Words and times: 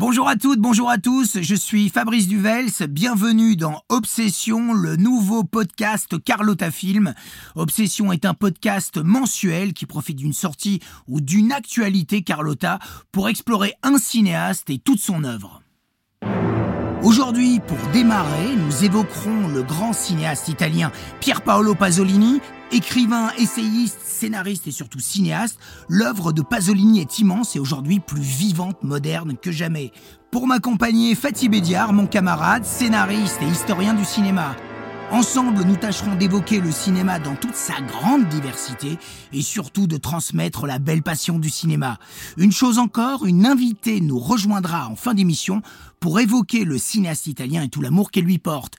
Bonjour 0.00 0.30
à 0.30 0.36
toutes, 0.36 0.60
bonjour 0.60 0.88
à 0.88 0.96
tous, 0.96 1.42
je 1.42 1.54
suis 1.54 1.90
Fabrice 1.90 2.26
Duvels, 2.26 2.70
bienvenue 2.88 3.54
dans 3.54 3.82
Obsession, 3.90 4.72
le 4.72 4.96
nouveau 4.96 5.44
podcast 5.44 6.16
Carlotta 6.24 6.70
Film. 6.70 7.12
Obsession 7.54 8.10
est 8.10 8.24
un 8.24 8.32
podcast 8.32 8.96
mensuel 8.96 9.74
qui 9.74 9.84
profite 9.84 10.16
d'une 10.16 10.32
sortie 10.32 10.80
ou 11.06 11.20
d'une 11.20 11.52
actualité 11.52 12.22
Carlotta 12.22 12.78
pour 13.12 13.28
explorer 13.28 13.74
un 13.82 13.98
cinéaste 13.98 14.70
et 14.70 14.78
toute 14.78 15.00
son 15.00 15.22
œuvre. 15.22 15.60
Aujourd'hui, 17.02 17.60
pour 17.66 17.78
démarrer, 17.92 18.54
nous 18.56 18.84
évoquerons 18.84 19.48
le 19.48 19.62
grand 19.62 19.94
cinéaste 19.94 20.48
italien 20.48 20.92
Pier 21.20 21.32
Paolo 21.42 21.74
Pasolini, 21.74 22.42
écrivain, 22.72 23.30
essayiste, 23.38 24.00
scénariste 24.04 24.66
et 24.66 24.70
surtout 24.70 25.00
cinéaste, 25.00 25.58
l'œuvre 25.88 26.32
de 26.32 26.42
Pasolini 26.42 27.00
est 27.00 27.18
immense 27.18 27.56
et 27.56 27.58
aujourd'hui 27.58 28.00
plus 28.00 28.20
vivante, 28.20 28.82
moderne 28.82 29.36
que 29.40 29.50
jamais. 29.50 29.92
Pour 30.30 30.46
m'accompagner, 30.46 31.14
Fatih 31.14 31.48
Bédiard, 31.48 31.94
mon 31.94 32.06
camarade, 32.06 32.66
scénariste 32.66 33.40
et 33.40 33.46
historien 33.46 33.94
du 33.94 34.04
cinéma. 34.04 34.54
Ensemble, 35.12 35.64
nous 35.64 35.76
tâcherons 35.76 36.14
d'évoquer 36.14 36.60
le 36.60 36.70
cinéma 36.70 37.18
dans 37.18 37.34
toute 37.34 37.56
sa 37.56 37.80
grande 37.80 38.28
diversité 38.28 38.96
et 39.32 39.42
surtout 39.42 39.88
de 39.88 39.96
transmettre 39.96 40.66
la 40.66 40.78
belle 40.78 41.02
passion 41.02 41.40
du 41.40 41.50
cinéma. 41.50 41.98
Une 42.36 42.52
chose 42.52 42.78
encore, 42.78 43.26
une 43.26 43.44
invitée 43.44 44.00
nous 44.00 44.20
rejoindra 44.20 44.88
en 44.88 44.94
fin 44.94 45.14
d'émission 45.14 45.62
pour 45.98 46.20
évoquer 46.20 46.64
le 46.64 46.78
cinéaste 46.78 47.26
italien 47.26 47.62
et 47.62 47.68
tout 47.68 47.82
l'amour 47.82 48.12
qu'elle 48.12 48.24
lui 48.24 48.38
porte. 48.38 48.74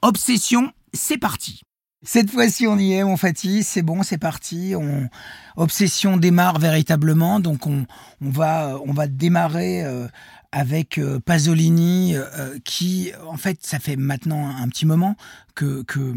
Obsession, 0.00 0.72
c'est 0.94 1.18
parti. 1.18 1.60
Cette 2.06 2.30
fois-ci, 2.30 2.66
on 2.66 2.78
y 2.78 2.92
est, 2.92 3.02
mon 3.02 3.16
Fatih. 3.16 3.62
C'est 3.62 3.80
bon, 3.80 4.02
c'est 4.02 4.18
parti. 4.18 4.74
On... 4.76 5.08
Obsession 5.56 6.18
démarre 6.18 6.58
véritablement. 6.58 7.40
Donc, 7.40 7.66
on, 7.66 7.86
on 8.20 8.28
va, 8.28 8.78
on 8.86 8.92
va 8.92 9.06
démarrer 9.06 9.82
euh, 9.84 10.06
avec 10.54 10.98
euh, 10.98 11.18
Pasolini, 11.18 12.14
euh, 12.14 12.58
qui, 12.64 13.10
en 13.26 13.36
fait, 13.36 13.58
ça 13.62 13.80
fait 13.80 13.96
maintenant 13.96 14.46
un, 14.46 14.68
petit 14.68 14.86
moment 14.86 15.16
que, 15.56 15.82
que 15.82 16.14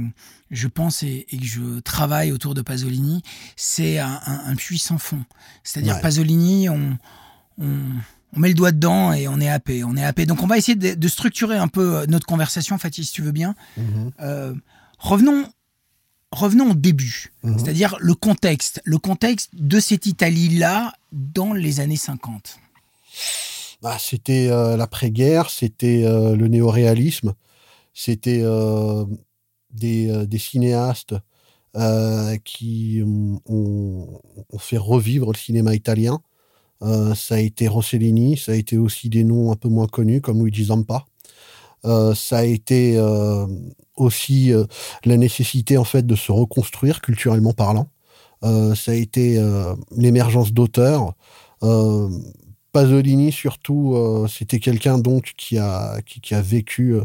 je 0.52 0.68
pense 0.68 1.02
et, 1.02 1.26
que 1.32 1.44
je 1.44 1.80
travaille 1.80 2.32
autour 2.32 2.54
de 2.54 2.62
Pasolini. 2.62 3.24
C'est 3.56 3.98
un, 3.98 4.22
un, 4.26 4.56
puits 4.56 4.78
sans 4.78 5.00
fond. 5.00 5.26
C'est-à-dire, 5.64 6.00
Pasolini, 6.02 6.70
on, 6.70 7.00
on, 7.58 8.40
met 8.40 8.50
le 8.50 8.54
doigt 8.54 8.72
dedans 8.72 9.12
et 9.12 9.28
on 9.28 9.40
est 9.40 9.50
happé. 9.50 9.84
On 9.84 9.98
est 9.98 10.06
happé. 10.06 10.28
Donc, 10.28 10.44
on 10.44 10.48
va 10.48 10.60
essayer 10.60 10.76
de, 10.76 11.08
structurer 11.08 11.58
un 11.58 11.68
peu 11.68 12.06
notre 12.06 12.28
conversation, 12.28 12.78
Fatih, 12.78 13.06
si 13.06 13.12
tu 13.12 13.24
veux 13.24 13.32
bien. 13.32 13.56
Mm-hmm. 13.80 14.60
revenons 15.00 15.48
revenons 16.32 16.72
au 16.72 16.76
début, 16.76 17.32
mhm. 17.44 17.58
c'est-à-dire 17.58 17.96
le 18.02 18.14
contexte, 18.14 18.82
le 18.84 18.98
contexte 18.98 19.50
de 19.54 19.80
cette 19.80 20.06
Italie-là 20.06 20.94
dans 21.14 21.54
les 21.54 21.80
années 21.80 21.96
50. 21.96 22.60
Bah, 23.82 23.98
c'était 24.00 24.50
euh, 24.50 24.76
l'après-guerre, 24.76 25.50
c'était 25.52 26.04
euh, 26.04 26.36
le 26.36 26.48
néoréalisme, 26.48 27.36
c'était 27.94 28.42
euh, 28.42 29.06
des, 29.72 30.28
cinéastes 30.40 31.16
qui 32.44 33.04
ont, 33.46 34.20
fait 34.58 34.78
revivre 34.78 35.32
le 35.32 35.38
cinéma 35.38 35.76
italien. 35.76 36.22
ça 36.82 37.36
a 37.36 37.40
été 37.40 37.68
Rossellini, 37.68 38.36
ça 38.38 38.54
a 38.54 38.56
été 38.56 38.78
aussi 38.80 39.10
des 39.10 39.24
noms 39.24 39.52
un 39.52 39.56
peu 39.56 39.70
moins 39.70 39.86
connus 39.88 40.22
comme 40.22 40.44
Luigi 40.44 40.66
Zampa. 40.66 41.06
ça 41.84 42.38
a 42.38 42.44
été 42.44 43.00
aussi 43.96 44.52
la 45.06 45.18
nécessité 45.18 45.78
en 45.78 45.84
fait 45.84 46.06
de 46.06 46.16
se 46.16 46.32
reconstruire 46.32 47.02
culturellement 47.02 47.54
parlant. 47.54 47.90
Ça 48.42 48.92
a 48.92 48.96
été 48.96 49.40
l'émergence 49.96 50.54
d'auteurs. 50.54 51.14
Pasolini 52.72 53.32
surtout, 53.32 53.96
c'était 54.30 54.60
quelqu'un 54.60 54.98
donc 54.98 55.34
qui 55.38 55.58
a 55.58 56.00
qui, 56.02 56.36
a 56.36 56.42
vécu 56.42 56.96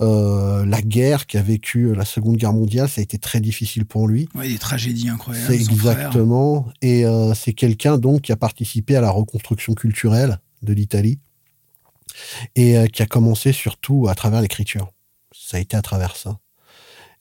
la 0.00 0.82
guerre, 0.82 1.26
qui 1.26 1.36
a 1.36 1.42
vécu 1.42 1.94
la 1.94 2.04
Seconde 2.04 2.36
Guerre 2.36 2.52
mondiale. 2.52 2.88
Ça 2.88 3.00
a 3.00 3.04
été 3.04 3.18
très 3.18 3.40
difficile 3.40 3.84
pour 3.84 4.08
lui. 4.08 4.28
Oui, 4.34 4.52
des 4.52 4.58
tragédies 4.58 5.08
incroyables. 5.08 5.52
exactement. 5.52 6.66
Et 6.80 7.04
c'est 7.34 7.52
quelqu'un 7.52 7.98
donc 7.98 8.22
qui 8.22 8.32
a 8.32 8.36
participé 8.36 8.96
à 8.96 9.00
la 9.00 9.10
reconstruction 9.10 9.74
culturelle 9.74 10.38
de 10.62 10.72
l'Italie 10.72 11.18
et 12.56 12.76
qui 12.92 13.02
a 13.02 13.06
commencé 13.06 13.52
surtout 13.52 14.06
à 14.08 14.14
travers 14.14 14.40
l'écriture 14.40 14.88
ça 15.34 15.56
a 15.56 15.60
été 15.60 15.76
à 15.76 15.82
travers 15.82 16.16
ça. 16.16 16.38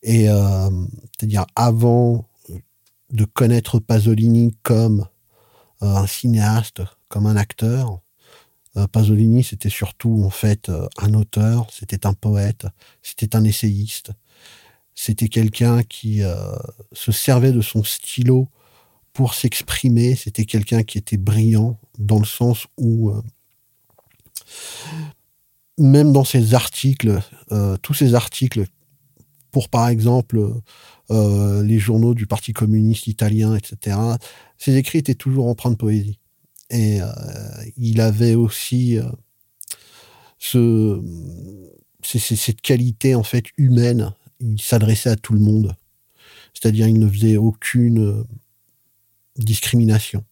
Et 0.02 0.30
euh, 0.30 0.70
c'est-à-dire 1.18 1.46
avant 1.56 2.28
de 3.10 3.26
connaître 3.26 3.80
Pasolini 3.80 4.56
comme 4.64 5.08
euh, 5.82 5.96
un 5.96 6.08
cinéaste, 6.08 6.82
comme 7.14 7.28
un 7.28 7.36
acteur, 7.36 8.00
euh, 8.76 8.88
Pasolini 8.88 9.44
c'était 9.44 9.70
surtout 9.70 10.24
en 10.26 10.32
fait 10.32 10.72
un 10.98 11.14
auteur, 11.14 11.68
c'était 11.72 12.08
un 12.08 12.14
poète, 12.14 12.66
c'était 13.04 13.36
un 13.36 13.44
essayiste, 13.44 14.12
c'était 14.96 15.30
quelqu'un 15.30 15.84
qui 15.84 16.22
se 16.92 17.12
servait 17.12 17.52
de 17.52 17.62
son 17.62 17.84
stylo 17.84 18.48
pour 19.12 19.36
s'exprimer, 19.36 20.16
c'était 20.16 20.46
quelqu'un 20.46 20.82
qui 20.82 20.98
était 20.98 21.18
brillant 21.18 21.80
dans 22.00 22.20
le 22.20 22.26
sens 22.26 22.66
où 22.78 23.12
même 25.78 26.14
dans 26.14 26.24
ces 26.24 26.54
articles, 26.54 27.22
euh, 27.52 27.78
tous 27.78 27.94
ces 27.94 28.16
articles, 28.16 28.66
pour 29.52 29.70
par 29.70 29.88
exemple 29.88 30.62
euh, 31.12 31.64
les 31.64 31.80
journaux 31.80 32.14
du 32.14 32.28
Parti 32.28 32.54
communiste 32.54 33.08
italien, 33.08 33.56
etc., 33.56 33.98
ses 34.58 34.78
écrits 34.78 35.00
étaient 35.00 35.16
toujours 35.16 35.48
empreints 35.48 35.72
de 35.72 35.76
poésie. 35.76 36.20
Et 36.74 37.02
euh, 37.02 37.08
il 37.78 38.02
avait 38.02 38.36
aussi 38.36 38.98
ce, 40.38 41.02
cette 42.04 42.62
qualité 42.62 43.16
en 43.16 43.24
fait 43.24 43.46
humaine. 43.58 44.12
Il 44.42 44.62
s'adressait 44.62 45.12
à 45.12 45.16
tout 45.16 45.34
le 45.34 45.40
monde. 45.40 45.76
C'est-à-dire, 46.54 46.88
il 46.88 47.00
ne 47.00 47.08
faisait 47.08 47.38
aucune 47.38 48.26
discrimination. 49.38 50.26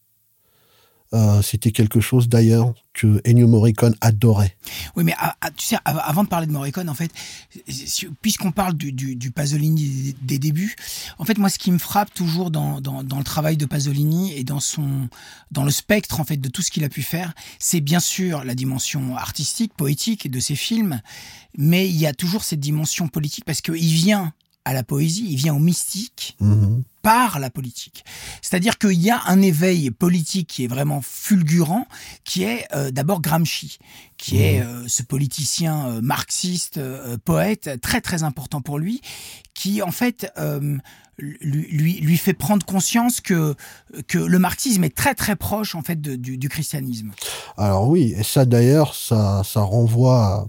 Euh, 1.13 1.41
c'était 1.41 1.73
quelque 1.73 1.99
chose 1.99 2.29
d'ailleurs 2.29 2.73
que 2.93 3.21
Ennio 3.27 3.45
Morricone 3.45 3.95
adorait. 3.99 4.55
Oui, 4.95 5.03
mais 5.03 5.13
ah, 5.17 5.35
ah, 5.41 5.51
tu 5.51 5.65
sais, 5.65 5.75
avant 5.83 6.23
de 6.23 6.29
parler 6.29 6.47
de 6.47 6.53
Morricone, 6.53 6.87
en 6.87 6.93
fait, 6.93 7.11
puisqu'on 8.21 8.53
parle 8.53 8.75
du, 8.75 8.93
du, 8.93 9.31
Pasolini 9.31 10.15
des, 10.21 10.39
débuts, 10.39 10.73
en 11.17 11.25
fait, 11.25 11.37
moi, 11.37 11.49
ce 11.49 11.59
qui 11.59 11.69
me 11.71 11.79
frappe 11.79 12.13
toujours 12.13 12.49
dans, 12.49 12.79
dans, 12.79 13.03
dans, 13.03 13.17
le 13.17 13.25
travail 13.25 13.57
de 13.57 13.65
Pasolini 13.65 14.33
et 14.37 14.45
dans 14.45 14.61
son 14.61 15.09
dans 15.51 15.65
le 15.65 15.71
spectre 15.71 16.21
en 16.21 16.23
fait 16.23 16.37
de 16.37 16.47
tout 16.47 16.61
ce 16.61 16.71
qu'il 16.71 16.85
a 16.85 16.89
pu 16.89 17.01
faire, 17.01 17.33
c'est 17.59 17.81
bien 17.81 17.99
sûr 17.99 18.45
la 18.45 18.55
dimension 18.55 19.17
artistique, 19.17 19.73
poétique 19.73 20.31
de 20.31 20.39
ses 20.39 20.55
films, 20.55 21.01
mais 21.57 21.89
il 21.89 21.97
y 21.97 22.07
a 22.07 22.13
toujours 22.13 22.45
cette 22.45 22.61
dimension 22.61 23.09
politique 23.09 23.43
parce 23.43 23.59
qu'il 23.59 23.75
vient 23.75 24.31
à 24.63 24.71
la 24.71 24.83
poésie, 24.83 25.27
il 25.29 25.35
vient 25.35 25.53
au 25.53 25.59
mystique. 25.59 26.37
Mhm 26.39 26.83
par 27.01 27.39
la 27.39 27.49
politique. 27.49 28.03
C'est-à-dire 28.41 28.77
qu'il 28.77 29.01
y 29.01 29.09
a 29.09 29.21
un 29.27 29.41
éveil 29.41 29.91
politique 29.91 30.47
qui 30.47 30.63
est 30.63 30.67
vraiment 30.67 31.01
fulgurant, 31.01 31.87
qui 32.23 32.43
est 32.43 32.67
euh, 32.73 32.91
d'abord 32.91 33.21
Gramsci, 33.21 33.79
qui 34.17 34.41
est 34.41 34.63
mmh. 34.63 34.67
euh, 34.67 34.87
ce 34.87 35.03
politicien 35.03 35.87
euh, 35.87 36.01
marxiste, 36.01 36.79
poète, 37.25 37.81
très 37.81 38.01
très 38.01 38.23
important 38.23 38.61
pour 38.61 38.79
lui, 38.79 39.01
qui 39.53 39.81
en 39.81 39.91
fait 39.91 40.31
lui, 41.21 41.99
lui, 42.01 42.17
fait 42.17 42.33
prendre 42.33 42.65
conscience 42.65 43.21
que, 43.21 43.55
que 44.07 44.17
le 44.17 44.39
marxisme 44.39 44.83
est 44.83 44.95
très 44.95 45.13
très 45.13 45.35
proche 45.35 45.75
en 45.75 45.81
fait 45.81 46.01
du, 46.01 46.49
christianisme. 46.49 47.11
Alors 47.57 47.87
oui, 47.87 48.13
et 48.17 48.23
ça 48.23 48.45
d'ailleurs, 48.45 48.95
ça, 48.95 49.43
ça 49.45 49.61
renvoie 49.61 50.47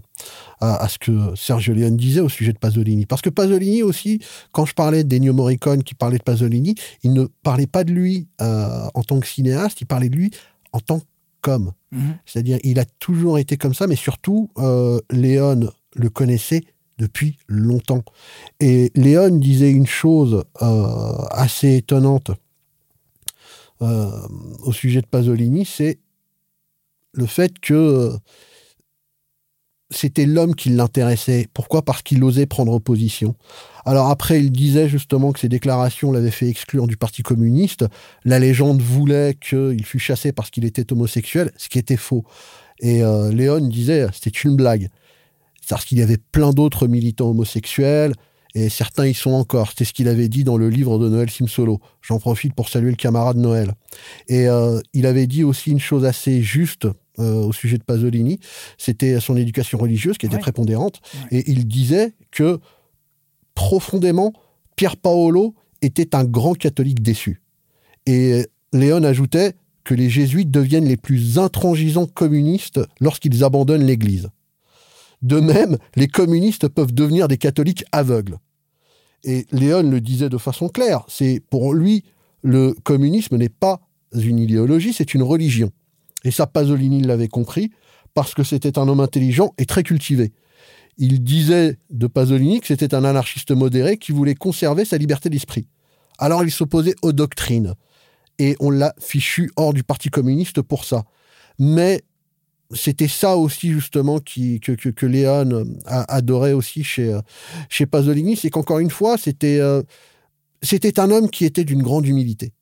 à, 0.59 0.87
ce 0.87 0.97
que 0.97 1.35
Sergio 1.35 1.73
Leone 1.73 1.97
disait 1.97 2.21
au 2.21 2.29
sujet 2.29 2.53
de 2.53 2.57
Pasolini. 2.57 3.05
Parce 3.05 3.21
que 3.21 3.29
Pasolini 3.29 3.83
aussi, 3.83 4.19
quand 4.51 4.65
je 4.65 4.73
parlais 4.73 5.03
d'Ennio 5.03 5.33
Morricone 5.33 5.83
qui 5.83 5.93
parlait 5.93 6.17
de 6.17 6.23
Pasolini, 6.23 6.75
il 7.03 7.13
ne 7.13 7.25
parlait 7.43 7.67
pas 7.67 7.83
de 7.83 7.91
lui 7.91 8.27
euh, 8.41 8.87
en 8.93 9.03
tant 9.03 9.19
que 9.19 9.27
cinéaste, 9.27 9.81
il 9.81 9.85
parlait 9.85 10.09
de 10.09 10.15
lui 10.15 10.31
en 10.71 10.79
tant 10.79 11.01
qu'homme. 11.41 11.73
Mhm. 11.91 12.15
C'est-à-dire, 12.25 12.59
il 12.63 12.79
a 12.79 12.85
toujours 12.85 13.37
été 13.37 13.57
comme 13.57 13.73
ça, 13.73 13.87
mais 13.87 13.95
surtout, 13.95 14.49
euh, 14.57 14.99
Léon 15.11 15.69
le 15.95 16.09
connaissait 16.09 16.63
depuis 16.97 17.37
longtemps. 17.47 18.03
Et 18.59 18.91
Léon 18.95 19.37
disait 19.37 19.71
une 19.71 19.87
chose 19.87 20.43
euh, 20.61 21.25
assez 21.31 21.77
étonnante 21.77 22.31
euh, 23.81 24.09
au 24.63 24.71
sujet 24.71 25.01
de 25.01 25.07
Pasolini, 25.07 25.65
c'est 25.65 25.99
le 27.11 27.25
fait 27.25 27.59
que 27.59 28.13
c'était 29.89 30.25
l'homme 30.25 30.55
qui 30.55 30.69
l'intéressait. 30.69 31.47
Pourquoi? 31.53 31.83
Parce 31.83 32.01
qu'il 32.01 32.23
osait 32.23 32.45
prendre 32.45 32.79
position. 32.79 33.35
Alors 33.85 34.09
après, 34.09 34.39
il 34.39 34.51
disait 34.51 34.89
justement 34.89 35.31
que 35.31 35.39
ses 35.39 35.49
déclarations 35.49 36.11
l'avaient 36.11 36.31
fait 36.31 36.47
exclure 36.47 36.87
du 36.87 36.97
Parti 36.97 37.23
communiste. 37.23 37.85
La 38.25 38.39
légende 38.39 38.81
voulait 38.81 39.35
qu'il 39.39 39.85
fût 39.85 39.99
chassé 39.99 40.31
parce 40.31 40.49
qu'il 40.49 40.65
était 40.65 40.91
homosexuel, 40.91 41.51
ce 41.57 41.69
qui 41.69 41.77
était 41.77 41.97
faux. 41.97 42.23
Et 42.79 43.03
euh, 43.03 43.31
Léon 43.31 43.59
disait 43.67 44.07
c'était 44.13 44.29
une 44.29 44.55
blague. 44.55 44.89
Parce 45.69 45.85
qu'il 45.85 45.99
y 45.99 46.01
avait 46.01 46.17
plein 46.17 46.51
d'autres 46.51 46.87
militants 46.87 47.29
homosexuels, 47.29 48.13
et 48.55 48.69
certains 48.69 49.07
y 49.07 49.13
sont 49.13 49.31
encore. 49.31 49.69
C'était 49.69 49.85
ce 49.85 49.93
qu'il 49.93 50.07
avait 50.07 50.29
dit 50.29 50.43
dans 50.43 50.57
le 50.57 50.69
livre 50.69 50.99
de 50.99 51.09
Noël 51.09 51.29
Simsolo. 51.29 51.79
J'en 52.01 52.19
profite 52.19 52.53
pour 52.53 52.69
saluer 52.69 52.91
le 52.91 52.95
camarade 52.95 53.37
Noël. 53.37 53.73
Et 54.27 54.47
euh, 54.47 54.79
il 54.93 55.07
avait 55.07 55.25
dit 55.25 55.43
aussi 55.43 55.71
une 55.71 55.79
chose 55.79 56.05
assez 56.05 56.43
juste 56.43 56.87
au 57.17 57.53
sujet 57.53 57.77
de 57.77 57.83
Pasolini, 57.83 58.39
c'était 58.77 59.19
son 59.19 59.37
éducation 59.37 59.77
religieuse 59.77 60.17
qui 60.17 60.25
était 60.25 60.39
prépondérante. 60.39 60.99
Et 61.31 61.49
il 61.51 61.67
disait 61.67 62.13
que 62.31 62.59
profondément, 63.53 64.33
Pierre 64.75 64.97
Paolo 64.97 65.53
était 65.81 66.15
un 66.15 66.23
grand 66.23 66.55
catholique 66.55 67.01
déçu. 67.01 67.41
Et 68.05 68.47
Léon 68.71 69.03
ajoutait 69.03 69.53
que 69.83 69.93
les 69.93 70.09
jésuites 70.09 70.49
deviennent 70.49 70.87
les 70.87 70.97
plus 70.97 71.37
intransigeants 71.37 72.07
communistes 72.07 72.79
lorsqu'ils 72.99 73.43
abandonnent 73.43 73.85
l'Église. 73.85 74.29
De 75.23 75.39
même, 75.39 75.77
les 75.95 76.07
communistes 76.07 76.67
peuvent 76.67 76.93
devenir 76.93 77.27
des 77.27 77.37
catholiques 77.37 77.85
aveugles. 77.91 78.37
Et 79.23 79.47
Léon 79.51 79.89
le 79.89 80.01
disait 80.01 80.29
de 80.29 80.37
façon 80.37 80.67
claire, 80.67 81.03
c'est 81.07 81.41
pour 81.49 81.73
lui, 81.73 82.03
le 82.41 82.75
communisme 82.83 83.37
n'est 83.37 83.49
pas 83.49 83.79
une 84.13 84.37
idéologie, 84.37 84.93
c'est 84.93 85.13
une 85.13 85.23
religion. 85.23 85.71
Et 86.25 86.31
ça, 86.31 86.45
Pasolini 86.45 87.01
l'avait 87.01 87.29
compris, 87.29 87.71
parce 88.13 88.33
que 88.33 88.43
c'était 88.43 88.77
un 88.77 88.87
homme 88.87 88.99
intelligent 88.99 89.53
et 89.57 89.65
très 89.65 89.83
cultivé. 89.83 90.33
Il 90.97 91.23
disait 91.23 91.79
de 91.89 92.07
Pasolini 92.07 92.59
que 92.59 92.67
c'était 92.67 92.93
un 92.93 93.03
anarchiste 93.03 93.51
modéré 93.51 93.97
qui 93.97 94.11
voulait 94.11 94.35
conserver 94.35 94.85
sa 94.85 94.97
liberté 94.97 95.29
d'esprit. 95.29 95.67
Alors 96.19 96.43
il 96.43 96.51
s'opposait 96.51 96.95
aux 97.01 97.13
doctrines. 97.13 97.73
Et 98.39 98.55
on 98.59 98.69
l'a 98.69 98.93
fichu 98.99 99.51
hors 99.55 99.73
du 99.73 99.83
Parti 99.83 100.09
communiste 100.09 100.61
pour 100.61 100.85
ça. 100.85 101.03
Mais 101.57 102.01
c'était 102.73 103.07
ça 103.07 103.37
aussi 103.37 103.71
justement 103.71 104.19
qui, 104.19 104.59
que, 104.59 104.71
que, 104.71 105.05
Léon 105.05 105.65
adorait 105.85 106.53
aussi 106.53 106.83
chez, 106.83 107.17
chez 107.69 107.85
Pasolini, 107.85 108.35
c'est 108.35 108.49
qu'encore 108.49 108.79
une 108.79 108.89
fois, 108.89 109.17
c'était 109.17 109.59
euh, 109.59 109.81
c'était 110.61 110.99
un 110.99 111.11
homme 111.11 111.29
qui 111.29 111.45
était 111.45 111.63
d'une 111.63 111.83
grande 111.83 112.07
humilité. 112.07 112.53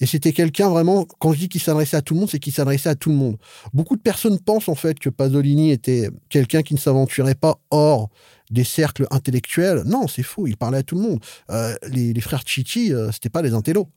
Et 0.00 0.06
c'était 0.06 0.32
quelqu'un 0.32 0.68
vraiment, 0.68 1.06
quand 1.18 1.32
je 1.32 1.38
dis 1.38 1.48
qu'il 1.48 1.60
s'adressait 1.60 1.96
à 1.96 2.02
tout 2.02 2.14
le 2.14 2.20
monde, 2.20 2.30
c'est 2.30 2.40
qu'il 2.40 2.52
s'adressait 2.52 2.88
à 2.88 2.94
tout 2.94 3.10
le 3.10 3.16
monde. 3.16 3.36
Beaucoup 3.72 3.96
de 3.96 4.02
personnes 4.02 4.38
pensent 4.40 4.68
en 4.68 4.74
fait 4.74 4.98
que 4.98 5.08
Pasolini 5.08 5.70
était 5.70 6.08
quelqu'un 6.28 6.62
qui 6.62 6.74
ne 6.74 6.78
s'aventurait 6.78 7.36
pas 7.36 7.60
hors 7.70 8.10
des 8.50 8.64
cercles 8.64 9.06
intellectuels. 9.10 9.82
Non, 9.86 10.08
c'est 10.08 10.22
faux, 10.22 10.46
il 10.46 10.56
parlait 10.56 10.78
à 10.78 10.82
tout 10.82 10.96
le 10.96 11.02
monde. 11.02 11.20
Euh, 11.50 11.74
les, 11.88 12.20
frères 12.20 12.42
Chichi, 12.44 12.92
euh, 12.92 13.12
c'était 13.12 13.30
pas 13.30 13.42
des 13.42 13.54
intellos, 13.54 13.88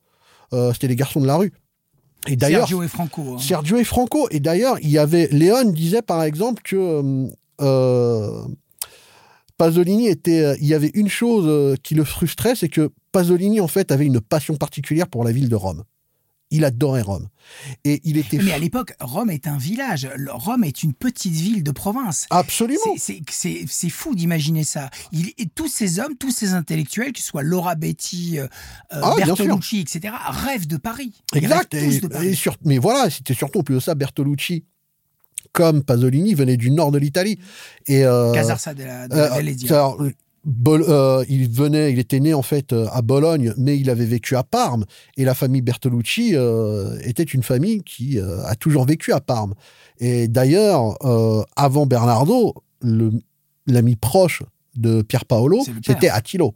euh, 0.53 0.71
c'était 0.73 0.87
les 0.87 0.95
garçons 0.95 1.19
de 1.19 1.27
la 1.27 1.37
rue. 1.37 1.51
Et 2.27 2.35
d'ailleurs, 2.35 2.67
Sergio 2.67 2.83
et 2.83 2.87
Franco. 2.87 3.21
Hein. 3.33 3.39
Sergio 3.39 3.77
et 3.77 3.83
Franco. 3.83 4.27
Et 4.31 4.39
d'ailleurs, 4.39 4.77
il 4.81 4.89
y 4.89 4.97
avait 4.97 5.27
Léon 5.31 5.71
disait 5.71 6.01
par 6.01 6.23
exemple 6.23 6.61
que 6.63 7.27
Pasolini 9.57 10.07
était, 10.07 10.55
il 10.61 10.67
y 10.67 10.73
avait 10.73 10.91
une 10.93 11.09
chose 11.09 11.75
qui 11.81 11.95
le 11.95 12.03
frustrait, 12.03 12.55
c'est 12.55 12.69
que 12.69 12.91
Pasolini 13.11 13.59
en 13.59 13.67
fait 13.67 13.91
avait 13.91 14.05
une 14.05 14.21
passion 14.21 14.55
particulière 14.55 15.07
pour 15.07 15.23
la 15.23 15.31
ville 15.31 15.49
de 15.49 15.55
Rome 15.55 15.83
il 16.51 16.65
adorait 16.65 17.01
Rome. 17.01 17.27
Et 17.83 18.01
il 18.03 18.17
était. 18.17 18.37
Mais 18.37 18.51
à 18.51 18.59
l'époque, 18.59 18.93
Rome 18.99 19.29
est 19.29 19.47
un 19.47 19.57
village. 19.57 20.07
Rome 20.29 20.63
est 20.63 20.83
une 20.83 20.93
petite 20.93 21.33
ville 21.33 21.63
de 21.63 21.71
province. 21.71 22.27
Absolument. 22.29 22.95
C'est 22.97 23.89
fou 23.89 24.15
d'imaginer 24.15 24.63
ça. 24.63 24.89
Il, 25.11 25.31
tous 25.55 25.67
ces 25.67 25.99
hommes, 25.99 26.15
tous 26.17 26.31
ces 26.31 26.53
intellectuels, 26.53 27.13
que 27.13 27.19
ce 27.19 27.25
soit 27.25 27.43
Laura 27.43 27.75
Betty, 27.75 28.39
euh, 28.39 28.47
euh, 28.93 29.01
ah, 29.03 29.15
Bertolucci, 29.17 29.79
etc., 29.79 30.13
rêvent 30.29 30.67
de 30.67 30.77
Paris. 30.77 31.13
Exact. 31.33 31.75
mais 32.65 32.77
voilà, 32.77 33.09
c'était 33.09 33.33
surtout 33.33 33.63
plus 33.63 33.75
de 33.75 33.79
ça, 33.79 33.95
Bertolucci 33.95 34.65
comme 35.57 35.83
Pasolini 35.83 36.35
venait 36.35 36.57
du 36.57 36.69
nord 36.69 36.91
de 36.91 36.99
l'Italie. 36.99 37.39
Et 37.87 38.05
euh, 38.05 38.31
Casarsa 38.31 38.75
de 38.75 38.83
la, 38.83 39.07
de 39.07 39.15
euh, 39.15 40.11
il 40.47 41.49
venait, 41.49 41.91
il 41.91 41.99
était 41.99 42.19
né 42.19 42.33
en 42.33 42.41
fait 42.41 42.71
euh, 42.71 42.87
à 42.91 43.01
Bologne, 43.01 43.53
mais 43.57 43.77
il 43.77 43.89
avait 43.89 44.05
vécu 44.05 44.35
à 44.35 44.43
Parme. 44.43 44.85
Et 45.17 45.25
la 45.25 45.33
famille 45.33 45.61
Bertolucci 45.61 46.35
euh, 46.35 46.97
était 47.03 47.23
une 47.23 47.43
famille 47.43 47.83
qui 47.83 48.19
a 48.19 48.55
toujours 48.55 48.85
vécu 48.85 49.11
à 49.11 49.19
Parme. 49.19 49.53
Et 49.99 50.27
d'ailleurs, 50.27 50.97
avant 51.55 51.85
Bernardo, 51.85 52.53
l'ami 52.81 53.95
proche 53.95 54.43
de 54.75 55.01
Pier 55.01 55.19
Paolo, 55.27 55.63
c'était 55.85 56.09
Attilo. 56.09 56.53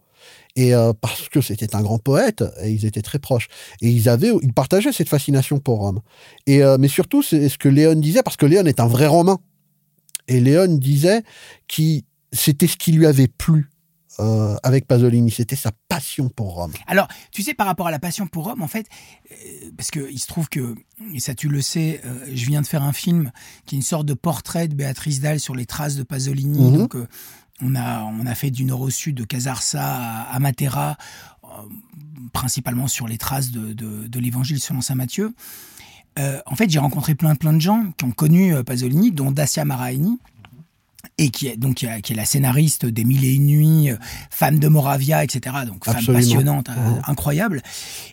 Et 0.55 0.73
parce 1.01 1.27
que 1.29 1.41
c'était 1.41 1.75
un 1.75 1.81
grand 1.81 1.97
poète, 1.97 2.43
et 2.61 2.69
ils 2.69 2.85
étaient 2.85 3.01
très 3.01 3.19
proches. 3.19 3.47
Et 3.81 3.89
ils 3.89 4.09
avaient, 4.09 4.31
ils 4.43 4.53
partageaient 4.53 4.91
cette 4.91 5.09
fascination 5.09 5.59
pour 5.59 5.79
Rome. 5.79 6.01
Et 6.45 6.61
mais 6.79 6.87
surtout, 6.87 7.23
c'est 7.23 7.49
ce 7.49 7.57
que 7.57 7.67
Léon 7.67 7.95
disait, 7.95 8.21
parce 8.23 8.37
que 8.37 8.45
Léon 8.45 8.65
est 8.65 8.79
un 8.79 8.87
vrai 8.87 9.07
Romain. 9.07 9.39
Et 10.27 10.39
Léon 10.39 10.75
disait 10.77 11.23
que 11.67 11.83
c'était 12.31 12.67
ce 12.67 12.77
qui 12.77 12.91
lui 12.91 13.07
avait 13.07 13.27
plu 13.27 13.69
euh, 14.19 14.57
avec 14.63 14.87
Pasolini. 14.87 15.31
C'était 15.31 15.55
sa 15.55 15.71
passion 15.87 16.27
pour 16.27 16.55
Rome. 16.55 16.73
Alors, 16.85 17.07
tu 17.31 17.43
sais, 17.43 17.53
par 17.53 17.65
rapport 17.65 17.87
à 17.87 17.91
la 17.91 17.99
passion 17.99 18.27
pour 18.27 18.45
Rome, 18.45 18.61
en 18.61 18.67
fait, 18.67 18.87
euh, 19.31 19.35
parce 19.77 19.89
qu'il 19.89 20.19
se 20.19 20.27
trouve 20.27 20.49
que, 20.49 20.75
et 21.13 21.19
ça 21.21 21.33
tu 21.33 21.47
le 21.47 21.61
sais, 21.61 22.01
euh, 22.05 22.25
je 22.33 22.45
viens 22.45 22.61
de 22.61 22.67
faire 22.67 22.83
un 22.83 22.91
film 22.91 23.31
qui 23.65 23.75
est 23.75 23.77
une 23.77 23.83
sorte 23.83 24.05
de 24.05 24.13
portrait 24.13 24.67
de 24.67 24.75
Béatrice 24.75 25.21
Dalle 25.21 25.39
sur 25.39 25.55
les 25.55 25.65
traces 25.65 25.95
de 25.95 26.03
Pasolini. 26.03 26.59
Mhm. 26.59 26.77
Donc, 26.77 26.95
on, 27.61 27.75
a, 27.75 28.03
on 28.03 28.25
a 28.25 28.35
fait 28.35 28.51
du 28.51 28.65
nord 28.65 28.81
au 28.81 28.89
sud, 28.89 29.15
de 29.15 29.23
Casarsa 29.23 29.81
à, 29.81 30.39
Matera, 30.39 30.97
principalement 32.33 32.87
sur 32.87 33.07
les 33.07 33.17
traces 33.17 33.51
de, 33.51 33.73
de, 33.73 34.19
l'évangile 34.19 34.59
selon 34.59 34.81
saint 34.81 34.95
Matthieu. 34.95 35.33
en 36.17 36.55
fait, 36.55 36.69
j'ai 36.69 36.79
rencontré 36.79 37.15
plein, 37.15 37.35
plein 37.35 37.53
de 37.53 37.61
gens 37.61 37.91
qui 37.97 38.05
ont 38.05 38.11
connu 38.11 38.61
Pasolini, 38.63 39.11
dont 39.11 39.31
Dacia 39.31 39.63
Maraini, 39.63 40.19
et 41.17 41.29
qui 41.29 41.47
est 41.47 41.57
donc 41.57 41.75
qui 41.75 41.85
est, 41.85 42.15
la 42.15 42.25
scénariste 42.25 42.85
des 42.85 43.03
Mille 43.03 43.23
et 43.23 43.33
une 43.33 43.45
nuits, 43.45 43.91
euh, 43.91 43.97
femme 44.29 44.59
de 44.59 44.67
Moravia, 44.67 45.23
etc. 45.23 45.55
Donc 45.65 45.85
femme 45.85 46.05
passionnante, 46.05 46.69
euh, 46.69 46.99
incroyable, 47.07 47.61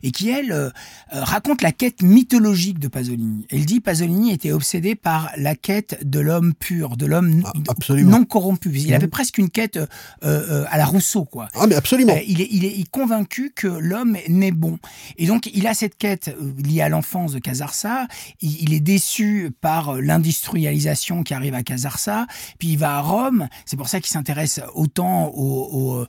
et 0.02 0.10
qui 0.10 0.30
elle 0.30 0.52
euh, 0.52 0.70
raconte 1.10 1.62
la 1.62 1.72
quête 1.72 2.02
mythologique 2.02 2.78
de 2.78 2.88
Pasolini. 2.88 3.46
Elle 3.50 3.64
dit 3.64 3.80
Pasolini 3.80 4.32
était 4.32 4.52
obsédé 4.52 4.94
par 4.94 5.30
la 5.36 5.54
quête 5.54 5.98
de 6.04 6.20
l'homme 6.20 6.54
pur, 6.54 6.96
de 6.96 7.06
l'homme 7.06 7.42
ah, 7.46 7.94
non 7.94 8.24
corrompu. 8.24 8.70
Il 8.74 8.94
avait 8.94 9.08
presque 9.08 9.38
une 9.38 9.50
quête 9.50 9.78
à 10.22 10.78
la 10.78 10.84
Rousseau, 10.84 11.24
quoi. 11.24 11.48
Ah 11.54 11.66
mais 11.66 11.74
absolument. 11.74 12.14
il 12.26 12.40
est 12.40 12.48
il 12.50 12.64
est 12.64 12.88
convaincu 12.90 13.52
que 13.54 13.66
l'homme 13.66 14.16
n'est 14.28 14.50
bon, 14.50 14.78
et 15.16 15.26
donc 15.26 15.48
il 15.52 15.66
a 15.66 15.74
cette 15.74 15.96
quête 15.96 16.34
liée 16.64 16.82
à 16.82 16.88
l'enfance 16.88 17.32
de 17.32 17.38
Casarsa. 17.38 18.06
Il, 18.40 18.62
il 18.62 18.72
est 18.72 18.80
déçu 18.80 19.50
par 19.60 19.96
l'industrialisation 20.00 21.22
qui 21.22 21.34
arrive 21.34 21.54
à 21.54 21.62
Casarsa, 21.62 22.26
puis 22.58 22.68
il 22.68 22.77
va 22.78 22.96
à 22.96 23.00
Rome. 23.00 23.48
C'est 23.66 23.76
pour 23.76 23.88
ça 23.88 24.00
qu'il 24.00 24.10
s'intéresse 24.10 24.60
autant 24.74 25.30
aux, 25.34 26.06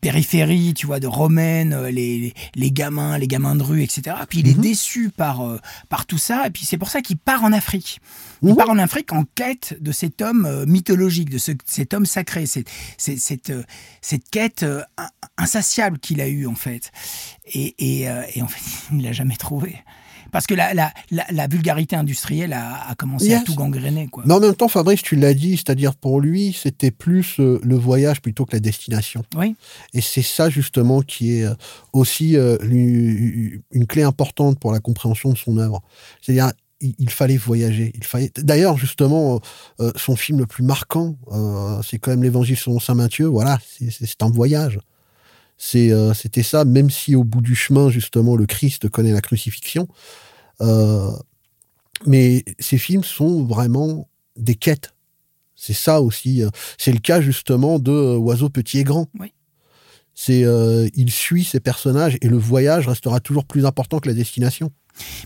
périphéries, 0.00 0.74
tu 0.74 0.86
vois, 0.86 1.00
de 1.00 1.06
romaines, 1.06 1.86
les, 1.86 2.34
les, 2.54 2.70
gamins, 2.72 3.18
les 3.18 3.28
gamins 3.28 3.54
de 3.54 3.62
rue, 3.62 3.82
etc. 3.82 4.16
Puis 4.28 4.40
il 4.40 4.48
est 4.48 4.56
mhm. 4.56 4.62
déçu 4.62 5.10
par, 5.10 5.42
euh, 5.42 5.58
par 5.88 6.06
tout 6.06 6.18
ça. 6.18 6.46
Et 6.46 6.50
puis 6.50 6.64
c'est 6.64 6.78
pour 6.78 6.88
ça 6.88 7.00
qu'il 7.00 7.16
part 7.18 7.44
en 7.44 7.52
Afrique. 7.52 8.00
Il 8.42 8.50
mhm. 8.50 8.56
part 8.56 8.70
en 8.70 8.78
Afrique 8.78 9.12
en 9.12 9.24
quête 9.34 9.76
de 9.80 9.92
cet 9.92 10.22
homme 10.22 10.46
euh, 10.46 10.66
mythologique, 10.66 11.30
de 11.30 11.38
cet 11.38 11.94
homme 11.94 12.06
sacré, 12.06 12.46
cette, 12.46 12.68
cette, 12.98 13.50
euh, 13.50 13.62
cette 14.00 14.28
quête 14.30 14.64
insatiable 15.38 15.98
qu'il 15.98 16.20
a 16.20 16.28
eue 16.28 16.46
en 16.46 16.54
fait. 16.54 16.92
Et, 17.46 17.74
et, 17.78 18.08
et 18.34 18.42
en 18.42 18.48
fait, 18.48 18.62
il 18.92 19.02
l'a 19.02 19.12
jamais 19.12 19.36
trouvé. 19.36 19.76
Parce 20.32 20.46
que 20.46 20.54
la, 20.54 20.74
la, 20.74 20.92
la, 21.10 21.46
vulgarité 21.46 21.96
industrielle 21.96 22.52
a, 22.52 22.88
a 22.88 22.94
commencé 22.94 23.34
à 23.34 23.40
tout 23.40 23.54
gangréner. 23.54 24.08
Quoi. 24.08 24.24
Mais 24.26 24.34
en 24.34 24.40
même 24.40 24.54
temps, 24.54 24.68
Fabrice, 24.68 25.02
tu 25.02 25.16
l'as 25.16 25.34
dit, 25.34 25.56
c'est-à-dire 25.56 25.94
pour 25.94 26.20
lui, 26.20 26.52
c'était 26.52 26.90
plus 26.90 27.40
euh, 27.40 27.60
le 27.62 27.76
voyage 27.76 28.20
plutôt 28.20 28.44
que 28.44 28.52
la 28.52 28.60
destination. 28.60 29.24
Oui. 29.36 29.56
Et 29.94 30.00
c'est 30.00 30.22
ça 30.22 30.50
justement 30.50 31.02
qui 31.02 31.38
est 31.38 31.44
euh, 31.44 31.54
aussi 31.92 32.36
euh, 32.36 32.58
une, 32.62 33.86
clé 33.86 34.02
importante 34.02 34.58
pour 34.58 34.72
la 34.72 34.80
compréhension 34.80 35.32
de 35.32 35.38
son 35.38 35.58
œuvre. 35.58 35.82
C'est-à-dire, 36.20 36.52
il, 36.80 37.10
fallait 37.10 37.36
voyager. 37.36 37.92
Il 37.94 38.04
fallait. 38.04 38.30
D'ailleurs, 38.36 38.76
justement, 38.76 39.40
son 39.94 40.14
film 40.14 40.40
le 40.40 40.46
plus 40.46 40.62
marquant, 40.62 41.16
c'est 41.82 41.98
quand 41.98 42.10
même 42.10 42.22
l'Évangile 42.22 42.56
selon 42.58 42.78
saint 42.80 42.94
Matthieu. 42.94 43.24
Voilà, 43.26 43.58
c'est 43.64 44.22
un 44.22 44.30
voyage. 44.30 44.78
C'était 45.58 46.42
ça, 46.42 46.64
même 46.64 46.90
si 46.90 47.14
au 47.14 47.24
bout 47.24 47.40
du 47.40 47.54
chemin, 47.54 47.88
justement, 47.88 48.36
le 48.36 48.46
Christ 48.46 48.88
connaît 48.88 49.12
la 49.12 49.22
crucifixion. 49.22 49.88
Euh, 50.60 51.12
mais 52.06 52.44
ces 52.58 52.78
films 52.78 53.04
sont 53.04 53.44
vraiment 53.44 54.08
des 54.36 54.54
quêtes. 54.54 54.94
C'est 55.54 55.72
ça 55.72 56.02
aussi. 56.02 56.42
Euh, 56.42 56.50
c'est 56.78 56.92
le 56.92 56.98
cas 56.98 57.20
justement 57.20 57.78
de 57.78 57.90
euh, 57.90 58.16
Oiseau 58.16 58.50
petit 58.50 58.78
et 58.78 58.84
grand. 58.84 59.08
C'est 60.14 60.46
il 60.94 61.10
suit 61.10 61.44
ses 61.44 61.60
personnages 61.60 62.16
et 62.22 62.28
le 62.28 62.38
voyage 62.38 62.88
restera 62.88 63.20
toujours 63.20 63.44
plus 63.44 63.66
important 63.66 63.98
que 63.98 64.08
la 64.08 64.14
destination. 64.14 64.72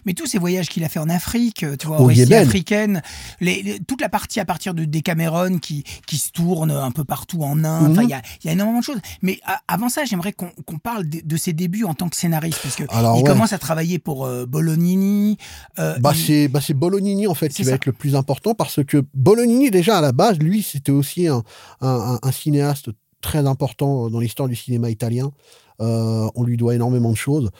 Mais 0.04 0.14
tous 0.14 0.26
ces 0.26 0.38
voyages 0.38 0.68
qu'il 0.68 0.84
a 0.84 0.88
fait 0.88 0.98
en 0.98 1.08
Afrique, 1.08 1.64
tu 1.78 1.86
vois, 1.86 2.00
Au 2.00 2.10
africaine, 2.10 3.02
les, 3.40 3.78
toute 3.86 4.00
la 4.00 4.08
partie 4.08 4.40
à 4.40 4.44
partir 4.44 4.74
de 4.74 4.84
Decameron 4.84 5.58
qui, 5.58 5.84
qui 6.06 6.18
se 6.18 6.30
tourne 6.30 6.70
un 6.70 6.90
peu 6.90 7.04
partout 7.04 7.42
en 7.42 7.64
Inde, 7.64 7.96
mhm. 7.96 8.02
il 8.02 8.10
y, 8.10 8.14
a, 8.14 8.22
y, 8.44 8.48
a, 8.48 8.52
énormément 8.52 8.80
de 8.80 8.84
choses. 8.84 9.00
Mais 9.22 9.40
avant 9.68 9.88
ça, 9.88 10.04
j'aimerais 10.04 10.32
qu'on 10.32 10.78
parle 10.78 11.08
de, 11.08 11.36
ses 11.36 11.52
débuts 11.52 11.84
en 11.84 11.94
tant 11.94 12.08
que 12.08 12.16
scénariste, 12.16 12.60
parce 12.62 12.76
que 12.76 12.84
il 12.84 13.24
commence 13.24 13.52
à 13.52 13.58
travailler 13.58 13.98
pour 13.98 14.26
euh, 14.26 14.46
Bolognini. 14.46 15.36
Euh, 15.78 15.98
bah, 15.98 16.12
bah 16.50 16.60
c'est 16.60 16.74
Bolognini 16.74 17.26
en 17.26 17.34
fait 17.34 17.48
qui 17.48 17.62
va 17.62 17.72
être 17.72 17.86
le 17.86 17.92
plus 17.92 18.14
important, 18.16 18.54
parce 18.54 18.84
que 18.84 19.04
Bolognini 19.14 19.70
déjà 19.70 19.98
à 19.98 20.00
la 20.00 20.12
base, 20.12 20.38
lui, 20.38 20.62
c'était 20.62 20.92
aussi 20.92 21.28
un, 21.28 21.42
un, 21.80 22.18
un 22.22 22.32
cinéaste 22.32 22.90
très 23.20 23.46
important 23.46 24.08
dans 24.08 24.20
l'histoire 24.20 24.48
du 24.48 24.56
cinéma 24.56 24.90
italien. 24.90 25.32
On 25.80 26.44
lui 26.44 26.56
doit 26.56 26.74
énormément 26.74 27.10
de 27.10 27.16
choses. 27.16 27.50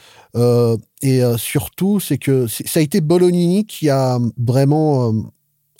et 1.01 1.21
surtout, 1.37 1.99
c'est 1.99 2.17
que 2.17 2.47
ça 2.47 2.79
a 2.79 2.83
été 2.83 3.01
Bolognini 3.01 3.65
qui 3.65 3.89
a 3.89 4.19
vraiment 4.37 5.13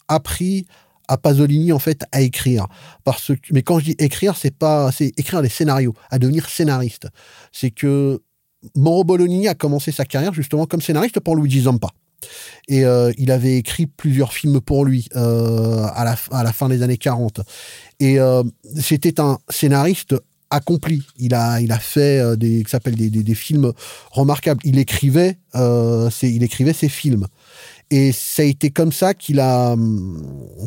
appris 0.08 0.66
à 1.12 1.18
Pasolini 1.18 1.74
en 1.74 1.80
fait 1.80 2.04
à 2.12 2.22
écrire. 2.22 2.68
Parce 3.04 3.28
que 3.28 3.54
mais 3.54 3.64
quand 3.64 3.80
je 3.80 3.86
dis 3.86 3.96
écrire 4.00 4.38
c'est 4.38 4.56
pas 4.56 4.92
c'est 4.92 5.12
écrire 5.18 5.42
des 5.42 5.50
scénarios 5.50 5.94
à 6.10 6.20
devenir 6.20 6.48
scénariste. 6.48 7.08
C'est 7.52 7.72
que 7.72 8.22
Mauro 8.76 9.04
Bolognini 9.04 9.48
a 9.48 9.56
commencé 9.56 9.92
sa 9.92 10.06
carrière 10.06 10.34
justement 10.34 10.66
comme 10.66 10.82
scénariste 10.82 11.20
pour 11.20 11.36
Luigi 11.36 11.62
Zampa. 11.62 11.90
Et 12.68 12.86
euh, 12.86 13.12
il 13.18 13.32
avait 13.32 13.58
écrit 13.58 13.88
plusieurs 13.88 14.32
films 14.32 14.62
pour 14.62 14.86
lui 14.86 15.08
euh, 15.16 15.88
à, 15.96 16.06
la, 16.06 16.16
à 16.32 16.44
la 16.44 16.54
fin 16.54 16.70
des 16.70 16.84
années 16.84 17.00
40 17.00 17.42
et 18.00 18.20
euh, 18.20 18.44
c'était 18.80 19.20
un 19.20 19.40
scénariste 19.50 20.16
accompli. 20.52 21.04
Il 21.18 21.34
a, 21.34 21.62
il 21.62 21.72
a 21.72 21.80
fait 21.80 22.38
des, 22.38 22.64
s'appelle 22.68 22.96
des, 22.96 23.10
des, 23.10 23.36
films 23.36 23.74
remarquables. 24.12 24.62
Il 24.64 24.78
écrivait, 24.78 25.38
il 25.56 26.44
écrivait 26.44 26.74
ses 26.74 26.90
films. 26.90 27.28
Et 27.92 28.14
ça 28.14 28.42
a 28.42 28.46
été 28.46 28.70
comme 28.70 28.94
ça 28.94 29.14
qu'il 29.14 29.42
a, 29.42 29.76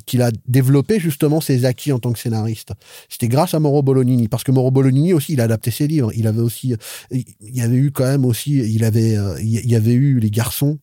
qu'il 0.05 0.21
a 0.21 0.31
développé 0.47 1.01
justement 1.01 1.41
ses 1.41 1.65
acquis 1.65 1.91
en 1.91 1.99
tant 1.99 2.13
que 2.13 2.19
scénariste. 2.19 2.73
C'était 3.09 3.29
grâce 3.29 3.55
à 3.55 3.61
Mauro 3.61 3.83
Bolognini, 3.83 4.29
parce 4.29 4.45
que 4.45 4.53
Mauro 4.53 4.71
Bolognini 4.71 5.15
aussi, 5.15 5.33
il 5.33 5.41
a 5.41 5.45
adapté 5.45 5.71
ses 5.71 5.87
livres. 5.87 6.13
Il 6.15 6.27
avait 6.27 6.43
aussi, 6.43 6.75
il 7.11 7.25
y 7.41 7.63
avait 7.63 7.77
eu 7.77 7.93
quand 7.93 8.05
même 8.05 8.27
aussi, 8.27 8.59
il 8.59 8.85
avait, 8.85 9.17
il 9.41 9.71
y 9.71 9.75
avait 9.75 9.95
eu 9.95 10.19
Les 10.19 10.31
Garçons, 10.31 10.79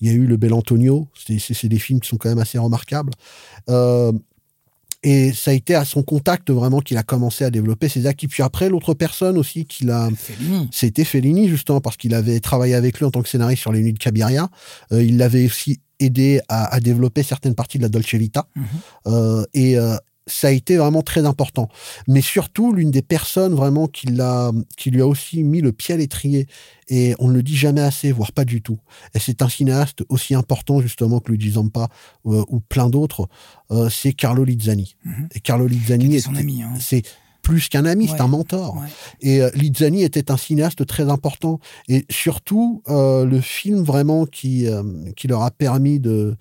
il 0.00 0.08
y 0.08 0.10
a 0.10 0.14
eu 0.14 0.26
Le 0.26 0.38
Bel 0.38 0.54
Antonio. 0.54 1.08
C'est 1.26 1.68
des 1.68 1.78
films 1.78 2.00
qui 2.00 2.08
sont 2.08 2.16
quand 2.16 2.30
même 2.30 2.38
assez 2.38 2.58
remarquables. 2.58 3.12
Euh, 3.68 4.12
et 5.04 5.34
ça 5.34 5.50
a 5.50 5.54
été 5.54 5.74
à 5.74 5.84
son 5.84 6.02
contact 6.02 6.50
vraiment 6.50 6.80
qu'il 6.80 6.96
a 6.96 7.02
commencé 7.02 7.44
à 7.44 7.50
développer 7.50 7.90
ses 7.90 8.06
acquis. 8.06 8.26
Puis 8.26 8.42
après, 8.42 8.70
l'autre 8.70 8.94
personne 8.94 9.36
aussi 9.36 9.66
qu'il 9.66 9.90
a, 9.90 10.08
c'était 10.72 11.04
Fellini 11.04 11.48
justement 11.48 11.82
parce 11.82 11.98
qu'il 11.98 12.14
avait 12.14 12.40
travaillé 12.40 12.74
avec 12.74 12.98
lui 12.98 13.04
en 13.04 13.10
tant 13.10 13.20
que 13.22 13.28
scénariste 13.28 13.60
sur 13.60 13.70
les 13.70 13.82
Nuits 13.82 13.92
de 13.92 13.98
Cabiria. 13.98 14.48
Euh, 14.92 15.02
il 15.02 15.18
l'avait 15.18 15.44
aussi 15.44 15.80
aidé 16.00 16.40
à, 16.48 16.80
développer 16.80 17.22
certaines 17.22 17.54
parties 17.54 17.76
de 17.76 17.82
la 17.82 17.90
Dolce 17.90 18.14
Vita. 18.14 18.48
Mhm. 18.56 18.64
Euh, 19.08 19.44
et 19.52 19.78
euh, 19.78 19.96
ça 20.26 20.48
a 20.48 20.50
été 20.50 20.76
vraiment 20.76 21.02
très 21.02 21.26
important. 21.26 21.68
Mais 22.08 22.20
surtout, 22.20 22.72
l'une 22.72 22.90
des 22.90 23.02
personnes 23.02 23.54
vraiment 23.54 23.86
qui, 23.86 24.06
l'a, 24.06 24.52
qui 24.76 24.90
lui 24.90 25.02
a 25.02 25.06
aussi 25.06 25.44
mis 25.44 25.60
le 25.60 25.72
pied 25.72 25.94
à 25.94 25.98
l'étrier, 25.98 26.46
et 26.88 27.14
on 27.18 27.28
ne 27.28 27.34
le 27.34 27.42
dit 27.42 27.56
jamais 27.56 27.80
assez, 27.80 28.12
voire 28.12 28.32
pas 28.32 28.44
du 28.44 28.62
tout, 28.62 28.78
et 29.14 29.18
c'est 29.18 29.42
un 29.42 29.48
cinéaste 29.48 30.02
aussi 30.08 30.34
important 30.34 30.80
justement 30.80 31.20
que 31.20 31.30
Luigi 31.30 31.52
Zampa 31.52 31.88
euh, 32.26 32.44
ou 32.48 32.60
plein 32.60 32.88
d'autres, 32.88 33.28
euh, 33.70 33.88
c'est 33.90 34.12
Carlo 34.12 34.44
Lizzani. 34.44 34.96
Mhm. 35.04 35.28
Et 35.34 35.40
Carlo 35.40 35.66
Lizzani, 35.66 36.16
est 36.16 36.20
son 36.20 36.34
ami. 36.34 36.62
Hein. 36.62 36.72
C'est 36.80 37.02
plus 37.42 37.68
qu'un 37.68 37.84
ami, 37.84 38.08
c'est 38.08 38.22
un 38.22 38.28
mentor. 38.28 38.82
Et 39.20 39.42
euh, 39.42 39.50
Lizzani 39.54 40.02
était 40.02 40.30
un 40.30 40.38
cinéaste 40.38 40.86
très 40.86 41.10
important. 41.10 41.60
Et 41.88 42.06
surtout, 42.08 42.82
le 42.88 43.40
film 43.42 43.82
vraiment 43.82 44.24
qui, 44.24 44.66
qui 45.14 45.28
leur 45.28 45.42
a 45.42 45.50
permis 45.50 46.00
de 46.00 46.38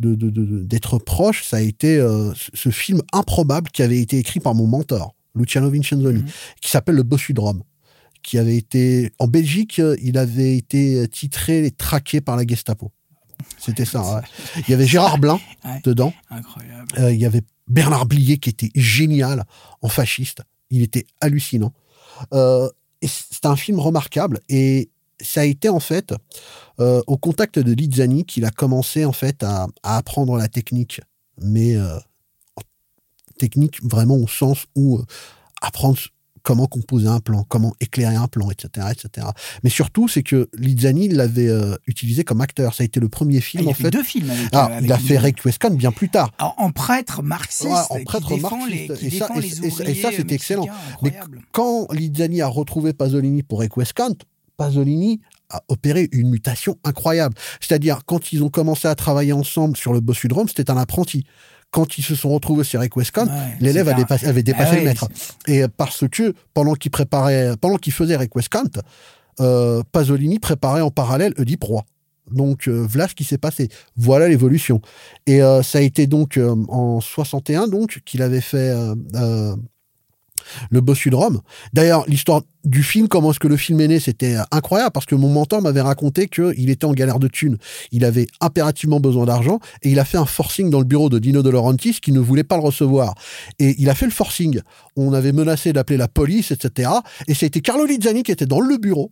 d'être 0.00 0.98
proche, 0.98 1.44
ça 1.44 1.58
a 1.58 1.60
été 1.60 1.98
euh, 1.98 2.32
ce 2.34 2.70
film 2.70 3.02
improbable 3.12 3.70
qui 3.70 3.82
avait 3.82 4.00
été 4.00 4.18
écrit 4.18 4.40
par 4.40 4.54
mon 4.54 4.66
mentor, 4.66 5.14
Luciano 5.34 5.70
Vincenzoni, 5.70 6.20
mhm. 6.20 6.28
qui 6.60 6.70
s'appelle 6.70 6.96
Le 6.96 7.02
Bossu 7.02 7.34
de 7.34 7.40
Rome, 7.40 7.62
qui 8.22 8.38
avait 8.38 8.56
été 8.56 9.12
en 9.18 9.28
Belgique, 9.28 9.78
euh, 9.78 9.96
il 10.02 10.18
avait 10.18 10.56
été 10.56 11.06
titré 11.08 11.66
et 11.66 11.70
traqué 11.70 12.20
par 12.20 12.36
la 12.36 12.46
Gestapo. 12.46 12.90
C'était 13.58 13.86
ça. 13.86 14.22
Il 14.56 14.70
y 14.70 14.74
avait 14.74 14.86
Gérard 14.86 15.18
Blin 15.18 15.40
dedans. 15.84 16.12
Incroyable. 16.30 16.88
Euh, 16.98 17.12
il 17.12 17.20
y 17.20 17.26
avait 17.26 17.42
Bernard 17.68 18.06
Blier 18.06 18.38
qui 18.38 18.50
était 18.50 18.70
génial 18.74 19.44
en 19.80 19.88
fasciste. 19.88 20.42
Il 20.70 20.82
était 20.82 21.06
hallucinant. 21.20 21.72
c'est 22.32 23.46
un 23.46 23.56
film 23.56 23.80
remarquable 23.80 24.40
et 24.48 24.90
ça 25.22 25.42
a 25.42 25.44
été 25.44 25.68
en 25.68 25.80
fait 25.80 26.14
euh, 26.80 27.02
au 27.06 27.16
contact 27.16 27.58
de 27.58 27.72
Lizzani 27.72 28.24
qu'il 28.24 28.44
a 28.44 28.50
commencé 28.50 29.04
en 29.04 29.12
fait 29.12 29.42
à, 29.42 29.66
apprendre 29.82 30.36
la 30.36 30.48
technique, 30.48 31.00
mais 31.40 31.76
euh, 31.76 31.98
technique 33.38 33.82
vraiment 33.82 34.16
au 34.16 34.28
sens 34.28 34.66
où 34.74 34.98
euh, 34.98 35.04
apprendre 35.62 35.98
comment 36.42 36.66
composer 36.66 37.06
un 37.06 37.20
plan, 37.20 37.44
comment 37.46 37.74
éclairer 37.80 38.16
un 38.16 38.28
plan, 38.28 38.50
etc., 38.50 38.86
etc. 38.90 39.26
Mais 39.62 39.68
surtout, 39.68 40.08
c'est 40.08 40.22
que 40.22 40.48
Lizzani 40.54 41.08
l'avait 41.08 41.50
utilisé 41.86 42.24
comme 42.24 42.40
acteur. 42.40 42.74
Ça 42.74 42.82
a 42.82 42.86
été 42.86 42.98
le 42.98 43.10
premier 43.10 43.42
film 43.42 43.64
ah, 43.66 43.70
en 43.70 43.74
fait. 43.74 43.90
Deux 43.90 44.02
films. 44.02 44.30
Avec, 44.30 44.48
ah, 44.52 44.70
il 44.80 44.90
a 44.90 44.96
fait 44.96 45.18
Requescan 45.18 45.72
bien 45.72 45.92
plus 45.92 46.08
tard. 46.08 46.32
en 46.38 46.70
prêtre 46.70 47.22
marxiste. 47.22 47.90
en 47.90 48.02
prêtre 48.04 48.38
marxiste. 48.38 49.02
et, 49.02 49.10
ça, 49.10 49.28
et, 49.84 49.94
ça, 49.94 50.12
c'était 50.12 50.34
excellent. 50.34 50.64
Mais 51.02 51.12
quand 51.52 51.92
Lizzani 51.92 52.40
a 52.40 52.46
retrouvé 52.46 52.94
Pasolini 52.94 53.42
pour 53.42 53.60
Requescant, 53.60 54.14
Pasolini 54.60 55.22
a 55.48 55.62
opéré 55.68 56.10
une 56.12 56.28
mutation 56.28 56.76
incroyable. 56.84 57.34
C'est-à-dire, 57.60 58.00
quand 58.04 58.30
ils 58.34 58.44
ont 58.44 58.50
commencé 58.50 58.88
à 58.88 58.94
travailler 58.94 59.32
ensemble 59.32 59.74
sur 59.74 59.94
le 59.94 60.00
Bossudrome, 60.00 60.48
c'était 60.48 60.70
un 60.70 60.76
apprenti. 60.76 61.24
Quand 61.70 61.96
ils 61.96 62.04
se 62.04 62.14
sont 62.14 62.28
retrouvés 62.28 62.64
sur 62.64 62.78
Requescant, 62.78 63.26
l'élève 63.58 63.88
avait 63.88 64.04
dépassé 64.42 64.76
le 64.76 64.82
maître. 64.82 65.08
Et 65.46 65.62
parce 65.78 66.06
que, 66.08 66.34
pendant 66.52 66.74
qu'il 66.74 66.90
préparait, 66.90 67.56
pendant 67.58 67.76
qu'il 67.76 67.94
faisait 67.94 68.16
Requescant, 68.16 68.64
euh, 69.40 69.82
Pasolini 69.92 70.38
préparait 70.38 70.82
en 70.82 70.90
parallèle 70.90 71.32
Oedipe 71.38 71.64
Roi. 71.64 71.86
Donc 72.30 72.68
euh, 72.68 72.86
voilà 72.86 73.08
ce 73.08 73.14
qui 73.14 73.24
s'est 73.24 73.38
passé. 73.38 73.70
Voilà 73.96 74.28
l'évolution. 74.28 74.82
Et 75.26 75.42
euh, 75.42 75.62
ça 75.62 75.78
a 75.78 75.80
été 75.80 76.06
donc 76.06 76.36
euh, 76.36 76.54
en 76.68 77.00
61 77.00 77.66
donc 77.66 78.00
qu'il 78.04 78.20
avait 78.20 78.42
fait 78.42 78.72
le 80.70 80.80
bossu 80.80 81.10
de 81.10 81.16
Rome. 81.16 81.40
D'ailleurs, 81.72 82.04
l'histoire 82.06 82.42
du 82.64 82.82
film, 82.82 83.08
comment 83.08 83.30
est-ce 83.30 83.40
que 83.40 83.48
le 83.48 83.56
film 83.56 83.80
est 83.80 83.88
né, 83.88 84.00
c'était 84.00 84.36
euh, 84.36 84.42
incroyable 84.50 84.90
parce 84.92 85.06
que 85.06 85.14
mon 85.14 85.28
mentor 85.28 85.62
m'avait 85.62 85.80
raconté 85.80 86.28
qu'il 86.28 86.70
était 86.70 86.84
en 86.84 86.92
galère 86.92 87.18
de 87.18 87.28
thunes. 87.28 87.56
Il 87.90 88.04
avait 88.04 88.26
impérativement 88.40 89.00
besoin 89.00 89.24
d'argent 89.24 89.60
et 89.82 89.90
il 89.90 89.98
a 89.98 90.04
fait 90.04 90.18
un 90.18 90.26
forcing 90.26 90.70
dans 90.70 90.78
le 90.78 90.84
bureau 90.84 91.08
de 91.08 91.18
Dino 91.18 91.42
De 91.42 91.50
Laurentiis 91.50 92.00
qui 92.00 92.12
ne 92.12 92.20
voulait 92.20 92.44
pas 92.44 92.56
le 92.56 92.62
recevoir. 92.62 93.14
Et 93.58 93.74
il 93.78 93.88
a 93.88 93.94
fait 93.94 94.06
le 94.06 94.12
forcing. 94.12 94.60
On 94.96 95.12
avait 95.14 95.32
menacé 95.32 95.72
d'appeler 95.72 95.96
la 95.96 96.08
police, 96.08 96.50
etc. 96.50 96.90
Et 97.28 97.34
c'était 97.34 97.60
Carlo 97.60 97.86
Lizzani 97.86 98.22
qui 98.22 98.32
était 98.32 98.46
dans 98.46 98.60
le 98.60 98.76
bureau 98.76 99.10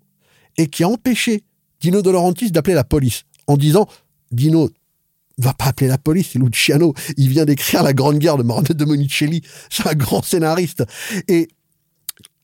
et 0.56 0.66
qui 0.66 0.84
a 0.84 0.88
empêché 0.88 1.44
Dino 1.80 2.02
De 2.02 2.10
Laurentiis 2.10 2.50
d'appeler 2.50 2.74
la 2.74 2.84
police 2.84 3.24
en 3.46 3.56
disant 3.56 3.86
Dino, 4.30 4.68
va 5.38 5.54
pas 5.54 5.66
appeler 5.66 5.88
la 5.88 5.98
police, 5.98 6.30
c'est 6.32 6.38
Luciano. 6.38 6.94
Il 7.16 7.28
vient 7.28 7.44
d'écrire 7.44 7.82
La 7.82 7.92
Grande 7.92 8.18
Guerre 8.18 8.36
de 8.36 8.72
de 8.72 8.84
Monicelli. 8.84 9.42
C'est 9.70 9.86
un 9.86 9.94
grand 9.94 10.22
scénariste. 10.22 10.84
Et 11.28 11.48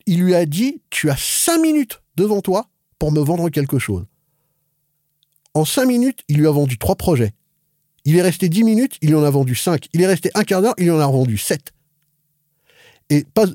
il 0.07 0.21
lui 0.21 0.35
a 0.35 0.47
dit, 0.47 0.83
tu 0.91 1.11
as 1.11 1.17
cinq 1.17 1.59
minutes 1.59 2.03
devant 2.17 2.41
toi 2.41 2.69
pour 2.99 3.13
me 3.13 3.21
vendre 3.21 3.49
quelque 3.49 3.79
chose. 3.79 4.05
En 5.55 5.65
cinq 5.65 5.87
minutes, 5.87 6.21
il 6.29 6.39
lui 6.39 6.47
a 6.47 6.51
vendu 6.51 6.79
trois 6.79 6.97
projets. 6.97 7.33
Il 8.05 8.17
est 8.17 8.23
resté 8.23 8.49
dix 8.49 8.65
minutes, 8.65 8.99
il 9.01 9.17
en 9.17 9.23
a 9.23 9.31
vendu 9.31 9.55
cinq. 9.55 9.89
Il 9.93 10.03
est 10.03 10.07
resté 10.07 10.31
un 10.35 10.45
quart 10.45 10.61
d'heure, 10.61 10.75
il 10.79 10.91
en 10.91 11.01
a 11.01 11.07
vendu 11.07 11.39
sept. 11.39 11.73
Et, 13.11 13.25
pas, 13.25 13.47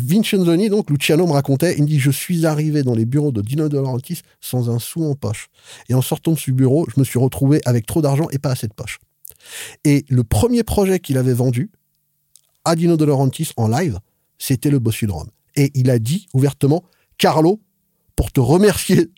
Vincenzoni, 0.00 0.68
donc 0.68 0.90
Luciano 0.90 1.26
me 1.26 1.32
racontait, 1.32 1.74
il 1.76 1.82
me 1.82 1.86
dit 1.86 1.98
Je 1.98 2.10
suis 2.10 2.46
arrivé 2.46 2.82
dans 2.82 2.94
les 2.94 3.04
bureaux 3.04 3.32
de 3.32 3.40
Dino 3.40 3.68
De 3.68 3.76
Laurentiis 3.76 4.22
sans 4.40 4.70
un 4.70 4.78
sou 4.78 5.04
en 5.04 5.14
poche. 5.14 5.48
Et 5.88 5.94
en 5.94 6.02
sortant 6.02 6.32
de 6.32 6.38
ce 6.38 6.50
bureau, 6.50 6.86
je 6.94 7.00
me 7.00 7.04
suis 7.04 7.18
retrouvé 7.18 7.60
avec 7.64 7.86
trop 7.86 8.02
d'argent 8.02 8.28
et 8.30 8.38
pas 8.38 8.50
assez 8.50 8.68
de 8.68 8.74
poche. 8.74 8.98
Et 9.84 10.04
le 10.08 10.24
premier 10.24 10.62
projet 10.62 10.98
qu'il 10.98 11.18
avait 11.18 11.32
vendu 11.32 11.70
à 12.64 12.76
Dino 12.76 12.96
De 12.96 13.04
Laurentiis 13.04 13.50
en 13.56 13.68
live, 13.68 13.98
c'était 14.38 14.70
le 14.70 14.78
Bossu 14.78 15.06
de 15.06 15.12
Rome. 15.12 15.30
Et 15.56 15.70
il 15.74 15.90
a 15.90 15.98
dit 15.98 16.26
ouvertement 16.34 16.84
Carlo, 17.18 17.60
pour 18.14 18.32
te 18.32 18.40
remercier, 18.40 19.10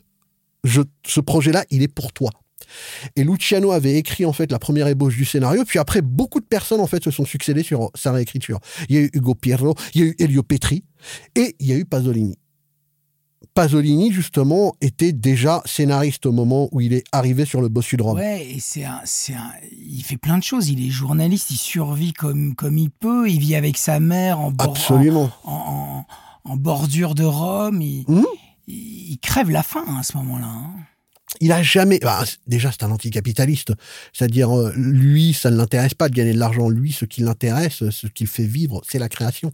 ce 0.64 1.20
projet-là, 1.20 1.64
il 1.70 1.82
est 1.82 1.88
pour 1.88 2.12
toi. 2.12 2.30
Et 3.16 3.24
Luciano 3.24 3.72
avait 3.72 3.94
écrit 3.94 4.24
en 4.24 4.32
fait 4.32 4.50
la 4.50 4.58
première 4.58 4.88
ébauche 4.88 5.16
du 5.16 5.24
scénario, 5.24 5.64
puis 5.64 5.78
après 5.78 6.02
beaucoup 6.02 6.40
de 6.40 6.46
personnes 6.46 6.80
en 6.80 6.86
fait 6.86 7.02
se 7.02 7.10
sont 7.10 7.24
succédées 7.24 7.62
sur 7.62 7.90
sa 7.94 8.12
réécriture. 8.12 8.58
Il 8.88 8.96
y 8.96 8.98
a 8.98 9.02
eu 9.02 9.10
Hugo 9.14 9.34
Pirro, 9.34 9.74
il 9.94 10.00
y 10.00 10.04
a 10.04 10.06
eu 10.08 10.16
Elio 10.18 10.42
Petri 10.42 10.84
et 11.34 11.56
il 11.58 11.66
y 11.66 11.72
a 11.72 11.76
eu 11.76 11.84
Pasolini. 11.84 12.36
Pasolini, 13.54 14.12
justement, 14.12 14.74
était 14.80 15.12
déjà 15.12 15.62
scénariste 15.64 16.26
au 16.26 16.32
moment 16.32 16.68
où 16.72 16.80
il 16.80 16.92
est 16.92 17.04
arrivé 17.10 17.44
sur 17.44 17.60
le 17.60 17.68
Bossu 17.68 17.96
de 17.96 18.02
Rome. 18.02 18.18
Ouais, 18.18 18.46
et 18.46 18.60
c'est 18.60 18.84
un, 18.84 19.00
un, 19.00 19.50
il 19.72 20.02
fait 20.02 20.18
plein 20.18 20.38
de 20.38 20.42
choses. 20.42 20.68
Il 20.68 20.86
est 20.86 20.90
journaliste, 20.90 21.50
il 21.50 21.56
survit 21.56 22.12
comme, 22.12 22.54
comme 22.54 22.78
il 22.78 22.90
peut. 22.90 23.28
Il 23.28 23.40
vit 23.40 23.56
avec 23.56 23.76
sa 23.76 23.98
mère 23.98 24.40
en, 24.40 24.52
Absolument. 24.58 25.30
En, 25.44 26.04
en, 26.44 26.56
bordure 26.56 27.14
de 27.14 27.24
Rome. 27.24 27.82
Il, 27.82 28.04
mmh. 28.06 28.24
il, 28.68 29.18
crève 29.18 29.50
la 29.50 29.62
faim 29.62 29.84
à 29.98 30.02
ce 30.02 30.16
moment-là. 30.18 30.46
Hein 30.46 30.74
il 31.38 31.52
a 31.52 31.62
jamais. 31.62 32.00
Bah, 32.00 32.24
déjà, 32.46 32.72
c'est 32.72 32.82
un 32.82 32.90
anticapitaliste. 32.90 33.72
C'est-à-dire, 34.12 34.50
euh, 34.56 34.72
lui, 34.74 35.32
ça 35.32 35.50
ne 35.50 35.56
l'intéresse 35.56 35.94
pas 35.94 36.08
de 36.08 36.14
gagner 36.14 36.32
de 36.32 36.38
l'argent. 36.38 36.68
Lui, 36.68 36.92
ce 36.92 37.04
qui 37.04 37.20
l'intéresse, 37.20 37.88
ce 37.90 38.06
qui 38.08 38.26
fait 38.26 38.44
vivre, 38.44 38.82
c'est 38.88 38.98
la 38.98 39.08
création. 39.08 39.52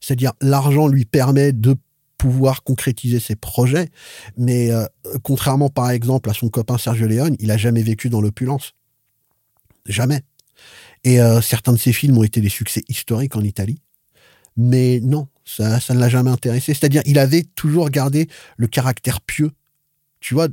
C'est-à-dire, 0.00 0.32
l'argent 0.40 0.86
lui 0.86 1.04
permet 1.04 1.52
de 1.52 1.76
pouvoir 2.22 2.62
concrétiser 2.62 3.18
ses 3.18 3.34
projets, 3.34 3.88
mais 4.36 4.70
euh, 4.70 4.86
contrairement 5.24 5.70
par 5.70 5.90
exemple 5.90 6.30
à 6.30 6.34
son 6.34 6.50
copain 6.50 6.78
Sergio 6.78 7.08
Leone, 7.08 7.34
il 7.40 7.50
a 7.50 7.56
jamais 7.56 7.82
vécu 7.82 8.10
dans 8.10 8.20
l'opulence. 8.20 8.74
Jamais. 9.86 10.20
Et 11.02 11.20
euh, 11.20 11.40
certains 11.40 11.72
de 11.72 11.78
ses 11.78 11.92
films 11.92 12.16
ont 12.18 12.22
été 12.22 12.40
des 12.40 12.48
succès 12.48 12.84
historiques 12.88 13.34
en 13.34 13.40
Italie, 13.40 13.80
Mais 14.56 15.00
non, 15.02 15.26
ça, 15.44 15.80
ça 15.80 15.94
ne 15.94 15.98
l'a 15.98 16.08
jamais 16.08 16.30
intéressé. 16.30 16.74
C'est-à-dire, 16.74 17.02
il 17.06 17.18
avait 17.18 17.42
toujours 17.42 17.90
gardé 17.90 18.28
le 18.56 18.68
caractère 18.68 19.20
pieux. 19.20 19.50
Tu 20.22 20.34
vois, 20.34 20.48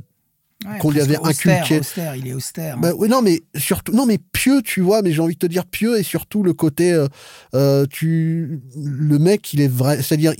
qu'on 0.80 0.90
lui 0.90 1.00
avait 1.00 1.16
inculqué. 1.16 1.80
il 2.16 2.26
est 2.26 2.34
austère. 2.34 2.76
Bah, 2.78 2.92
oui, 2.96 3.08
non, 3.08 3.22
mais 3.22 3.40
surtout, 3.56 3.92
non, 3.92 4.04
mais 4.04 4.18
pieux, 4.18 4.60
tu 4.62 4.80
vois, 4.82 5.00
mais 5.00 5.12
j'ai 5.12 5.22
envie 5.22 5.34
de 5.34 5.38
te 5.38 5.46
dire 5.46 5.64
pieux 5.64 5.98
et 5.98 6.02
surtout 6.02 6.42
le 6.42 6.52
côté, 6.52 6.92
euh, 6.92 7.06
euh, 7.54 7.86
tu, 7.88 8.60
le 8.76 9.18
mec, 9.18 9.54
il 9.54 9.60
est 9.60 9.68
vrai, 9.68 10.02
c'est-à-dire, 10.02 10.34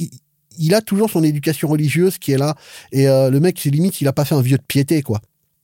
il, 0.58 0.74
a 0.74 0.82
toujours 0.82 1.08
son 1.08 1.22
éducation 1.22 1.68
religieuse 1.68 2.18
qui 2.18 2.32
est 2.32 2.38
là 2.38 2.54
et 2.92 3.08
euh, 3.08 3.30
le 3.30 3.40
mec, 3.40 3.58
c'est 3.62 3.70
limite, 3.70 4.00
il 4.00 4.08
a 4.08 4.12
pas 4.12 4.26
fait 4.26 4.34
un 4.34 4.42
vieux 4.42 4.58
de 4.58 4.62
piété, 4.62 5.00
quoi. 5.02 5.20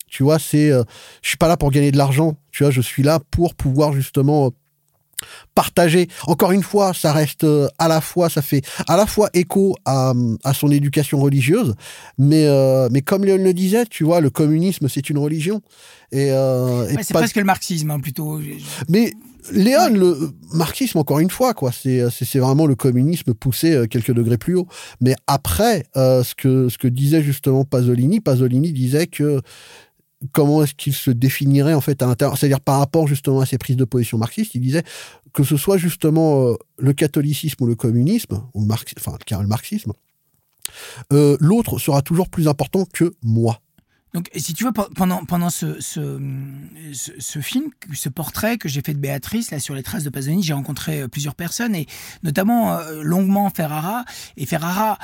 Tu 0.09 0.23
vois, 0.23 0.39
c'est, 0.39 0.71
je 0.71 1.29
suis 1.29 1.37
pas 1.37 1.49
là 1.49 1.57
pour 1.57 1.71
gagner 1.71 1.91
de 1.91 1.99
l'argent, 1.99 2.39
tu 2.53 2.63
vois, 2.63 2.71
je 2.71 2.81
suis 2.81 3.03
là 3.03 3.19
pour 3.31 3.57
pouvoir 3.57 3.93
justement 3.93 4.53
partager. 5.55 6.09
Encore 6.27 6.53
une 6.53 6.63
fois, 6.63 6.93
ça 6.95 7.13
reste 7.13 7.45
euh, 7.45 7.69
à 7.79 7.89
la 7.89 8.01
fois, 8.01 8.29
ça 8.29 8.43
fait 8.43 8.63
à 8.87 8.97
la 8.97 9.07
fois 9.07 9.31
écho 9.33 9.75
à, 9.85 10.13
son 10.55 10.71
éducation 10.71 11.19
religieuse, 11.19 11.75
mais 12.19 12.45
euh, 12.47 12.89
mais 12.91 13.03
comme 13.03 13.25
Léon 13.25 13.43
le 13.43 13.55
disait, 13.55 13.87
tu 13.87 14.05
vois, 14.05 14.21
le 14.21 14.31
communisme 14.31 14.89
c'est 14.89 15.09
une 15.11 15.19
religion. 15.19 15.63
Et, 16.13 16.31
euh, 16.31 16.87
c'est 17.03 17.15
presque 17.15 17.37
le 17.37 17.45
marxisme 17.45 17.91
hein, 17.91 18.01
plutôt. 18.01 18.41
Mais 18.89 19.13
Léon, 19.53 19.91
le 19.93 20.31
marxisme, 20.53 20.99
encore 20.99 21.21
une 21.21 21.31
fois, 21.31 21.55
quoi, 21.55 21.73
c'est 21.73 22.05
c'est 22.11 22.39
vraiment 22.39 22.67
le 22.67 22.75
communisme 22.75 23.33
poussé 23.33 23.87
quelques 23.89 24.13
degrés 24.13 24.39
plus 24.39 24.57
haut. 24.57 24.69
Mais 25.01 25.15
après, 25.27 25.87
ce 25.95 26.35
que 26.35 26.69
ce 26.69 26.79
que 26.79 26.89
disait 26.89 27.23
justement 27.23 27.65
Pasolini, 27.65 28.21
Pasolini 28.21 28.73
disait 28.73 29.07
que 29.07 29.41
comment 30.33 30.63
est-ce 30.63 30.75
qu'il 30.75 30.95
se 30.95 31.11
définirait 31.11 31.75
en 31.75 31.81
fait 31.81 32.03
à 32.03 32.07
l'intérieur, 32.07 32.39
c'est-à-dire 32.39 32.61
par 32.61 32.79
rapport 32.79 33.07
justement 33.07 33.41
à 33.41 33.47
ses 33.47 33.59
prises 33.59 33.77
de 33.77 33.85
position 33.85 34.19
marxistes, 34.19 34.55
il 34.55 34.61
disait 34.61 34.83
que 35.33 35.45
ce 35.45 35.57
soit 35.57 35.77
justement 35.77 36.49
euh, 36.49 36.55
le 36.79 36.93
catholicisme 36.93 37.63
ou 37.63 37.67
le 37.67 37.75
communisme, 37.75 38.43
ou 38.55 38.67
le 38.67 38.75
enfin 38.99 39.19
le 39.41 39.47
marxisme, 39.47 39.93
euh, 41.13 41.37
l'autre 41.41 41.79
sera 41.79 42.03
toujours 42.03 42.29
plus 42.29 42.49
important 42.49 42.85
que 42.93 43.15
moi. 43.23 43.61
Donc, 44.15 44.31
si 44.35 44.55
tu 44.55 44.65
veux, 44.65 44.73
pendant, 44.73 45.27
pendant 45.27 45.51
ce, 45.51 45.79
ce, 45.79 46.19
ce, 46.95 47.41
film, 47.41 47.69
ce 47.93 48.09
portrait 48.09 48.57
que 48.57 48.67
j'ai 48.67 48.81
fait 48.81 48.95
de 48.95 48.99
Béatrice, 48.99 49.51
là, 49.51 49.61
sur 49.61 49.75
les 49.75 49.83
traces 49.83 50.05
de 50.05 50.09
Pasolini, 50.09 50.43
j'ai 50.43 50.55
rencontré 50.55 51.03
euh, 51.03 51.09
plusieurs 51.09 51.35
personnes, 51.35 51.75
et 51.75 51.87
notamment 52.23 52.79
longuement 53.03 53.51
Ferrara. 53.51 54.07
Et 54.39 54.47
Ferrara, 54.47 54.99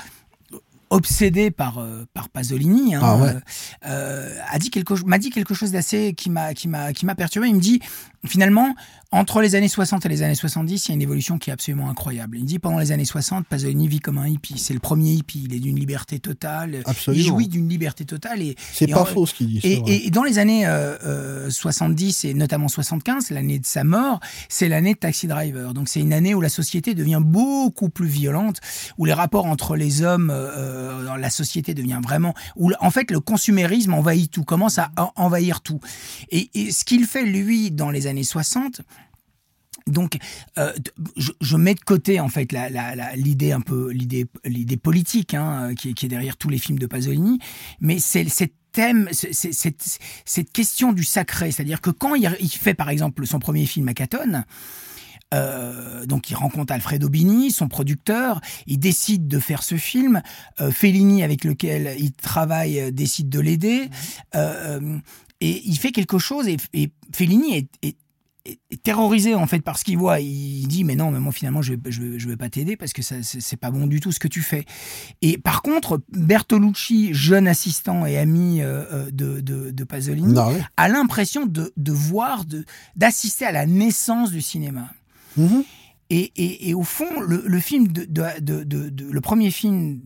obsédé 0.92 1.50
par 1.50 1.78
euh, 1.78 2.04
par 2.12 2.28
Pasolini, 2.28 2.94
hein, 2.94 3.00
ah 3.02 3.22
euh, 3.22 3.40
euh, 3.86 4.38
a 4.50 4.58
dit 4.58 4.70
quelque 4.70 4.94
m'a 5.04 5.18
dit 5.18 5.30
quelque 5.30 5.54
chose 5.54 5.72
d'assez 5.72 6.12
qui 6.12 6.28
m'a 6.30 6.54
qui 6.54 6.68
m'a 6.68 6.92
qui 6.92 7.06
m'a 7.06 7.14
perturbé. 7.14 7.48
Il 7.48 7.56
me 7.56 7.60
dit 7.60 7.80
finalement 8.26 8.74
entre 9.14 9.42
les 9.42 9.56
années 9.56 9.68
60 9.68 10.06
et 10.06 10.08
les 10.08 10.22
années 10.22 10.34
70, 10.34 10.86
il 10.86 10.88
y 10.88 10.92
a 10.92 10.94
une 10.94 11.02
évolution 11.02 11.36
qui 11.36 11.50
est 11.50 11.52
absolument 11.52 11.90
incroyable. 11.90 12.38
Il 12.38 12.46
dit 12.46 12.58
pendant 12.58 12.78
les 12.78 12.92
années 12.92 13.04
60, 13.04 13.46
Pasolini 13.46 13.86
vit 13.86 14.00
comme 14.00 14.16
un 14.16 14.26
hippie. 14.26 14.58
C'est 14.58 14.72
le 14.72 14.80
premier 14.80 15.10
hippie. 15.10 15.42
Il 15.44 15.54
est 15.54 15.60
d'une 15.60 15.78
liberté 15.78 16.18
totale. 16.18 16.82
Absolument. 16.86 17.22
Il 17.22 17.26
jouit 17.26 17.48
d'une 17.48 17.68
liberté 17.68 18.06
totale. 18.06 18.40
Et, 18.40 18.56
c'est 18.72 18.86
pas 18.86 19.04
faux 19.04 19.26
ce 19.26 19.34
qu'il 19.34 19.48
dit. 19.48 19.60
Et, 19.64 20.06
et, 20.06 20.10
dans 20.10 20.22
les 20.22 20.38
années 20.38 20.66
euh, 20.66 21.50
70 21.50 22.24
et 22.24 22.32
notamment 22.32 22.68
75, 22.68 23.28
l'année 23.30 23.58
de 23.58 23.66
sa 23.66 23.84
mort, 23.84 24.18
c'est 24.48 24.68
l'année 24.68 24.94
de 24.94 24.98
Taxi 24.98 25.26
Driver. 25.26 25.74
Donc 25.74 25.90
c'est 25.90 26.00
une 26.00 26.14
année 26.14 26.34
où 26.34 26.40
la 26.40 26.48
société 26.48 26.94
devient 26.94 27.20
beaucoup 27.22 27.90
plus 27.90 28.08
violente, 28.08 28.60
où 28.96 29.04
les 29.04 29.12
rapports 29.12 29.44
entre 29.44 29.76
les 29.76 30.00
hommes 30.00 30.30
euh, 30.32 31.04
dans 31.04 31.16
la 31.16 31.30
société 31.30 31.74
devient 31.74 32.00
vraiment, 32.02 32.32
où 32.56 32.72
en 32.80 32.90
fait 32.90 33.10
le 33.10 33.20
consumérisme 33.20 33.92
envahit 33.92 34.30
tout, 34.30 34.44
commence 34.44 34.78
à 34.78 34.90
envahir 35.16 35.60
tout. 35.60 35.80
Et, 36.30 36.48
et 36.54 36.72
ce 36.72 36.86
qu'il 36.86 37.04
fait 37.04 37.26
lui 37.26 37.70
dans 37.70 37.90
les 37.90 38.06
années 38.06 38.11
60, 38.22 38.82
donc, 39.86 40.18
euh, 40.58 40.72
je, 41.16 41.56
mets 41.56 41.74
de 41.74 41.80
côté 41.80 42.20
en 42.20 42.28
fait 42.28 42.54
l'idée 43.16 43.52
un 43.52 43.60
peu 43.60 43.90
l'idée 43.90 44.26
l'idée 44.44 44.76
politique 44.76 45.34
hein, 45.34 45.74
qui, 45.74 45.90
est 45.90 46.08
derrière 46.08 46.36
tous 46.36 46.48
les 46.48 46.58
films 46.58 46.78
de 46.78 46.86
Pasolini, 46.86 47.38
mais 47.80 47.98
c'est 47.98 48.28
cette 48.28 48.54
thème, 48.72 49.08
cette, 49.12 49.82
cette, 50.24 50.52
question 50.52 50.92
du 50.92 51.04
sacré, 51.04 51.50
c'est-à-dire 51.50 51.80
que 51.80 51.90
quand 51.90 52.14
il, 52.14 52.28
fait 52.48 52.74
par 52.74 52.90
exemple 52.90 53.26
son 53.26 53.38
premier 53.38 53.66
film 53.66 53.88
à 53.88 53.94
Catone, 53.94 54.44
euh, 55.34 56.06
donc 56.06 56.30
il 56.30 56.34
rencontre 56.34 56.72
Alfredo 56.72 57.08
Bini, 57.08 57.50
son 57.50 57.68
producteur, 57.68 58.40
il 58.66 58.78
décide 58.78 59.28
de 59.28 59.38
faire 59.38 59.62
ce 59.62 59.76
film. 59.76 60.22
Euh, 60.60 60.70
Fellini, 60.70 61.22
avec 61.22 61.44
lequel 61.44 61.96
il 61.98 62.12
travaille, 62.12 62.92
décide 62.92 63.28
de 63.28 63.40
l'aider. 63.40 63.90
Mmh. 64.34 64.98
et 65.40 65.62
il 65.66 65.78
fait 65.78 65.92
quelque 65.92 66.18
chose 66.18 66.48
et, 66.48 66.90
Fellini 67.12 67.56
est, 67.56 67.68
est 67.82 67.96
terrorisé 68.82 69.34
en 69.34 69.46
fait 69.46 69.60
par 69.60 69.78
ce 69.78 69.84
qu'il 69.84 69.98
voit. 69.98 70.20
Il 70.20 70.66
dit 70.66 70.84
mais 70.84 70.96
non, 70.96 71.10
mais 71.10 71.20
moi 71.20 71.32
finalement 71.32 71.62
je 71.62 71.74
je, 71.86 72.18
je 72.18 72.28
vais 72.28 72.36
pas 72.36 72.48
t'aider 72.48 72.76
parce 72.76 72.92
que 72.92 73.02
ça 73.02 73.16
c'est 73.22 73.56
pas 73.56 73.70
bon 73.70 73.86
du 73.86 74.00
tout 74.00 74.12
ce 74.12 74.18
que 74.18 74.28
tu 74.28 74.42
fais. 74.42 74.64
Et 75.20 75.38
par 75.38 75.62
contre 75.62 76.02
Bertolucci, 76.10 77.14
jeune 77.14 77.46
assistant 77.46 78.06
et 78.06 78.18
ami 78.18 78.60
euh, 78.60 78.84
euh, 78.92 79.10
de, 79.10 79.40
de, 79.40 79.70
de, 79.70 79.84
Pasolini, 79.84 80.34
a 80.76 80.88
l'impression 80.88 81.46
de, 81.46 81.72
de 81.76 81.92
voir, 81.92 82.44
de 82.44 82.64
d'assister 82.96 83.44
à 83.44 83.52
la 83.52 83.66
naissance 83.66 84.30
du 84.30 84.40
cinéma. 84.40 84.90
Mm-hmm. 85.38 85.64
Et, 86.10 86.32
et, 86.36 86.68
et, 86.68 86.74
au 86.74 86.82
fond, 86.82 87.20
le, 87.20 87.42
le 87.46 87.60
film 87.60 87.88
de, 87.88 88.04
de, 88.04 88.64
de, 88.64 89.10
le 89.10 89.20
premier 89.22 89.50
film 89.50 90.00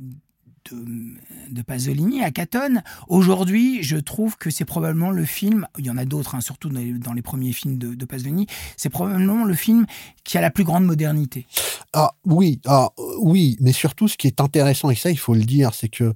de, 0.73 1.63
Pasolini 1.63 2.23
à 2.23 2.31
Catone. 2.31 2.83
Aujourd'hui, 3.09 3.83
je 3.83 3.97
trouve 3.97 4.37
que 4.37 4.51
c'est 4.51 4.65
probablement 4.65 5.11
le 5.11 5.25
film, 5.25 5.67
il 5.79 5.87
y 5.87 5.91
en 5.91 5.97
a 5.97 6.05
d'autres, 6.05 6.35
hein, 6.35 6.41
surtout 6.41 6.69
dans 6.69 7.13
les, 7.13 7.23
premiers 7.23 7.53
films 7.53 7.79
de, 7.79 8.05
Pasolini, 8.05 8.47
c'est 8.77 8.89
probablement 8.89 9.45
le 9.45 9.55
film 9.55 9.87
qui 10.25 10.39
a 10.39 10.41
la 10.41 10.51
plus 10.51 10.65
grande 10.65 10.85
modernité. 10.85 11.47
Ah 11.93 12.13
oui, 12.25 12.61
ah, 12.67 12.91
oui, 13.19 13.57
mais 13.61 13.73
surtout 13.73 14.09
ce 14.09 14.17
qui 14.17 14.27
est 14.27 14.41
intéressant, 14.41 14.91
et 14.91 14.95
ça 14.95 15.11
il 15.11 15.19
faut 15.19 15.35
le 15.35 15.45
dire, 15.45 15.75
c'est 15.75 15.89
que 15.89 16.15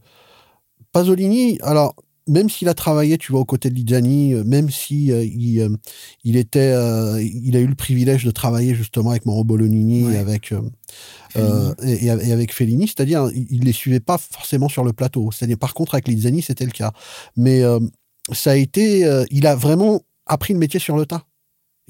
Pasolini, 0.93 1.59
alors 1.63 1.95
même 2.31 2.49
s'il 2.49 2.69
a 2.69 2.75
travaillé, 2.75 3.19
tu 3.19 3.33
vois, 3.33 3.41
aux 3.41 3.45
côtés 3.45 3.71
de 3.71 3.75
Ligiani, 3.75 4.35
euh, 4.35 4.45
même 4.45 4.71
si 4.71 5.11
euh, 5.11 5.25
il, 5.25 5.61
euh, 5.61 5.69
il, 6.23 6.37
était, 6.37 6.71
il 7.21 7.57
a 7.57 7.61
eu 7.61 7.67
le 7.67 7.75
privilège 7.75 8.25
de 8.25 8.31
travailler 8.31 8.75
justement 8.75 9.11
avec 9.11 9.27
Mauro 9.27 9.43
Bolognini 9.43 10.13
et 10.13 10.17
avec 10.17 10.55
et, 11.37 12.07
et, 12.07 12.11
avec 12.11 12.55
Fellini, 12.55 12.87
c'est-à-dire 12.87 13.29
il, 13.35 13.65
les 13.65 13.73
suivait 13.73 14.01
pas 14.01 14.19
forcément 14.19 14.69
sur 14.69 14.85
le 14.85 14.93
plateau. 14.93 15.31
C'est-à-dire 15.33 15.59
par 15.59 15.75
contre 15.75 15.95
avec 15.95 16.09
Ligiani, 16.09 16.43
c'était 16.43 16.65
le 16.65 16.71
cas. 16.71 16.93
Mais 17.37 17.63
ça 18.33 18.53
a 18.53 18.57
été, 18.57 19.09
il 19.31 19.47
a 19.47 19.57
vraiment 19.57 20.01
appris 20.27 20.53
le 20.53 20.59
métier 20.59 20.81
sur 20.81 20.97
le 20.97 21.07
tas. 21.07 21.25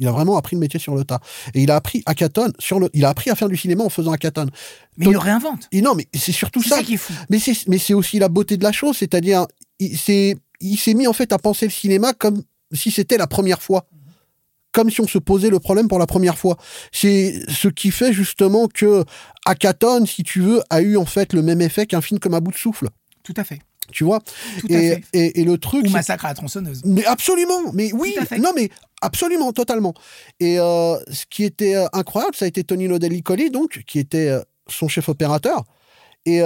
Il 0.01 0.09
a 0.09 0.13
vraiment 0.13 0.37
appris 0.37 0.57
le 0.57 0.61
métier 0.61 0.81
sur 0.81 0.97
le 0.97 1.05
tas. 1.05 1.21
Et 1.55 1.63
il 1.63 1.71
a 1.71 1.77
appris 1.77 2.03
à 2.07 2.15
Catone, 2.15 2.53
sur 2.59 2.81
le, 2.81 2.89
il 2.95 3.05
a 3.05 3.11
appris 3.11 3.31
à 3.31 3.37
faire 3.37 3.49
du 3.49 3.57
cinéma 3.57 3.85
en 3.85 3.91
faisant 3.91 4.13
à 4.13 4.19
Catone. 4.19 4.51
Mais 4.97 5.07
il 5.07 5.13
le 5.13 5.19
réinvente. 5.19 5.69
Et 5.73 5.83
non, 5.83 5.95
mais 5.95 6.09
c'est 6.15 6.33
surtout 6.33 6.63
ça. 6.63 6.77
ça 6.77 6.83
qui 6.83 6.95
est 6.95 6.97
fou. 6.97 7.13
Mais 7.29 7.39
c'est, 7.39 7.69
mais 7.69 7.79
c'est 7.79 7.95
aussi 7.95 8.19
la 8.19 8.29
beauté 8.29 8.57
de 8.57 8.65
la 8.65 8.73
chose, 8.73 8.97
c'est-à-dire, 8.97 9.47
il 9.79 9.97
s'est, 9.97 10.37
il 10.61 10.79
s'est 10.79 10.95
mis 10.95 11.07
en 11.07 11.13
fait 11.13 11.33
à 11.33 11.39
penser 11.39 11.67
le 11.67 11.71
cinéma 11.71 12.15
comme 12.15 12.43
si 12.73 12.91
c'était 12.91 13.19
la 13.19 13.27
première 13.27 13.63
fois. 13.63 13.87
Comme 14.73 14.89
si 14.89 15.01
on 15.01 15.09
se 15.09 15.19
posait 15.19 15.51
le 15.51 15.59
problème 15.59 15.89
pour 15.89 15.99
la 15.99 16.07
première 16.07 16.39
fois. 16.39 16.57
C'est 16.93 17.43
ce 17.49 17.69
qui 17.69 17.91
fait 17.91 18.13
justement 18.13 18.69
que 18.69 19.05
Akaton, 19.45 20.07
si 20.07 20.23
tu 20.23 20.41
veux, 20.41 20.63
a 20.71 20.81
eu 20.81 20.97
en 20.97 21.07
fait 21.07 21.33
le 21.33 21.43
même 21.43 21.61
effet 21.61 21.87
qu'un 21.87 22.01
film 22.01 22.21
comme 22.21 22.35
À 22.35 22.41
bout 22.41 22.53
de 22.53 22.57
souffle. 22.57 22.89
Tout 23.25 23.35
à 23.37 23.43
fait. 23.43 23.59
Tu 23.91 24.05
vois? 24.05 24.21
Tout 24.61 24.69
à 24.71 24.77
et, 24.77 25.03
fait. 25.13 25.41
Et, 25.41 25.45
le 25.45 25.59
truc. 25.59 25.87
Ou 25.87 25.91
Massacre 25.91 26.25
à 26.25 26.29
la 26.29 26.35
tronçonneuse. 26.35 26.83
Mais 26.85 27.05
absolument 27.05 27.73
Mais 27.73 27.93
oui 27.93 28.15
Non, 28.39 28.53
mais 28.55 28.71
absolument, 29.01 29.53
totalement. 29.53 29.95
Et 30.39 30.59
euh, 30.59 30.97
ce 31.11 31.25
qui 31.29 31.45
était 31.45 31.77
euh, 31.77 31.87
incroyable, 31.93 32.35
ça 32.35 32.45
a 32.45 32.49
été 32.49 32.65
Tony 32.65 32.89
Dellicoli, 32.89 33.51
donc, 33.51 33.83
qui 33.87 33.99
était 33.99 34.29
euh, 34.29 34.43
son 34.69 34.89
chef 34.89 35.09
opérateur. 35.09 35.65
Et 36.27 36.43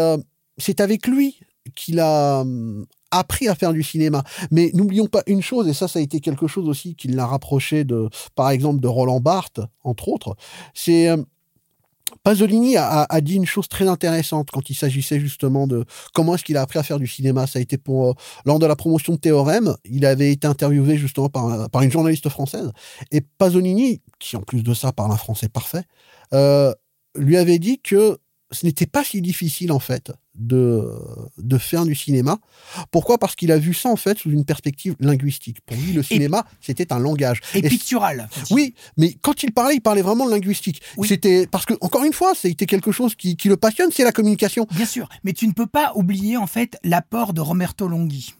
c'est 0.56 0.80
avec 0.80 1.08
lui 1.08 1.40
qu'il 1.74 1.98
a 1.98 2.40
hum, 2.40 2.86
appris 3.18 3.48
à 3.48 3.54
faire 3.54 3.72
du 3.72 3.82
cinéma. 3.82 4.22
Mais 4.50 4.70
n'oublions 4.74 5.06
pas 5.06 5.22
une 5.26 5.42
chose, 5.42 5.68
et 5.68 5.74
ça, 5.74 5.88
ça 5.88 5.98
a 5.98 6.02
été 6.02 6.20
quelque 6.20 6.46
chose 6.46 6.68
aussi 6.68 6.94
qui 6.94 7.08
l'a 7.08 7.26
rapproché 7.26 7.84
de, 7.84 8.08
par 8.34 8.50
exemple, 8.50 8.80
de 8.80 8.88
Roland 8.88 9.20
Barthes, 9.20 9.60
entre 9.82 10.08
autres. 10.08 10.36
C'est 10.74 11.08
euh, 11.08 11.16
Pasolini 12.24 12.78
a, 12.78 13.06
dit 13.20 13.36
une 13.36 13.44
chose 13.44 13.68
très 13.68 13.86
intéressante 13.86 14.50
quand 14.50 14.70
il 14.70 14.74
s'agissait 14.74 15.20
justement 15.20 15.66
de 15.66 15.84
comment 16.14 16.34
est-ce 16.34 16.42
qu'il 16.42 16.56
a 16.56 16.62
appris 16.62 16.78
à 16.78 16.82
faire 16.82 16.98
du 16.98 17.06
cinéma. 17.06 17.46
Ça 17.46 17.58
a 17.58 17.62
été 17.62 17.76
pour 17.76 18.08
euh, 18.08 18.12
lors 18.46 18.58
de 18.58 18.64
la 18.66 18.76
promotion 18.76 19.12
de 19.12 19.18
Théorème, 19.18 19.76
il 19.84 20.06
avait 20.06 20.32
été 20.32 20.46
interviewé 20.46 20.96
justement 20.96 21.28
par, 21.28 21.68
par 21.68 21.82
une 21.82 21.90
journaliste 21.90 22.30
française 22.30 22.72
et 23.10 23.20
Pasolini, 23.20 24.00
qui 24.18 24.36
en 24.36 24.40
plus 24.40 24.62
de 24.62 24.72
ça 24.72 24.90
parle 24.92 25.12
un 25.12 25.18
français 25.18 25.50
parfait, 25.50 25.84
euh, 26.32 26.72
lui 27.14 27.36
avait 27.36 27.58
dit 27.58 27.78
que 27.80 28.18
ce 28.54 28.64
n'était 28.64 28.86
pas 28.86 29.04
si 29.04 29.20
difficile 29.20 29.72
en 29.72 29.78
fait 29.78 30.12
de, 30.34 30.88
de 31.38 31.58
faire 31.58 31.84
du 31.84 31.94
cinéma. 31.94 32.38
Pourquoi? 32.90 33.18
Parce 33.18 33.34
qu'il 33.34 33.52
a 33.52 33.58
vu 33.58 33.74
ça 33.74 33.88
en 33.88 33.96
fait 33.96 34.18
sous 34.18 34.30
une 34.30 34.44
perspective 34.44 34.96
linguistique. 35.00 35.58
Pour 35.66 35.76
lui, 35.76 35.92
le 35.92 36.02
cinéma, 36.02 36.46
c'était 36.60 36.92
un 36.92 36.98
langage. 36.98 37.40
Et, 37.54 37.62
pictural. 37.62 38.28
Oui, 38.50 38.74
mais 38.96 39.14
quand 39.20 39.42
il 39.42 39.52
parlait, 39.52 39.76
il 39.76 39.80
parlait 39.80 40.02
vraiment 40.02 40.26
de 40.26 40.30
linguistique. 40.30 40.82
C'était 41.04 41.46
parce 41.46 41.66
que 41.66 41.74
encore 41.80 42.04
une 42.04 42.12
fois, 42.12 42.34
c'était 42.34 42.66
quelque 42.66 42.92
chose 42.92 43.14
qui, 43.14 43.36
qui 43.36 43.48
le 43.48 43.56
passionne, 43.56 43.90
c'est 43.92 44.04
la 44.04 44.12
communication. 44.12 44.66
Bien 44.70 44.86
sûr, 44.86 45.08
mais 45.24 45.32
tu 45.32 45.46
ne 45.46 45.52
peux 45.52 45.66
pas 45.66 45.92
oublier 45.94 46.36
en 46.36 46.46
fait 46.46 46.78
l'apport 46.82 47.34
de 47.34 47.40
Roberto 47.40 47.88
Longhi. 47.88 48.34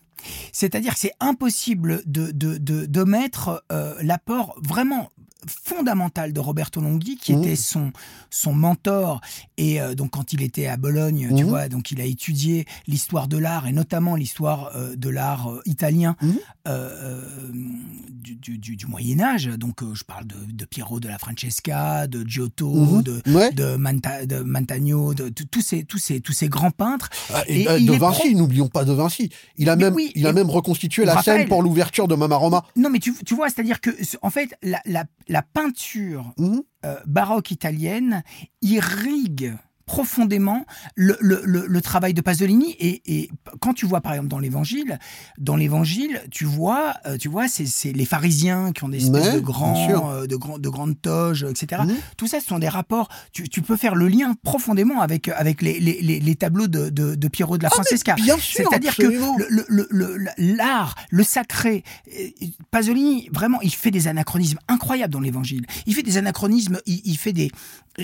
C'est-à-dire 0.53 0.95
que 0.95 1.01
c'est 1.01 1.13
impossible 1.21 2.03
de, 2.07 2.31
de, 2.31 2.57
de, 2.57 2.87
de 2.87 3.05
mettre 3.05 3.63
euh, 3.73 3.95
l'apport 4.01 4.57
vraiment 4.63 5.11
fondamentale 5.47 6.33
de 6.33 6.41
Roberto 6.41 6.81
Longhi, 6.81 7.17
qui 7.17 7.35
Mhm. 7.35 7.43
était 7.43 7.57
son, 7.57 7.93
son 8.31 8.53
mentor. 8.53 9.21
Et 9.57 9.81
euh, 9.81 9.95
donc, 9.95 10.11
quand 10.11 10.33
il 10.33 10.43
était 10.43 10.67
à 10.67 10.77
Bologne, 10.77 11.29
tu 11.37 11.43
Mhm. 11.45 11.49
vois, 11.49 11.69
donc 11.69 11.91
il 11.91 12.01
a 12.01 12.05
étudié 12.05 12.67
l'histoire 12.87 13.29
de 13.29 13.39
l'art, 13.39 13.67
et 13.67 13.73
notamment 13.73 14.17
l'histoire 14.17 14.71
euh, 14.75 14.95
de 14.97 15.09
l'art 15.09 15.51
euh, 15.51 15.61
italien 15.67 16.17
Mhm. 16.23 16.35
euh, 16.69 16.91
euh, 17.03 17.23
du, 18.11 18.37
du- 18.37 18.59
du- 18.59 18.77
du 18.77 18.87
Moyen-Âge. 18.87 19.47
Donc, 19.59 19.83
euh, 19.83 19.95
je 19.95 20.05
parle 20.05 20.27
de, 20.27 20.37
de 20.53 20.65
Piero 20.65 21.01
de 21.01 21.09
la 21.09 21.19
Francesca, 21.19 22.07
de 22.07 22.27
Giotto, 22.27 22.73
Mhm. 22.73 23.03
de, 23.03 23.23
Ouais. 23.27 23.53
de, 23.53 23.77
Manta- 23.77 24.25
de 24.27 24.43
de, 25.15 25.29
tous, 25.45 25.61
ces, 25.61 25.85
tous, 25.85 25.99
ces, 25.99 26.21
tous 26.21 26.33
ces 26.33 26.49
grands 26.49 26.71
peintres. 26.71 27.11
Ah, 27.33 27.43
et, 27.49 27.63
Et 27.63 27.67
il 27.79 27.87
de 27.87 27.93
Vinci, 27.93 28.35
n'oublions 28.35 28.69
pas 28.69 28.85
de 28.85 28.93
Vinci. 28.93 29.31
Il 29.57 29.69
a 29.69 29.77
même, 29.77 29.95
oui, 29.95 30.13
il 30.15 30.27
a 30.27 30.31
et- 30.31 30.33
même 30.33 30.51
reconstitué 30.51 31.05
la 31.05 31.15
Raphaël. 31.15 31.41
scène 31.41 31.49
pour 31.49 31.63
l'ouverture 31.63 32.09
de 32.09 32.15
Mama 32.15 32.37
Roma. 32.37 32.65
Non, 32.77 32.91
mais 32.91 32.99
tu, 32.99 33.15
tu 33.25 33.35
vois, 33.35 33.49
c'est-à-dire 33.49 33.81
que, 33.81 33.91
en 34.23 34.31
fait, 34.31 34.55
la, 34.63 34.81
la, 34.87 35.05
la 35.35 35.43
peinture 35.43 36.33
euh, 36.85 37.01
baroque 37.07 37.51
italienne 37.51 38.23
irrigue 38.63 39.53
profondément 39.87 40.65
le, 40.95 41.17
le, 41.21 41.43
le, 41.45 41.67
le 41.67 41.81
travail 41.81 42.15
de 42.15 42.21
Pasolini. 42.21 42.73
Et, 42.79 43.03
et 43.07 43.31
quand 43.61 43.75
tu 43.75 43.87
vois 43.87 44.01
par 44.01 44.13
exemple 44.13 44.29
dans 44.29 44.39
l'évangile 44.39 44.99
dans 45.39 45.57
l'évangile 45.57 46.21
tu 46.31 46.45
vois 46.45 46.95
euh, 47.07 47.17
tu 47.17 47.29
vois 47.29 47.49
c'est 47.49 47.93
les 47.93 48.05
pharisiens 48.05 48.73
qui 48.73 48.85
ont 48.85 48.89
des 48.89 49.05
espèces 49.05 49.35
de 49.35 49.41
grands 49.41 50.11
euh, 50.13 50.27
de 50.27 50.37
grands 50.37 50.59
de 50.59 50.69
grandes 50.69 51.01
toges 51.01 51.45
etc 51.49 51.83
Mhm. 51.85 51.97
tout 52.17 52.27
ça 52.27 52.41
ce 52.41 52.47
sont 52.47 52.59
des 52.59 52.69
rapports. 52.69 53.09
Tu, 53.33 53.49
tu 53.49 53.61
peux 53.63 53.77
faire 53.77 53.95
le 53.95 54.09
lien 54.09 54.35
profondément 54.43 55.01
avec 55.01 55.29
avec 55.29 55.61
les, 55.63 55.81
les, 55.81 56.01
les, 56.03 56.21
les 56.21 56.35
tableaux 56.37 56.69
de, 56.69 56.89
de, 56.91 57.15
de 57.15 57.29
Piero 57.29 57.59
de 57.59 57.63
la 57.63 57.69
Ah, 57.73 57.75
Francesca. 57.75 58.15
bien 58.15 58.39
sûr, 58.39 58.67
c'est-à-dire 58.69 58.95
que 58.97 59.07
l'art, 60.39 60.95
le, 61.11 61.23
sacré, 61.23 61.85
euh, 62.19 62.29
Pasolini, 62.71 63.29
vraiment, 63.33 63.61
il 63.63 63.75
fait 63.75 63.91
des 63.91 64.09
anachronismes 64.09 64.59
incroyables 64.69 65.13
dans 65.13 65.21
l'Évangile. 65.21 65.67
Il 65.87 65.95
fait 65.95 66.03
des 66.03 66.17
anachronismes, 66.17 66.81
il, 66.87 67.01
il 67.05 67.17
fait 67.19 67.33
des, 67.33 67.51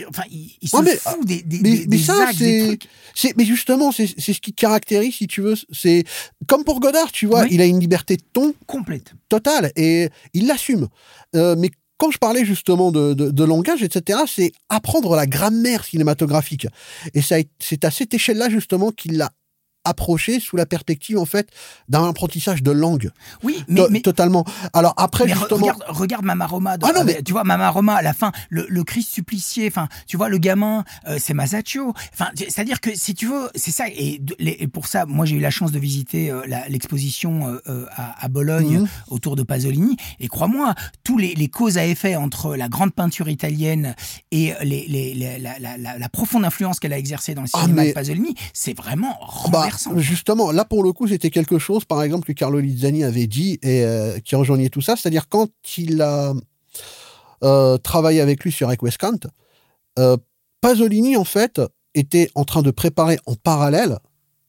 enfin, 0.09 0.23
il, 0.31 0.57
il 0.61 0.69
se 0.69 0.77
Ouais, 0.77 0.83
mais, 0.85 0.97
fout 0.97 1.25
des, 1.27 1.43
des, 1.43 1.61
mais- 1.61 1.70
des- 1.77 1.87
mais 1.89 1.97
des 1.97 2.03
ça, 2.03 2.31
c'est- 3.15 3.37
mais 3.37 3.45
justement, 3.45 3.93
c'est, 3.93 4.07
c'est 4.19 4.33
ce 4.33 4.41
qui 4.41 4.53
caractérise, 4.53 5.15
si 5.15 5.27
tu 5.27 5.41
veux, 5.43 5.55
c'est 5.73 6.05
comme 6.47 6.65
pour 6.65 6.81
Godard, 6.81 7.11
tu 7.13 7.27
vois, 7.27 7.43
Oui. 7.43 7.49
il 7.53 7.61
a 7.61 7.65
une 7.67 7.81
liberté 7.81 8.17
de 8.17 8.23
ton 8.33 8.55
complètes. 8.67 9.13
totale 9.29 9.71
et 9.77 10.09
il 10.35 10.47
l'assume. 10.47 10.89
Euh, 11.37 11.55
mais 11.59 11.71
quand 11.99 12.11
je 12.11 12.19
parlais 12.19 12.45
justement 12.45 12.91
de, 12.91 13.13
de, 13.15 13.31
de 13.31 13.45
langage, 13.45 13.83
etc., 13.83 14.21
c'est 14.27 14.53
apprendre 14.71 15.15
la 15.17 15.27
grammaire 15.27 15.85
cinématographique. 15.85 16.67
Et 17.15 17.21
c'est 17.23 17.85
à 17.85 17.91
cette 17.91 18.15
échelle-là 18.15 18.49
justement 18.49 18.91
qu'il 18.91 19.17
l'a 19.19 19.31
approché 19.85 20.41
sous 20.41 20.57
la 20.57 20.67
perspective 20.67 21.19
en 21.19 21.25
fait 21.25 21.49
d'un 21.89 22.09
apprentissage 22.09 22.63
de 22.63 22.71
langue 22.71 23.11
Oui, 23.43 23.65
mais, 23.69 23.81
To- 23.81 23.89
mais, 23.91 24.01
totalement. 24.01 24.45
Alors 24.73 24.95
après 24.97 25.25
mais 25.27 25.33
justement, 25.35 25.61
regarde, 25.67 25.85
regarde 25.89 26.25
Mama 26.25 26.47
Roma. 26.47 26.77
de- 26.77 26.87
Ah 26.87 26.93
non, 26.95 27.05
mais- 27.05 27.23
Tu 27.23 27.33
vois, 27.33 27.45
Mama 27.45 27.71
Roma, 27.71 27.95
à 27.95 28.03
la 28.03 28.13
fin, 28.13 28.33
le, 28.49 28.67
le 28.69 28.85
Christ 28.85 29.11
supplicié, 29.11 29.67
enfin, 29.69 29.89
tu 30.07 30.17
vois, 30.17 30.29
le 30.29 30.39
gamin, 30.39 30.85
euh, 31.09 31.19
c'est 31.21 31.35
Masaccio. 31.35 31.95
Enfin, 32.13 32.31
c'est-à-dire 32.37 32.81
que 32.81 32.95
si 32.95 33.15
tu 33.15 33.27
veux, 33.27 33.49
c'est 33.55 33.71
ça. 33.71 33.85
Et, 33.89 34.21
pour 34.73 34.87
ça, 34.87 35.07
moi, 35.07 35.25
j'ai 35.27 35.37
eu 35.37 35.41
la 35.41 35.51
chance 35.51 35.73
de 35.73 35.79
visiter 35.79 36.31
euh, 36.31 36.43
l'exposition 36.69 37.59
euh, 37.67 37.87
à, 37.97 38.25
à 38.25 38.29
Bologne 38.29 38.81
Mhm. 38.81 38.89
autour 39.09 39.37
de 39.37 39.43
Pasolini. 39.43 39.97
Et 40.19 40.29
crois-moi, 40.29 40.75
tous 41.05 41.19
les, 41.19 41.35
les 41.35 41.49
causes 41.49 41.79
à 41.79 41.87
effet 41.87 42.17
entre 42.17 42.57
la 42.57 42.69
grande 42.69 42.93
peinture 42.93 43.29
italienne 43.29 43.95
et 44.31 44.53
les, 44.63 45.15
la, 45.39 45.59
la- 45.59 45.79
la- 45.79 45.99
la 45.99 46.09
profonde 46.09 46.45
influence 46.45 46.81
qu'elle 46.81 46.93
a 46.93 46.99
exercée 46.99 47.35
dans 47.35 47.43
le 47.43 47.49
Ah, 47.53 47.61
cinéma 47.63 47.83
mais- 47.83 47.89
de 47.89 47.95
Pasolini, 47.95 48.35
c'est 48.53 48.77
vraiment 48.77 49.19
Bah, 49.51 49.63
justement, 49.97 50.53
là 50.53 50.65
pour 50.65 50.83
le 50.83 50.93
coup, 50.93 51.09
c'était 51.09 51.31
quelque 51.31 51.59
chose, 51.59 51.85
par 51.85 52.03
exemple, 52.03 52.27
que 52.27 52.33
Carlo 52.33 52.61
Lizzani 52.61 53.05
avait 53.05 53.27
dit 53.27 53.59
et 53.63 53.85
euh, 53.85 54.19
qui 54.21 54.35
rejoignait 54.35 54.69
tout 54.69 54.81
ça. 54.81 54.97
C'est-à-dire 54.97 55.29
quand 55.29 55.49
il 55.79 56.03
a 56.03 56.35
euh, 57.43 57.79
travaillé 57.79 58.21
avec 58.21 58.45
lui 58.45 58.53
sur 58.53 58.71
Equescant, 58.71 59.19
euh, 59.99 60.17
Pasolini 60.61 61.17
en 61.17 61.25
fait 61.25 61.61
était 61.95 62.31
en 62.35 62.45
train 62.45 62.63
de 62.63 62.71
préparer 62.71 63.19
en 63.27 63.35
parallèle 63.35 63.99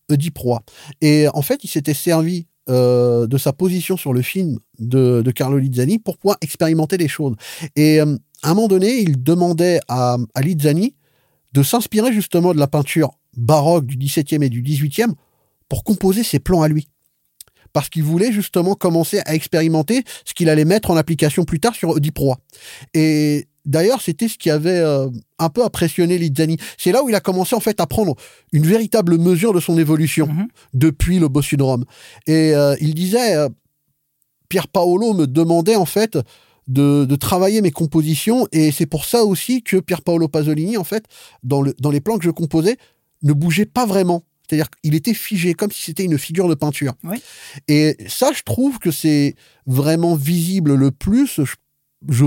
Oedipe 0.10 0.38
Roi. 0.38 0.62
Et 1.02 1.28
en 1.34 1.42
fait, 1.42 1.64
il 1.64 1.70
s'était 1.70 1.94
servi 1.94 2.48
de 2.68 3.38
sa 3.38 3.52
position 3.52 3.98
sur 3.98 4.14
le 4.14 4.22
film 4.22 4.58
de, 4.80 5.30
Carlo 5.36 5.58
Lizzani 5.58 6.00
pour 6.00 6.18
pouvoir 6.18 6.38
expérimenter 6.40 6.96
les 6.96 7.10
choses. 7.10 7.36
Et 7.76 8.00
à 8.00 8.06
un 8.44 8.54
moment 8.54 8.70
donné, 8.70 9.00
il 9.00 9.22
demandait 9.22 9.82
à, 9.90 10.18
à 10.36 10.42
Lizzani 10.42 10.96
de 11.54 11.64
s'inspirer 11.64 12.14
justement 12.14 12.54
de 12.54 12.60
la 12.60 12.68
peinture 12.68 13.12
baroque 13.38 13.86
du 13.86 13.98
XVIIe 13.98 14.44
et 14.44 14.50
du 14.50 14.62
XVIIIe 14.62 15.14
pour 15.70 15.84
composer 15.84 16.24
ses 16.24 16.40
plans 16.40 16.62
à 16.62 16.68
lui. 16.68 16.88
Parce 17.74 17.88
qu'il 17.90 18.04
voulait 18.04 18.34
justement 18.34 18.76
commencer 18.76 19.22
à 19.26 19.34
expérimenter 19.34 20.04
ce 20.26 20.34
qu'il 20.34 20.50
allait 20.50 20.66
mettre 20.66 20.92
en 20.92 20.98
application 20.98 21.46
plus 21.46 21.60
tard 21.62 21.74
sur 21.74 21.90
Oedipe 21.92 22.18
Roi. 22.18 22.38
Et 22.94 23.48
d'ailleurs, 23.66 24.02
c'était 24.02 24.28
ce 24.28 24.38
qui 24.38 24.50
avait 24.50 24.80
euh, 24.80 25.08
un 25.40 25.48
peu 25.48 25.64
impressionné 25.64 26.18
Lizzani. 26.18 26.58
C'est 26.78 26.92
là 26.92 27.02
où 27.02 27.08
il 27.08 27.16
a 27.16 27.22
commencé 27.22 27.56
en 27.56 27.62
fait 27.62 27.80
à 27.80 27.88
prendre 27.88 28.16
une 28.52 28.66
véritable 28.66 29.18
mesure 29.18 29.54
de 29.54 29.62
son 29.62 29.78
évolution 29.78 30.28
Mhm. 30.28 30.48
depuis 30.74 31.20
le 31.20 31.30
Bossu 31.30 31.56
de 31.56 31.64
Rome. 31.64 31.86
Et 32.28 32.54
euh, 32.54 32.76
il 32.82 32.94
disait, 32.94 33.36
euh, 33.38 33.48
Pierre 34.50 34.68
Paolo 34.68 35.14
me 35.14 35.26
demandait 35.26 35.78
en 35.78 35.86
fait 35.86 36.18
de, 36.68 37.06
de 37.06 37.16
travailler 37.16 37.62
mes 37.62 37.72
compositions 37.72 38.48
et 38.52 38.72
c'est 38.74 38.86
pour 38.86 39.06
ça 39.06 39.24
aussi 39.24 39.64
que 39.64 39.78
Pier 39.78 39.96
Paolo 40.04 40.28
Pasolini 40.28 40.76
en 40.76 40.84
fait 40.84 41.06
dans, 41.44 41.62
le, 41.62 41.74
dans 41.80 41.90
les 41.90 42.02
plans 42.02 42.18
que 42.18 42.26
je 42.26 42.30
composais 42.32 42.76
ne 43.24 43.34
bougeait 43.34 43.66
pas 43.66 43.86
vraiment. 43.86 44.24
C'est-à-dire 44.48 44.70
qu'il 44.70 44.96
était 44.96 45.14
figé 45.14 45.54
comme 45.54 45.72
si 45.72 45.82
c'était 45.84 46.04
une 46.04 46.18
figure 46.18 46.50
de 46.50 46.56
peinture. 46.56 46.94
Oui. 47.04 47.22
Et 47.70 47.96
ça, 48.08 48.32
je 48.36 48.42
trouve 48.44 48.80
que 48.80 48.92
c'est 48.92 49.36
vraiment 49.66 50.16
visible 50.16 50.74
le 50.76 50.92
plus. 50.92 51.40
Je, 51.42 51.54
je- 52.10 52.26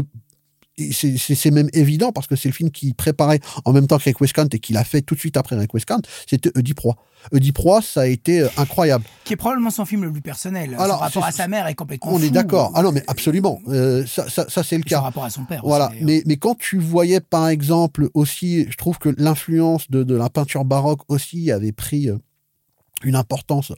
c'est- 0.77 1.51
même 1.51 1.69
évident 1.73 2.11
parce 2.13 2.27
que 2.27 2.37
c'est 2.37 2.49
le 2.49 2.55
film 2.55 2.71
qui 2.71 2.95
préparait 2.95 3.41
en 3.65 3.73
même 3.73 3.87
temps 3.87 3.99
que 3.99 4.05
Requiescant 4.09 4.47
et 4.53 4.59
qu'il 4.59 4.77
a 4.77 4.85
fait 4.85 5.03
tout 5.03 5.15
de 5.15 5.21
suite 5.21 5.37
après 5.37 5.57
Requiescant, 5.57 5.99
c'était 6.29 6.51
Oedipe 6.57 6.79
Roi. 6.81 6.97
Oedipe 7.33 7.57
Roi, 7.59 7.81
ça 7.81 8.03
a 8.03 8.07
été 8.07 8.41
euh, 8.41 8.49
incroyable. 8.57 9.05
Qui 9.25 9.33
est 9.33 9.37
probablement 9.37 9.71
son 9.71 9.85
film 9.87 10.03
le 10.05 10.13
plus 10.13 10.21
personnel. 10.21 10.75
Alors, 10.79 10.97
son 10.99 11.03
rapport 11.05 11.25
à 11.25 11.33
sa 11.33 11.49
mère 11.49 11.67
est 11.69 11.75
complètement 11.75 12.13
On 12.13 12.21
est 12.21 12.31
d'accord. 12.31 12.73
Ah 12.75 12.83
non, 12.83 12.93
mais 12.93 13.03
absolument. 13.07 13.61
Euh, 13.69 14.05
ça, 14.07 14.29
ça, 14.29 14.47
ça, 14.49 14.63
c'est 14.63 14.77
le 14.77 14.83
Et 14.85 14.89
son 14.91 14.97
cas. 14.97 15.01
rapport 15.01 15.25
à 15.25 15.31
son 15.31 15.45
père. 15.45 15.63
Voilà. 15.65 15.87
aussi, 15.87 15.95
d'ailleurs. 16.01 16.07
Mais, 16.07 16.23
mais 16.27 16.37
quand 16.37 16.57
tu 16.59 16.79
voyais, 16.79 17.21
par 17.21 17.49
exemple, 17.49 18.09
aussi, 18.15 18.67
je 18.71 18.77
trouve 18.77 18.99
que 18.99 19.15
l'influence 19.17 19.91
de, 19.91 20.03
de 20.03 20.15
la 20.15 20.29
peinture 20.29 20.65
baroque 20.65 21.01
aussi 21.09 21.51
avait 21.51 21.73
pris 21.73 22.11
euh, 22.11 22.19
une 23.05 23.15
importance 23.17 23.73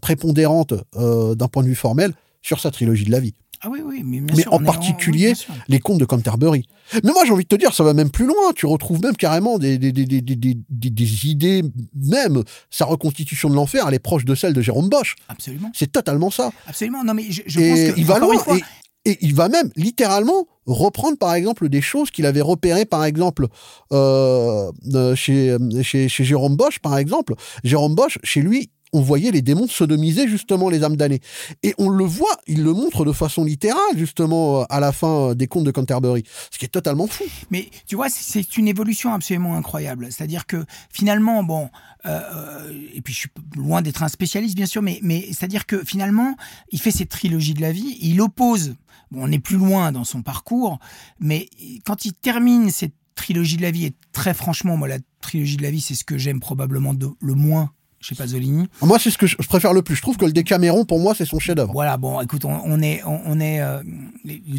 prépondérante 0.00 0.74
euh, 0.96 1.34
d'un 1.34 1.48
point 1.48 1.62
de 1.62 1.68
vue 1.68 1.74
formel 1.74 2.12
sur 2.42 2.60
sa 2.60 2.70
trilogie 2.70 3.04
de 3.04 3.10
la 3.10 3.20
vie. 3.20 3.34
Ah 3.60 3.68
oui, 3.70 3.80
oui, 3.84 4.02
mais, 4.04 4.20
bien 4.20 4.36
Mais 4.36 4.42
sûr, 4.42 4.52
en 4.52 4.58
particulier. 4.60 5.32
Les 5.68 5.80
contes 5.80 5.98
de 5.98 6.04
Canterbury. 6.04 6.64
Mais 7.04 7.10
moi, 7.12 7.24
j'ai 7.24 7.32
envie 7.32 7.42
de 7.44 7.48
te 7.48 7.56
dire, 7.56 7.74
ça 7.74 7.82
va 7.84 7.92
même 7.94 8.10
plus 8.10 8.26
loin. 8.26 8.52
Tu 8.54 8.66
retrouves 8.66 9.00
même 9.02 9.16
carrément 9.16 9.58
des, 9.58 9.78
des, 9.78 9.92
des, 9.92 10.04
des, 10.04 10.20
des, 10.20 10.36
des- 10.36 10.90
des 10.90 11.26
idées, 11.26 11.62
même 11.94 12.42
sa 12.70 12.84
reconstitution 12.84 13.50
de 13.50 13.54
l'enfer, 13.54 13.84
elle 13.88 13.94
est 13.94 13.98
proche 13.98 14.24
de 14.24 14.34
celle 14.34 14.52
de 14.52 14.62
Jérôme 14.62 14.88
Bosch. 14.88 15.16
Absolument. 15.28 15.70
C'est 15.74 15.90
totalement 15.90 16.30
ça. 16.30 16.50
Absolument. 16.66 17.02
Non, 17.04 17.14
mais 17.14 17.24
je, 17.30 17.42
je 17.46 17.60
et 17.60 17.68
pense 17.70 17.94
que. 17.94 18.00
il 18.00 18.06
va 18.06 18.14
encore 18.16 18.28
loin. 18.28 18.34
une 18.34 18.40
fois, 18.40 18.56
Et, 19.04 19.10
et 19.10 19.18
il 19.22 19.34
va 19.34 19.48
même 19.48 19.70
littéralement 19.76 20.46
reprendre, 20.66 21.16
par 21.16 21.34
exemple, 21.34 21.68
des 21.68 21.80
choses 21.80 22.10
qu'il 22.10 22.26
avait 22.26 22.42
repérées, 22.42 22.84
par 22.84 23.04
exemple, 23.04 23.46
euh, 23.92 24.70
euh, 24.94 25.14
chez, 25.14 25.56
chez, 25.82 26.08
chez 26.08 26.24
Jérôme 26.24 26.56
Bosch, 26.56 26.78
par 26.78 26.98
exemple. 26.98 27.34
Jérôme 27.64 27.94
Bosch, 27.94 28.18
chez 28.22 28.40
lui, 28.42 28.70
on 28.92 29.00
voyait 29.00 29.30
les 29.30 29.42
démons 29.42 29.66
sodomiser 29.68 30.28
justement 30.28 30.68
les 30.68 30.82
âmes 30.84 30.96
damnées. 30.96 31.20
Et 31.62 31.74
on 31.78 31.88
le 31.88 32.04
voit, 32.04 32.36
il 32.46 32.62
le 32.62 32.72
montre 32.72 33.04
de 33.04 33.12
façon 33.12 33.44
littérale, 33.44 33.96
justement, 33.96 34.60
euh, 34.60 34.64
à 34.70 34.80
la 34.80 34.92
fin 34.92 35.30
euh, 35.30 35.34
des 35.34 35.46
contes 35.46 35.64
de 35.64 35.70
Canterbury. 35.70 36.24
Ce 36.50 36.58
qui 36.58 36.64
est 36.64 36.68
totalement 36.68 37.06
fou. 37.06 37.24
Mais 37.50 37.68
tu 37.86 37.96
vois, 37.96 38.08
c'est- 38.08 38.56
une 38.56 38.68
évolution 38.68 39.12
absolument 39.12 39.56
incroyable. 39.56 40.06
C'est-à-dire 40.10 40.46
que 40.46 40.64
finalement, 40.92 41.42
bon, 41.42 41.70
euh, 42.06 42.72
et 42.94 43.00
puis 43.02 43.12
je 43.12 43.18
suis 43.20 43.30
loin 43.56 43.82
d'être 43.82 44.02
un 44.02 44.08
spécialiste, 44.08 44.56
bien 44.56 44.66
sûr, 44.66 44.82
mais, 44.82 45.00
c'est-à-dire 45.28 45.66
que 45.66 45.84
finalement, 45.84 46.36
il 46.72 46.80
fait 46.80 46.90
cette 46.90 47.10
trilogie 47.10 47.54
de 47.54 47.60
la 47.60 47.72
vie, 47.72 47.96
il 48.00 48.20
oppose, 48.20 48.74
bon, 49.10 49.20
on 49.28 49.32
est 49.32 49.38
plus 49.38 49.56
loin 49.58 49.92
dans 49.92 50.04
son 50.04 50.22
parcours, 50.22 50.78
mais 51.20 51.48
quand 51.84 52.04
il 52.04 52.14
termine 52.14 52.70
cette 52.70 52.94
trilogie 53.14 53.56
de 53.56 53.62
la 53.62 53.70
vie, 53.70 53.86
et 53.86 53.94
très 54.12 54.32
franchement, 54.34 54.76
moi, 54.76 54.88
la 54.88 54.98
trilogie 55.20 55.56
de 55.56 55.62
la 55.62 55.70
vie, 55.70 55.80
c'est 55.80 55.94
ce 55.94 56.04
que 56.04 56.16
j'aime 56.18 56.40
probablement 56.40 56.94
le 57.20 57.34
moins 57.34 57.70
chez 58.00 58.14
Pasolini. 58.14 58.68
Moi, 58.82 58.98
c'est 58.98 59.10
ce 59.10 59.18
que 59.18 59.26
je, 59.26 59.36
préfère 59.36 59.72
le 59.72 59.82
plus. 59.82 59.96
Je 59.96 60.02
trouve 60.02 60.16
que 60.16 60.24
le 60.24 60.32
Décaméron, 60.32 60.84
pour 60.84 61.00
moi, 61.00 61.14
c'est 61.16 61.24
son 61.24 61.38
chef-d'œuvre. 61.38 61.72
Voilà, 61.72 61.96
bon, 61.96 62.20
écoute, 62.20 62.44
on, 62.44 62.60
on 62.64 62.80
est, 62.80 63.02
on, 63.04 63.20
on 63.26 63.40
est, 63.40 63.60
euh, 63.60 63.82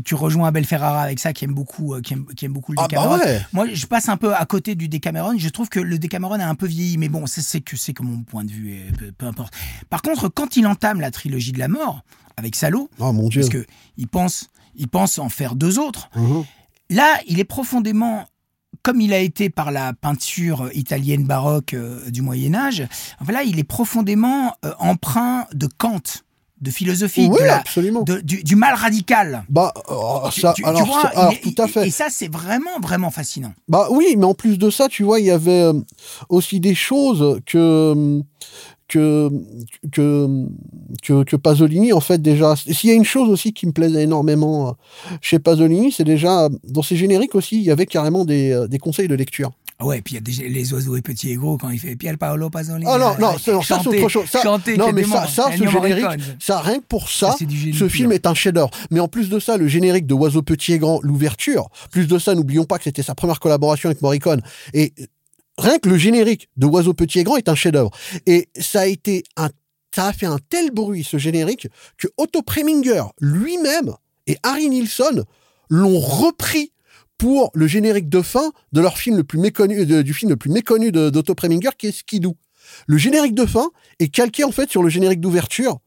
tu 0.04 0.16
rejoins 0.16 0.48
Abel 0.50 0.66
Ferrara 0.66 1.02
avec 1.02 1.20
ça, 1.20 1.32
qui 1.34 1.46
aime 1.46 1.54
beaucoup, 1.54 1.94
euh, 1.94 2.02
qui 2.02 2.14
aime, 2.14 2.26
qui 2.36 2.46
aime 2.46 2.54
beaucoup 2.54 2.74
le 2.74 2.80
Ah 2.82 2.88
bah 2.92 3.18
ouais. 3.18 3.42
Moi, 3.54 3.68
je 3.72 3.86
passe 3.86 4.10
un 4.10 4.18
peu 4.18 4.36
à 4.36 4.46
côté 4.46 4.76
du 4.76 4.90
Décameron. 4.90 5.38
Je 5.38 5.50
trouve 5.50 5.70
que 5.70 5.80
le 5.80 5.98
Décameron 5.98 6.40
a 6.40 6.46
un 6.46 6.56
peu 6.56 6.68
vieilli, 6.68 6.98
mais 6.98 7.10
bon, 7.10 7.26
c'est 7.28 7.62
que 7.62 7.78
c'est 7.78 7.94
que 7.94 8.04
mon 8.04 8.24
point 8.24 8.44
de 8.44 8.52
vue, 8.52 8.82
peu, 8.98 9.12
peu 9.12 9.26
importe. 9.26 9.54
Par 9.90 10.02
contre, 10.02 10.28
quand 10.28 10.58
il 10.58 10.68
entame 10.68 11.00
la 11.00 11.12
trilogie 11.12 11.52
de 11.52 11.60
la 11.60 11.68
mort 11.68 12.02
avec 12.38 12.56
Salo, 12.56 12.90
Oh 13.00 13.12
mon 13.14 13.30
Dieu. 13.30 13.42
parce 13.42 13.52
que 13.54 13.66
il 13.98 14.08
pense, 14.08 14.50
il 14.76 14.88
pense 14.88 15.18
en 15.20 15.30
faire 15.30 15.56
deux 15.56 15.80
autres. 15.80 16.10
Mhm. 16.16 16.44
Là, 16.90 17.20
il 17.28 17.40
est 17.40 17.46
profondément 17.46 18.26
comme 18.84 19.02
il 19.02 19.14
a 19.14 19.20
été 19.20 19.50
par 19.50 19.72
la 19.72 19.94
peinture 19.94 20.70
italienne 20.74 21.24
baroque 21.26 21.74
euh, 21.74 22.10
du 22.10 22.22
Moyen 22.22 22.56
Âge, 22.56 22.88
voilà, 23.20 23.44
il 23.44 23.60
est 23.60 23.64
profondément 23.64 24.54
euh, 24.66 24.72
empreint 24.80 25.46
de 25.54 25.68
Kant, 25.78 26.02
de 26.62 26.72
philosophie, 26.72 27.28
Oui, 27.32 27.40
de 27.40 27.46
la- 27.46 27.58
absolument. 27.60 28.02
de- 28.04 28.20
du, 28.20 28.44
du 28.44 28.56
mal 28.58 28.74
radical. 28.76 29.44
Bah, 29.50 29.74
Tu- 30.34 30.42
ça, 30.42 30.54
tu- 30.54 30.64
tu 30.64 30.68
alors, 30.68 30.86
vois, 30.86 31.02
ça- 31.04 31.08
alors, 31.10 31.32
il 31.34 31.38
est- 31.50 31.54
tout 31.56 31.62
à 31.62 31.68
fait. 31.68 31.88
Et 31.88 31.90
ça, 31.90 32.08
c'est 32.10 32.28
vraiment, 32.32 32.80
vraiment 32.82 33.12
fascinant. 33.12 33.54
Bah 33.70 33.88
oui, 33.92 34.16
mais 34.18 34.26
en 34.26 34.34
plus 34.34 34.58
de 34.58 34.70
ça, 34.70 34.88
tu 34.90 35.04
vois, 35.04 35.20
il 35.22 35.26
y 35.28 35.32
avait 35.32 35.62
euh, 35.62 35.74
aussi 36.28 36.60
des 36.60 36.76
choses 36.76 37.40
que 37.46 38.22
que 38.90 39.30
que 39.92 40.28
que, 41.04 41.24
que 41.24 41.36
Pasolini 41.38 41.94
en 41.94 42.02
fait 42.02 42.22
déjà. 42.22 42.56
S'il 42.56 42.90
y 42.90 42.94
a 42.94 42.96
une 42.96 43.06
chose 43.06 43.30
aussi 43.30 43.54
qui 43.54 43.66
me 43.68 43.72
plaisait 43.72 44.04
énormément 44.04 44.70
euh, 44.70 44.72
chez 45.22 45.40
Pasolini, 45.40 45.92
c'est 45.92 46.04
déjà 46.04 46.50
dans 46.66 46.82
ses 46.82 46.98
génériques 46.98 47.36
aussi, 47.36 47.58
il 47.58 47.64
y 47.64 47.72
avait 47.72 47.86
carrément 47.86 48.26
des, 48.26 48.52
euh, 48.52 48.68
des 48.68 48.80
conseils 48.80 49.08
de 49.08 49.16
lecture. 49.16 49.52
Ah 49.82 49.86
Ouais, 49.86 50.02
puis 50.02 50.16
il 50.16 50.18
y 50.18 50.18
a 50.18 50.22
des, 50.22 50.50
les 50.50 50.74
oiseaux 50.74 50.98
et 50.98 51.02
petits 51.02 51.32
et 51.32 51.36
gros 51.36 51.58
quand 51.58 51.70
il 51.70 51.80
fait 51.80 51.96
Pier 51.96 52.18
Paolo 52.18 52.50
Pasolini. 52.50 52.86
Ah 52.86 52.98
non, 52.98 53.16
non, 53.18 53.38
ça 53.38 53.80
c'est 53.82 53.88
autre 53.88 54.10
chose. 54.10 54.26
Ça, 54.30 54.42
chanter 54.42 54.76
non, 54.76 54.92
mais 54.92 55.06
ça, 55.06 55.26
ça, 55.28 55.52
ce 55.56 55.66
générique, 55.66 56.22
ça, 56.40 56.60
rien 56.60 56.80
que 56.80 56.86
pour 56.86 57.10
ça, 57.10 57.36
génie 57.40 57.74
ce 57.74 57.88
film 57.88 58.12
est 58.12 58.28
un 58.28 58.34
chef-d'œuvre. 58.34 58.72
Mais 58.92 59.00
en 59.00 59.08
plus 59.08 59.30
de 59.30 59.40
ça, 59.40 59.56
le 59.56 59.68
générique 59.68 60.06
de 60.06 60.14
Oiseau 60.14 60.42
Petit 60.42 60.74
et 60.74 60.80
Grand, 60.80 61.00
l'ouverture, 61.02 61.70
plus 61.92 62.08
de 62.08 62.20
ça, 62.20 62.36
n'oublions 62.36 62.66
pas 62.66 62.78
que 62.78 62.84
c'était 62.84 63.04
sa 63.04 63.16
première 63.16 63.40
collaboration 63.40 63.88
avec 63.88 64.02
Morricone. 64.02 64.42
Et 64.74 64.94
rien 65.60 65.80
que 65.80 65.90
le 65.90 65.98
générique 65.98 66.50
de 66.58 66.66
Oiseau 66.66 66.94
Petit 66.94 67.20
et 67.20 67.24
Grand 67.24 67.38
est 67.38 67.50
un 67.50 67.56
chef-d'œuvre. 67.56 67.92
Et 68.26 68.50
ça 68.60 68.82
a 68.82 68.86
été 68.86 69.24
un, 69.38 69.50
a 69.98 70.14
fait 70.14 70.26
un 70.26 70.40
tel 70.50 70.72
bruit, 70.72 71.04
ce 71.04 71.18
générique, 71.18 71.68
que 71.98 72.08
Otto 72.18 72.42
Preminger 72.42 73.04
lui-même 73.20 73.94
et 74.28 74.38
Harry 74.44 74.70
Nilsson 74.70 75.26
l'ont 75.70 76.00
repris 76.00 76.72
pour 77.18 77.52
le 77.54 77.68
générique 77.68 78.10
de 78.10 78.22
fin 78.22 78.52
de 78.72 78.82
leur 78.82 78.98
film 78.98 79.18
le 79.18 79.24
plus 79.24 79.40
méconnu, 79.40 79.86
du 79.86 80.14
film 80.14 80.32
le 80.32 80.38
plus 80.38 80.50
méconnu 80.50 80.92
d'Otto 80.92 81.36
Preminger, 81.36 81.72
qui 81.78 81.88
est 81.88 81.92
Skidoo. 81.92 82.36
Le 82.88 82.98
générique 82.98 83.36
de 83.36 83.46
fin 83.46 83.70
est 84.00 84.08
calqué 84.08 84.44
en 84.44 84.52
fait 84.52 84.70
sur 84.70 84.84
le 84.84 84.90
générique 84.90 85.20
d'ouverture 85.20 85.80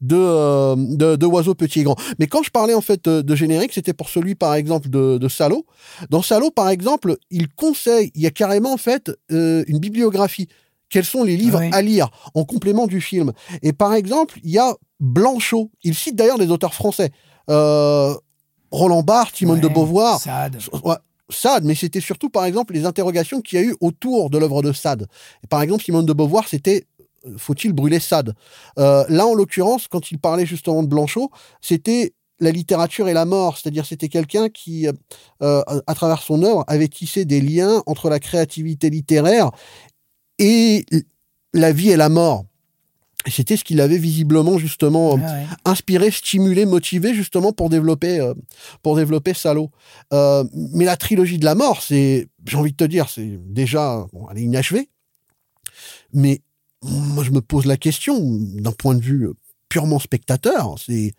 de, 0.00 0.16
euh, 0.16 0.74
de, 0.76 1.16
de 1.16 1.26
Oiseau 1.26 1.54
Petit 1.54 1.80
et 1.80 1.82
Grand. 1.84 1.96
Mais 2.18 2.26
quand 2.26 2.42
je 2.42 2.50
parlais 2.50 2.74
en 2.74 2.80
fait 2.80 3.04
de, 3.04 3.22
de 3.22 3.34
générique, 3.34 3.72
c'était 3.72 3.92
pour 3.94 4.08
celui 4.08 4.34
par 4.34 4.54
exemple 4.54 4.88
de, 4.90 5.18
de 5.18 5.28
Salo. 5.28 5.66
Dans 6.10 6.22
Salo, 6.22 6.50
par 6.50 6.68
exemple, 6.68 7.16
il 7.30 7.48
conseille, 7.48 8.10
il 8.14 8.22
y 8.22 8.26
a 8.26 8.30
carrément 8.30 8.72
en 8.72 8.76
fait 8.76 9.10
euh, 9.32 9.64
une 9.66 9.78
bibliographie. 9.78 10.48
Quels 10.88 11.04
sont 11.04 11.24
les 11.24 11.36
livres 11.36 11.58
Oui. 11.58 11.70
à 11.72 11.82
lire 11.82 12.10
en 12.34 12.44
complément 12.44 12.86
du 12.86 13.00
film? 13.00 13.32
Et 13.62 13.72
par 13.72 13.94
exemple, 13.94 14.38
il 14.44 14.50
y 14.50 14.58
a 14.58 14.74
Blanchot. 15.00 15.70
Il 15.82 15.94
cite 15.94 16.14
d'ailleurs 16.14 16.38
des 16.38 16.50
auteurs 16.50 16.74
français. 16.74 17.10
Euh, 17.50 18.14
Roland 18.70 19.02
Barthes, 19.02 19.36
Simone 19.36 19.60
de 19.60 19.68
Beauvoir, 19.68 20.20
Sade. 20.20 20.58
Ouais, 20.84 20.94
Sade, 21.28 21.64
mais 21.64 21.74
c'était 21.74 22.00
surtout 22.00 22.30
par 22.30 22.44
exemple 22.44 22.72
les 22.72 22.84
interrogations 22.84 23.40
qu'il 23.40 23.58
y 23.58 23.62
a 23.62 23.64
eu 23.64 23.74
autour 23.80 24.30
de 24.30 24.38
l'œuvre 24.38 24.62
de 24.62 24.72
Sade. 24.72 25.06
Et 25.42 25.46
par 25.48 25.62
exemple, 25.62 25.82
Simone 25.82 26.06
de 26.06 26.12
Beauvoir, 26.12 26.46
c'était 26.46 26.84
euh, 26.95 26.95
faut-il 27.36 27.72
brûler 27.72 28.00
Sade? 28.00 28.34
Euh, 28.78 29.04
Là, 29.08 29.26
en 29.26 29.34
l'occurrence, 29.34 29.88
quand 29.88 30.10
il 30.10 30.18
parlait 30.18 30.46
justement 30.46 30.82
de 30.82 30.88
Blanchot, 30.88 31.30
c'était 31.60 32.12
la 32.38 32.50
littérature 32.50 33.08
et 33.08 33.14
la 33.14 33.24
mort, 33.24 33.56
c'est-à-dire 33.56 33.86
c'était 33.86 34.08
quelqu'un 34.08 34.48
qui, 34.48 34.86
euh, 34.86 34.92
euh, 35.42 35.62
à 35.86 35.94
travers 35.94 36.22
son 36.22 36.42
œuvre, 36.42 36.64
avait 36.66 36.88
tissé 36.88 37.24
des 37.24 37.40
liens 37.40 37.82
entre 37.86 38.10
la 38.10 38.20
créativité 38.20 38.90
littéraire 38.90 39.50
et 40.38 40.84
la 41.54 41.72
vie 41.72 41.90
et 41.90 41.96
la 41.96 42.08
mort. 42.10 42.44
Et 43.26 43.30
c'était 43.30 43.56
ce 43.56 43.64
qu'il 43.64 43.80
avait 43.80 43.98
visiblement 43.98 44.56
justement 44.58 45.18
Ah 45.20 45.32
ouais. 45.32 45.46
inspiré, 45.64 46.10
stimulé, 46.10 46.64
motivé 46.64 47.12
justement 47.14 47.52
pour 47.52 47.70
développer, 47.70 48.20
euh, 48.20 48.34
pour 48.82 48.96
développer 48.96 49.34
Salo. 49.34 49.70
Euh, 50.12 50.44
mais 50.52 50.84
la 50.84 50.96
trilogie 50.96 51.38
de 51.38 51.44
la 51.44 51.54
mort, 51.54 51.82
c'est, 51.82 52.28
j'ai 52.46 52.56
envie 52.56 52.72
de 52.72 52.76
te 52.76 52.84
dire, 52.84 53.08
c'est 53.08 53.40
déjà, 53.46 54.06
bon, 54.12 54.28
elle 54.30 54.38
est 54.38 54.42
inachevée. 54.42 54.90
Mais 56.12 56.40
moi, 56.88 57.24
je 57.24 57.30
me 57.30 57.40
pose 57.40 57.66
la 57.66 57.76
question 57.76 58.18
d'un 58.20 58.72
point 58.72 58.94
de 58.94 59.02
vue 59.02 59.28
purement 59.68 59.98
spectateur, 59.98 60.76
c'est 60.84 61.14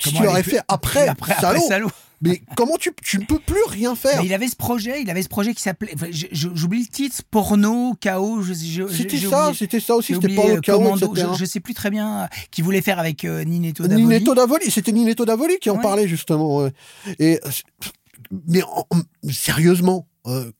ce 0.00 0.08
qu'il 0.10 0.26
aurait 0.26 0.42
fait 0.42 0.60
après, 0.68 1.06
après, 1.08 1.34
Salo. 1.34 1.56
après 1.58 1.68
Salo. 1.68 1.88
Mais 2.20 2.40
comment 2.56 2.76
tu, 2.78 2.90
tu 3.02 3.18
ne 3.18 3.24
peux 3.26 3.38
plus 3.38 3.62
rien 3.68 3.94
faire 3.94 4.20
Mais 4.20 4.26
il 4.28 4.32
avait 4.32 4.48
ce 4.48 4.56
projet, 4.56 5.02
il 5.02 5.10
avait 5.10 5.22
ce 5.22 5.28
projet 5.28 5.52
qui 5.52 5.60
s'appelait, 5.60 5.92
enfin, 5.94 6.06
j'oublie 6.10 6.80
le 6.80 6.86
titre, 6.88 7.16
Porno, 7.30 7.94
Chaos, 8.00 8.42
C'était 8.42 9.18
ça, 9.18 9.52
c'était 9.54 9.80
ça 9.80 9.94
aussi, 9.96 10.14
c'était 10.14 10.34
pas 10.34 10.46
euh, 10.48 10.60
chaos, 10.60 10.96
etc. 10.96 11.26
je, 11.32 11.38
je 11.38 11.44
sais 11.44 11.60
plus 11.60 11.74
très 11.74 11.90
bien, 11.90 12.22
euh, 12.22 12.26
qui 12.50 12.62
voulait 12.62 12.80
faire 12.80 12.98
avec 12.98 13.24
euh, 13.26 13.44
Ninetto 13.44 13.82
Davoli. 13.86 14.02
Ninetto 14.04 14.34
Davoli, 14.34 14.70
c'était 14.70 14.92
Ninetto 14.92 15.26
Davoli 15.26 15.58
qui 15.58 15.68
en 15.68 15.76
Ouais. 15.76 15.82
parlait 15.82 16.08
justement. 16.08 16.66
Et 17.18 17.40
euh, 17.44 17.50
mais 18.48 18.62
en- 18.62 18.86
en- 18.90 19.30
sérieusement, 19.30 20.06
euh, 20.26 20.50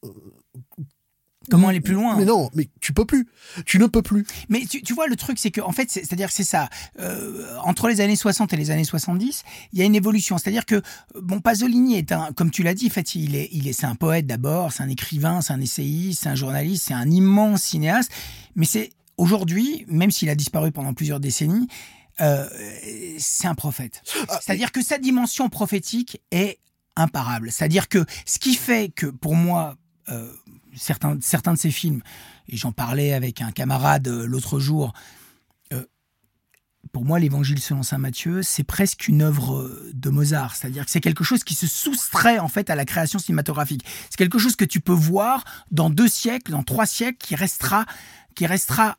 Comment 1.51 1.69
aller 1.69 1.81
plus 1.81 1.95
loin 1.95 2.17
Mais 2.17 2.25
non, 2.25 2.51
mais 2.55 2.69
tu 2.81 2.93
peux 2.93 3.05
plus. 3.05 3.27
Tu 3.67 3.79
ne 3.79 3.87
peux 3.87 4.03
plus. 4.03 4.27
Mais 4.49 4.65
tu, 4.67 4.83
tu 4.83 4.95
vois, 4.95 5.07
le 5.07 5.17
truc, 5.17 5.39
c'est 5.39 5.51
que, 5.51 5.61
en 5.61 5.73
fait, 5.73 5.91
c'est- 5.91 6.01
c'est-à-dire 6.05 6.29
que 6.29 6.35
c'est 6.35 6.45
ça. 6.45 6.69
Euh, 7.01 7.47
entre 7.63 7.89
les 7.89 8.01
années 8.01 8.17
60 8.17 8.53
et 8.53 8.57
les 8.57 8.71
années 8.71 8.85
70, 8.85 9.43
il 9.73 9.79
y 9.79 9.83
a 9.83 9.85
une 9.85 9.95
évolution. 9.95 10.39
C'est-à-dire 10.39 10.67
que, 10.67 10.83
bon, 11.21 11.41
Pasolini 11.41 11.97
est 11.97 12.13
un, 12.13 12.33
comme 12.33 12.51
tu 12.51 12.63
l'as 12.63 12.75
dit, 12.75 12.87
en 12.87 12.91
fait, 12.91 13.15
il 13.15 13.35
est, 13.37 13.49
il 13.53 13.69
est, 13.69 13.73
c'est 13.73 13.87
un 13.87 13.95
poète 13.95 14.27
d'abord, 14.27 14.73
c'est 14.73 14.83
un 14.83 14.89
écrivain, 14.89 15.41
c'est 15.41 15.53
un 15.53 15.61
essayiste, 15.61 16.23
c'est 16.23 16.29
un 16.29 16.35
journaliste, 16.35 16.85
c'est 16.89 16.95
un 16.95 17.11
immense 17.11 17.63
cinéaste. 17.63 18.11
Mais 18.57 18.67
c'est, 18.67 18.91
aujourd'hui, 19.17 19.85
même 19.89 20.11
s'il 20.11 20.29
a 20.31 20.35
disparu 20.35 20.73
pendant 20.73 20.95
plusieurs 20.95 21.21
décennies, 21.21 21.69
euh, 22.21 22.49
c'est 23.19 23.47
un 23.47 23.55
prophète. 23.55 24.03
Ah, 24.29 24.39
C'est-à-dire 24.43 24.73
que 24.73 24.83
sa 24.83 24.99
dimension 24.99 25.49
prophétique 25.49 26.21
est 26.31 26.59
imparable. 26.97 27.51
C'est-à-dire 27.51 27.89
que 27.89 28.05
ce 28.25 28.39
qui 28.39 28.55
fait 28.55 28.89
que, 28.95 29.07
pour 29.07 29.35
moi, 29.35 29.77
euh, 30.11 30.31
certains, 30.77 31.19
certains 31.21 31.53
de 31.55 31.59
ses 31.59 31.71
films, 31.71 32.03
et 32.49 32.57
j'en 32.57 32.73
parlais 32.73 33.13
avec 33.13 33.41
un 33.41 33.51
camarade 33.53 34.09
euh, 34.09 34.27
l'autre 34.27 34.59
jour, 34.61 34.93
euh, 35.73 35.85
pour 36.93 37.05
moi, 37.05 37.19
l'Évangile 37.19 37.61
selon 37.61 37.83
saint 37.83 37.99
Matthieu, 37.99 38.43
c'est 38.43 38.63
presque 38.65 39.09
une 39.09 39.23
œuvre 39.23 39.57
euh, 39.57 39.91
de 39.95 40.11
Mozart. 40.11 40.55
C'est-à-dire 40.55 40.85
que 40.85 40.91
c'est 40.91 41.01
quelque 41.01 41.25
chose 41.25 41.43
qui 41.43 41.55
se 41.55 41.67
soustrait 41.67 42.39
en 42.39 42.49
fait 42.49 42.71
à 42.71 42.75
la 42.77 42.85
création 42.85 43.19
cinématographique. 43.19 43.85
C'est 44.11 44.17
quelque 44.17 44.39
chose 44.39 44.55
que 44.57 44.65
tu 44.65 44.81
peux 44.81 44.93
voir 44.93 45.45
dans 45.71 45.91
deux 45.91 46.09
siècles, 46.09 46.53
dans 46.53 46.63
trois 46.63 46.87
siècles, 46.87 47.19
qui 47.19 47.35
restera, 47.35 47.87
qui 48.35 48.47
restera, 48.47 48.99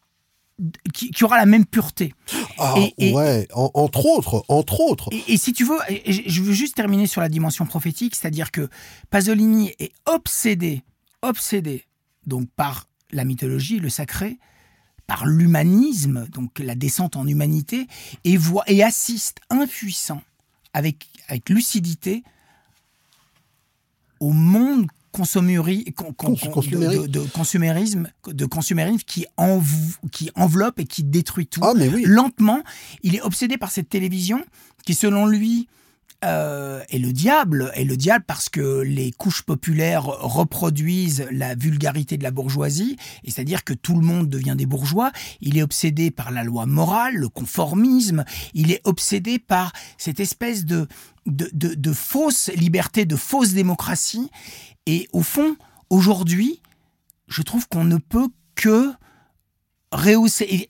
qui, 0.93 1.11
qui 1.11 1.23
aura 1.25 1.37
la 1.37 1.45
même 1.45 1.65
pureté. 1.65 2.13
Ah, 2.57 2.75
Et- 2.77 3.09
et- 3.09 3.13
ouais, 3.13 3.47
en- 3.53 3.69
entre 3.73 4.05
autres, 4.05 4.43
entre 4.47 4.79
autres. 4.79 5.09
Et, 5.11 5.33
et 5.33 5.37
si 5.37 5.51
tu 5.53 5.65
veux, 5.65 5.77
je 6.07 6.41
veux 6.41 6.53
juste 6.53 6.75
terminer 6.75 7.07
sur 7.07 7.19
la 7.21 7.27
dimension 7.29 7.65
prophétique, 7.65 8.15
c'est-à-dire 8.15 8.51
que 8.51 8.69
Pasolini 9.09 9.73
est 9.79 9.91
obsédé, 10.05 10.81
obsédé, 11.29 11.85
donc 12.25 12.49
par 12.55 12.87
la 13.11 13.23
mythologie, 13.25 13.79
le 13.79 13.89
sacré, 13.89 14.39
par 15.07 15.25
l'humanisme, 15.25 16.27
donc 16.29 16.59
la 16.59 16.73
descente 16.75 17.15
en 17.15 17.27
humanité, 17.27 17.87
et 18.23 18.37
voit 18.37 18.63
et 18.67 18.83
assiste 18.83 19.37
impuissant, 19.49 20.21
avec, 20.73 21.07
avec 21.27 21.49
lucidité, 21.49 22.23
au 24.19 24.31
monde 24.31 24.87
con- 25.11 26.11
con- 26.13 26.35
con- 26.35 26.61
de, 26.61 26.67
de- 27.03 27.07
de 27.07 27.19
consumérisme, 27.27 28.09
de 28.27 28.45
consumérisme 28.45 29.03
qui, 29.05 29.25
env- 29.37 29.97
qui 30.11 30.29
enveloppe 30.35 30.79
et 30.79 30.85
qui 30.85 31.03
détruit 31.03 31.47
tout 31.47 31.61
Ah, 31.63 31.73
mais 31.75 31.87
oui. 31.87 32.03
lentement. 32.05 32.61
Il 33.03 33.15
est 33.15 33.21
obsédé 33.21 33.57
par 33.57 33.71
cette 33.71 33.87
télévision 33.89 34.43
qui, 34.85 34.93
selon 34.93 35.25
lui, 35.25 35.67
euh, 36.25 36.81
est 36.89 36.97
le 36.97 37.13
diable. 37.13 37.71
Est 37.75 37.83
le 37.83 37.97
diable 37.97 38.25
parce 38.27 38.49
que 38.49 38.81
les 38.81 39.11
couches 39.11 39.43
populaires 39.43 40.05
reproduisent 40.05 41.27
la 41.31 41.55
vulgarité 41.55 42.17
de 42.17 42.23
la 42.23 42.31
bourgeoisie, 42.31 42.97
et 43.23 43.31
c'est-à-dire 43.31 43.63
que 43.63 43.73
tout 43.73 43.95
le 43.95 44.05
monde 44.05 44.29
devient 44.29 44.55
des 44.57 44.65
bourgeois. 44.65 45.11
Il 45.41 45.57
est 45.57 45.63
obsédé 45.63 46.11
par 46.11 46.31
la 46.31 46.43
loi 46.43 46.65
morale, 46.65 47.15
le 47.15 47.29
conformisme. 47.29 48.25
Il 48.53 48.71
est 48.71 48.81
obsédé 48.83 49.39
par 49.39 49.71
cette 49.97 50.19
espèce 50.19 50.65
de, 50.65 50.87
de, 51.25 51.49
de 51.53 51.93
fausse 51.93 52.49
liberté, 52.55 53.05
de 53.05 53.15
fausse 53.15 53.53
démocratie. 53.53 54.29
Et 54.85 55.07
au 55.13 55.21
fond, 55.21 55.55
aujourd'hui, 55.89 56.61
je 57.27 57.41
trouve 57.41 57.67
qu'on 57.67 57.83
ne 57.83 57.97
peut 57.97 58.29
que 58.55 58.91
rehausser, 59.95 60.67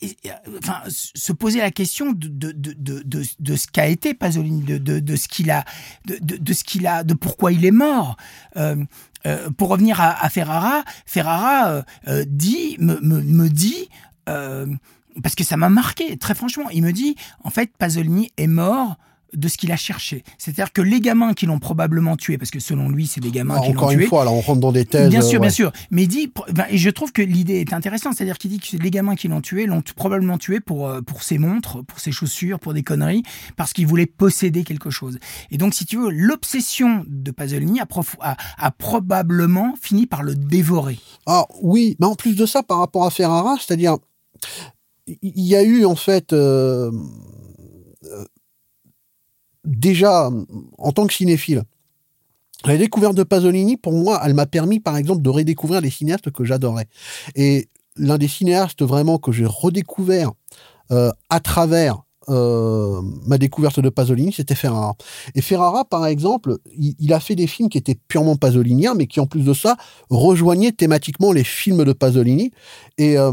enfin, 0.59 0.81
se 0.87 1.33
poser 1.33 1.59
la 1.59 1.71
question 1.71 2.11
de, 2.11 2.27
de, 2.27 2.51
de, 2.51 3.03
de, 3.39 3.55
ce 3.55 3.67
qu'a 3.67 3.87
été 3.87 4.13
Pasolini, 4.13 4.61
de, 4.61 4.77
de, 4.77 5.15
ce 5.15 5.27
qu'il 5.27 5.51
a, 5.51 5.65
de, 6.05 6.17
de, 6.21 6.53
ce 6.53 6.63
qu'il 6.63 6.87
a, 6.87 7.03
de 7.03 7.13
pourquoi 7.13 7.51
il 7.51 7.65
est 7.65 7.71
mort. 7.71 8.17
Euh, 8.57 8.83
euh, 9.25 9.49
pour 9.49 9.69
revenir 9.69 9.99
à, 9.99 10.29
Ferrara, 10.29 10.83
Ferrara 11.05 11.83
euh, 12.07 12.25
dit, 12.27 12.77
me, 12.79 12.99
me, 13.01 13.21
me 13.21 13.49
dit, 13.49 13.89
parce 14.25 15.35
que 15.35 15.43
ça 15.43 15.57
m'a 15.57 15.69
marqué, 15.69 16.17
très 16.17 16.35
franchement, 16.35 16.69
il 16.71 16.83
me 16.83 16.91
dit, 16.91 17.15
en 17.43 17.49
fait, 17.49 17.75
Pasolini 17.77 18.31
est 18.37 18.47
mort 18.47 18.97
de 19.35 19.47
ce 19.47 19.57
qu'il 19.57 19.71
a 19.71 19.75
cherché. 19.77 20.23
C'est-à-dire 20.37 20.71
que 20.73 20.81
les 20.81 21.01
gamins 21.01 21.33
qui 21.33 21.45
l'ont 21.45 21.59
probablement 21.59 22.15
tué, 22.17 22.37
parce 22.37 22.51
que 22.51 22.59
selon 22.59 22.89
lui, 22.89 23.07
c'est 23.07 23.21
des 23.21 23.31
gamins 23.31 23.55
Alors, 23.55 23.65
qui 23.65 23.71
l'ont 23.73 23.77
encore 23.79 23.89
tué. 23.91 24.03
une 24.03 24.09
fois, 24.09 24.25
là, 24.25 24.31
on 24.31 24.41
rentre 24.41 24.59
dans 24.61 24.71
des 24.71 24.85
thèses. 24.85 25.09
Bien 25.09 25.21
sûr, 25.21 25.39
bien 25.39 25.49
sûr. 25.49 25.71
Mais 25.91 26.03
il 26.03 26.07
dit, 26.07 26.31
ben, 26.53 26.65
et 26.69 26.77
je 26.77 26.89
trouve 26.89 27.11
que 27.11 27.21
l'idée 27.21 27.59
est 27.61 27.73
intéressante, 27.73 28.13
c'est-à-dire 28.15 28.37
qu'il 28.37 28.51
dit 28.51 28.59
que 28.59 28.77
les 28.77 28.91
gamins 28.91 29.15
qui 29.15 29.27
l'ont 29.27 29.41
tué 29.41 29.65
l'ont 29.65 29.81
probablement 29.95 30.37
tué 30.37 30.59
pour, 30.59 30.87
euh, 30.87 31.01
pour 31.01 31.23
ses 31.23 31.37
montres, 31.37 31.83
pour 31.85 31.99
ses 31.99 32.11
chaussures, 32.11 32.59
pour 32.59 32.73
des 32.73 32.83
conneries, 32.83 33.23
parce 33.57 33.73
qu'il 33.73 33.87
voulait 33.87 34.05
posséder 34.05 34.63
quelque 34.63 34.89
chose. 34.89 35.19
Et 35.51 35.57
donc, 35.57 35.73
si 35.73 35.85
tu 35.85 35.97
veux, 35.97 36.09
l'obsession 36.09 37.03
de 37.07 37.31
Pasolini 37.31 37.79
a, 37.79 37.85
prof- 37.85 38.15
a- 38.21 38.37
a 38.57 38.71
probablement 38.71 39.73
fini 39.81 40.05
par 40.07 40.23
le 40.23 40.35
dévorer. 40.35 40.99
Ah 41.25 41.45
oui, 41.61 41.95
mais 41.99 42.05
en 42.05 42.15
plus 42.15 42.35
de 42.35 42.45
ça, 42.45 42.63
par 42.63 42.79
rapport 42.79 43.05
à 43.05 43.09
Ferrara, 43.09 43.55
c'est-à-dire, 43.59 43.97
il 45.07 45.41
y 45.45 45.55
a 45.55 45.63
eu 45.63 45.85
en 45.85 45.95
fait, 45.95 46.33
euh, 46.33 46.91
déjà, 49.65 50.29
en 50.77 50.91
tant 50.91 51.07
que 51.07 51.13
cinéphile, 51.13 51.63
la 52.63 52.77
découverte 52.77 53.15
de 53.15 53.23
Pasolini, 53.23 53.77
pour 53.77 53.93
moi, 53.93 54.21
elle 54.23 54.33
m'a 54.33 54.45
permis, 54.45 54.79
par 54.79 54.97
exemple, 54.97 55.21
de 55.21 55.29
redécouvrir 55.29 55.81
les 55.81 55.89
cinéastes 55.89 56.31
que 56.31 56.43
j'adorais. 56.43 56.87
Et 57.35 57.69
l'un 57.95 58.17
des 58.17 58.27
cinéastes 58.27 58.81
vraiment 58.81 59.17
que 59.17 59.31
j'ai 59.31 59.45
redécouvert 59.45 60.31
euh, 60.91 61.11
à 61.29 61.39
travers 61.39 62.03
euh, 62.29 63.01
ma 63.27 63.37
découverte 63.37 63.79
de 63.79 63.89
Pasolini, 63.89 64.33
c'était 64.33 64.55
Ferrara. 64.55 64.95
Et 65.35 65.41
Ferrara, 65.41 65.85
par 65.85 66.07
exemple, 66.07 66.57
il, 66.75 67.13
a 67.13 67.19
fait 67.19 67.35
des 67.35 67.47
films 67.47 67.69
qui 67.69 67.77
étaient 67.77 67.97
purement 68.07 68.35
pasoliniens, 68.35 68.95
mais 68.95 69.05
qui, 69.05 69.19
en 69.19 69.27
plus 69.27 69.43
de 69.43 69.53
ça, 69.53 69.77
rejoignaient 70.09 70.71
thématiquement 70.71 71.31
les 71.31 71.43
films 71.43 71.83
de 71.83 71.93
Pasolini. 71.93 72.51
Et 72.97 73.17
euh, 73.17 73.31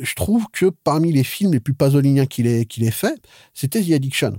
je 0.00 0.14
trouve 0.14 0.46
que 0.52 0.70
parmi 0.84 1.12
les 1.12 1.24
films 1.24 1.52
les 1.52 1.60
plus 1.60 1.74
pasoliniens 1.74 2.26
qu'il 2.26 2.46
ait, 2.46 2.66
qu'il 2.66 2.84
ait 2.84 2.90
fait, 2.90 3.18
c'était 3.54 3.82
The 3.82 3.92
Addiction. 3.92 4.34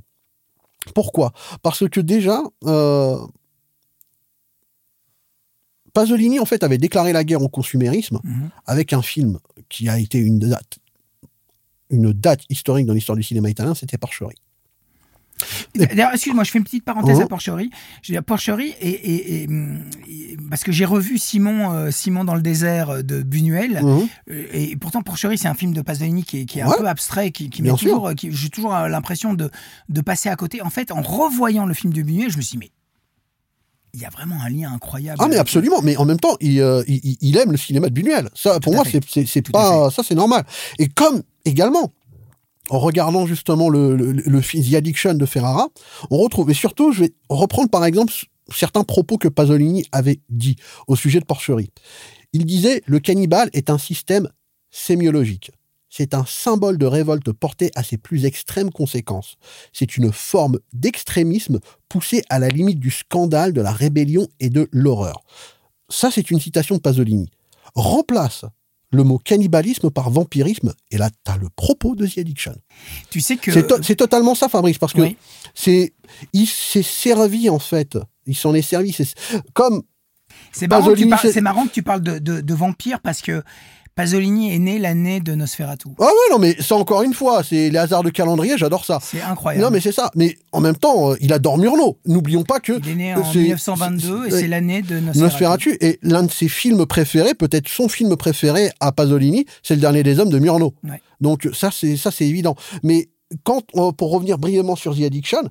Pourquoi? 0.94 1.34
Parce 1.62 1.88
que 1.88 2.00
déjà, 2.00 2.42
Pasolini, 5.94 6.40
en 6.40 6.46
fait, 6.46 6.64
avait 6.64 6.80
déclaré 6.80 7.14
la 7.14 7.24
guerre 7.24 7.42
au 7.42 7.50
consumérisme 7.50 8.20
mhm. 8.24 8.50
avec 8.66 8.94
un 8.94 9.02
film 9.02 9.40
qui 9.70 9.90
a 9.90 10.00
été 10.00 10.18
une 10.18 10.40
date, 10.40 10.80
une 11.90 12.12
date 12.12 12.42
historique 12.50 12.88
dans 12.88 12.94
l'histoire 12.94 13.16
du 13.16 13.24
cinéma 13.24 13.50
italien, 13.50 13.76
c'était 13.76 13.98
Porcherie. 13.98 14.36
D'ailleurs, 15.76 16.12
excuse-moi, 16.14 16.44
je 16.44 16.52
fais 16.52 16.60
une 16.60 16.64
petite 16.64 16.86
parenthèse 16.86 17.20
à 17.20 17.26
oh. 17.26 17.28
Porcherie. 17.28 17.70
Je 18.02 18.14
dis 18.14 18.22
Porcherie, 18.22 18.74
et, 18.82 19.48
parce 20.50 20.64
que 20.64 20.72
j'ai 20.72 20.86
revu 20.86 21.18
Simon, 21.18 21.74
euh, 21.74 21.92
Simon 21.92 22.24
dans 22.24 22.36
le 22.36 22.42
désert 22.42 23.04
de 23.04 23.22
Buñuel, 23.22 23.82
mhm. 23.84 24.08
euh, 24.32 24.46
et 24.54 24.76
pourtant 24.76 25.02
Porcherie, 25.02 25.38
c'est 25.38 25.48
un 25.48 25.54
film 25.54 25.74
de 25.74 25.82
Pasolini 25.82 26.24
qui 26.24 26.40
est, 26.42 26.62
un 26.62 26.72
peu 26.78 26.88
abstrait, 26.88 27.32
qui, 27.32 27.50
qui 27.50 27.64
toujours, 27.64 28.12
j'ai 28.18 28.50
toujours 28.50 28.74
l'impression 28.74 29.34
de, 29.34 29.50
de 29.90 30.02
passer 30.02 30.30
à 30.30 30.36
côté. 30.36 30.62
En 30.62 30.70
fait, 30.70 30.92
en 30.92 31.02
revoyant 31.02 31.66
le 31.66 31.74
film 31.74 31.94
de 31.94 32.02
Buñuel, 32.02 32.30
je 32.32 32.38
me 32.38 32.42
suis 32.42 32.58
dit, 32.58 32.66
mais 32.66 32.72
il 33.94 34.02
y 34.02 34.06
a 34.06 34.10
vraiment 34.10 34.42
un 34.42 34.50
lien 34.50 34.74
incroyable. 34.74 35.20
Ah 35.22 35.28
mais 35.28 35.38
absolument, 35.38 35.82
mais 35.84 35.98
en 35.98 36.06
même 36.06 36.20
temps, 36.20 36.36
il, 36.40 36.60
euh, 36.60 36.84
il, 36.88 37.38
aime 37.38 37.52
le 37.52 37.58
cinéma 37.58 37.90
de 37.90 37.94
Buñuel. 37.94 38.30
Ça, 38.34 38.60
pour 38.60 38.74
moi, 38.74 38.84
c'est 38.86 39.52
pas 39.52 39.92
ça, 39.92 40.02
c'est 40.04 40.16
normal. 40.16 40.44
Et 40.80 40.88
comme 40.88 41.22
également, 41.46 41.94
regardant 42.78 43.26
justement 43.26 43.70
le, 43.70 43.96
le, 43.96 44.12
le, 44.12 44.42
The 44.42 44.74
Addiction 44.76 45.14
de 45.14 45.26
Ferrara, 45.26 45.70
on 46.12 46.18
retrouve, 46.18 46.50
et 46.52 46.54
surtout, 46.54 46.92
je 46.92 47.04
vais 47.04 47.14
reprendre 47.30 47.70
par 47.70 47.86
exemple 47.86 48.14
certains 48.52 48.84
propos 48.84 49.18
que 49.18 49.28
Pasolini 49.28 49.86
avait 49.92 50.20
dit 50.30 50.58
au 50.88 50.96
sujet 50.96 51.20
de 51.20 51.26
Porcherie. 51.26 51.70
Il 52.34 52.46
disait 52.46 52.82
le 52.86 53.00
cannibale 53.00 53.50
est 53.54 53.70
un 53.70 53.78
système 53.78 54.28
sémiologique 54.70 55.52
c'est 55.96 56.16
un 56.16 56.26
symbole 56.26 56.80
de 56.80 56.88
révolte 56.88 57.32
porté 57.32 57.70
à 57.76 57.84
ses 57.84 57.98
plus 57.98 58.26
extrêmes 58.26 58.72
conséquences. 58.72 59.36
C'est 59.74 59.96
une 59.96 60.12
forme 60.12 60.58
d'extrémisme 60.74 61.60
poussée 61.88 62.24
à 62.30 62.40
la 62.40 62.48
limite 62.48 62.80
du 62.80 62.90
scandale, 62.90 63.54
de 63.54 63.62
la 63.62 63.72
rébellion 63.72 64.28
et 64.40 64.50
de 64.50 64.68
l'horreur. 64.72 65.24
Ça, 65.90 66.10
c'est 66.10 66.32
une 66.32 66.40
citation 66.40 66.78
de 66.78 66.82
Pasolini. 66.82 67.30
Remplace 67.76 68.44
le 68.94 69.04
mot 69.04 69.18
cannibalisme 69.18 69.90
par 69.90 70.10
vampirisme, 70.10 70.74
et 70.92 70.98
là, 70.98 71.10
tu 71.10 71.32
as 71.32 71.38
le 71.38 71.50
propos 71.50 71.96
de 71.96 72.08
The 72.08 72.20
Addiction. 72.20 72.56
Tu 73.10 73.22
sais 73.22 73.38
que. 73.38 73.52
C'est, 73.82 73.96
totalement 73.96 74.36
ça, 74.36 74.50
Fabrice, 74.50 74.78
parce 74.78 74.94
que 74.94 75.02
c'est, 75.54 75.94
il 76.32 76.48
s'est 76.48 76.84
servi, 76.84 77.50
en 77.50 77.60
fait. 77.60 77.98
Il 78.26 78.36
s'en 78.36 78.54
est 78.54 78.62
servi. 78.62 78.94
C'est, 78.94 79.08
comme. 79.54 79.84
C'est 80.52 80.68
marrant, 80.68 80.94
marrant, 81.42 81.66
que 81.68 81.72
tu 81.72 81.84
parles 81.84 82.02
de, 82.02 82.20
de 82.20 82.54
vampire 82.54 83.00
parce 83.02 83.22
que 83.22 83.44
Pasolini 83.96 84.54
est 84.54 84.60
né 84.60 84.80
l'année 84.80 85.20
de 85.20 85.36
Nosferatu. 85.36 85.90
Ah 86.00 86.06
ouais, 86.06 86.32
non, 86.32 86.40
mais 86.40 86.56
ça 86.60 86.76
encore 86.76 87.04
une 87.04 87.14
fois, 87.14 87.44
c'est 87.44 87.70
les 87.70 87.78
hasards 87.78 88.04
de 88.04 88.10
calendrier, 88.10 88.58
j'adore 88.58 88.86
ça. 88.86 89.00
C'est 89.02 89.22
incroyable. 89.22 89.64
Non, 89.64 89.72
mais 89.72 89.80
c'est 89.80 89.92
ça. 89.92 90.10
Mais 90.16 90.36
en 90.52 90.62
même 90.62 90.76
temps, 90.76 91.12
euh, 91.12 91.16
il 91.22 91.32
adore 91.32 91.60
Murnau. 91.60 92.00
N'oublions 92.06 92.44
pas 92.44 92.60
que. 92.60 92.80
Il 92.80 92.90
est 92.90 92.96
né 92.96 93.14
en 93.14 93.24
1922 93.32 94.28
et 94.28 94.32
c'est 94.32 94.48
l'année 94.48 94.82
de 94.82 95.00
Nosferatu. 95.00 95.20
Nosferatu. 95.20 95.78
Et 95.82 96.00
l'un 96.02 96.24
de 96.24 96.32
ses 96.32 96.48
films 96.48 96.86
préférés, 96.88 97.36
peut-être 97.36 97.68
son 97.70 97.88
film 97.88 98.16
préféré 98.16 98.72
à 98.80 98.92
Pasolini, 98.92 99.46
c'est 99.62 99.76
Le 99.76 99.82
Dernier 99.82 100.02
des 100.02 100.20
Hommes 100.20 100.30
de 100.30 100.40
Murnau. 100.40 100.74
Donc 101.22 101.48
ça, 101.54 101.70
c'est 101.72 101.96
ça, 101.96 102.10
c'est 102.10 102.26
évident. 102.26 102.56
Mais 102.82 103.10
quand, 103.44 103.64
euh, 103.76 103.92
pour 103.92 104.12
revenir 104.12 104.38
brièvement 104.40 104.76
sur 104.76 104.96
The 104.96 105.02
Addiction, 105.02 105.44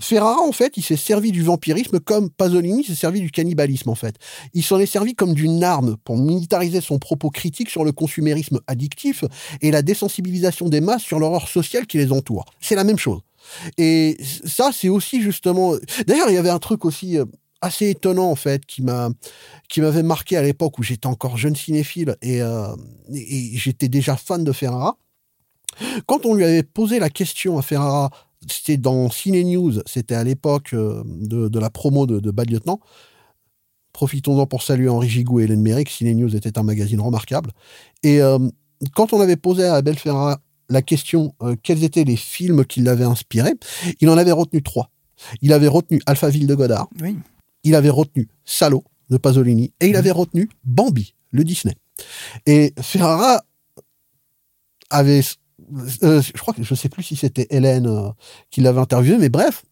Ferrara, 0.00 0.40
en 0.42 0.52
fait, 0.52 0.76
il 0.76 0.84
s'est 0.84 0.96
servi 0.96 1.32
du 1.32 1.42
vampirisme 1.42 1.98
comme 1.98 2.30
Pasolini 2.30 2.84
s'est 2.84 2.94
servi 2.94 3.20
du 3.20 3.32
cannibalisme, 3.32 3.90
en 3.90 3.96
fait. 3.96 4.14
Il 4.54 4.62
s'en 4.62 4.78
est 4.78 4.86
servi 4.86 5.16
comme 5.16 5.34
d'une 5.34 5.64
arme 5.64 5.96
pour 6.04 6.16
militariser 6.16 6.80
son 6.80 7.00
propos 7.00 7.30
critique 7.30 7.68
sur 7.68 7.84
le 7.84 7.90
consumérisme 7.90 8.60
addictif 8.68 9.24
et 9.60 9.72
la 9.72 9.82
désensibilisation 9.82 10.68
des 10.68 10.80
masses 10.80 11.02
sur 11.02 11.18
l'horreur 11.18 11.48
sociale 11.48 11.86
qui 11.86 11.98
les 11.98 12.12
entoure. 12.12 12.44
C'est 12.60 12.76
la 12.76 12.84
même 12.84 12.98
chose. 12.98 13.20
Et 13.76 14.16
ça, 14.20 14.70
c'est 14.72 14.88
aussi 14.88 15.20
justement... 15.20 15.74
D'ailleurs, 16.06 16.30
il 16.30 16.34
y 16.34 16.38
avait 16.38 16.48
un 16.50 16.60
truc 16.60 16.84
aussi 16.84 17.18
euh, 17.18 17.24
assez 17.60 17.90
étonnant, 17.90 18.30
en 18.30 18.36
fait, 18.36 18.64
qui 18.66 18.82
m'a 18.82 19.10
qui 19.68 19.80
m'avait 19.80 20.04
marqué 20.04 20.36
à 20.36 20.42
l'époque 20.42 20.78
où 20.78 20.84
j'étais 20.84 21.08
encore 21.08 21.36
jeune 21.36 21.56
cinéphile 21.56 22.16
et, 22.22 22.40
euh, 22.40 22.74
et 23.12 23.56
j'étais 23.56 23.88
déjà 23.88 24.16
fan 24.16 24.44
de 24.44 24.52
Ferrara. 24.52 24.96
Quand 26.06 26.24
on 26.24 26.34
lui 26.34 26.44
avait 26.44 26.62
posé 26.62 26.98
la 27.00 27.10
question 27.10 27.58
à 27.58 27.62
Ferrara 27.62 28.10
c'était 28.46 28.76
dans 28.76 29.10
Ciné 29.10 29.44
News, 29.44 29.80
c'était 29.86 30.14
à 30.14 30.24
l'époque 30.24 30.70
euh, 30.74 31.02
de, 31.04 31.58
la 31.58 31.70
promo 31.70 32.06
de, 32.06 32.20
de 32.20 32.30
Bad 32.30 32.50
Lieutenant. 32.50 32.80
Profitons-en 33.92 34.46
pour 34.46 34.62
saluer 34.62 34.88
Henri 34.88 35.08
Gigou 35.08 35.40
et 35.40 35.44
Hélène 35.44 35.62
Méric. 35.62 35.88
Ciné 35.90 36.14
News 36.14 36.36
était 36.36 36.58
un 36.58 36.62
magazine 36.62 37.00
remarquable. 37.00 37.50
Et 38.02 38.22
euh, 38.22 38.38
quand 38.94 39.12
on 39.12 39.20
avait 39.20 39.36
posé 39.36 39.64
à 39.64 39.74
Abel 39.74 39.98
Ferrara 39.98 40.40
la 40.68 40.82
question 40.82 41.34
euh, 41.42 41.56
quels 41.62 41.82
étaient 41.82 42.04
les 42.04 42.16
films 42.16 42.64
qui 42.64 42.80
l'avaient 42.80 43.04
inspiré, 43.04 43.54
il 44.00 44.08
en 44.08 44.18
avait 44.18 44.32
retenu 44.32 44.62
trois. 44.62 44.90
Il 45.40 45.52
avait 45.52 45.68
retenu 45.68 46.00
Alphaville 46.06 46.46
de 46.46 46.54
Godard. 46.54 46.88
Il 47.64 47.74
avait 47.74 47.90
retenu 47.90 48.28
Salo 48.44 48.84
de 49.10 49.16
Pasolini. 49.16 49.72
Et 49.80 49.88
il 49.88 49.96
avait 49.96 50.12
retenu 50.12 50.48
Bambi, 50.64 51.14
le 51.32 51.42
Disney. 51.42 51.74
Et 52.46 52.72
Ferrara 52.80 53.42
avait 54.90 55.22
euh, 56.02 56.22
je 56.22 56.32
crois 56.32 56.54
que 56.54 56.62
je 56.62 56.74
sais 56.74 56.88
plus 56.88 57.02
si 57.02 57.16
c'était 57.16 57.46
Hélène 57.50 57.86
euh, 57.86 58.10
qui 58.50 58.60
l'avait 58.60 58.80
interviewé, 58.80 59.18
mais 59.18 59.28
bref, 59.28 59.64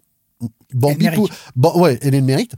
Bambi, 0.72 1.08
bon, 1.54 1.80
ouais, 1.80 1.98
Hélène 2.02 2.24
mérite. 2.24 2.52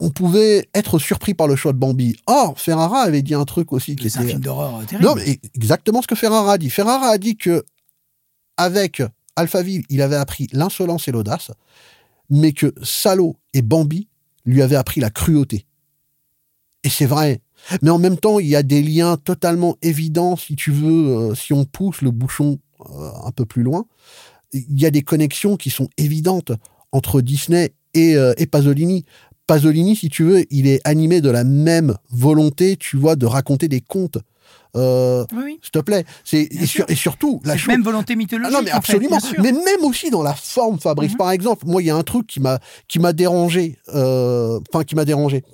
On, 0.00 0.10
pouvait 0.10 0.68
être 0.74 0.98
surpris 0.98 1.32
par 1.32 1.46
le 1.46 1.54
choix 1.54 1.72
de 1.72 1.78
Bambi. 1.78 2.16
Or, 2.26 2.58
Ferrara 2.58 3.02
avait 3.02 3.22
dit 3.22 3.34
un 3.34 3.44
truc 3.44 3.72
aussi 3.72 3.94
qui 3.94 4.08
était. 4.08 4.18
un 4.18 4.26
film 4.26 4.40
d'horreur 4.40 4.78
euh, 4.78 4.84
terrible. 4.84 5.06
Non, 5.06 5.14
mais 5.14 5.38
exactement 5.54 6.02
ce 6.02 6.08
que 6.08 6.16
Ferrara 6.16 6.54
a 6.54 6.58
dit. 6.58 6.70
Ferrara 6.70 7.06
a 7.06 7.18
dit 7.18 7.36
que 7.36 7.64
avec 8.56 9.00
Alphaville, 9.36 9.84
il 9.88 10.02
avait 10.02 10.16
appris 10.16 10.48
l'insolence 10.52 11.06
et 11.06 11.12
l'audace, 11.12 11.52
mais 12.30 12.52
que 12.52 12.74
Salo 12.82 13.36
et 13.52 13.62
Bambi 13.62 14.08
lui 14.44 14.62
avaient 14.62 14.76
appris 14.76 15.00
la 15.00 15.10
cruauté. 15.10 15.66
Et 16.82 16.88
c'est 16.88 17.06
vrai. 17.06 17.40
Mais 17.80 17.90
en 17.90 17.98
même 17.98 18.16
temps, 18.16 18.38
il 18.38 18.48
y 18.48 18.56
a 18.56 18.62
des 18.62 18.82
liens 18.82 19.16
totalement 19.16 19.76
évidents, 19.82 20.36
si 20.36 20.56
tu 20.56 20.70
veux, 20.70 21.30
euh, 21.30 21.34
si 21.34 21.52
on 21.52 21.64
pousse 21.64 22.02
le 22.02 22.10
bouchon 22.10 22.58
euh, 22.80 23.10
un 23.24 23.30
peu 23.30 23.44
plus 23.44 23.62
loin. 23.62 23.84
Il 24.52 24.80
y 24.80 24.86
a 24.86 24.90
des 24.90 25.02
connexions 25.02 25.56
qui 25.56 25.70
sont 25.70 25.88
évidentes 25.96 26.52
entre 26.92 27.20
Disney 27.20 27.72
et, 27.94 28.16
euh, 28.16 28.34
et 28.36 28.46
Pasolini. 28.46 29.04
Pasolini, 29.46 29.96
si 29.96 30.08
tu 30.08 30.24
veux, 30.24 30.44
il 30.50 30.66
est 30.66 30.80
animé 30.84 31.20
de 31.20 31.30
la 31.30 31.44
même 31.44 31.96
volonté, 32.10 32.76
tu 32.76 32.96
vois, 32.96 33.16
de 33.16 33.26
raconter 33.26 33.68
des 33.68 33.80
contes. 33.80 34.18
oui, 34.74 35.58
S'il 35.62 35.70
te 35.72 35.78
plaît. 35.80 36.04
C'est, 36.24 36.42
et, 36.42 36.94
surtout, 36.94 37.40
la 37.44 37.56
même 37.66 37.82
volonté 37.82 38.14
mythologique. 38.14 38.54
Ah 38.54 38.58
non, 38.58 38.64
mais 38.64 38.70
absolument. 38.70 39.18
mais 39.38 39.52
même 39.52 39.84
aussi 39.84 40.10
dans 40.10 40.22
la 40.22 40.34
forme, 40.34 40.78
Fabrice. 40.78 41.12
Mhm. 41.12 41.18
Par 41.18 41.30
exemple, 41.30 41.66
moi, 41.66 41.82
il 41.82 41.86
y 41.86 41.90
a 41.90 41.96
un 41.96 42.02
truc 42.02 42.26
qui 42.26 42.40
m'a, 42.40 42.60
qui 42.88 42.98
m'a 42.98 43.12
dérangé. 43.12 43.78
Enfin, 43.88 44.84
qui 44.86 44.94
m'a 44.94 45.04
dérangé. 45.04 45.44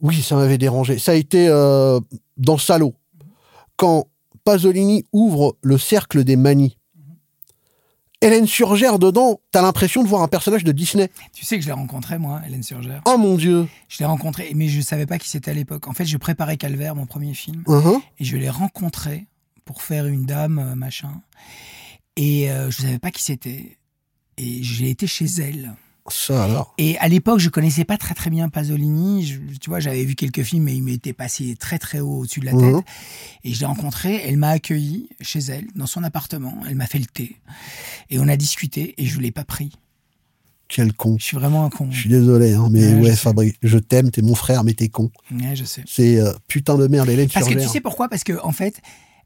Oui, 0.00 0.22
ça 0.22 0.36
m'avait 0.36 0.58
dérangé. 0.58 0.98
Ça 0.98 1.12
a 1.12 1.14
été 1.14 1.48
euh, 1.48 2.00
dans 2.36 2.58
Salo, 2.58 2.94
quand 3.76 4.06
Pasolini 4.44 5.04
ouvre 5.12 5.56
le 5.62 5.76
cercle 5.78 6.24
des 6.24 6.36
manies. 6.36 6.76
Hélène 8.20 8.48
Surgère 8.48 8.98
dedans, 8.98 9.40
t'as 9.52 9.62
l'impression 9.62 10.02
de 10.02 10.08
voir 10.08 10.22
un 10.22 10.28
personnage 10.28 10.64
de 10.64 10.72
Disney. 10.72 11.08
Tu 11.32 11.44
sais 11.44 11.56
que 11.56 11.62
je 11.62 11.68
l'ai 11.68 11.72
rencontré 11.72 12.18
moi, 12.18 12.40
Hélène 12.46 12.64
Surgère. 12.64 13.00
Oh 13.06 13.16
mon 13.16 13.36
dieu. 13.36 13.68
Je 13.88 13.98
l'ai 14.00 14.06
rencontré, 14.06 14.50
mais 14.56 14.66
je 14.66 14.80
savais 14.80 15.06
pas 15.06 15.18
qui 15.18 15.28
c'était 15.28 15.52
à 15.52 15.54
l'époque. 15.54 15.86
En 15.86 15.92
fait, 15.92 16.04
je 16.04 16.16
préparais 16.16 16.56
Calvaire, 16.56 16.96
mon 16.96 17.06
premier 17.06 17.34
film, 17.34 17.62
uh-huh. 17.66 18.00
et 18.18 18.24
je 18.24 18.36
l'ai 18.36 18.50
rencontré 18.50 19.26
pour 19.64 19.82
faire 19.82 20.06
une 20.06 20.24
dame, 20.24 20.58
euh, 20.58 20.74
machin. 20.74 21.22
Et 22.16 22.50
euh, 22.50 22.70
je 22.70 22.82
savais 22.82 22.98
pas 22.98 23.12
qui 23.12 23.22
c'était. 23.22 23.78
Et 24.36 24.62
j'ai 24.62 24.90
été 24.90 25.06
chez 25.06 25.26
elle. 25.38 25.76
Et 26.78 26.98
à 26.98 27.08
l'époque, 27.08 27.40
je 27.40 27.48
connaissais 27.48 27.84
pas 27.84 27.96
très 27.96 28.14
très 28.14 28.30
bien 28.30 28.48
Pasolini. 28.48 29.38
tu 29.60 29.70
vois, 29.70 29.80
j'avais 29.80 30.04
vu 30.04 30.14
quelques 30.14 30.42
films, 30.42 30.64
mais 30.64 30.74
il 30.76 30.82
m'était 30.82 31.12
passé 31.12 31.56
très 31.58 31.78
très 31.78 32.00
haut 32.00 32.20
au-dessus 32.20 32.40
de 32.40 32.46
la 32.46 32.52
tête. 32.52 32.62
Mhm. 32.62 32.82
Et 33.44 33.54
je 33.54 33.60
l'ai 33.60 33.66
rencontré. 33.66 34.22
Elle 34.24 34.36
m'a 34.36 34.50
accueilli 34.50 35.08
chez 35.20 35.40
elle, 35.40 35.66
dans 35.74 35.86
son 35.86 36.02
appartement. 36.04 36.58
Elle 36.68 36.76
m'a 36.76 36.86
fait 36.86 36.98
le 36.98 37.06
thé. 37.06 37.36
Et 38.10 38.18
on 38.18 38.28
a 38.28 38.36
discuté 38.36 38.94
et 38.98 39.06
je 39.06 39.20
l'ai 39.20 39.32
pas 39.32 39.44
pris. 39.44 39.72
Quel 40.68 40.92
con. 40.92 41.16
Je 41.18 41.24
suis 41.24 41.36
vraiment 41.36 41.64
un 41.64 41.70
con. 41.70 41.88
Je 41.90 42.00
suis 42.00 42.10
désolé, 42.10 42.52
hein, 42.52 42.68
mais 42.70 42.94
ouais, 42.94 43.16
Fabrice, 43.16 43.54
je 43.62 43.78
t'aime, 43.78 44.10
t'es 44.10 44.20
mon 44.20 44.34
frère, 44.34 44.64
mais 44.64 44.74
t'es 44.74 44.88
con. 44.88 45.10
Ouais, 45.32 45.56
je 45.56 45.64
sais. 45.64 45.82
C'est 45.86 46.20
euh, 46.20 46.34
putain 46.46 46.76
de 46.76 46.86
merde, 46.88 47.08
Hélène 47.08 47.28
Parce 47.32 47.48
que 47.48 47.54
tu 47.54 47.66
sais 47.66 47.80
pourquoi? 47.80 48.08
Parce 48.10 48.22
que, 48.22 48.34
en 48.42 48.52
fait, 48.52 48.80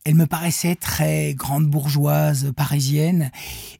elle 0.05 0.14
me 0.16 0.26
paraissait 0.26 0.74
très 0.74 1.32
grande 1.34 1.66
bourgeoise 1.68 2.53
parisienne. 2.57 3.30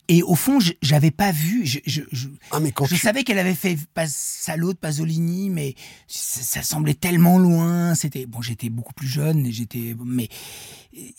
Et 0.09 0.23
au 0.23 0.35
fond, 0.37 0.61
je- 0.61 0.73
j'avais 0.83 1.11
pas 1.11 1.33
vu. 1.33 1.63
Je, 1.67 1.81
je, 1.85 2.03
je, 2.13 2.29
Ah, 2.53 2.61
mais 2.61 2.71
quand 2.71 2.85
je 2.85 2.95
tu- 2.95 3.01
savais 3.01 3.25
qu'elle 3.25 3.39
avait 3.41 3.55
fait 3.55 3.77
pas 3.95 4.07
Salaud 4.07 4.73
de 4.73 4.79
Pasolini, 4.79 5.51
mais 5.51 5.75
ça, 6.07 6.43
ça 6.43 6.63
semblait 6.63 6.95
tellement 6.95 7.39
loin. 7.39 7.95
C'était 7.97 8.27
bon, 8.27 8.41
j'étais 8.41 8.69
beaucoup 8.69 8.93
plus 8.95 9.09
jeune, 9.09 9.47
et 9.47 9.53
j'étais. 9.53 9.97
Mais 10.05 10.29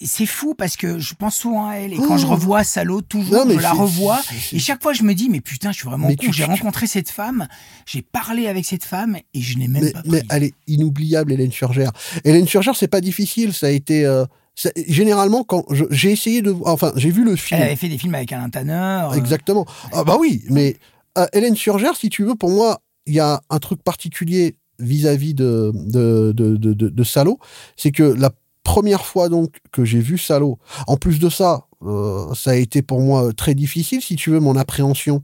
c'est 0.02 0.26
fou 0.28 0.54
parce 0.56 0.78
que 0.78 1.00
je 1.00 1.16
pense 1.16 1.36
souvent 1.36 1.68
à 1.68 1.76
elle 1.76 1.94
et 1.94 1.98
quand 1.98 2.16
Oh. 2.16 2.18
je 2.18 2.28
revois 2.28 2.64
Salaud, 2.64 3.02
toujours 3.02 3.34
Non, 3.34 3.46
mais 3.46 3.56
je 3.56 3.60
la 3.62 3.72
revois 3.74 4.22
et 4.52 4.60
chaque 4.60 4.84
fois 4.84 4.94
je 4.94 5.02
me 5.04 5.14
dis 5.16 5.30
mais 5.30 5.42
putain, 5.42 5.72
je 5.72 5.78
suis 5.80 5.88
vraiment 5.88 6.08
Mais 6.10 6.16
con. 6.16 6.32
J'ai 6.32 6.44
rencontré 6.46 6.86
cette 6.86 7.10
femme, 7.10 7.48
j'ai 7.88 8.04
parlé 8.04 8.48
avec 8.48 8.66
cette 8.66 8.86
femme 8.86 9.18
et 9.34 9.42
je 9.42 9.58
n'ai 9.58 9.68
même 9.68 9.84
mais, 9.84 9.92
pas 9.92 10.02
mais 10.06 10.20
pris. 10.20 10.28
elle 10.30 10.44
est 10.44 10.54
inoubliable, 10.68 11.34
Hélène 11.34 11.52
Surgère. 11.52 11.92
Hélène 12.24 12.48
Surgère, 12.48 12.76
c'est 12.76 12.88
pas 12.88 13.02
difficile. 13.02 13.52
Ça 13.54 13.66
a 13.68 13.72
été. 13.72 14.06
euh, 14.06 14.26
généralement, 14.88 15.44
quand 15.44 15.66
j'ai 15.90 16.12
essayé 16.12 16.42
de. 16.42 16.56
Enfin, 16.66 16.92
j'ai 16.96 17.10
vu 17.10 17.24
le 17.24 17.36
film. 17.36 17.60
Elle 17.60 17.68
avait 17.68 17.76
fait 17.76 17.90
des 17.90 17.98
films 17.98 18.16
avec 18.16 18.32
Alain 18.32 18.50
Tanner. 18.50 19.08
euh, 19.12 19.14
Exactement. 19.14 19.66
Ah 19.92 20.04
bah 20.04 20.18
oui, 20.20 20.44
mais 20.50 20.78
euh, 21.18 21.26
Hélène 21.34 21.56
Surgère, 21.56 21.96
si 21.96 22.10
tu 22.10 22.24
veux, 22.24 22.36
pour 22.36 22.50
moi, 22.50 22.80
il 23.06 23.14
y 23.14 23.20
a 23.20 23.42
un 23.50 23.60
truc 23.60 23.84
particulier 23.84 24.58
vis-à-vis 24.80 25.34
de, 25.34 25.72
de, 25.74 26.32
de, 26.36 26.56
de, 26.58 26.74
de- 26.74 26.90
de 26.90 27.04
Salo, 27.04 27.40
c'est 27.78 27.92
que 27.92 28.04
la 28.04 28.32
première 28.64 29.06
fois 29.06 29.30
donc 29.30 29.58
que 29.72 29.86
j'ai 29.86 30.00
vu 30.00 30.18
Salo, 30.18 30.58
en 30.88 30.98
plus 30.98 31.20
de 31.20 31.30
ça, 31.30 31.68
euh, 31.84 32.34
ça 32.34 32.52
a 32.52 32.56
été 32.56 32.82
pour 32.82 33.02
moi 33.02 33.34
très 33.34 33.56
difficile, 33.56 34.02
si 34.02 34.16
tu 34.16 34.30
veux, 34.32 34.40
mon 34.40 34.56
appréhension 34.56 35.24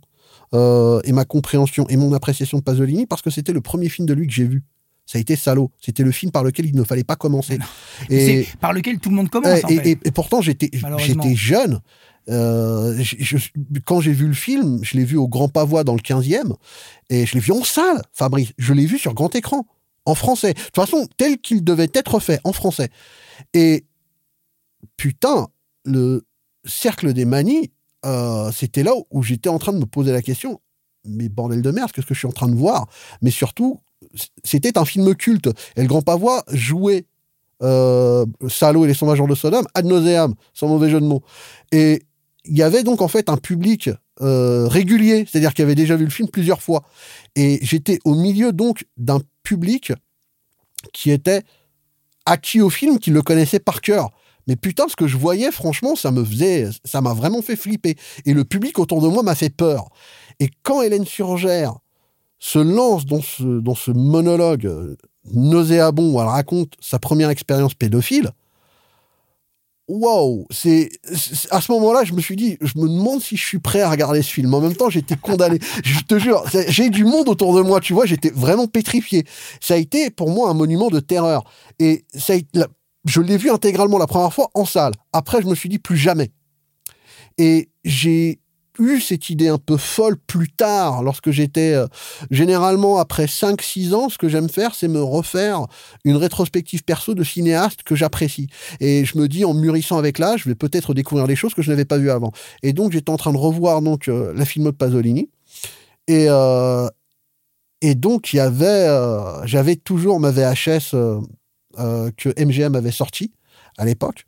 euh, 0.54 1.00
et 1.04 1.12
ma 1.14 1.26
compréhension 1.26 1.86
et 1.90 1.98
mon 1.98 2.14
appréciation 2.14 2.58
de 2.60 2.64
Pasolini, 2.64 3.06
parce 3.06 3.22
que 3.22 3.30
c'était 3.30 3.54
le 3.54 3.62
premier 3.62 3.90
film 3.90 4.08
de 4.08 4.14
lui 4.14 4.28
que 4.28 4.34
j'ai 4.34 4.46
vu. 4.46 4.64
Ça 5.12 5.18
a 5.18 5.22
été 5.22 5.36
Salo. 5.36 5.72
C'était 5.82 6.04
le 6.04 6.12
film 6.12 6.32
par 6.32 6.44
lequel 6.44 6.68
il 6.68 6.76
ne 6.76 6.84
fallait 6.84 7.04
pas 7.04 7.16
commencer. 7.16 7.58
Et, 8.12 8.44
C'est 8.46 8.58
par 8.60 8.74
lequel 8.74 9.00
tout 9.00 9.10
le 9.10 9.16
monde 9.16 9.30
commence. 9.32 9.60
et, 9.62 9.66
en 9.66 9.68
et- 9.70 9.76
fait. 9.78 9.90
et- 9.94 9.98
et 10.06 10.12
pourtant, 10.12 10.40
j'étais 10.40 10.70
jeune. 11.34 11.80
Euh, 12.30 12.96
je- 13.02 13.16
je- 13.20 13.50
quand 13.86 14.02
j'ai 14.02 14.12
vu 14.12 14.28
le 14.28 14.34
film, 14.36 14.78
je 14.84 14.96
l'ai 14.98 15.06
vu 15.06 15.18
au 15.18 15.28
Grand 15.28 15.50
Pavois 15.50 15.84
dans 15.84 15.96
le 15.96 16.00
15e, 16.02 16.54
et 17.10 17.26
je 17.26 17.34
l'ai 17.34 17.40
vu 17.40 17.52
en 17.54 17.64
salle, 17.64 18.04
Fabrice. 18.14 18.52
Je 18.60 18.72
l'ai 18.72 18.86
vu 18.86 19.00
sur 19.00 19.16
grand 19.16 19.34
écran, 19.36 19.66
en 20.06 20.14
français. 20.14 20.54
De 20.54 20.60
toute 20.62 20.76
façon, 20.76 21.08
tel 21.18 21.40
qu'il 21.40 21.64
devait 21.64 21.90
être 21.96 22.20
fait, 22.20 22.40
en 22.44 22.54
français. 22.54 22.90
Et 23.56 23.86
putain, 24.96 25.48
le 25.86 26.24
cercle 26.66 27.14
des 27.14 27.26
manies, 27.26 27.72
euh, 28.06 28.52
c'était 28.52 28.84
là 28.84 28.92
où 29.10 29.24
j'étais 29.24 29.50
en 29.50 29.58
train 29.58 29.74
de 29.74 29.80
me 29.80 29.86
poser 29.88 30.12
la 30.12 30.22
question, 30.22 30.62
mais 31.06 31.30
bordel 31.30 31.64
de 31.64 31.72
merde, 31.72 31.92
qu'est-ce 31.92 32.06
que 32.06 32.14
je 32.14 32.20
suis 32.20 32.28
en 32.28 32.32
train 32.32 32.48
de 32.50 32.56
voir? 32.56 32.88
Mais 33.24 33.32
surtout, 33.32 33.80
c'était 34.44 34.78
un 34.78 34.86
film 34.86 35.16
culte. 35.16 35.48
Et 35.76 35.82
le 35.82 35.88
Grand 35.88 36.02
Pavois 36.02 36.44
jouait 36.52 37.06
euh, 37.62 38.26
Salo 38.48 38.86
et 38.86 38.88
les 38.88 38.94
sauvages 38.94 39.20
de 39.20 39.36
Sodome 39.36 39.66
ad 39.74 39.86
nauseam, 39.86 40.34
sans 40.54 40.68
mauvais 40.68 40.90
jeu 40.90 41.00
de 41.00 41.06
mots. 41.06 41.24
Et 41.72 42.04
il 42.46 42.58
y 42.58 42.64
avait 42.64 42.84
donc 42.84 43.02
en 43.02 43.08
fait 43.08 43.30
un 43.30 43.38
public 43.38 43.90
euh, 44.22 44.68
régulier, 44.68 45.26
c'est-à-dire 45.30 45.54
qui 45.54 45.62
avait 45.62 45.76
déjà 45.76 45.96
vu 45.96 46.06
le 46.06 46.10
film 46.10 46.30
plusieurs 46.30 46.62
fois. 46.62 46.84
Et 47.36 47.60
j'étais 47.62 48.00
au 48.06 48.16
milieu 48.16 48.54
donc 48.54 48.86
d'un 48.98 49.20
public 49.44 49.94
qui 50.94 51.12
était 51.12 51.44
acquis 52.26 52.62
au 52.62 52.70
film, 52.70 53.00
qui 53.00 53.12
le 53.12 53.22
connaissait 53.22 53.60
par 53.60 53.82
cœur. 53.82 54.12
Mais 54.48 54.56
putain, 54.56 54.88
ce 54.88 54.96
que 54.96 55.08
je 55.08 55.18
voyais, 55.18 55.52
franchement, 55.52 55.96
ça 55.96 56.12
me 56.12 56.24
faisait, 56.24 56.70
ça 56.84 57.02
m'a 57.02 57.14
vraiment 57.14 57.42
fait 57.42 57.56
flipper. 57.56 57.96
Et 58.26 58.34
le 58.34 58.44
public 58.44 58.80
autour 58.80 59.02
de 59.02 59.08
moi 59.08 59.22
m'a 59.22 59.36
fait 59.36 59.50
peur. 59.50 59.90
Et 60.40 60.50
quand 60.64 60.82
Hélène 60.82 61.06
Surgère 61.06 61.76
se 62.40 62.60
lance 62.60 63.06
dans 63.06 63.22
ce, 63.22 63.44
dans 63.44 63.76
ce 63.76 63.92
monologue 63.92 64.66
euh, 64.66 64.96
nauséabond 65.34 66.14
où 66.14 66.22
elle 66.22 66.28
raconte 66.28 66.74
sa 66.80 66.98
première 67.00 67.30
expérience 67.30 67.74
pédophile, 67.74 68.32
wow, 69.90 70.48
c'est 70.52 70.90
à 71.52 71.60
ce 71.60 71.72
moment-là, 71.74 72.04
je 72.04 72.14
me 72.14 72.22
suis 72.22 72.36
dit, 72.36 72.58
je 72.62 72.78
me 72.78 72.88
demande 72.88 73.22
si 73.22 73.36
je 73.36 73.46
suis 73.46 73.60
prêt 73.60 73.82
à 73.82 73.90
regarder 73.90 74.22
ce 74.22 74.32
film. 74.32 74.54
En 74.54 74.62
même 74.62 74.76
temps, 74.76 74.90
j'étais 74.90 75.18
condamné. 75.18 75.60
je 75.84 76.02
te 76.02 76.18
jure, 76.18 76.44
j'ai 76.68 76.90
du 76.90 77.04
monde 77.04 77.28
autour 77.28 77.56
de 77.56 77.62
moi, 77.62 77.82
tu 77.82 77.94
vois, 77.94 78.06
j'étais 78.06 78.30
vraiment 78.30 78.68
pétrifié. 78.68 79.26
Ça 79.60 79.74
a 79.74 79.78
été 79.78 80.10
pour 80.12 80.30
moi 80.30 80.50
un 80.50 80.54
monument 80.54 80.90
de 80.90 81.00
terreur. 81.00 81.44
Et 81.80 82.06
ça 82.16 82.36
je 83.06 83.22
l'ai 83.22 83.38
vu 83.38 83.50
intégralement 83.50 83.98
la 83.98 84.08
première 84.08 84.34
fois 84.34 84.50
en 84.54 84.66
salle. 84.66 84.94
Après, 85.14 85.42
je 85.42 85.48
me 85.48 85.56
suis 85.56 85.70
dit 85.70 85.80
plus 85.80 85.98
jamais. 85.98 86.32
Et 87.38 87.70
j'ai 87.84 88.40
cette 89.00 89.30
idée 89.30 89.48
un 89.48 89.58
peu 89.58 89.78
folle 89.78 90.18
plus 90.18 90.50
tard, 90.50 91.04
lorsque 91.04 91.32
j'étais 91.32 91.74
euh, 91.74 91.88
généralement 92.32 92.98
après 92.98 93.26
5-6 93.26 93.94
ans, 93.94 94.10
ce 94.10 94.18
que 94.18 94.30
j'aime 94.30 94.50
faire, 94.50 94.74
c'est 94.74 94.88
me 94.88 95.02
refaire 95.02 95.66
une 96.06 96.16
rétrospective 96.16 96.84
perso 96.84 97.14
de 97.14 97.24
cinéastes 97.24 97.84
que 97.84 97.96
j'apprécie. 97.96 98.48
Et 98.80 99.06
je 99.06 99.18
me 99.18 99.28
dis, 99.28 99.46
en 99.46 99.54
mûrissant 99.54 99.98
avec 99.98 100.20
l'âge, 100.20 100.44
je 100.44 100.50
vais 100.50 100.56
peut-être 100.56 100.94
découvrir 100.94 101.28
des 101.28 101.36
choses 101.36 101.54
que 101.54 101.62
je 101.62 101.70
n'avais 101.70 101.86
pas 101.86 101.98
vues 101.98 102.12
avant. 102.12 102.32
Et 102.64 102.74
donc, 102.74 102.92
j'étais 102.92 103.10
en 103.10 103.18
train 103.18 103.34
de 103.34 103.38
revoir 103.38 103.82
donc 103.82 104.08
euh, 104.08 104.34
la 104.36 104.46
filmo 104.46 104.72
de 104.72 104.78
Pasolini. 104.78 105.30
Et, 106.08 106.26
euh, 106.30 106.88
et 107.82 107.96
donc, 107.96 108.34
il 108.34 108.38
y 108.38 108.40
avait, 108.40 108.88
j'avais 109.46 109.76
toujours 109.76 110.20
ma 110.20 110.32
VHS 110.32 110.92
que 112.18 112.44
MGM 112.44 112.76
avait 112.76 112.92
sortie 112.92 113.32
à 113.78 113.86
l'époque 113.86 114.26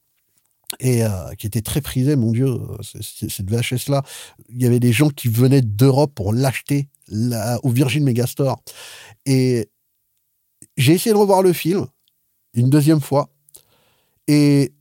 et 0.80 1.04
euh, 1.04 1.10
qui 1.38 1.48
était 1.48 1.62
très 1.62 1.82
prisée, 1.82 2.16
mon 2.16 2.32
Dieu, 2.32 2.48
euh, 2.48 2.78
cette 2.82 3.50
VHS-là. 3.50 4.04
Il 4.50 4.62
y 4.62 4.66
avait 4.66 4.80
des 4.80 4.92
gens 4.94 5.10
qui 5.10 5.28
venaient 5.28 5.62
d'Europe 5.62 6.14
pour 6.16 6.34
l'acheter 6.34 6.88
au 7.64 7.70
Virgin 7.70 8.04
Megastore. 8.04 8.62
Et 9.26 9.70
j'ai 10.78 10.94
essayé 10.94 11.14
de 11.14 11.18
revoir 11.20 11.42
le 11.42 11.54
film 11.54 11.88
une 12.54 12.70
deuxième 12.70 13.02
fois. 13.02 13.30
Et 14.28 14.72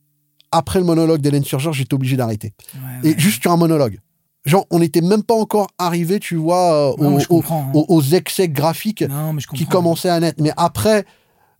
après 0.53 0.78
le 0.78 0.84
monologue 0.84 1.20
d'Hélène 1.20 1.45
Surgeur, 1.45 1.72
j'étais 1.72 1.95
obligé 1.95 2.16
d'arrêter. 2.16 2.53
Ouais, 2.74 3.11
Et 3.11 3.18
juste 3.18 3.43
sur 3.43 3.51
un 3.53 3.57
monologue. 3.57 3.99
Genre, 4.45 4.66
on 4.70 4.78
n'était 4.78 5.03
même 5.03 5.22
pas 5.22 5.34
encore 5.34 5.68
arrivé, 5.76 6.18
tu 6.18 6.36
vois, 6.36 6.93
euh, 6.93 6.97
Non, 6.99 7.18
aux, 7.28 7.43
hein. 7.51 7.72
aux- 7.74 8.03
excès 8.03 8.49
graphiques 8.49 9.03
Non, 9.03 9.36
qui 9.55 9.66
commençaient 9.66 10.09
à 10.09 10.18
naître. 10.18 10.43
Mais 10.43 10.53
après, 10.57 11.05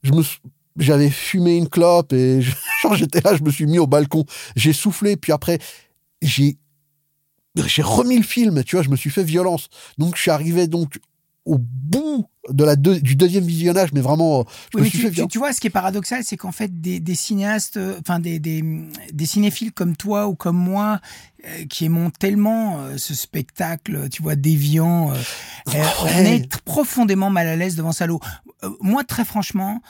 je 0.02 0.12
me 0.12 0.22
suis- 0.22 0.40
j'avais 0.80 1.10
fumé 1.10 1.56
une 1.56 1.68
clope 1.68 2.12
et 2.12 2.42
je- 2.42 2.50
genre, 2.82 2.94
j'étais 2.96 3.20
là, 3.20 3.36
je 3.36 3.42
me 3.44 3.50
suis 3.50 3.66
mis 3.66 3.78
au 3.78 3.86
balcon, 3.86 4.24
j'ai 4.56 4.72
soufflé, 4.72 5.16
puis 5.16 5.30
après, 5.32 5.58
j'ai 6.22 6.56
j'ai 7.66 7.82
remis 7.82 8.16
le 8.16 8.22
film, 8.22 8.62
tu 8.64 8.76
vois, 8.76 8.82
je 8.84 8.90
me 8.90 8.96
suis 8.96 9.10
fait 9.10 9.24
violence. 9.24 9.68
Donc, 9.98 10.14
je 10.16 10.22
suis 10.22 10.30
arrivé 10.30 10.68
donc 10.68 10.98
au 11.44 11.56
bout 11.58 12.26
de 12.48 12.62
la 12.64 12.76
deux- 12.76 13.00
du 13.00 13.16
deuxième 13.16 13.44
visionnage, 13.44 13.92
mais 13.92 14.00
vraiment, 14.00 14.40
euh, 14.40 14.42
je 14.72 14.76
Oui, 14.76 14.80
me 14.80 14.84
mais 14.84 14.88
suis 14.90 14.98
tu, 14.98 15.02
fait 15.04 15.08
tu- 15.10 15.14
violence. 15.16 15.32
tu 15.32 15.38
vois, 15.38 15.52
ce 15.52 15.60
qui 15.60 15.66
est 15.66 15.70
paradoxal, 15.70 16.22
c'est 16.22 16.36
qu'en 16.36 16.52
fait, 16.52 16.80
des, 16.80 17.00
des 17.00 17.14
cinéastes, 17.16 17.76
euh, 17.76 17.96
enfin 18.00 18.20
des, 18.20 18.38
des, 18.38 18.62
des 19.12 19.26
cinéphiles 19.26 19.72
comme 19.72 19.96
toi 19.96 20.28
ou 20.28 20.36
comme 20.36 20.56
moi, 20.56 21.00
euh, 21.44 21.64
qui 21.66 21.86
aimons 21.86 22.10
tellement 22.10 22.80
euh, 22.82 22.98
ce 22.98 23.14
spectacle, 23.14 24.08
tu 24.10 24.22
vois, 24.22 24.36
déviant, 24.36 25.10
euh, 25.12 25.14
Ouais. 25.66 25.82
on 26.04 26.24
est 26.24 26.56
profondément 26.64 27.30
mal 27.30 27.48
à 27.48 27.56
l'aise 27.56 27.74
devant 27.74 27.92
Salo. 27.92 28.20
Moi, 28.80 29.02
très 29.04 29.24
franchement, 29.24 29.82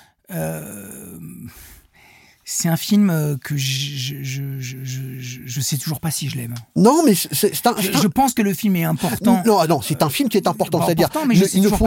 c'est 2.52 2.68
un 2.68 2.76
film 2.76 3.10
euh, 3.10 3.36
que 3.36 3.56
je, 3.56 4.22
je, 4.24 5.60
sais 5.60 5.76
toujours 5.76 6.00
pas 6.00 6.10
si 6.10 6.28
je 6.28 6.36
l'aime. 6.36 6.54
Non, 6.74 7.02
mais 7.06 7.14
c'est 7.14 7.66
un, 7.66 7.76
Je, 7.78 8.08
pense 8.08 8.34
que 8.34 8.42
le 8.42 8.52
film 8.54 8.74
est 8.74 8.82
important. 8.84 9.40
Non, 9.46 9.64
non, 9.68 9.80
c'est 9.82 10.02
un 10.02 10.10
film 10.10 10.28
qui 10.28 10.36
est 10.36 10.48
important. 10.48 10.84
C'est-à-dire, 10.84 11.08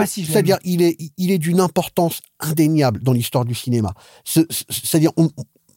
c'est-à-dire, 0.06 0.58
il 0.64 0.80
est, 0.80 0.96
il 1.18 1.30
est 1.32 1.38
d'une 1.38 1.60
importance 1.60 2.20
indéniable 2.40 3.02
dans 3.02 3.12
l'histoire 3.12 3.44
du 3.44 3.54
cinéma. 3.54 3.92
Ce- 4.24 4.46
ce- 4.48 4.64
C'est-à-dire, 4.70 5.10
on- 5.18 5.30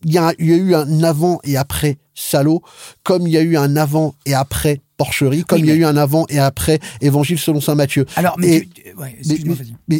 il 0.05 0.13
y, 0.13 0.17
a, 0.17 0.33
il 0.39 0.45
y 0.45 0.53
a 0.53 0.57
eu 0.57 0.73
un 0.75 1.03
avant 1.03 1.39
et 1.43 1.57
après 1.57 1.97
Salo, 2.15 2.61
comme 3.03 3.27
il 3.27 3.33
y 3.33 3.37
a 3.37 3.41
eu 3.41 3.57
un 3.57 3.75
avant 3.75 4.15
et 4.25 4.33
après 4.35 4.79
Porcherie, 4.97 5.43
comme 5.43 5.61
Oui, 5.61 5.67
il 5.67 5.69
y 5.69 5.71
a 5.71 5.75
mais- 5.75 5.81
eu 5.81 5.85
un 5.85 5.95
avant 5.97 6.25
et 6.29 6.39
après 6.39 6.79
Évangile 7.01 7.37
selon 7.39 7.61
saint 7.61 7.75
Matthieu. 7.75 8.05
Alors, 8.15 8.35
mais, 8.39 8.55
Et- 8.57 8.65
tu- 8.67 8.93
ouais, 8.95 9.15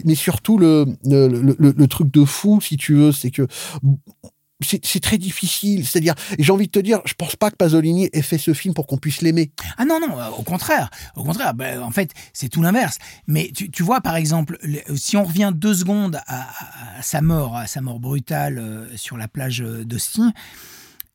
Mais, 0.05 0.15
surtout, 0.15 0.57
le, 0.57 0.85
le, 1.05 1.27
le- 1.27 1.55
le- 1.59 1.75
le 1.77 1.87
truc 1.87 2.11
de 2.11 2.25
fou, 2.25 2.59
si 2.61 2.77
tu 2.77 2.95
veux, 2.95 3.11
c'est 3.11 3.31
que 3.31 3.47
c'est 4.63 4.99
très 5.03 5.19
difficile. 5.19 5.85
C'est-à-dire, 5.85 6.15
j'ai 6.39 6.51
envie 6.51 6.65
de 6.65 6.71
te 6.71 6.79
dire, 6.79 6.99
je 7.05 7.13
pense 7.13 7.35
pas 7.35 7.51
que 7.51 7.55
Pasolini 7.55 8.09
ait 8.11 8.23
fait 8.23 8.39
ce 8.39 8.55
film 8.55 8.73
pour 8.73 8.87
qu'on 8.87 8.97
puisse 8.97 9.21
l'aimer. 9.21 9.51
Ah 9.77 9.85
non, 9.85 9.99
non, 9.99 10.19
euh, 10.19 10.29
au 10.35 10.41
contraire. 10.41 10.89
Au 11.15 11.23
contraire, 11.23 11.53
ben, 11.53 11.79
en 11.83 11.91
fait, 11.91 12.09
c'est 12.33 12.49
tout 12.49 12.63
l'inverse. 12.63 12.97
Mais 13.27 13.51
tu, 13.55 13.69
tu 13.69 13.83
vois, 13.83 14.01
par 14.01 14.15
exemple, 14.15 14.57
le- 14.63 14.79
si 14.97 15.15
on 15.15 15.23
revient 15.25 15.51
deux 15.53 15.75
secondes 15.75 16.15
à, 16.25 16.41
à- 16.41 16.97
à 16.97 17.01
sa 17.03 17.21
mort, 17.21 17.55
à 17.55 17.67
sa 17.67 17.81
mort 17.81 17.99
brutale 17.99 18.57
euh, 18.57 18.85
sur 18.97 19.15
la 19.15 19.27
plage 19.27 19.61
euh, 19.61 19.83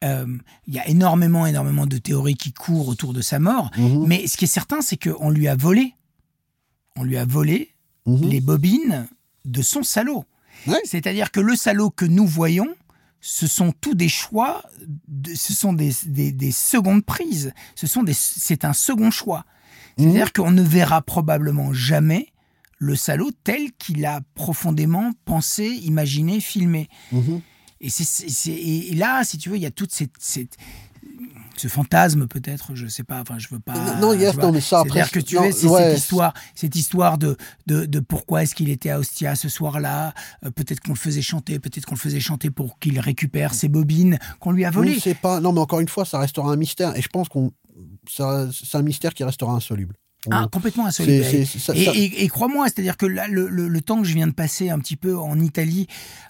euh, 0.03 0.26
il 0.66 0.74
y 0.74 0.78
a 0.78 0.88
énormément, 0.88 1.46
énormément 1.46 1.86
de 1.86 1.98
théories 1.98 2.34
qui 2.36 2.53
courent 2.53 2.88
autour 2.88 3.12
de 3.12 3.20
sa 3.20 3.38
mort. 3.38 3.70
Mhm. 3.76 4.07
Mais 4.07 4.26
ce 4.26 4.36
qui 4.36 4.44
est 4.44 4.48
certain, 4.48 4.80
c'est 4.80 4.96
qu'on 5.03 5.30
lui 5.30 5.48
a 5.48 5.55
volé. 5.57 5.94
On 6.96 7.05
lui 7.05 7.16
a 7.16 7.24
volé 7.24 7.70
Mhm. 8.07 8.28
les 8.28 8.40
bobines 8.40 9.07
de 9.44 9.62
son 9.62 9.82
salaud. 9.82 10.24
Ouais. 10.66 10.80
C'est-à-dire 10.84 11.30
que 11.30 11.40
le 11.40 11.55
salaud 11.57 11.90
que 11.90 12.05
nous 12.05 12.26
voyons, 12.26 12.68
ce 13.20 13.46
sont 13.46 13.72
tous 13.80 13.94
des 13.94 14.09
choix, 14.09 14.62
de- 15.09 15.34
ce 15.34 15.53
sont 15.53 15.72
des, 15.72 15.92
des, 16.07 16.32
des 16.32 16.50
secondes 16.53 17.05
prises, 17.05 17.53
ce 17.76 17.86
sont 17.86 18.03
des, 18.03 18.12
c'est 18.14 18.64
un 18.64 18.72
second 18.72 19.11
choix. 19.12 19.44
C'est-à-dire 19.98 20.32
qu'on 20.32 20.50
ne 20.50 20.62
verra 20.62 21.03
probablement 21.03 21.72
jamais 21.72 22.28
le 22.78 22.96
salaud 22.96 23.30
tel 23.44 23.70
qu'il 23.78 24.05
a 24.07 24.20
profondément 24.34 25.12
pensé, 25.24 25.66
imaginé, 25.66 26.40
filmé. 26.40 26.88
Et, 27.83 28.95
là, 28.95 29.24
si 29.24 29.39
tu 29.39 29.51
veux, 29.51 29.57
il 29.57 29.62
y 29.62 29.66
a 29.66 29.70
toute 29.70 29.93
cette, 29.93 30.12
cette 30.18 30.57
ce 31.57 31.68
fantasme 31.68 32.26
peut-être, 32.26 32.74
je 32.74 32.87
sais 32.87 33.03
pas, 33.03 33.20
enfin 33.20 33.39
je 33.39 33.49
veux 33.51 33.59
pas. 33.59 33.74
Non, 34.01 34.14
non, 34.14 34.53
mais 34.53 34.61
ça 34.61 34.80
après. 34.80 35.07
Que 35.11 35.20
tu 35.20 35.37
es, 35.37 35.53
c'est 35.53 35.68
cette 35.68 35.99
histoire, 35.99 36.33
cette 36.55 36.76
histoire 36.76 37.18
de, 37.18 37.37
de, 37.66 37.85
de 37.85 38.01
pourquoi 38.01 38.43
est-ce 38.43 38.55
qu'il 38.55 38.70
était 38.70 38.91
à 38.91 38.99
Ostia 38.99 39.35
ce 39.35 39.49
soir-là. 39.49 40.14
Euh, 40.45 40.51
peut-être 40.51 40.80
qu'on 40.80 40.93
le 40.93 40.99
faisait 40.99 41.22
chanter, 41.22 41.59
peut-être 41.59 41.85
qu'on 41.85 41.95
le 41.95 42.01
faisait 42.01 42.20
chanter 42.20 42.51
pour 42.51 42.78
qu'il 42.78 42.99
récupère 42.99 43.53
ses 43.53 43.68
bobines 43.68 44.18
qu'on 44.41 44.53
lui 44.53 44.64
a 44.64 44.70
volées. 44.70 44.95
Je 44.95 45.01
sais 45.01 45.14
pas. 45.14 45.41
Non, 45.41 45.53
mais 45.53 45.61
encore 45.61 45.80
une 45.80 45.89
fois, 45.89 46.05
ça 46.05 46.18
restera 46.18 46.51
un 46.51 46.57
mystère, 46.57 46.97
et 46.97 47.03
je 47.03 47.09
pense 47.09 47.28
qu'on, 47.28 47.53
c'est 48.09 48.22
un 48.22 48.83
mystère 48.83 49.12
qui 49.12 49.24
restera 49.24 49.53
insoluble. 49.53 49.97
Ah, 50.31 50.47
complètement 50.51 50.87
insoluble. 50.87 51.25
Et, 51.75 52.29
crois-moi, 52.29 52.66
c'est-à-dire 52.66 52.97
que 52.97 53.07
là, 53.07 53.27
le, 53.29 53.49
le, 53.49 53.81
temps 53.81 54.01
que 54.01 54.07
je 54.07 54.14
viens 54.14 54.29
de 54.29 54.33
passer 54.33 54.70
un 54.70 54.79
petit 54.79 54.97
peu 54.97 55.18
en 55.18 55.41
Italie 55.41 55.89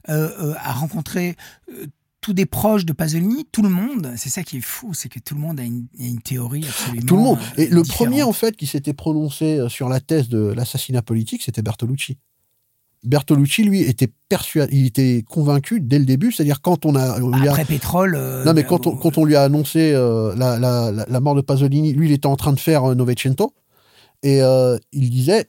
euh, 0.09 0.31
euh, 0.41 0.55
à 0.63 0.73
rencontrer 0.73 1.37
tous 2.23 2.33
des 2.33 2.47
proches 2.47 2.87
de 2.87 2.93
Pasolini, 2.93 3.47
tout 3.51 3.63
le 3.63 3.69
monde, 3.69 4.13
c'est 4.17 4.29
ça 4.29 4.45
qui 4.45 4.59
est 4.59 4.63
fou, 4.63 4.95
c'est 4.95 5.09
que 5.09 5.19
tout 5.19 5.35
le 5.35 5.41
monde 5.41 5.61
a 5.61 5.65
une, 5.65 6.21
théorie 6.25 6.65
absolument. 6.67 7.07
Tout 7.07 7.17
le 7.17 7.23
monde. 7.23 7.39
Et 7.59 7.67
le 7.67 7.83
premier, 7.83 8.23
en 8.23 8.33
fait, 8.33 8.57
qui 8.57 8.67
s'était 8.67 8.95
prononcé 8.95 9.59
euh, 9.59 9.69
sur 9.69 9.89
la 9.89 10.01
thèse 10.01 10.29
de 10.29 10.39
l'assassinat 10.39 11.03
politique, 11.03 11.43
c'était 11.43 11.63
Bertolucci. 11.63 12.17
Bertolucci, 13.03 13.65
lui, 13.65 13.81
était 13.83 14.09
persuadé, 14.29 14.77
il 14.77 14.87
était 14.87 15.25
convaincu 15.29 15.81
dès 15.81 15.99
le 15.99 16.05
début, 16.05 16.31
c'est-à-dire 16.31 16.63
quand 16.63 16.87
on 16.87 16.95
a. 16.95 17.19
Après 17.49 17.65
pétrole. 17.65 18.15
Euh, 18.17 18.45
non, 18.45 18.53
mais 18.55 18.63
quand 18.63 18.87
on, 18.87 18.97
quand 18.97 19.19
on 19.19 19.25
lui 19.25 19.35
a 19.35 19.43
annoncé 19.43 19.93
euh, 19.93 20.33
la, 20.37 20.61
la, 20.61 20.93
la, 20.93 21.21
mort 21.21 21.35
de 21.35 21.41
Pasolini, 21.41 21.93
lui, 21.93 22.07
il 22.07 22.13
était 22.13 22.29
en 22.29 22.37
train 22.37 22.53
de 22.53 22.61
faire 22.61 22.95
Novecento, 22.95 23.53
et 24.23 24.41
il 24.93 25.11
disait 25.11 25.49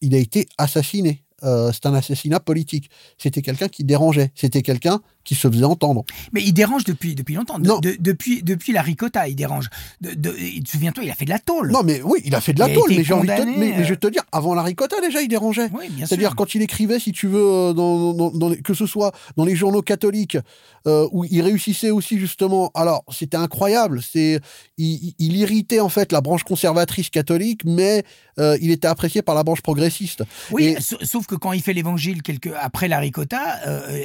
il 0.00 0.14
a 0.14 0.18
été 0.18 0.46
assassiné. 0.58 1.24
c'est 1.40 1.86
un 1.86 1.94
assassinat 1.94 2.40
politique. 2.40 2.90
C'était 3.18 3.42
quelqu'un 3.42 3.68
qui 3.68 3.84
dérangeait. 3.84 4.30
C'était 4.34 4.62
quelqu'un 4.62 5.00
qui 5.26 5.34
se 5.34 5.50
faisait 5.50 5.64
entendre. 5.64 6.04
Mais 6.32 6.42
il 6.42 6.52
dérange 6.52 6.84
depuis, 6.84 7.14
depuis 7.14 7.34
longtemps. 7.34 7.58
depuis, 7.58 8.42
depuis 8.42 8.72
la 8.72 8.80
ricotta, 8.80 9.28
il 9.28 9.34
dérange. 9.34 9.68
De, 10.00 10.34
Souviens-toi, 10.64 11.04
il 11.04 11.10
a 11.10 11.14
fait 11.14 11.24
de 11.24 11.30
la 11.30 11.40
tôle. 11.40 11.72
Non, 11.72 11.82
mais 11.82 12.00
oui, 12.02 12.20
il 12.24 12.34
a 12.34 12.40
fait 12.40 12.52
de 12.52 12.60
la 12.60 12.68
tôle. 12.68 12.88
Mais, 12.88 13.44
mais, 13.56 13.84
je 13.84 13.90
vais 13.90 13.96
te 13.96 14.06
dire, 14.06 14.22
avant 14.32 14.54
la 14.54 14.62
ricotta, 14.62 15.00
déjà, 15.00 15.20
il 15.20 15.28
dérangeait. 15.28 15.68
Oui, 15.74 15.86
C'est-à-dire, 15.98 16.36
quand 16.36 16.54
il 16.54 16.62
écrivait, 16.62 17.00
si 17.00 17.12
tu 17.12 17.26
veux, 17.26 17.44
euh, 17.44 17.72
dans, 17.72 18.30
dans, 18.30 18.54
que 18.54 18.72
ce 18.72 18.86
soit 18.86 19.12
dans 19.36 19.44
les 19.44 19.56
journaux 19.56 19.82
catholiques, 19.82 20.38
euh, 20.86 21.08
où 21.10 21.24
il 21.24 21.42
réussissait 21.42 21.90
aussi, 21.90 22.18
justement. 22.18 22.70
Alors, 22.74 23.04
c'était 23.10 23.36
incroyable. 23.36 24.00
C'est, 24.00 24.40
il, 24.78 25.14
irritait, 25.18 25.80
en 25.80 25.88
fait, 25.88 26.12
la 26.12 26.20
branche 26.20 26.44
conservatrice 26.44 27.10
catholique, 27.10 27.62
mais 27.64 28.04
euh, 28.38 28.56
il 28.60 28.70
était 28.70 28.86
apprécié 28.86 29.22
par 29.22 29.34
la 29.34 29.42
branche 29.42 29.62
progressiste. 29.62 30.22
Oui, 30.52 30.76
sauf 30.80 31.26
que 31.26 31.34
quand 31.34 31.52
il 31.52 31.62
fait 31.62 31.72
l'évangile 31.72 32.22
après 32.60 32.86
la 32.86 33.00
ricotta, 33.00 33.58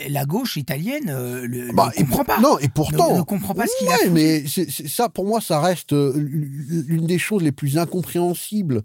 la 0.09 0.25
gauche 0.25 0.57
italienne 0.57 1.10
euh, 1.11 1.47
ne 1.47 1.73
bah, 1.73 1.91
comprend 1.95 2.23
pas. 2.23 2.39
Non, 2.39 2.57
et 2.59 2.69
pourtant. 2.69 3.17
Ne, 3.17 3.21
comprend 3.23 3.53
pas 3.53 3.65
ce 3.67 3.77
qu'il 3.77 3.87
a 3.87 4.09
mais 4.11 4.45
ça, 4.87 5.09
pour 5.09 5.25
moi, 5.25 5.41
ça 5.41 5.59
reste 5.59 5.93
euh, 5.93 6.13
l'une 6.15 7.05
des 7.05 7.19
choses 7.19 7.43
les 7.43 7.51
plus 7.51 7.77
incompréhensibles 7.77 8.81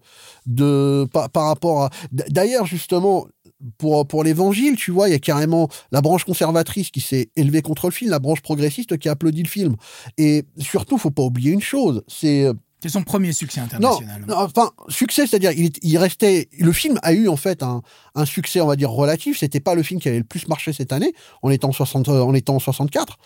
de, 0.46 1.06
par, 1.12 1.46
rapport 1.46 1.84
à. 1.84 1.90
D'ailleurs, 2.12 2.66
justement, 2.66 3.26
pour, 3.78 4.06
pour 4.06 4.24
l'évangile, 4.24 4.76
tu 4.76 4.90
vois, 4.90 5.08
il 5.08 5.12
y 5.12 5.14
a 5.14 5.18
carrément 5.18 5.68
la 5.92 6.00
branche 6.00 6.24
conservatrice 6.24 6.90
qui 6.90 7.00
s'est 7.00 7.30
élevée 7.36 7.62
contre 7.62 7.86
le 7.86 7.92
film, 7.92 8.10
la 8.10 8.18
branche 8.18 8.42
progressiste 8.42 8.98
qui 8.98 9.08
a 9.08 9.12
applaudi 9.12 9.42
le 9.42 9.48
film. 9.48 9.76
Et 10.18 10.44
surtout, 10.58 10.98
faut 10.98 11.10
pas 11.10 11.22
oublier 11.22 11.52
une 11.52 11.62
chose, 11.62 12.02
c'est 12.08 12.44
euh, 12.44 12.52
c'est 12.86 12.92
son 12.92 13.02
premier 13.02 13.32
succès 13.32 13.60
international. 13.60 14.24
Non, 14.28 14.36
enfin, 14.36 14.70
succès, 14.88 15.26
c'est-à-dire, 15.26 15.50
il, 15.52 15.70
il, 15.82 15.98
restait. 15.98 16.48
Le 16.58 16.72
film 16.72 16.98
a 17.02 17.12
eu 17.12 17.28
en 17.28 17.36
fait 17.36 17.62
un, 17.62 17.82
un 18.14 18.24
succès, 18.24 18.60
on 18.60 18.66
va 18.66 18.76
dire, 18.76 18.90
relatif. 18.90 19.38
C'était 19.38 19.60
pas 19.60 19.74
le 19.74 19.82
film 19.82 20.00
qui 20.00 20.08
avait 20.08 20.18
le 20.18 20.24
plus 20.24 20.46
marché 20.46 20.72
cette 20.72 20.92
année. 20.92 21.12
En, 21.42 21.72
60, 21.72 22.08
en 22.08 22.34
étant 22.34 22.56
en 22.56 22.58
64. 22.60 23.18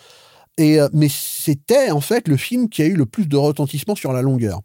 Et, 0.57 0.79
euh, 0.79 0.89
mais 0.93 1.09
c'était 1.09 1.91
en 1.91 2.01
fait 2.01 2.27
le 2.27 2.37
film 2.37 2.69
qui 2.69 2.81
a 2.81 2.85
eu 2.85 2.95
le 2.95 3.05
plus 3.05 3.27
de 3.27 3.37
retentissement 3.37 3.95
sur 3.95 4.11
la 4.13 4.21
longueur. 4.21 4.61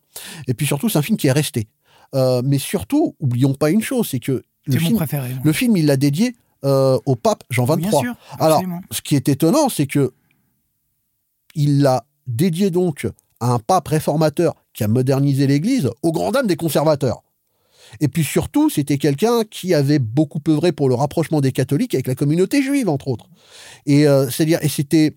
Et 0.49 0.55
puis 0.55 0.67
surtout, 0.67 0.89
c'est 0.89 0.99
un 0.99 1.03
film 1.03 1.19
qui 1.19 1.27
est 1.27 1.33
resté. 1.33 1.69
Euh, 2.15 2.41
mais 2.45 2.59
surtout, 2.59 3.15
oublions 3.21 3.55
pas 3.55 3.71
une 3.71 3.83
chose, 3.83 4.09
c'est 4.09 4.21
que 4.21 4.43
le 4.67 4.79
film, 4.79 4.97
préféré, 4.97 5.31
le 5.45 5.53
film, 5.53 5.77
il 5.77 5.87
l'a 5.87 5.97
dédié 5.97 6.35
euh, 6.65 6.99
au 7.05 7.17
pape 7.17 7.45
Jean 7.51 7.65
XXIII. 7.65 7.91
Bien 7.91 8.01
sûr, 8.01 8.15
Alors, 8.39 8.63
ce 8.91 9.01
qui 9.03 9.15
est 9.15 9.29
étonnant, 9.29 9.69
c'est 9.69 9.87
que 9.87 10.13
il 11.55 11.83
l'a 11.83 12.05
dédié 12.27 12.71
donc 12.71 13.07
à 13.41 13.53
un 13.53 13.59
pape 13.59 13.89
réformateur 13.89 14.55
qui 14.77 14.85
a 14.85 14.89
modernisé 14.89 15.47
l'Église 15.47 15.91
aux 16.03 16.13
grand 16.13 16.31
dames 16.31 16.47
des 16.47 16.57
conservateurs. 16.57 17.23
Et 18.01 18.09
puis 18.09 18.25
surtout, 18.25 18.69
c'était 18.69 18.99
quelqu'un 18.99 19.45
qui 19.45 19.75
avait 19.75 19.99
beaucoup 19.99 20.41
œuvré 20.49 20.73
pour 20.73 20.89
le 20.89 20.95
rapprochement 20.95 21.41
des 21.41 21.53
catholiques 21.53 21.95
avec 21.95 22.07
la 22.07 22.15
communauté 22.15 22.63
juive, 22.63 22.89
entre 22.89 23.09
autres. 23.09 23.29
Et 23.87 24.07
euh, 24.07 24.29
c'est-à-dire, 24.29 24.59
et 24.63 24.69
c'était, 24.69 25.17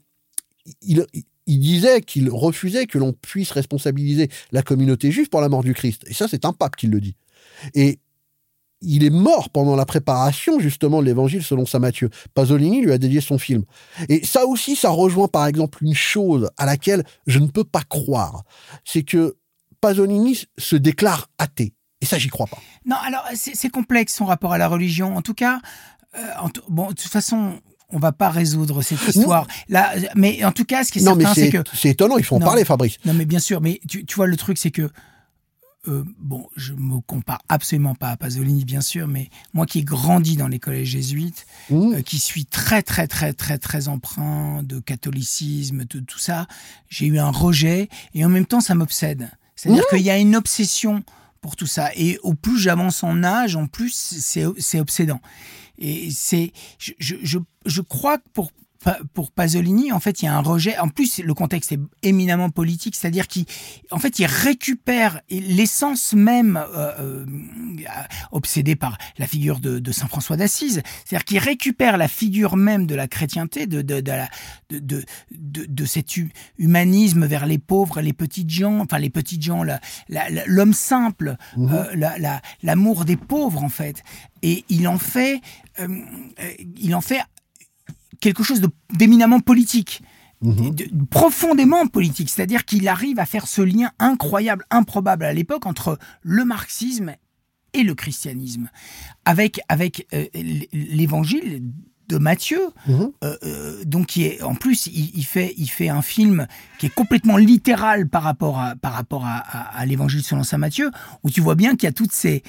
il, 0.82 1.06
il 1.46 1.60
disait 1.60 2.02
qu'il 2.02 2.30
refusait 2.30 2.86
que 2.86 2.98
l'on 2.98 3.12
puisse 3.12 3.52
responsabiliser 3.52 4.30
la 4.52 4.62
communauté 4.62 5.12
juive 5.12 5.30
pour 5.30 5.42
la 5.42 5.50
mort 5.50 5.64
du 5.64 5.74
Christ. 5.74 6.04
Et 6.08 6.14
ça, 6.14 6.28
c'est 6.28 6.46
un 6.46 6.54
pape 6.54 6.76
qui 6.76 6.88
le 6.88 7.02
dit. 7.02 7.16
Et 7.74 8.00
il 8.82 9.04
est 9.04 9.10
mort 9.10 9.50
pendant 9.50 9.76
la 9.76 9.86
préparation 9.86 10.60
justement 10.60 11.02
de 11.02 11.06
l'évangile 11.06 11.44
selon 11.44 11.66
saint 11.66 11.80
Matthieu. 11.80 12.10
Pasolini 12.34 12.82
lui 12.82 12.92
a 12.92 12.98
dédié 12.98 13.20
son 13.20 13.38
film. 13.38 13.64
Et 14.08 14.26
ça 14.26 14.46
aussi, 14.46 14.76
ça 14.76 14.90
rejoint 14.90 15.28
par 15.28 15.48
exemple 15.48 15.84
une 15.84 15.96
chose 15.96 16.50
à 16.58 16.66
laquelle 16.66 17.04
je 17.28 17.40
ne 17.40 17.48
peux 17.48 17.64
pas 17.64 17.82
croire. 17.82 18.44
C'est 18.86 19.04
que 19.04 19.36
Pasolini 19.82 20.46
se 20.58 20.76
déclare 20.76 21.30
athée. 21.38 21.74
Et 22.02 22.06
ça, 22.06 22.18
j'y 22.18 22.30
crois 22.30 22.48
pas. 22.48 22.60
Non, 22.86 22.96
alors 22.96 23.26
c'est 23.34 23.70
complexe 23.70 24.16
son 24.16 24.26
rapport 24.26 24.54
à 24.54 24.58
la 24.58 24.68
religion. 24.68 25.18
En 25.18 25.22
tout 25.22 25.34
cas, 25.34 25.60
euh, 26.18 26.22
bon, 26.70 26.88
de 26.88 26.94
toute 26.94 27.12
façon, 27.12 27.60
on 27.90 28.00
va 28.00 28.12
pas 28.12 28.30
résoudre 28.30 28.82
cette 28.82 29.06
histoire. 29.08 29.48
Là, 29.68 29.94
mais 30.16 30.44
en 30.46 30.52
tout 30.52 30.66
cas, 30.66 30.84
ce 30.84 30.92
qui 30.92 31.00
est 31.00 31.04
certain, 31.04 31.34
c'est 31.34 31.50
que 31.50 31.64
c'est 31.74 31.90
étonnant. 31.90 32.18
Il 32.18 32.24
faut 32.24 32.36
en 32.36 32.40
parler, 32.40 32.64
Fabrice. 32.64 32.98
Non, 33.06 33.14
mais 33.14 33.26
bien 33.26 33.40
sûr. 33.40 33.62
Mais 33.62 33.82
tu, 33.88 34.06
tu 34.06 34.16
vois, 34.16 34.28
le 34.28 34.38
truc, 34.38 34.58
c'est 34.58 34.72
que 34.72 34.90
euh, 35.88 36.04
bon, 36.20 36.48
je 36.58 36.74
me 36.74 37.00
compare 37.00 37.40
absolument 37.48 37.96
pas 37.96 38.10
à 38.10 38.18
Pasolini, 38.18 38.66
bien 38.66 38.82
sûr, 38.82 39.08
mais 39.08 39.30
moi 39.54 39.66
qui 39.66 39.80
ai 39.80 39.84
grandi 39.84 40.36
dans 40.36 40.50
les 40.50 40.60
collèges 40.60 40.90
jésuites, 40.90 41.46
mmh. 41.70 41.94
euh, 41.94 42.02
qui 42.02 42.20
suis 42.20 42.46
très, 42.46 42.84
très, 42.84 43.08
très, 43.08 43.34
très, 43.34 43.58
très 43.58 43.88
emprunt 43.88 44.62
de 44.64 44.80
catholicisme, 44.80 45.86
de 45.86 46.00
tout 46.00 46.20
ça, 46.20 46.48
j'ai 46.90 47.06
eu 47.06 47.18
un 47.18 47.32
rejet 47.32 47.88
et 48.14 48.26
en 48.26 48.30
même 48.30 48.46
temps, 48.46 48.60
ça 48.60 48.76
m'obsède. 48.76 49.30
C'est-à-dire 49.60 49.84
mmh. 49.84 49.96
qu'il 49.96 50.06
y 50.06 50.10
a 50.10 50.18
une 50.18 50.38
obsession 50.38 51.04
pour 51.42 51.58
tout 51.58 51.66
ça. 51.68 51.92
Et 51.96 52.18
au 52.24 52.34
plus 52.34 52.58
j'avance 52.58 53.04
en 53.04 53.26
âge, 53.26 53.58
en 53.58 53.68
plus, 53.68 53.92
c'est 53.92 54.80
obsédant. 54.80 55.20
Et 55.78 56.10
c'est, 56.12 56.54
je, 56.78 56.94
je, 57.00 57.40
je 57.66 57.82
crois 57.82 58.20
que 58.20 58.30
pour 58.34 58.52
pour 59.14 59.32
Pasolini, 59.32 59.92
en 59.92 60.00
fait, 60.00 60.22
il 60.22 60.26
y 60.26 60.28
a 60.28 60.36
un 60.36 60.42
rejet. 60.42 60.78
En 60.78 60.88
plus, 60.88 61.20
le 61.20 61.34
contexte 61.34 61.74
est 61.74 61.80
éminemment 62.02 62.50
politique, 62.50 62.96
c'est-à-dire 62.96 63.28
qu'il, 63.28 63.46
en 63.92 64.00
fait, 64.00 64.20
il 64.20 64.26
récupère 64.26 65.22
l'essence 65.30 66.14
même 66.14 66.58
euh, 66.58 66.94
euh, 67.00 67.26
obsédé 68.32 68.76
par 68.76 68.98
la 69.18 69.28
figure 69.28 69.60
de, 69.60 69.92
Saint 69.92 70.08
François 70.08 70.38
d'Assise, 70.38 70.82
c'est-à-dire 71.04 71.26
qu'il 71.26 71.40
récupère 71.40 71.98
la 71.98 72.08
figure 72.08 72.56
même 72.56 72.86
de 72.86 72.96
la 72.96 73.08
chrétienté, 73.08 73.66
de 73.68 73.82
de 73.82 74.00
de, 74.00 75.04
de, 75.32 75.66
de, 75.66 75.86
cet 75.86 76.16
humanisme 76.58 77.26
vers 77.26 77.46
les 77.46 77.58
pauvres, 77.58 78.02
les 78.02 78.14
petites 78.14 78.50
gens, 78.50 78.80
enfin 78.80 79.00
les 79.00 79.10
petites 79.10 79.42
gens, 79.42 79.64
l'homme 80.46 80.74
simple, 80.74 81.38
mmh. 81.58 81.74
euh, 81.74 82.38
l'amour 82.62 83.04
des 83.04 83.18
pauvres, 83.18 83.64
en 83.64 83.70
fait, 83.70 84.04
et 84.42 84.64
il 84.70 84.88
en 84.88 85.00
fait, 85.00 85.42
euh, 85.80 85.88
il 86.78 86.96
en 86.96 87.02
fait 87.02 87.22
quelque 88.20 88.44
chose 88.44 88.62
d'éminemment 88.94 89.40
politique. 89.40 90.02
Mhm. 90.42 90.74
profondément 91.10 91.86
politique, 91.88 92.30
c'est-à-dire 92.30 92.64
qu'il 92.64 92.88
arrive 92.88 93.20
à 93.20 93.26
faire 93.26 93.46
ce 93.46 93.62
lien 93.62 93.92
incroyable, 94.00 94.64
improbable 94.70 95.26
à 95.26 95.34
l'époque 95.34 95.66
entre 95.66 96.00
le 96.22 96.46
marxisme 96.46 97.14
et 97.74 97.84
le 97.84 97.94
christianisme, 97.94 98.70
avec 99.26 99.60
avec 99.68 100.08
euh, 100.14 100.26
l'évangile 100.72 101.62
de 102.08 102.18
Matthieu, 102.18 102.62
mhm. 102.88 103.12
euh, 103.24 103.38
euh, 103.44 103.84
donc 103.84 104.08
qui 104.08 104.24
est 104.24 104.42
en 104.42 104.56
plus 104.56 104.88
il, 104.88 105.24
fait 105.26 105.54
il 105.58 105.68
fait 105.68 105.90
un 105.90 106.02
film 106.02 106.48
qui 106.80 106.88
est 106.88 106.94
complètement 106.94 107.36
littéral 107.36 108.08
par 108.08 108.24
rapport 108.24 108.60
à 108.60 108.76
par 108.78 108.94
rapport 108.94 109.26
à, 109.26 109.38
à 109.38 109.86
l'évangile 109.86 110.24
selon 110.24 110.44
saint 110.44 110.58
Matthieu, 110.58 110.90
où 111.24 111.30
tu 111.30 111.42
vois 111.42 111.56
bien 111.56 111.76
qu'il 111.76 111.84
y 111.84 111.90
a 111.90 111.94
toutes 111.94 112.14
ces 112.14 112.44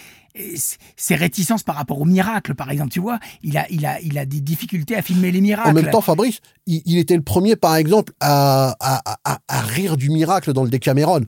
ses 0.96 1.14
réticences 1.14 1.62
par 1.62 1.74
rapport 1.74 2.00
au 2.00 2.04
miracle, 2.04 2.54
par 2.54 2.70
exemple, 2.70 2.90
tu 2.90 3.00
vois, 3.00 3.18
il 3.42 3.56
a, 3.58 3.66
il 3.70 3.84
a, 3.86 4.00
il 4.00 4.18
a 4.18 4.24
des 4.24 4.40
difficultés 4.40 4.96
à 4.96 5.02
filmer 5.02 5.30
les 5.30 5.40
miracles. 5.40 5.68
En 5.68 5.72
même 5.72 5.90
temps, 5.90 6.00
Fabrice, 6.00 6.40
il, 6.66 6.98
était 6.98 7.16
le 7.16 7.22
premier, 7.22 7.56
par 7.56 7.76
exemple, 7.76 8.12
à, 8.20 8.76
à, 8.80 9.60
rire 9.60 9.96
du 9.96 10.10
miracle 10.10 10.52
dans 10.52 10.64
le 10.64 10.70
Décameron. 10.70 11.22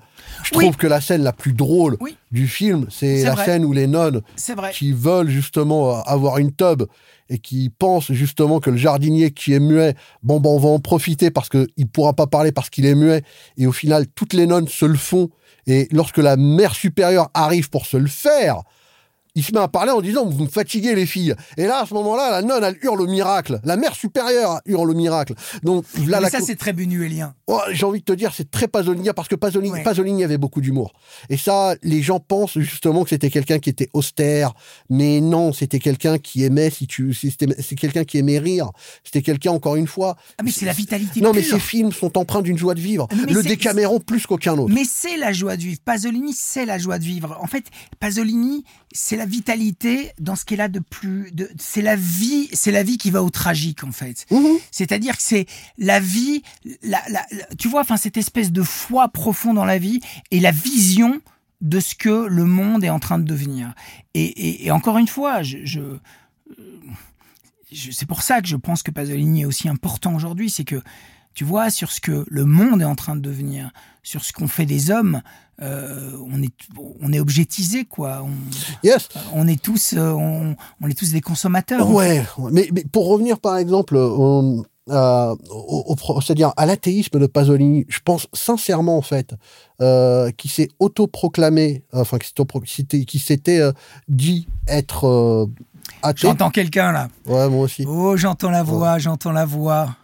Je 0.45 0.51
trouve 0.51 0.77
que 0.77 0.87
la 0.87 1.01
scène 1.01 1.23
la 1.23 1.33
plus 1.33 1.53
drôle 1.53 1.99
du 2.31 2.47
film, 2.47 2.87
c'est 2.91 3.25
la 3.25 3.37
scène 3.37 3.65
où 3.65 3.73
les 3.73 3.87
nonnes 3.87 4.23
qui 4.73 4.93
veulent 4.93 5.29
justement 5.29 6.03
avoir 6.03 6.39
une 6.39 6.55
tube 6.55 6.85
et 7.29 7.39
qui 7.39 7.71
pensent 7.71 8.13
justement 8.13 8.61
que 8.61 8.69
le 8.69 8.77
jardinier 8.77 9.31
qui 9.31 9.55
est 9.55 9.61
muet, 9.61 9.95
bon, 10.23 10.39
bon, 10.39 10.57
on 10.57 10.59
va 10.59 10.69
en 10.69 10.81
profiter 10.81 11.31
parce 11.31 11.49
qu'il 11.49 11.67
ne 11.79 11.85
pourra 11.85 12.13
pas 12.13 12.27
parler 12.27 12.53
parce 12.53 12.69
qu'il 12.69 12.85
est 12.85 12.95
muet. 12.95 13.23
Et 13.57 13.67
au 13.67 13.73
final, 13.73 14.07
toutes 14.15 14.35
les 14.35 14.47
nonnes 14.47 14.69
se 14.69 14.85
le 14.85 14.99
font. 14.99 15.31
Et 15.67 15.89
lorsque 15.93 16.19
la 16.19 16.37
mère 16.37 16.75
supérieure 16.75 17.31
arrive 17.33 17.71
pour 17.71 17.87
se 17.87 17.97
le 17.97 18.09
faire, 18.09 18.63
il 19.35 19.43
se 19.45 19.53
met 19.53 19.59
à 19.61 19.69
parler 19.69 19.91
en 19.93 20.01
disant 20.01 20.27
vous 20.27 20.45
me 20.45 20.49
fatiguez 20.49 20.95
les 20.95 21.07
filles. 21.07 21.35
Et 21.57 21.67
là 21.67 21.81
à 21.83 21.87
ce 21.87 21.95
moment-là, 21.95 22.31
la 22.31 22.43
nonne 22.43 22.63
elle 22.65 22.77
hurle 22.83 23.01
au 23.01 23.07
miracle, 23.07 23.61
la 23.65 23.77
mère 23.77 23.95
supérieure 23.95 24.61
hurle 24.67 24.91
au 24.91 24.95
miracle. 24.95 25.35
Donc 25.63 25.85
là, 26.07 26.19
Mais 26.19 26.21
la 26.25 26.31
ça, 26.31 26.39
co- 26.41 26.47
c'est 26.47 26.57
très 26.57 26.73
buñuelien. 26.73 27.35
Oh, 27.47 27.61
j'ai 27.73 27.85
envie 27.87 28.01
de 28.01 28.05
te 28.05 28.13
dire 28.13 28.33
c'est 28.35 28.51
très 28.51 28.69
Pasolini 28.69 29.09
parce 29.15 29.29
que 29.29 29.35
Pasolini, 29.37 29.73
Ouais. 29.73 29.83
Pasolini 29.83 30.23
avait 30.25 30.39
beaucoup 30.39 30.61
d'humour. 30.61 30.93
Et 31.31 31.37
ça, 31.37 31.75
les 31.83 32.03
gens 32.03 32.21
pensent 32.21 32.59
justement 32.59 33.05
que 33.05 33.11
c'était 33.11 33.31
quelqu'un 33.31 33.59
qui 33.59 33.71
était 33.71 33.89
austère, 33.93 34.53
mais 34.91 35.21
non, 35.21 35.53
c'était 35.53 35.79
quelqu'un 35.79 36.19
qui 36.19 36.45
aimait 36.45 36.71
si 36.71 36.87
tu, 36.87 37.15
c'est 37.15 37.75
quelqu'un 37.77 38.05
qui 38.05 38.19
aimait 38.19 38.39
rire. 38.39 38.71
C'était 39.05 39.23
quelqu'un 39.23 39.53
encore 39.53 39.77
une 39.77 39.87
fois. 39.87 40.17
Ah, 40.39 40.43
mais 40.43 40.51
c'est 40.51 40.67
la 40.67 40.73
vitalité 40.73 41.21
Non, 41.21 41.33
mais 41.33 41.43
ces 41.43 41.59
films 41.61 41.93
sont 41.93 42.19
empreints 42.19 42.43
d'une 42.43 42.59
joie 42.59 42.75
de 42.75 42.81
vivre. 42.81 43.09
Mais 43.27 43.33
le 43.33 43.43
Décaméron 43.43 43.99
plus 44.01 44.27
qu'aucun 44.27 44.59
autre. 44.59 44.73
Mais 44.75 44.85
c'est 44.89 45.17
la 45.17 45.33
joie 45.33 45.57
de 45.57 45.63
vivre. 45.63 45.81
Pasolini, 45.85 46.33
c'est 46.35 46.67
la 46.67 46.79
joie 46.79 46.99
de 46.99 47.05
vivre. 47.05 47.39
En 47.41 47.47
fait, 47.47 47.65
Pasolini, 48.01 48.65
c'est 48.93 49.17
la 49.23 49.27
vitalité 49.27 50.11
dans 50.19 50.35
ce 50.35 50.45
qu'elle 50.45 50.61
a 50.61 50.67
de 50.69 50.81
plus. 50.81 51.31
De, 51.33 51.49
c'est 51.57 51.81
la 51.83 51.95
vie, 51.95 52.49
c'est 52.53 52.73
la 52.73 52.83
vie 52.83 52.99
qui 52.99 53.13
va 53.13 53.23
au 53.23 53.31
tragique, 53.31 53.85
en 53.85 53.93
fait. 53.93 54.27
Mhm. 54.33 54.59
C'est-à-dire 54.73 55.17
que 55.17 55.23
c'est 55.23 55.47
la 55.79 56.01
vie, 56.01 56.43
la, 56.83 57.01
la- 57.09 57.25
la- 57.31 57.47
tu 57.57 57.69
vois, 57.69 57.83
enfin 57.83 57.97
cette 57.97 58.17
espèce 58.17 58.51
de 58.51 58.63
foi 58.65 59.09
profond 59.09 59.55
dans 59.55 59.65
la 59.65 59.79
vie 59.79 60.01
et 60.33 60.41
la 60.41 60.51
vision 60.51 61.21
de 61.61 61.79
ce 61.79 61.95
que 61.95 62.27
le 62.27 62.45
monde 62.45 62.83
est 62.83 62.91
en 62.91 62.99
train 62.99 63.21
de 63.21 63.25
devenir. 63.25 63.73
Et, 64.15 64.25
et- 64.25 64.67
et 64.67 64.71
encore 64.73 64.99
une 64.99 65.07
fois, 65.07 65.43
je, 65.45 65.59
je, 65.65 65.79
euh, 65.81 66.01
je- 67.71 67.93
c'est 67.93 68.07
pour 68.07 68.23
ça 68.23 68.41
que 68.43 68.49
je 68.49 68.57
pense 68.57 68.83
que 68.83 68.91
Pasolini 68.91 69.43
est 69.43 69.47
aussi 69.47 69.69
important 69.69 70.15
aujourd'hui, 70.17 70.51
c'est 70.51 70.65
que 70.65 70.83
tu 71.35 71.45
vois 71.45 71.71
sur 71.71 71.91
ce 71.93 72.01
que 72.01 72.25
le 72.29 72.45
monde 72.45 72.83
est 72.83 72.87
en 72.87 72.95
train 72.95 73.17
de 73.17 73.21
devenir, 73.21 73.71
sur 74.03 74.25
ce 74.25 74.33
qu'on 74.33 74.49
fait 74.49 74.67
des 74.67 74.91
hommes, 74.91 75.23
euh, 75.61 76.11
on 76.33 76.43
est 76.43 76.53
on 77.01 77.13
est 77.13 77.21
objetisé 77.21 77.85
quoi. 77.85 78.23
On, 78.25 78.31
Yes. 78.83 79.09
on 79.33 79.47
est 79.47 79.61
tous 79.63 79.95
euh, 79.97 80.11
on, 80.13 80.57
on 80.81 80.89
est 80.89 80.95
tous 80.99 81.13
des 81.13 81.21
consommateurs. 81.21 81.89
Ouais, 81.91 82.25
mais, 82.51 82.69
mais 82.73 82.85
pour 82.91 83.07
revenir 83.09 83.39
par 83.39 83.57
exemple 83.59 83.97
euh, 83.97 85.35
au- 85.51 85.85
au 85.87 85.95
pro- 85.95 86.21
c'est-à-dire 86.21 86.53
à 86.57 86.67
l'athéisme 86.67 87.21
de 87.21 87.27
Pasolini, 87.27 87.85
je 87.89 88.01
pense 88.05 88.27
sincèrement 88.33 88.99
en 88.99 89.03
fait 89.03 89.35
euh, 89.81 90.31
qui 90.33 90.49
s'est 90.49 90.69
autoproclamé, 90.81 91.85
enfin 91.93 92.19
qui 92.19 92.33
s'était, 93.19 93.71
dit 94.09 94.49
être 94.67 95.49
athée. 96.03 96.23
J'entends 96.23 96.51
quelqu'un 96.51 96.91
là. 96.93 97.09
Ouais, 97.27 97.49
moi 97.49 97.61
aussi. 97.65 97.85
Oh, 97.87 98.17
j'entends 98.17 98.51
la 98.51 98.63
voix, 98.65 98.99
j'entends 98.99 99.33
la 99.33 99.45
voix. 99.45 99.95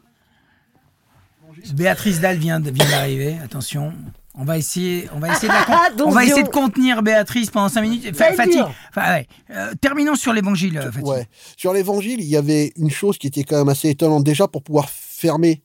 Béatrice 1.75 2.21
Dalle 2.21 2.39
vient 2.39 2.61
de- 2.61 2.71
vient 2.71 2.89
d'arriver. 2.89 3.37
Attention. 3.43 3.93
On 4.41 4.45
va 4.45 4.57
essayer, 4.57 5.09
on 5.15 5.19
va 5.19 5.33
essayer 5.33 5.49
de, 5.49 5.53
la 5.53 5.65
con- 5.67 5.73
Attention. 5.73 6.07
on 6.07 6.11
va 6.11 6.25
essayer 6.25 6.43
de 6.45 6.49
contenir 6.49 7.03
Béatrice 7.03 7.51
pendant 7.51 7.69
5 7.69 7.83
minutes. 7.83 8.17
Fa- 8.17 8.31
ouais. 8.37 9.27
Euh, 9.51 9.73
terminons 9.81 10.15
sur 10.15 10.33
l'évangile. 10.33 10.81
Ouais. 11.03 11.27
Sur 11.57 11.73
l'évangile, 11.73 12.21
il 12.21 12.27
y 12.29 12.37
avait 12.37 12.73
une 12.77 12.91
chose 12.91 13.19
qui 13.19 13.27
était 13.27 13.43
quand 13.43 13.59
même 13.59 13.69
assez 13.69 13.89
étonnante 13.91 14.23
déjà 14.25 14.47
pour 14.47 14.63
pouvoir 14.63 14.89
fermer 14.91 15.63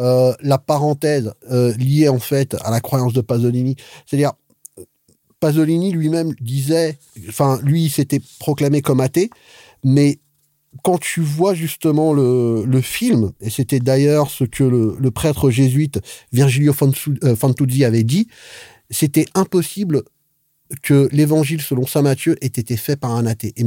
euh, 0.00 0.32
la 0.40 0.58
parenthèse 0.58 1.32
euh, 1.50 1.72
liée 1.76 2.08
en 2.08 2.18
fait 2.18 2.56
à 2.64 2.70
la 2.72 2.80
croyance 2.80 3.12
de 3.12 3.20
Pasolini. 3.20 3.76
C'est-à-dire, 4.06 4.32
Pasolini 5.40 5.92
lui-même 5.92 6.34
disait, 6.40 6.98
enfin, 7.28 7.60
lui, 7.62 7.84
il 7.84 7.90
s'était 7.90 8.20
proclamé 8.40 8.82
comme 8.82 9.00
athée, 9.00 9.30
mais 9.84 10.18
quand 10.82 10.98
tu 10.98 11.20
vois 11.20 11.54
justement 11.54 12.12
le, 12.12 12.64
le 12.66 12.80
film, 12.80 13.32
et 13.40 13.50
c'était 13.50 13.80
d'ailleurs 13.80 14.30
ce 14.30 14.44
que 14.44 14.64
le, 14.64 14.96
le 14.98 15.10
prêtre 15.10 15.50
jésuite 15.50 16.00
Virgilio 16.32 16.74
euh, 17.24 17.34
Fantuzzi 17.36 17.84
avait 17.84 18.04
dit, 18.04 18.28
c'était 18.90 19.26
impossible 19.34 20.02
que 20.82 21.08
l'évangile 21.12 21.62
selon 21.62 21.86
saint 21.86 22.02
Matthieu 22.02 22.36
ait 22.42 22.46
été 22.46 22.76
fait 22.76 22.96
par 22.96 23.12
un 23.12 23.24
athée. 23.26 23.54
Et 23.56 23.64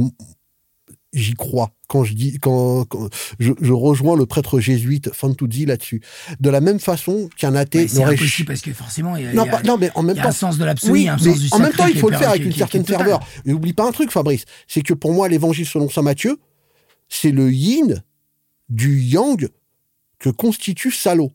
j'y 1.12 1.34
crois 1.34 1.72
quand 1.88 2.04
je 2.04 2.14
dis 2.14 2.38
quand, 2.40 2.84
quand- 2.86 3.08
je, 3.38 3.52
je 3.60 3.72
rejoins 3.72 4.16
le 4.16 4.24
prêtre 4.24 4.60
jésuite 4.60 5.12
Fantuzzi 5.12 5.66
là-dessus. 5.66 6.00
De 6.40 6.48
la 6.48 6.60
même 6.60 6.78
façon 6.78 7.28
qu'un 7.36 7.54
athée 7.54 7.80
Ouais, 7.80 7.88
c'est 7.88 7.98
n'aurait 7.98 8.14
impossible 8.14 8.46
parce 8.46 8.60
que 8.62 8.72
forcément, 8.72 9.16
il 9.16 9.24
y 9.24 9.26
a, 9.26 9.32
non, 9.34 9.44
y 9.44 9.48
a- 9.48 9.52
pas- 9.58 9.62
non, 9.62 9.76
mais 9.78 9.90
en 9.94 10.02
même 10.02 10.14
il 10.16 10.18
y 10.18 10.20
a 10.20 10.22
temps, 10.22 10.28
un 10.30 10.32
sens 10.32 10.56
de 10.58 10.64
l'absolu, 10.64 10.92
oui, 10.92 11.08
un 11.08 11.16
mais 11.16 11.32
sens 11.32 11.40
du 11.40 11.48
en 11.50 11.58
même 11.58 11.72
temps, 11.72 11.86
il 11.88 11.98
faut 11.98 12.08
le 12.08 12.16
faire 12.16 12.30
avec 12.30 12.44
une 12.44 12.52
certaine 12.52 12.86
ferveur. 12.86 13.20
Et 13.44 13.52
oublie 13.52 13.74
pas 13.74 13.86
un 13.86 13.92
truc, 13.92 14.10
Fabrice, 14.10 14.44
c'est 14.68 14.82
que 14.82 14.94
pour 14.94 15.12
moi, 15.12 15.28
l'évangile 15.28 15.66
selon 15.66 15.90
saint 15.90 16.02
Matthieu, 16.02 16.38
c'est 17.14 17.30
le 17.30 17.52
yin 17.52 18.02
du 18.70 18.98
yang 19.00 19.48
que 20.18 20.30
constitue 20.30 20.90
Salo. 20.90 21.30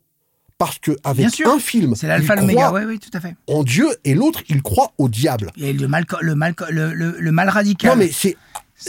Parce 0.58 0.80
que 0.80 0.90
avec 1.04 1.30
sûr. 1.30 1.48
un 1.48 1.60
film, 1.60 1.94
C'est 1.94 2.08
l'alpha 2.08 2.34
Oui, 2.42 2.82
oui, 2.84 2.98
tout 2.98 3.10
à 3.12 3.20
fait. 3.20 3.36
en 3.46 3.62
Dieu 3.62 3.86
et 4.04 4.14
l'autre, 4.14 4.42
il 4.48 4.60
croit 4.60 4.92
au 4.98 5.08
diable. 5.08 5.52
Et 5.56 5.72
le 5.72 5.86
mal, 5.86 6.04
le 6.20 6.34
mal, 6.34 6.54
le, 6.70 6.92
le- 6.92 7.16
le 7.16 7.32
mal 7.32 7.48
radical. 7.48 7.92
Non, 7.92 7.96
mais 7.96 8.10
c'est 8.10 8.36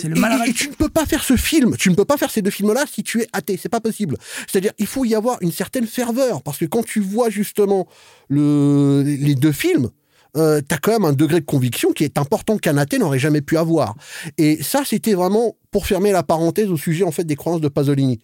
le 0.08 0.18
et, 0.18 0.20
mal 0.20 0.32
et- 0.32 0.36
et 0.36 0.40
radical. 0.40 0.56
tu 0.64 0.70
ne 0.70 0.74
peux 0.74 0.90
pas 0.90 1.06
faire 1.06 1.24
ce 1.24 1.36
film, 1.36 1.78
tu 1.78 1.92
ne 1.92 1.96
peux 1.96 2.06
pas 2.06 2.18
faire 2.18 2.32
ces 2.32 2.42
deux 2.42 2.50
films-là 2.50 2.86
si 2.92 3.04
tu 3.04 3.22
es 3.22 3.28
athée, 3.34 3.56
c'est 3.62 3.70
pas 3.70 3.82
possible. 3.82 4.18
C'est-à-dire, 4.48 4.72
il 4.80 4.88
faut 4.88 5.06
y 5.06 5.14
avoir 5.14 5.38
une 5.42 5.52
certaine 5.52 5.86
ferveur, 5.86 6.42
parce 6.42 6.58
que 6.58 6.66
quand 6.66 6.84
tu 6.84 7.02
vois 7.02 7.30
justement 7.30 7.88
le, 8.30 9.04
les 9.06 9.36
deux 9.36 9.52
films, 9.52 9.92
euh, 10.38 10.62
t'as 10.68 10.78
quand 10.78 10.92
même 10.92 11.06
un 11.06 11.14
degré 11.14 11.40
de 11.40 11.46
conviction 11.46 11.92
qui 11.92 12.04
est 12.04 12.18
important 12.18 12.58
qu'un 12.58 12.78
athée 12.78 12.98
n'aurait 13.00 13.20
jamais 13.20 13.42
pu 13.42 13.58
avoir. 13.58 13.96
Et 14.38 14.62
ça, 14.62 14.84
c'était 14.86 15.14
vraiment 15.14 15.56
pour 15.72 15.86
fermer 15.88 16.12
la 16.12 16.24
parenthèse 16.24 16.70
au 16.70 16.78
sujet 16.78 17.04
en 17.04 17.12
fait 17.12 17.24
des 17.24 17.36
croyances 17.36 17.62
de 17.62 17.68
Pasolini. 17.70 18.20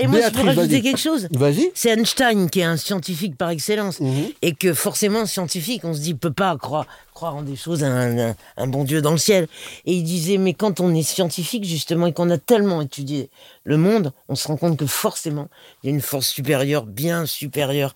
Et 0.00 0.06
moi, 0.06 0.20
je 0.24 0.30
peux 0.30 0.42
rajouter 0.42 0.80
quelque 0.80 0.98
chose. 0.98 1.26
Vas-y. 1.32 1.72
C'est 1.74 1.90
Einstein 1.90 2.48
qui 2.48 2.60
est 2.60 2.64
un 2.64 2.76
scientifique 2.76 3.36
par 3.36 3.50
excellence. 3.50 3.98
Mhm. 4.00 4.26
Et 4.42 4.54
que 4.54 4.72
forcément, 4.72 5.26
scientifique, 5.26 5.80
on 5.84 5.92
se 5.92 5.98
dit, 6.00 6.14
peut 6.14 6.32
pas 6.32 6.56
croire, 6.56 6.86
croire 7.14 7.34
en 7.34 7.42
des 7.42 7.56
choses, 7.56 7.82
un- 7.82 8.34
un 8.56 8.66
bon 8.68 8.84
Dieu 8.84 9.02
dans 9.02 9.10
le 9.10 9.18
ciel. 9.18 9.48
Et 9.86 9.94
il 9.94 10.04
disait, 10.04 10.38
mais 10.38 10.54
quand 10.54 10.78
on 10.78 10.94
est 10.94 11.02
scientifique, 11.02 11.64
justement, 11.64 12.06
et 12.06 12.12
qu'on 12.12 12.30
a 12.30 12.38
tellement 12.38 12.80
étudié 12.80 13.28
le 13.68 13.76
monde, 13.76 14.12
on 14.28 14.34
se 14.34 14.48
rend 14.48 14.56
compte 14.56 14.78
que 14.78 14.86
forcément, 14.86 15.48
il 15.82 15.90
y 15.90 15.92
a 15.92 15.94
une 15.94 16.00
force 16.00 16.26
supérieure, 16.28 16.86
bien 16.86 17.26
supérieure 17.26 17.94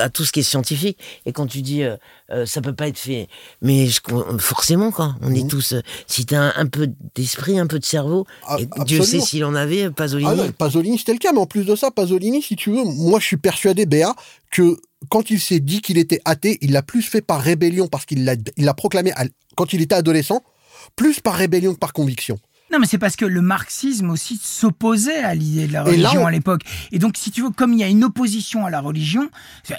à, 0.00 0.08
tout 0.10 0.24
ce 0.24 0.32
qui 0.32 0.40
est 0.40 0.42
scientifique. 0.42 0.98
Et 1.26 1.32
quand 1.32 1.46
tu 1.46 1.62
dis, 1.62 1.84
euh, 1.84 1.96
euh, 2.32 2.44
ça 2.44 2.60
peut 2.60 2.74
pas 2.74 2.88
être 2.88 2.98
fait, 2.98 3.28
mais 3.60 3.86
je- 3.86 4.00
forcément, 4.38 4.90
quoi, 4.90 5.14
on 5.22 5.32
est 5.32 5.48
tous, 5.48 5.74
euh, 5.74 5.80
si 6.08 6.26
t'as 6.26 6.40
un, 6.40 6.52
un 6.56 6.66
peu 6.66 6.88
d'esprit, 7.14 7.58
un 7.60 7.68
peu 7.68 7.78
de 7.78 7.84
cerveau, 7.84 8.26
Ah, 8.48 8.56
et 8.58 8.66
Dieu 8.84 8.98
sait 9.04 9.20
s'il 9.20 9.44
en 9.44 9.54
avait, 9.54 9.90
Pasolini. 9.92 10.28
Ah 10.30 10.34
non, 10.34 10.50
Pasolini, 10.50 10.98
c'était 10.98 11.12
le 11.12 11.18
cas, 11.18 11.32
mais 11.32 11.38
en 11.40 11.46
plus 11.46 11.64
de 11.64 11.76
ça, 11.76 11.92
Pasolini, 11.92 12.42
si 12.42 12.56
tu 12.56 12.70
veux, 12.70 12.82
moi 12.84 13.20
je 13.20 13.26
suis 13.26 13.36
persuadé, 13.36 13.86
Béa, 13.86 14.16
que 14.50 14.76
quand 15.08 15.30
il 15.30 15.38
s'est 15.40 15.60
dit 15.60 15.80
qu'il 15.82 15.98
était 15.98 16.20
athée, 16.24 16.58
il 16.62 16.72
l'a 16.72 16.82
plus 16.82 17.02
fait 17.02 17.22
par 17.22 17.40
rébellion, 17.40 17.86
parce 17.86 18.06
qu'il 18.06 18.24
l'a 18.24 18.34
il 18.56 18.64
l'a 18.64 18.74
proclamé 18.74 19.12
à- 19.12 19.24
quand 19.56 19.72
il 19.72 19.80
était 19.82 19.94
adolescent, 19.94 20.42
plus 20.96 21.20
par 21.20 21.34
rébellion 21.34 21.74
que 21.74 21.78
par 21.78 21.92
conviction. 21.92 22.38
Non, 22.72 22.78
mais 22.78 22.86
c'est 22.86 22.98
parce 22.98 23.16
que 23.16 23.24
le 23.26 23.42
marxisme 23.42 24.08
aussi 24.10 24.40
s'opposait 24.42 25.18
à 25.22 25.34
l'idée 25.34 25.66
de 25.66 25.72
la 25.74 25.82
religion 25.84 26.22
on- 26.22 26.26
à 26.26 26.30
l'époque. 26.30 26.62
Et 26.90 26.98
donc, 26.98 27.16
si 27.18 27.30
tu 27.30 27.42
veux, 27.42 27.50
comme 27.50 27.72
il 27.74 27.78
y 27.80 27.84
a 27.84 27.88
une 27.88 28.02
opposition 28.04 28.64
à 28.64 28.70
la 28.70 28.80
religion, 28.80 29.28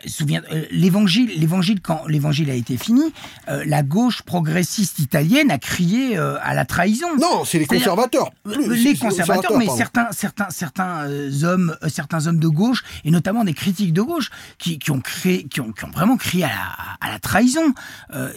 souviens, 0.05 0.41
euh, 0.51 0.65
l'évangile, 0.71 1.31
l'évangile 1.37 1.81
quand 1.81 2.05
l'évangile 2.07 2.51
a 2.51 2.53
été 2.53 2.77
fini, 2.77 3.01
euh, 3.49 3.63
la 3.65 3.81
gauche 3.81 4.21
progressiste 4.21 4.99
italienne 4.99 5.49
a 5.51 5.57
crié 5.57 6.17
euh, 6.17 6.37
à 6.43 6.53
la 6.53 6.65
trahison. 6.65 7.07
Non, 7.19 7.43
c'est 7.45 7.59
les 7.59 7.65
conservateurs. 7.65 8.29
Les 8.45 8.93
c'est- 8.93 8.99
conservateurs, 8.99 9.57
mais 9.57 9.65
pardon. 9.65 9.77
certains, 9.77 10.07
certains, 10.11 10.49
certains 10.51 11.07
hommes, 11.43 11.75
euh, 11.83 11.89
certains 11.89 12.27
hommes 12.27 12.39
de 12.39 12.47
gauche, 12.47 12.83
et 13.05 13.11
notamment 13.11 13.43
des 13.43 13.53
critiques 13.53 13.93
de 13.93 14.01
gauche, 14.03 14.29
qui, 14.59 14.77
qui 14.79 14.91
ont 14.91 15.01
créé, 15.01 15.45
qui 15.45 15.61
ont, 15.61 15.71
qui 15.71 15.85
ont 15.85 15.91
vraiment 15.91 16.17
crié 16.17 16.43
à 16.43 16.49
la, 16.49 17.07
à 17.07 17.11
la 17.11 17.19
trahison. 17.19 17.73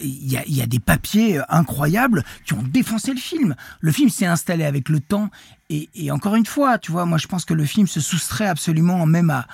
Il 0.01 0.31
y, 0.31 0.37
a, 0.37 0.43
il 0.47 0.55
y 0.55 0.61
a 0.61 0.65
des 0.65 0.79
papiers 0.79 1.39
incroyables 1.49 2.23
qui 2.45 2.53
ont 2.53 2.63
défoncé 2.63 3.11
le 3.13 3.19
film. 3.19 3.55
Le 3.81 3.91
film 3.91 4.09
s'est 4.09 4.25
installé 4.47 4.63
avec 4.63 4.87
le 4.89 4.99
temps, 5.01 5.29
et, 5.69 5.89
et 5.95 6.09
encore 6.11 6.35
une 6.35 6.45
fois, 6.45 6.77
tu 6.77 6.91
vois, 6.91 7.05
moi 7.05 7.17
je 7.17 7.27
pense 7.27 7.43
que 7.45 7.53
le 7.53 7.65
film 7.65 7.85
se 7.87 7.99
soustrait 7.99 8.47
absolument 8.47 9.05
même 9.05 9.29
à. 9.29 9.45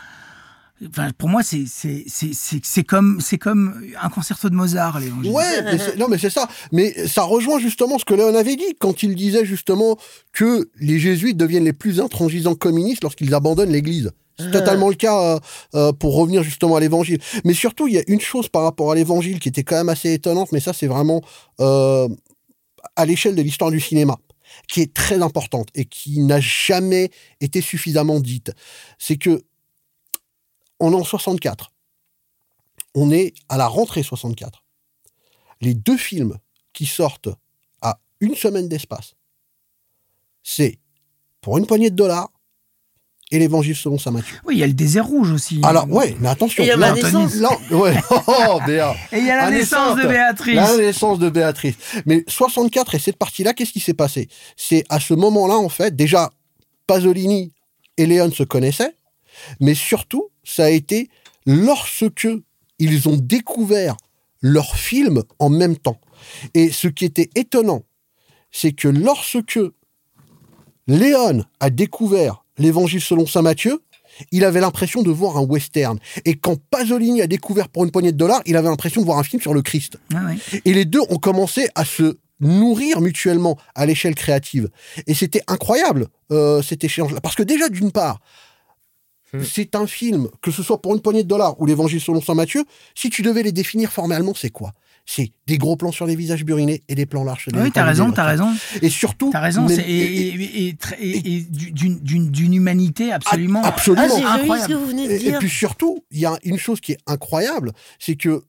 Enfin, 0.90 1.10
pour 1.18 1.30
moi, 1.30 1.42
c'est 1.44 1.64
c'est 1.66 2.04
c'est 2.08 2.34
c'est 2.34 2.60
c'est 2.64 2.84
comme 2.84 3.20
c'est 3.22 3.38
comme 3.38 3.82
un 4.02 4.10
concerto 4.10 4.50
de 4.50 4.56
Mozart, 4.56 5.00
l'évangile. 5.00 5.32
Ouais, 5.32 5.62
mais 5.64 5.78
c'est- 5.78 5.96
non, 5.98 6.08
mais 6.10 6.18
c'est 6.18 6.30
ça. 6.30 6.48
Mais 6.72 7.08
ça 7.08 7.24
rejoint 7.24 7.58
justement 7.60 7.98
ce 7.98 8.06
que 8.06 8.14
Léon 8.14 8.36
avait 8.36 8.56
dit 8.56 8.76
quand 8.80 9.02
il 9.02 9.16
disait 9.16 9.46
justement 9.46 9.98
que 10.34 10.70
les 10.80 11.00
jésuites 11.00 11.38
deviennent 11.38 11.64
les 11.64 11.74
plus 11.74 12.00
intransigeants 12.02 12.56
communistes 12.56 13.02
lorsqu'ils 13.04 13.34
abandonnent 13.34 13.72
l'Église. 13.72 14.12
C'est 14.40 14.50
totalement 14.52 14.90
le 14.90 14.96
cas 14.96 15.18
euh, 15.22 15.40
euh, 15.76 15.94
pour 15.94 16.16
revenir 16.16 16.42
justement 16.44 16.76
à 16.76 16.80
l'Évangile. 16.80 17.20
Mais 17.46 17.54
surtout, 17.54 17.88
il 17.88 17.94
y 17.94 18.00
a 18.00 18.04
une 18.08 18.20
chose 18.20 18.50
par 18.50 18.64
rapport 18.64 18.92
à 18.92 18.96
l'Évangile 18.96 19.40
qui 19.40 19.48
était 19.50 19.64
quand 19.64 19.76
même 19.76 19.90
assez 19.90 20.12
étonnante, 20.12 20.52
mais 20.52 20.60
ça, 20.60 20.74
c'est 20.74 20.88
vraiment 20.88 21.22
euh, 21.60 22.08
à 22.96 23.06
l'échelle 23.06 23.36
de 23.36 23.42
l'histoire 23.44 23.70
du 23.72 23.80
cinéma, 23.80 24.18
qui 24.68 24.82
est 24.82 24.94
très 24.94 25.22
importante 25.22 25.70
et 25.76 25.86
qui 25.86 26.20
n'a 26.20 26.40
jamais 26.40 27.10
été 27.40 27.62
suffisamment 27.62 28.20
dite. 28.20 28.52
C'est 28.98 29.18
que 29.18 29.44
on 30.80 30.92
est 30.92 30.96
en 30.96 31.04
64. 31.04 31.72
On 32.96 33.12
est 33.12 33.34
à 33.48 33.58
la 33.58 33.68
rentrée 33.68 34.04
64. 34.04 34.64
Les 35.62 35.74
deux 35.74 35.98
films 35.98 36.38
qui 36.74 36.86
sortent 36.86 37.30
à 37.82 38.00
une 38.20 38.36
semaine 38.36 38.68
d'espace, 38.68 39.16
c'est 40.44 40.80
pour 41.40 41.58
une 41.58 41.66
poignée 41.66 41.90
de 41.90 41.96
dollars 41.96 42.33
et 43.34 43.40
l'Évangile 43.40 43.76
selon 43.76 43.98
saint 43.98 44.12
Matthieu. 44.12 44.38
Oui, 44.46 44.56
il 44.56 44.60
y 44.60 44.64
a 44.64 44.68
le 44.68 44.74
désert 44.74 45.06
rouge 45.08 45.32
aussi. 45.32 45.60
Alors, 45.64 45.90
ouais, 45.92 46.16
mais 46.20 46.30
attention. 46.30 46.64
Et 46.64 46.68
il 46.68 46.70
y 46.70 46.72
a 46.72 46.78
ma 46.78 46.92
naissance. 46.94 47.36
là- 47.36 47.50
ouais. 47.72 47.96
Oh, 48.28 48.60
Béa. 48.66 48.96
Et 49.12 49.18
il 49.18 49.26
y 49.26 49.30
a 49.32 49.36
la 49.38 49.50
La 49.50 49.52
naissance 49.58 49.98
de 49.98 50.08
Béatrice. 50.08 50.56
La 50.56 50.78
naissance 50.78 51.20
de 51.20 51.30
Béatrice. 51.30 51.76
Mais 52.06 52.24
64 52.28 52.96
et 52.96 53.00
cette 53.00 53.18
partie-là, 53.18 53.54
qu'est-ce 53.54 53.72
qui 53.74 53.80
s'est 53.80 53.94
passé? 53.96 54.28
C'est 54.56 54.84
à 54.90 55.00
ce 55.00 55.14
moment-là, 55.16 55.56
en 55.56 55.68
fait, 55.70 55.96
déjà, 55.96 56.30
Pasolini 56.88 57.52
et 57.98 58.06
Léon 58.06 58.32
se 58.32 58.44
connaissaient, 58.44 58.96
mais 59.60 59.74
surtout, 59.74 60.30
ça 60.44 60.66
a 60.66 60.70
été 60.70 61.10
lorsque 61.48 62.28
ils 62.80 63.10
ont 63.10 63.18
découvert 63.18 63.98
leur 64.42 64.76
film 64.76 65.24
en 65.40 65.50
même 65.50 65.76
temps. 65.78 66.00
Et 66.54 66.72
ce 66.72 66.88
qui 66.88 67.06
était 67.06 67.30
étonnant, 67.36 67.84
c'est 68.52 68.74
que 68.74 68.88
lorsque 68.88 69.60
Léon 70.88 71.44
a 71.60 71.70
découvert 71.70 72.43
l'évangile 72.58 73.02
selon 73.02 73.26
saint 73.26 73.42
Matthieu, 73.42 73.82
il 74.32 74.44
avait 74.46 74.60
l'impression 74.60 75.02
de 75.02 75.10
voir 75.12 75.38
un 75.38 75.42
western. 75.42 75.98
Et 76.26 76.36
quand 76.36 76.58
Pasolini 76.70 77.22
a 77.22 77.28
découvert 77.28 77.70
pour 77.70 77.84
une 77.84 77.92
poignée 77.92 78.12
de 78.12 78.18
dollars, 78.18 78.42
il 78.46 78.56
avait 78.56 78.70
l'impression 78.70 79.02
de 79.02 79.06
voir 79.06 79.18
un 79.18 79.24
film 79.24 79.42
sur 79.42 79.54
le 79.54 79.62
Christ. 79.62 79.98
Ah 80.14 80.26
ouais. 80.26 80.38
Et 80.66 80.74
les 80.74 80.86
deux 80.86 81.02
ont 81.10 81.18
commencé 81.18 81.68
à 81.76 81.84
se 81.84 82.18
nourrir 82.40 83.02
mutuellement 83.02 83.58
à 83.74 83.86
l'échelle 83.86 84.16
créative. 84.16 84.70
Et 85.08 85.14
c'était 85.14 85.42
incroyable, 85.48 86.08
euh, 86.32 86.62
cet 86.62 86.84
échange-là. 86.84 87.22
Parce 87.22 87.36
que 87.36 87.44
déjà, 87.44 87.70
d'une 87.70 87.92
part, 87.92 88.20
Hmm. 89.34 89.42
c'est 89.44 89.76
un 89.76 89.88
film, 89.88 90.30
que 90.44 90.52
ce 90.52 90.62
soit 90.62 90.80
pour 90.80 90.94
une 90.94 91.02
poignée 91.02 91.24
de 91.24 91.28
dollars 91.28 91.60
ou 91.60 91.66
l'évangile 91.66 92.00
selon 92.00 92.22
saint 92.22 92.36
Matthieu, 92.36 92.66
si 92.94 93.10
tu 93.10 93.24
devais 93.24 93.42
les 93.42 93.52
définir 93.52 93.92
formellement, 93.92 94.34
c'est 94.36 94.52
quoi? 94.52 94.74
C'est 95.06 95.32
des 95.48 95.58
gros 95.58 95.76
plans 95.76 95.92
sur 95.92 96.06
les 96.06 96.16
visages 96.16 96.46
burinés 96.46 96.82
et 96.88 96.96
des 96.96 97.06
plans 97.06 97.24
larges. 97.26 97.44
sur 97.44 97.52
les 97.52 97.60
Oui, 97.62 97.72
t'as 97.72 97.84
raison, 97.84 98.12
t'as 98.12 98.24
raison. 98.26 98.50
Et 98.82 98.90
surtout... 98.90 99.30
T'as 99.32 99.42
raison. 99.42 99.66
mais- 99.68 99.76
c'est- 99.76 99.90
Et, 99.90 100.28
et- 100.30 100.68
et- 100.70 100.74
très- 100.76 101.02
et- 101.02 101.36
et 101.38 101.42
d'une- 101.42 102.54
humanité 102.54 103.12
absolument. 103.12 103.62
Absolument. 103.64 104.06
Ah, 104.06 104.10
j'ai 104.10 104.22
vu 104.22 104.28
ce 104.28 104.28
incroyable. 104.42 104.74
que 104.74 104.78
vous 104.78 104.86
venez 104.86 105.08
de 105.08 105.14
Et, 105.14 105.38
puis 105.40 105.50
surtout, 105.50 106.04
il 106.12 106.20
y 106.20 106.26
a 106.26 106.38
une 106.44 106.58
chose 106.58 106.80
qui 106.80 106.94
est 106.94 107.00
incroyable, 107.06 107.74
c'est 108.00 108.16
que 108.16 108.44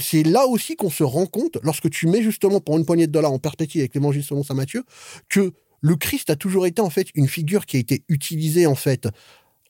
c'est 0.00 0.22
là 0.24 0.46
aussi 0.46 0.74
qu'on 0.74 0.90
se 0.90 1.04
rend 1.04 1.26
compte, 1.26 1.58
lorsque 1.62 1.88
tu 1.90 2.08
mets 2.08 2.22
justement 2.22 2.60
pour 2.60 2.78
une 2.78 2.84
poignée 2.84 3.06
de 3.06 3.12
dollars 3.12 3.32
en 3.32 3.38
perspective 3.38 3.80
avec 3.82 3.94
l'évangile 3.94 4.24
selon 4.24 4.42
saint 4.42 4.54
Matthieu, 4.54 4.82
que 5.28 5.52
le 5.82 5.96
Christ 5.96 6.30
a 6.30 6.36
toujours 6.36 6.66
été 6.66 6.80
en 6.82 6.90
fait 6.90 7.08
une 7.14 7.28
figure 7.28 7.64
qui 7.66 7.76
a 7.76 7.80
été 7.80 8.02
utilisée 8.08 8.66
en 8.66 8.74
fait 8.74 9.08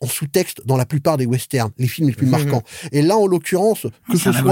en 0.03 0.07
sous-texte 0.07 0.61
dans 0.66 0.76
la 0.76 0.84
plupart 0.84 1.16
des 1.16 1.24
westerns, 1.26 1.70
les 1.78 1.86
films 1.86 2.09
les 2.09 2.14
plus 2.14 2.26
Mhm. 2.26 2.32
marquants. 2.32 2.62
Et 2.90 3.00
là, 3.03 3.16
en 3.16 3.26
l'occurrence, 3.26 3.86
que 4.11 4.18
ce 4.18 4.28
un 4.28 4.32
soit 4.32 4.42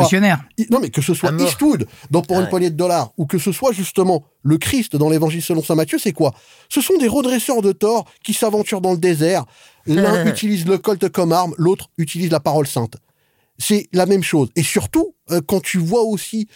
non, 0.70 0.78
mais 0.80 0.90
que 0.90 1.02
ce 1.02 1.12
soit. 1.12 1.32
Eastwood 1.38 1.86
dans 2.10 2.22
Pour 2.22 2.36
une 2.38 2.44
Ouais. 2.44 2.48
poignée 2.50 2.70
de 2.70 2.76
dollars 2.76 3.10
ou 3.18 3.26
que 3.26 3.38
ce 3.38 3.50
soit 3.50 3.72
justement 3.72 4.22
le 4.42 4.56
Christ 4.58 4.94
dans 4.96 5.10
l'Évangile 5.10 5.42
selon 5.42 5.62
saint 5.62 5.74
Matthieu, 5.74 5.98
c'est 5.98 6.12
quoi? 6.12 6.32
Ce 6.68 6.80
sont 6.80 6.96
des 6.98 7.08
redresseurs 7.08 7.60
de 7.62 7.72
tort 7.72 8.04
qui 8.24 8.32
s'aventurent 8.32 8.80
dans 8.80 8.92
le 8.92 8.98
désert. 8.98 9.44
L'un 9.86 10.24
utilise 10.26 10.66
le 10.66 10.78
colt 10.78 11.08
comme 11.10 11.32
arme, 11.32 11.54
l'autre 11.58 11.90
utilise 11.98 12.30
la 12.30 12.40
parole 12.40 12.66
sainte. 12.68 12.96
C'est 13.58 13.88
la 13.92 14.06
même 14.06 14.22
chose. 14.22 14.50
Et 14.56 14.62
surtout, 14.62 15.14
euh, 15.32 15.40
quand 15.46 15.60
tu 15.60 15.78
vois 15.78 16.02
aussi 16.04 16.46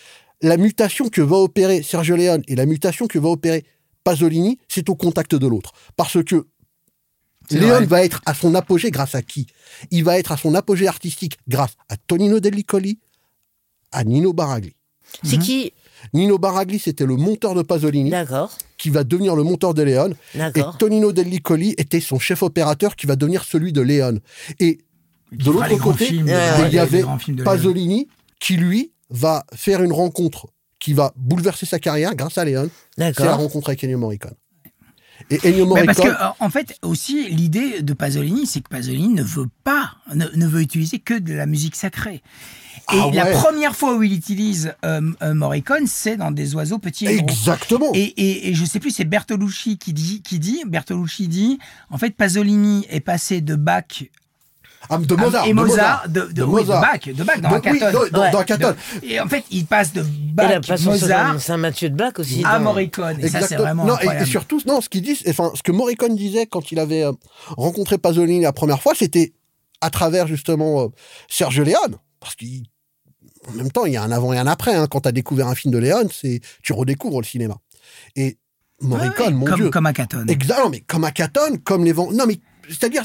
la 0.41 0.57
mutation 0.57 1.09
que 1.09 1.21
va 1.21 1.37
opérer 1.37 1.83
Sergio 1.83 2.17
Leone 2.17 2.43
et 2.47 2.55
la 2.55 2.67
mutation 2.67 3.07
que 3.09 3.19
va 3.19 3.29
opérer 3.31 3.65
Pasolini, 4.05 4.59
c'est 4.69 4.89
au 4.91 4.95
contact 4.95 5.35
de 5.35 5.47
l'autre. 5.47 5.73
Parce 5.97 6.23
que 6.23 6.47
Léon 7.51 7.69
vrai. 7.69 7.87
va 7.87 8.05
être 8.05 8.21
à 8.27 8.35
son 8.35 8.55
apogée 8.55 8.91
grâce 8.91 9.15
à 9.15 9.23
qui? 9.23 9.47
Il 9.91 10.05
va 10.05 10.19
être 10.19 10.33
à 10.33 10.37
son 10.37 10.55
apogée 10.55 10.87
artistique 10.89 11.39
grâce 11.49 11.73
à 11.89 11.97
Tonino 11.97 12.41
Dellicoli, 12.41 12.99
à 13.93 14.05
Nino 14.05 14.33
Baragli. 14.33 14.75
C'est 15.23 15.37
Mhm. 15.37 15.43
qui? 15.43 15.73
Nino 16.13 16.39
Baragli, 16.39 16.79
c'était 16.79 17.07
le 17.07 17.17
monteur 17.17 17.55
de 17.55 17.63
Pasolini, 17.63 18.11
D'accord, 18.11 18.53
qui 18.77 18.91
va 18.91 19.05
devenir 19.05 19.37
le 19.37 19.43
monteur 19.43 19.73
de 19.75 19.83
Léon. 19.83 20.11
Et. 20.35 20.63
Tonino 20.79 21.13
Dellicoli 21.13 21.75
était 21.79 22.01
son 22.01 22.19
chef 22.19 22.43
opérateur, 22.43 22.97
qui 22.97 23.07
va 23.07 23.17
devenir 23.17 23.45
celui 23.45 23.73
de 23.73 23.81
Léon. 23.81 24.19
Et 24.61 24.79
de 25.33 25.51
l'autre 25.51 25.77
côté, 25.79 26.07
films 26.07 26.29
euh, 26.29 26.67
il 26.69 26.75
y 26.75 26.79
avait 26.79 27.05
Pasolini, 27.45 28.09
qui 28.41 28.57
lui 28.57 28.93
va 29.11 29.45
faire 29.55 29.83
une 29.83 29.93
rencontre 29.93 30.49
qui 30.79 30.93
va 30.93 31.13
bouleverser 31.17 31.65
sa 31.65 31.79
carrière 31.79 32.15
grâce 32.15 32.37
à 32.37 32.45
Léon. 32.45 32.69
C'est 32.99 33.19
la 33.21 33.37
rencontre 33.37 33.69
avec 33.71 33.83
Ennio 33.85 33.97
Morricone. 33.99 34.35
Et 35.31 35.39
Ennio 35.45 35.73
Mais 35.75 35.85
parce 35.85 35.99
Morricone, 35.99 36.17
que, 36.39 36.45
en 36.45 36.51
fait, 36.51 36.79
aussi, 36.83 37.29
l'idée 37.29 37.83
de 37.83 37.93
Pasolini, 37.93 38.47
c'est 38.47 38.61
que 38.61 38.69
Pasolini 38.69 39.09
ne 39.09 39.23
veut 39.23 39.49
pas, 39.63 39.93
ne, 40.15 40.27
ne 40.35 40.47
veut 40.47 40.61
utiliser 40.61 40.99
que 40.99 41.15
de 41.15 41.33
la 41.33 41.47
musique 41.47 41.77
sacrée. 41.77 42.23
Et 42.93 42.99
Ah 43.01 43.11
la 43.13 43.27
première 43.27 43.75
fois 43.75 43.97
où 43.97 44.03
il 44.03 44.13
utilise 44.13 44.75
euh, 44.85 45.01
euh, 45.23 45.33
Morricone, 45.35 45.87
c'est 45.87 46.17
dans 46.17 46.31
Des 46.31 46.55
oiseaux 46.55 46.79
petits 46.79 47.07
et 47.07 47.17
exactement. 47.19 47.91
Et, 47.95 48.03
et, 48.03 48.49
et 48.49 48.55
je 48.55 48.65
sais 48.65 48.81
plus, 48.81 48.91
c'est 48.91 49.05
Bertolucci 49.05 49.79
qui 49.79 49.93
dit, 49.93 50.21
qui 50.23 50.39
dit, 50.39 50.63
Bertolucci 50.67 51.29
dit, 51.29 51.59
en 51.91 51.97
fait, 51.97 52.11
Pasolini 52.11 52.87
est 52.91 53.01
passé 53.01 53.41
de 53.41 53.55
Bach 53.55 54.05
de 54.91 55.15
Mozart. 55.15 55.47
et 55.47 55.51
de 55.51 55.55
Mozart, 55.55 56.09
de, 56.09 56.21
de, 56.21 56.27
De 56.33 56.43
oui, 56.43 56.63
de 56.63 56.67
Mozart. 56.67 56.81
Bach, 56.83 57.01
de 57.07 57.25
Bach 57.25 57.41
dans 57.41 57.51
Donc, 57.51 57.67
oui, 57.71 57.79
dans- 57.81 57.91
dans- 57.93 58.21
Ouais. 58.23 58.31
dans 58.31 58.39
un 58.39 58.45
Catone. 58.45 58.77
Et 59.03 59.21
en 59.21 59.29
fait, 59.29 59.45
il 59.51 59.67
passe 59.67 59.93
de 59.93 60.01
Et 60.03 60.05
Bach, 60.35 60.61
Mozart 60.85 61.41
Saint-Mathieu 61.41 61.91
de 61.91 61.97
Bach 61.97 62.13
aussi. 62.19 62.43
à 62.45 62.59
dans- 62.59 62.65
Morricone. 62.65 63.19
Et 63.21 63.29
ça, 63.29 63.39
c'est 63.41 63.55
Exactement. 63.55 63.63
vraiment 63.63 63.85
non, 63.87 63.97
et- 63.99 64.25
surtout, 64.27 64.61
non, 64.67 64.81
ce 64.81 64.89
qu'il 64.89 65.03
dit, 65.03 65.19
enfin, 65.29 65.51
ce 65.55 65.63
que 65.63 65.73
Morricone 65.73 66.17
disait 66.17 66.47
quand 66.47 66.71
il 66.73 66.79
avait 66.79 67.05
euh, 67.05 67.13
rencontré 67.57 67.99
Pasolini 67.99 68.41
la 68.43 68.53
première 68.53 68.81
fois, 68.83 68.93
c'était 68.97 69.33
à 69.81 69.91
travers 69.91 70.27
justement 70.27 70.83
euh, 70.85 70.89
Sergio 71.29 71.65
Leone, 71.65 71.97
parce 72.21 72.35
qu'en 72.37 73.53
même 73.53 73.71
temps, 73.71 73.85
il 73.87 73.93
y 73.93 73.97
a 73.97 74.03
un 74.03 74.11
avant 74.13 74.33
et 74.33 74.39
un 74.39 74.47
après. 74.47 74.75
Hein, 74.75 74.87
quand 74.91 75.03
tu 75.03 75.09
as 75.09 75.13
découvert 75.13 75.49
un 75.49 75.55
film 75.55 75.73
de 75.73 75.79
Leone, 75.79 76.09
c'est 76.13 76.41
tu 76.63 76.73
redécouvres 76.73 77.21
le 77.21 77.27
cinéma. 77.27 77.57
Et 78.17 78.39
Morricone, 78.81 79.27
Ouais, 79.27 79.33
mon 79.33 79.45
comme, 79.47 79.55
Dieu, 79.61 79.71
comme 79.71 79.87
à 79.87 79.93
Catone. 79.93 80.29
Exact, 80.29 80.59
non, 80.63 80.69
mais 80.71 80.81
comme 80.81 81.05
à 81.05 81.11
Catone, 81.13 81.59
comme 81.59 81.85
les 81.85 81.93
vents. 81.93 82.11
Non, 82.13 82.25
mais 82.27 82.39
c'est-à-dire. 82.69 83.05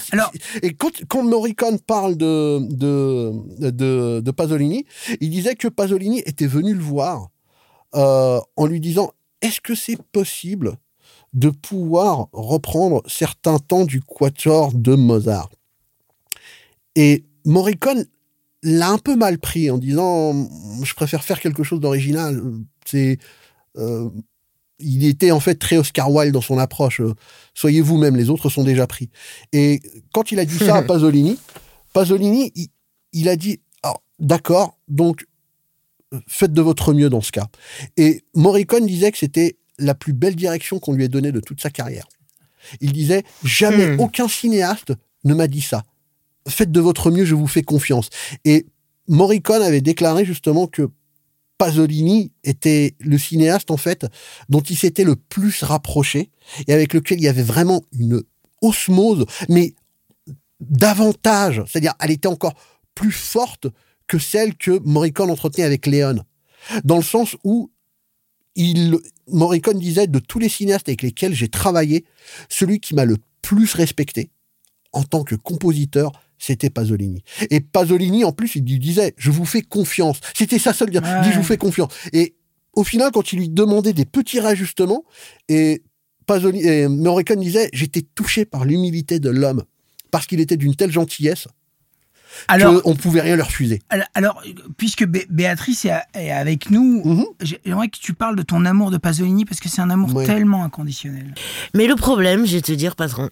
et 0.62 0.74
quand, 0.74 0.91
quand 1.07 1.24
Morricone 1.24 1.80
parle 1.80 2.16
de, 2.18 2.60
de, 2.70 3.70
de, 3.70 4.20
de 4.22 4.32
Pasolini, 4.32 4.86
il 5.22 5.30
disait 5.30 5.55
que 5.55 5.68
Pasolini 5.68 6.20
était 6.26 6.47
venu 6.47 6.74
le 6.74 6.82
voir 6.82 7.30
euh, 7.95 8.39
en 8.55 8.66
lui 8.66 8.80
disant 8.80 9.12
Est-ce 9.41 9.62
que 9.62 9.76
c'est 9.76 10.01
possible 10.12 10.78
de 11.34 11.49
pouvoir 11.49 12.28
reprendre 12.34 13.03
certains 13.07 13.60
temps 13.60 13.86
du 13.86 14.01
quatuor 14.01 14.72
de 14.74 14.95
Mozart? 14.95 15.49
Et 16.95 17.24
Morricone 17.45 18.05
l'a 18.64 18.89
un 18.89 18.97
peu 18.97 19.16
mal 19.16 19.38
pris 19.39 19.70
en 19.72 19.78
disant 19.78 20.34
Je 20.84 20.93
préfère 20.93 21.24
faire 21.24 21.39
quelque 21.39 21.64
chose 21.64 21.80
d'original. 21.80 22.41
C'est. 22.86 23.18
euh, 23.78 24.10
il 24.80 25.06
était 25.06 25.32
en 25.32 25.40
fait 25.40 25.56
très 25.56 25.78
Oscar 25.78 26.12
Wilde 26.12 26.34
dans 26.34 26.42
son 26.42 26.58
approche. 26.58 27.02
euh, 27.02 27.14
Soyez 27.54 27.82
vous-même, 27.82 28.16
les 28.16 28.30
autres 28.30 28.50
sont 28.50 28.64
déjà 28.64 28.88
pris. 28.88 29.10
Et 29.54 29.82
quand 30.14 30.32
il 30.32 30.40
a 30.40 30.46
dit 30.46 30.58
ça 30.58 30.78
à 30.78 30.82
Pasolini, 30.84 31.38
Pasolini, 31.94 32.52
il, 32.56 32.68
il 33.14 33.30
a 33.30 33.36
dit 33.36 33.60
Ah, 33.84 33.96
D'accord, 34.20 34.78
donc 34.88 35.26
faites 36.28 36.54
de 36.54 36.62
votre 36.62 36.94
mieux 36.94 37.10
dans 37.10 37.22
ce 37.22 37.32
cas. 37.32 37.48
Et 37.98 38.24
Morricone 38.36 38.86
disait 38.86 39.12
que 39.12 39.18
c'était 39.18 39.58
la 39.78 39.94
plus 39.96 40.14
belle 40.14 40.36
direction 40.36 40.80
qu'on 40.80 40.94
lui 40.94 41.04
ait 41.06 41.10
donnée 41.10 41.32
de 41.32 41.40
toute 41.40 41.62
sa 41.62 41.70
carrière. 41.70 42.08
Il 42.82 42.92
disait 42.94 43.24
Jamais 43.44 43.96
Hmm. 43.96 44.00
aucun 44.02 44.28
cinéaste 44.28 44.94
ne 45.24 45.34
m'a 45.34 45.48
dit 45.48 45.62
ça. 45.62 45.84
Faites 46.48 46.72
de 46.72 46.80
votre 46.80 47.12
mieux, 47.12 47.26
je 47.26 47.36
vous 47.36 47.48
fais 47.48 47.62
confiance. 47.64 48.10
Et 48.46 48.66
Morricone 49.08 49.62
avait 49.62 49.82
déclaré 49.82 50.26
justement 50.26 50.68
que 50.68 50.90
Pasolini 51.60 52.32
était 52.45 52.95
le 52.99 53.18
cinéaste 53.18 53.70
en 53.70 53.78
fait 53.78 54.07
dont 54.47 54.62
il 54.62 54.78
s'était 54.78 55.03
le 55.03 55.18
plus 55.18 55.62
rapproché 55.62 56.32
et 56.68 56.74
avec 56.74 56.93
lequel 56.93 57.20
il 57.20 57.26
y 57.26 57.28
avait 57.28 57.43
vraiment 57.43 57.84
une 57.91 58.24
osmose, 58.62 59.26
mais 59.49 59.74
davantage, 60.62 61.62
c'est-à-dire 61.68 61.93
elle 61.99 62.12
était 62.12 62.30
encore 62.30 62.55
plus 62.95 63.12
forte 63.12 63.68
que 64.07 64.18
celle 64.18 64.55
que 64.55 64.80
Morricone 64.86 65.30
entretenait 65.30 65.66
avec 65.66 65.86
Léon, 65.86 66.24
dans 66.86 66.95
le 66.95 67.03
sens 67.03 67.36
où 67.43 67.70
il, 68.55 68.97
Morricone 69.28 69.80
disait 69.80 70.07
de 70.07 70.20
tous 70.20 70.39
les 70.39 70.49
cinéastes 70.49 70.88
avec 70.88 71.01
lesquels 71.01 71.34
j'ai 71.34 71.49
travaillé, 71.49 72.05
celui 72.47 72.80
qui 72.80 72.95
m'a 72.95 73.05
le 73.05 73.18
plus 73.41 73.74
respecté 73.74 74.32
en 74.93 75.03
tant 75.03 75.24
que 75.24 75.36
compositeur, 75.36 76.12
c'était 76.40 76.70
Pasolini. 76.72 77.24
Et 77.52 77.60
Pasolini, 77.60 78.24
en 78.24 78.32
plus, 78.32 78.56
il 78.56 78.64
lui 78.64 78.80
disait, 78.80 79.14
je 79.18 79.30
vous 79.30 79.46
fais 79.46 79.62
confiance. 79.62 80.20
C'était 80.34 80.58
sa 80.58 80.74
seule 80.74 80.90
dire. 80.90 81.02
Il 81.06 81.22
dit, 81.22 81.28
Ouais. 81.28 81.34
je 81.34 81.38
vous 81.38 81.44
fais 81.46 81.58
confiance. 81.58 81.92
Et 82.14 82.34
au 82.74 82.84
final, 82.84 83.12
quand 83.12 83.32
il 83.34 83.40
lui 83.40 83.50
demandait 83.50 83.94
des 83.94 84.06
petits 84.06 84.40
réajustements, 84.40 85.04
et, 85.50 85.84
Pasolini, 86.26 86.66
et 86.66 86.88
Morricone 86.88 87.40
disait, 87.42 87.70
j'étais 87.74 88.02
touché 88.02 88.46
par 88.46 88.64
l'humilité 88.66 89.20
de 89.20 89.30
l'homme, 89.30 89.64
parce 90.12 90.26
qu'il 90.28 90.40
était 90.40 90.58
d'une 90.58 90.76
telle 90.76 90.92
gentillesse 90.92 91.48
Alors, 92.48 92.82
qu'on 92.84 92.92
ne 92.92 92.96
pouvait 92.96 93.22
rien 93.22 93.36
leur 93.36 93.48
refuser. 93.48 93.82
alors, 93.90 94.08
alors, 94.14 94.44
puisque 94.78 95.04
Bé- 95.06 95.26
Béatrice 95.32 95.86
est, 95.86 96.00
est 96.14 96.30
avec 96.32 96.70
nous, 96.70 97.02
Mhm. 97.04 97.26
j'aimerais 97.42 97.88
que 97.90 97.98
tu 97.98 98.14
parles 98.14 98.36
de 98.36 98.44
ton 98.44 98.66
amour 98.66 98.92
de 98.92 98.98
Pasolini 98.98 99.46
parce 99.46 99.60
que 99.60 99.68
c'est 99.68 99.82
un 99.82 99.90
amour 99.90 100.14
Ouais. 100.16 100.26
tellement 100.28 100.64
inconditionnel. 100.64 101.34
Mais 101.74 101.88
le 101.88 101.96
problème, 101.96 102.46
je 102.46 102.56
vais 102.58 102.62
te 102.62 102.72
dire, 102.72 102.96
patron, 102.96 103.30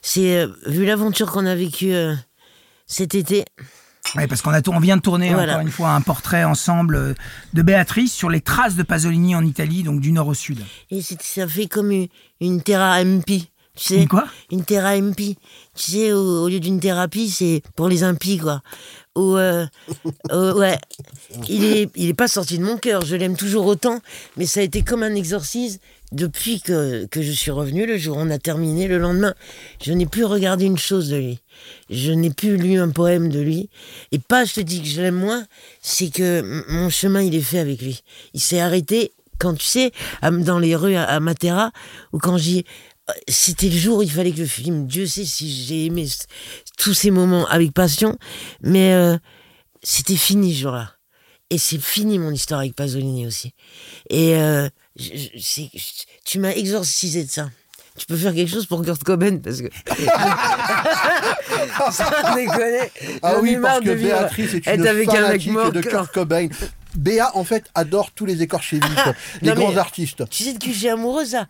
c'est, 0.00 0.36
euh, 0.36 0.48
vu 0.66 0.84
l'aventure 0.86 1.32
qu'on 1.32 1.44
a 1.46 1.56
vécue 1.56 1.92
euh, 1.92 2.14
cet 2.90 3.14
été, 3.14 3.44
Ouais, 4.16 4.26
parce 4.26 4.40
qu'on 4.42 4.50
a 4.52 4.60
on 4.68 4.80
vient 4.80 4.96
de 4.96 5.02
tourner 5.02 5.32
Voilà. 5.32 5.52
encore 5.52 5.66
une 5.66 5.70
fois 5.70 5.90
un 5.90 6.00
portrait 6.00 6.42
ensemble 6.42 6.96
euh, 6.96 7.14
de 7.52 7.62
Béatrice 7.62 8.12
sur 8.12 8.30
les 8.30 8.40
traces 8.40 8.74
de 8.74 8.82
Pasolini 8.82 9.36
en 9.36 9.44
Italie, 9.44 9.82
donc 9.82 10.00
du 10.00 10.10
nord 10.10 10.26
au 10.28 10.34
sud. 10.34 10.58
et 10.90 11.00
ça 11.02 11.46
fait 11.46 11.66
comme 11.66 11.90
une, 11.90 12.08
une 12.40 12.62
terra 12.62 13.04
MP. 13.04 13.50
Tu 13.76 13.84
sais, 13.94 14.06
Quoi? 14.06 14.26
Une 14.50 14.64
thérapie. 14.64 15.36
Tu 15.76 15.90
sais, 15.92 16.12
au, 16.12 16.42
au 16.44 16.48
lieu 16.48 16.58
d'une 16.60 16.80
thérapie, 16.80 17.30
c'est 17.30 17.62
pour 17.76 17.88
les 17.88 18.02
impies, 18.02 18.38
quoi. 18.38 18.62
Ou, 19.16 19.36
euh, 19.36 19.64
euh, 20.32 20.54
ouais. 20.54 20.78
Il 21.48 21.64
est, 21.64 21.90
il 21.94 22.08
est 22.08 22.14
pas 22.14 22.28
sorti 22.28 22.58
de 22.58 22.64
mon 22.64 22.76
cœur. 22.78 23.04
Je 23.04 23.14
l'aime 23.16 23.36
toujours 23.36 23.66
autant, 23.66 24.00
mais 24.36 24.46
ça 24.46 24.60
a 24.60 24.62
été 24.64 24.82
comme 24.82 25.02
un 25.02 25.14
exorcisme 25.14 25.78
depuis 26.12 26.60
que, 26.60 27.06
que 27.06 27.22
je 27.22 27.32
suis 27.32 27.50
revenu. 27.50 27.86
Le 27.86 27.96
jour 27.96 28.16
où 28.16 28.20
on 28.20 28.30
a 28.30 28.38
terminé, 28.38 28.88
le 28.88 28.98
lendemain, 28.98 29.34
je 29.82 29.92
n'ai 29.92 30.06
plus 30.06 30.24
regardé 30.24 30.64
une 30.64 30.78
chose 30.78 31.08
de 31.10 31.16
lui. 31.16 31.38
Je 31.88 32.12
n'ai 32.12 32.30
plus 32.30 32.56
lu 32.56 32.78
un 32.78 32.90
poème 32.90 33.28
de 33.28 33.40
lui. 33.40 33.70
Et 34.12 34.18
pas, 34.18 34.44
je 34.44 34.54
te 34.54 34.60
dis 34.60 34.82
que 34.82 34.88
je 34.88 35.00
l'aime 35.00 35.16
moins, 35.16 35.46
c'est 35.80 36.10
que 36.10 36.64
mon 36.68 36.90
chemin, 36.90 37.22
il 37.22 37.34
est 37.34 37.40
fait 37.40 37.58
avec 37.58 37.80
lui. 37.82 38.02
Il 38.34 38.40
s'est 38.40 38.60
arrêté 38.60 39.12
quand 39.38 39.54
tu 39.54 39.64
sais, 39.64 39.90
dans 40.22 40.58
les 40.58 40.76
rues 40.76 40.96
à, 40.96 41.18
Matera, 41.18 41.72
ou 42.12 42.18
quand 42.18 42.36
j'y 42.36 42.64
c'était 43.26 43.68
le 43.68 43.76
jour 43.76 43.98
où 43.98 44.02
il 44.02 44.10
fallait 44.10 44.30
que 44.30 44.36
je 44.36 44.44
filme. 44.44 44.86
Dieu 44.86 45.06
sait 45.06 45.24
si 45.24 45.50
j'ai 45.50 45.86
aimé 45.86 46.06
tous 46.78 46.94
ces 46.94 47.10
moments 47.10 47.46
avec 47.48 47.72
passion, 47.72 48.16
mais 48.62 48.92
euh, 48.92 49.16
c'était 49.82 50.16
fini 50.16 50.54
ce 50.54 50.62
jour-là. 50.62 50.94
Et 51.50 51.58
c'est 51.58 51.80
fini 51.80 52.18
mon 52.18 52.30
histoire 52.30 52.60
avec 52.60 52.76
Pasolini 52.76 53.26
aussi. 53.26 53.52
Et 54.08 54.36
euh, 54.36 54.68
je- 55.02 55.62
je- 55.74 56.04
tu 56.24 56.38
m'as 56.38 56.52
exorcisé 56.52 57.24
de 57.24 57.30
ça. 57.30 57.50
Tu 57.98 58.06
peux 58.06 58.16
faire 58.16 58.32
quelque 58.34 58.50
chose 58.50 58.66
pour 58.66 58.84
Kurt 58.84 59.02
Cobain 59.02 59.38
parce 59.38 59.60
que. 59.60 59.66
Déconner. 62.34 62.90
Ah 63.22 63.34
oui, 63.40 63.56
parce 63.60 63.80
que 63.80 63.94
Béatrice 63.94 64.54
est 64.54 64.66
une 64.74 64.86
avec 64.86 65.08
un 65.08 65.28
mec 65.28 65.42
fanatique 65.42 65.72
de 65.74 65.80
Kurt 65.80 66.12
Cobain. 66.12 66.48
Béa, 66.94 67.30
en 67.36 67.44
fait, 67.44 67.64
adore 67.74 68.10
tous 68.12 68.26
les 68.26 68.42
écorchés 68.42 68.80
vifs, 68.80 69.08
les 69.42 69.50
Non, 69.50 69.54
mais- 69.56 69.64
grands 69.64 69.76
artistes. 69.76 70.28
Tu 70.28 70.44
sais 70.44 70.52
de 70.54 70.58
qui 70.58 70.74
suis 70.74 70.88
amoureux, 70.88 71.24
ça? 71.24 71.46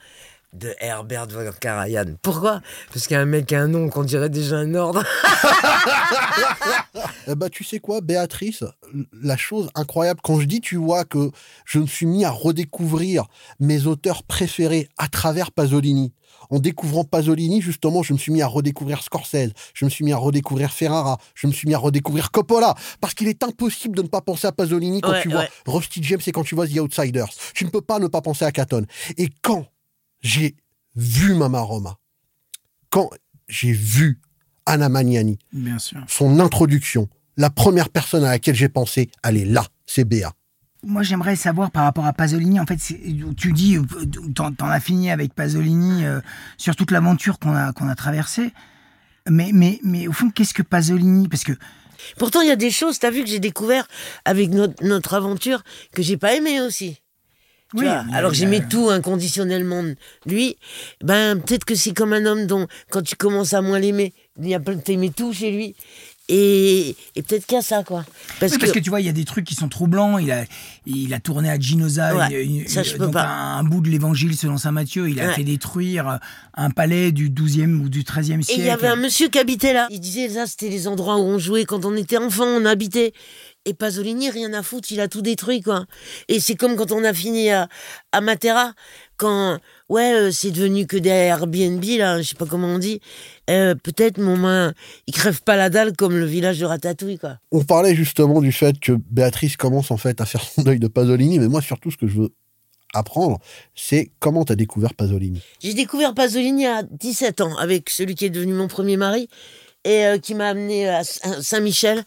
De 0.52 0.74
Herbert 0.80 1.28
von 1.28 1.48
Karajan. 1.60 2.16
Pourquoi? 2.22 2.60
Parce 2.92 3.06
qu'il 3.06 3.14
y 3.14 3.18
a 3.18 3.22
un 3.22 3.26
mec 3.26 3.46
qui 3.46 3.54
a 3.54 3.62
un 3.62 3.68
nom 3.68 3.88
qu'on 3.88 4.02
dirait 4.02 4.28
déjà 4.28 4.56
un 4.56 4.74
ordre. 4.74 5.04
Eh 7.28 7.34
ben, 7.36 7.48
tu 7.48 7.62
sais 7.62 7.78
quoi, 7.78 8.00
Béatrice, 8.00 8.64
la 9.22 9.36
chose 9.36 9.70
incroyable, 9.76 10.20
quand 10.22 10.40
je 10.40 10.46
dis, 10.46 10.60
tu 10.60 10.76
vois, 10.76 11.04
que 11.04 11.30
je 11.64 11.78
me 11.78 11.86
suis 11.86 12.06
mis 12.06 12.24
à 12.24 12.30
redécouvrir 12.30 13.26
mes 13.60 13.86
auteurs 13.86 14.24
préférés 14.24 14.88
à 14.98 15.06
travers 15.06 15.52
Pasolini. 15.52 16.12
En 16.48 16.58
découvrant 16.58 17.04
Pasolini, 17.04 17.60
justement, 17.60 18.02
je 18.02 18.12
me 18.14 18.18
suis 18.18 18.32
mis 18.32 18.42
à 18.42 18.48
redécouvrir 18.48 19.02
Scorsese, 19.02 19.52
je 19.74 19.84
me 19.84 19.90
suis 19.90 20.04
mis 20.04 20.12
à 20.12 20.16
redécouvrir 20.16 20.72
Ferrara, 20.72 21.18
je 21.34 21.46
me 21.46 21.52
suis 21.52 21.68
mis 21.68 21.74
à 21.74 21.78
redécouvrir 21.78 22.32
Coppola, 22.32 22.74
parce 23.00 23.14
qu'il 23.14 23.28
est 23.28 23.44
impossible 23.44 23.96
de 23.96 24.02
ne 24.02 24.08
pas 24.08 24.22
penser 24.22 24.48
à 24.48 24.52
Pasolini 24.52 25.00
quand 25.00 25.12
Ouais, 25.12 25.22
tu 25.22 25.28
vois 25.28 25.40
ouais. 25.42 25.48
Rusty 25.66 26.02
James 26.02 26.20
et 26.26 26.32
quand 26.32 26.42
tu 26.42 26.56
vois 26.56 26.66
The 26.66 26.80
Outsiders. 26.80 27.28
Tu 27.54 27.64
ne 27.64 27.70
peux 27.70 27.82
pas 27.82 28.00
ne 28.00 28.08
pas 28.08 28.22
penser 28.22 28.44
à 28.44 28.50
Catton. 28.50 28.86
Et 29.16 29.28
quand 29.42 29.66
j'ai 30.22 30.56
vu 30.96 31.34
Mama 31.34 31.60
Roma, 31.60 31.98
quand 32.90 33.10
j'ai 33.48 33.72
vu 33.72 34.20
Anna 34.66 34.88
Magnani, 34.88 35.38
Bien 35.52 35.78
sûr. 35.78 36.00
son 36.08 36.40
introduction, 36.40 37.08
la 37.36 37.50
première 37.50 37.88
personne 37.88 38.24
à 38.24 38.30
laquelle 38.30 38.54
j'ai 38.54 38.68
pensé, 38.68 39.10
elle 39.22 39.36
est 39.36 39.44
là, 39.44 39.66
c'est 39.86 40.04
Béa. 40.04 40.32
Moi, 40.82 41.02
j'aimerais 41.02 41.36
savoir 41.36 41.70
par 41.70 41.84
rapport 41.84 42.06
à 42.06 42.12
Pasolini. 42.14 42.58
En 42.58 42.64
fait, 42.64 42.78
tu 43.36 43.52
dis, 43.52 43.76
euh, 43.76 43.82
t'en 44.34 44.50
t'en 44.52 44.68
as 44.68 44.80
fini 44.80 45.10
avec 45.10 45.34
Pasolini 45.34 46.06
euh, 46.06 46.20
sur 46.56 46.74
toute 46.74 46.90
l'aventure 46.90 47.38
qu'on 47.38 47.54
a 47.54 47.72
qu'on 47.74 47.86
a 47.88 47.94
traversée. 47.94 48.50
Mais 49.28 49.50
mais 49.52 49.78
mais 49.84 50.08
au 50.08 50.12
fond, 50.12 50.30
qu'est-ce 50.30 50.54
que 50.54 50.62
Pasolini? 50.62 51.28
Parce 51.28 51.44
que 51.44 51.52
Pourtant, 52.16 52.40
il 52.40 52.48
y 52.48 52.50
a 52.50 52.56
des 52.56 52.70
choses, 52.70 52.98
t'as 52.98 53.10
vu, 53.10 53.22
que 53.22 53.28
j'ai 53.28 53.40
découvert 53.40 53.86
avec 54.24 54.48
notre, 54.50 54.82
notre 54.82 55.12
aventure 55.12 55.62
que 55.92 56.00
j'ai 56.02 56.16
pas 56.16 56.34
aimé 56.34 56.62
aussi. 56.62 57.02
Oui, 57.74 57.84
vois, 57.84 58.04
alors 58.12 58.30
que 58.32 58.36
j'aimais 58.36 58.60
euh, 58.62 58.68
tout 58.68 58.90
inconditionnellement 58.90 59.84
lui, 60.26 60.56
ben 61.02 61.38
peut-être 61.40 61.64
que 61.64 61.74
c'est 61.74 61.92
comme 61.94 62.12
un 62.12 62.26
homme 62.26 62.46
dont, 62.46 62.66
quand 62.90 63.02
tu 63.02 63.14
commences 63.16 63.52
à 63.54 63.62
moins 63.62 63.78
l'aimer, 63.78 64.12
il 64.40 64.48
y 64.48 64.54
a 64.54 64.60
plein 64.60 64.76
t'aimais 64.78 65.10
tout 65.10 65.32
chez 65.32 65.50
lui. 65.52 65.74
Et, 66.32 66.94
et 67.16 67.22
peut-être 67.22 67.44
qu'il 67.44 67.56
y 67.56 67.58
a 67.58 67.62
ça, 67.62 67.82
quoi. 67.82 68.04
Parce 68.38 68.52
Oui, 68.52 68.58
que, 68.58 68.60
parce 68.62 68.72
que 68.72 68.78
tu 68.78 68.88
vois, 68.88 69.00
il 69.00 69.06
y 69.06 69.08
a 69.08 69.12
des 69.12 69.24
trucs 69.24 69.44
qui 69.44 69.56
sont 69.56 69.68
troublants. 69.68 70.16
Il 70.18 70.30
a, 70.30 70.44
il 70.86 71.12
a 71.12 71.18
tourné 71.18 71.50
à 71.50 71.58
Ginosa 71.58 72.14
Ouais, 72.14 72.44
une- 72.44 72.68
ça, 72.68 72.84
je 72.84 72.96
donc. 72.96 73.16
Un, 73.16 73.22
un 73.58 73.64
bout 73.64 73.80
de 73.80 73.88
l'évangile 73.88 74.36
selon 74.36 74.56
saint 74.56 74.70
Matthieu. 74.70 75.08
Il 75.10 75.18
a 75.20 75.26
Ouais. 75.26 75.34
fait 75.34 75.42
détruire 75.42 76.20
un 76.54 76.70
palais 76.70 77.10
du 77.10 77.30
12e 77.30 77.80
ou 77.80 77.88
du 77.88 78.04
13e 78.04 78.38
Et 78.38 78.42
siècle. 78.44 78.60
il 78.60 78.66
y 78.66 78.70
avait 78.70 78.86
un 78.86 78.94
monsieur 78.94 79.28
qui 79.28 79.40
habitait 79.40 79.72
là. 79.72 79.88
Il 79.90 79.98
disait, 79.98 80.28
ça, 80.28 80.46
c'était 80.46 80.68
les 80.68 80.86
endroits 80.86 81.16
où 81.16 81.22
on 81.24 81.38
jouait 81.40 81.64
quand 81.64 81.84
on 81.84 81.96
était 81.96 82.18
enfant, 82.18 82.44
on 82.46 82.64
habitait. 82.64 83.12
Et 83.66 83.74
Pasolini, 83.74 84.30
rien 84.30 84.54
à 84.54 84.62
foutre, 84.62 84.90
il 84.90 85.00
a 85.00 85.08
tout 85.08 85.20
détruit, 85.20 85.60
quoi. 85.60 85.84
Et 86.28 86.40
c'est 86.40 86.54
comme 86.54 86.76
quand 86.76 86.92
on 86.92 87.04
a 87.04 87.12
fini 87.12 87.50
à, 87.50 87.68
à 88.10 88.22
Matera, 88.22 88.72
quand, 89.18 89.58
ouais, 89.90 90.14
euh, 90.14 90.30
c'est 90.30 90.50
devenu 90.50 90.86
que 90.86 90.96
des 90.96 91.10
Airbnb, 91.10 91.84
là, 91.98 92.22
je 92.22 92.28
sais 92.28 92.36
pas 92.36 92.46
comment 92.46 92.68
on 92.68 92.78
dit. 92.78 93.00
Euh, 93.50 93.74
Peut-être, 93.74 94.16
mon 94.16 94.38
main, 94.38 94.72
il 95.06 95.12
crève 95.12 95.42
pas 95.42 95.56
la 95.56 95.68
dalle 95.68 95.94
comme 95.94 96.16
le 96.16 96.24
village 96.24 96.58
de 96.58 96.64
Ratatouille, 96.64 97.18
quoi. 97.18 97.36
On 97.52 97.62
parlait 97.62 97.94
justement 97.94 98.40
du 98.40 98.50
fait 98.50 98.80
que 98.80 98.92
Béatrice 98.92 99.58
commence 99.58 99.90
en 99.90 99.98
fait 99.98 100.22
à 100.22 100.24
faire 100.24 100.42
son 100.42 100.62
deuil 100.64 100.78
de 100.78 100.88
Pasolini, 100.88 101.38
mais 101.38 101.48
moi 101.48 101.60
surtout 101.60 101.90
ce 101.90 101.98
que 101.98 102.06
je 102.06 102.18
veux 102.18 102.30
apprendre, 102.94 103.38
c'est 103.74 104.10
comment 104.20 104.46
tu 104.46 104.52
as 104.52 104.56
découvert 104.56 104.94
Pasolini. 104.94 105.42
J'ai 105.62 105.74
découvert 105.74 106.14
Pasolini 106.14 106.66
à 106.66 106.82
17 106.82 107.42
ans 107.42 107.56
avec 107.58 107.90
celui 107.90 108.14
qui 108.14 108.24
est 108.24 108.30
devenu 108.30 108.54
mon 108.54 108.68
premier 108.68 108.96
mari 108.96 109.28
et 109.84 110.06
euh, 110.06 110.18
qui 110.18 110.34
m'a 110.34 110.48
amené 110.48 110.88
à 110.88 111.04
Saint-Michel 111.04 112.04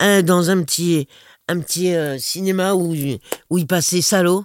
hein, 0.00 0.22
dans 0.22 0.50
un 0.50 0.62
petit, 0.62 1.08
un 1.48 1.60
petit 1.60 1.94
euh, 1.94 2.18
cinéma 2.18 2.74
où, 2.74 2.94
où 3.50 3.58
il 3.58 3.66
passait 3.66 4.02
Salaud. 4.02 4.44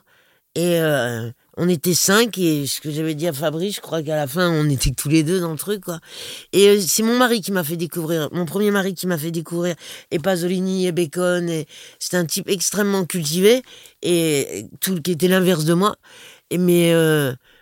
Et 0.56 0.80
euh, 0.80 1.32
on 1.58 1.68
était 1.68 1.96
cinq 1.96 2.38
et 2.38 2.68
ce 2.68 2.80
que 2.80 2.92
j'avais 2.92 3.16
dit 3.16 3.28
à 3.28 3.34
Fabrice, 3.34 3.78
je 3.78 3.82
crois 3.82 4.04
qu'à 4.04 4.16
la 4.16 4.28
fin 4.28 4.52
on 4.52 4.70
était 4.70 4.92
tous 4.92 5.10
les 5.10 5.24
deux 5.24 5.40
dans 5.40 5.52
le 5.52 5.58
truc 5.58 5.82
quoi. 5.82 6.00
Et 6.52 6.70
euh, 6.70 6.80
c'est 6.80 7.02
mon 7.02 7.18
mari 7.18 7.42
qui 7.42 7.52
m'a 7.52 7.64
fait 7.64 7.76
découvrir, 7.76 8.30
mon 8.32 8.46
premier 8.46 8.70
mari 8.70 8.94
qui 8.94 9.08
m'a 9.08 9.18
fait 9.18 9.32
découvrir 9.32 9.76
et 10.12 10.20
Pasolini 10.20 10.86
et 10.86 10.92
Bacon 10.92 11.50
et 11.50 11.66
c'était 11.98 12.18
un 12.18 12.26
type 12.26 12.50
extrêmement 12.50 13.06
cultivé 13.06 13.64
et 14.04 14.68
tout 14.80 15.02
qui 15.02 15.14
était 15.14 15.28
l'inverse 15.28 15.66
de 15.66 15.74
moi. 15.74 15.96
Et 16.52 16.60
mais 16.60 16.94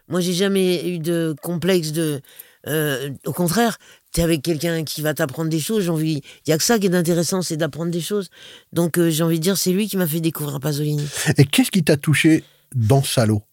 moi 0.09 0.19
j'ai 0.19 0.33
jamais 0.33 0.85
eu 0.89 0.99
de 0.99 1.33
complexe 1.41 1.93
de 1.93 2.21
euh, 2.67 3.09
au 3.25 3.33
contraire, 3.33 3.77
t'es 4.11 4.21
avec 4.21 4.41
quelqu'un 4.41 4.83
qui 4.83 5.01
va 5.01 5.13
t'apprendre 5.13 5.49
des 5.49 5.59
choses, 5.59 5.83
j'ai 5.83 5.89
envie 5.89 6.21
il 6.45 6.49
y 6.49 6.53
a 6.53 6.57
que 6.57 6.63
ça 6.63 6.79
qui 6.79 6.87
est 6.87 6.95
intéressant, 6.95 7.41
c'est 7.41 7.57
d'apprendre 7.57 7.91
des 7.91 8.01
choses. 8.01 8.29
Donc 8.73 8.97
euh, 8.97 9.09
j'ai 9.09 9.23
envie 9.23 9.39
de 9.39 9.43
dire 9.43 9.57
c'est 9.57 9.71
lui 9.71 9.87
qui 9.87 9.97
m'a 9.97 10.07
fait 10.07 10.21
découvrir 10.21 10.59
Pasolini. 10.59 11.07
Et 11.37 11.45
qu'est-ce 11.45 11.71
qui 11.71 11.83
t'a 11.83 11.97
touché 11.97 12.43
dans 12.75 13.03
Salo? 13.03 13.43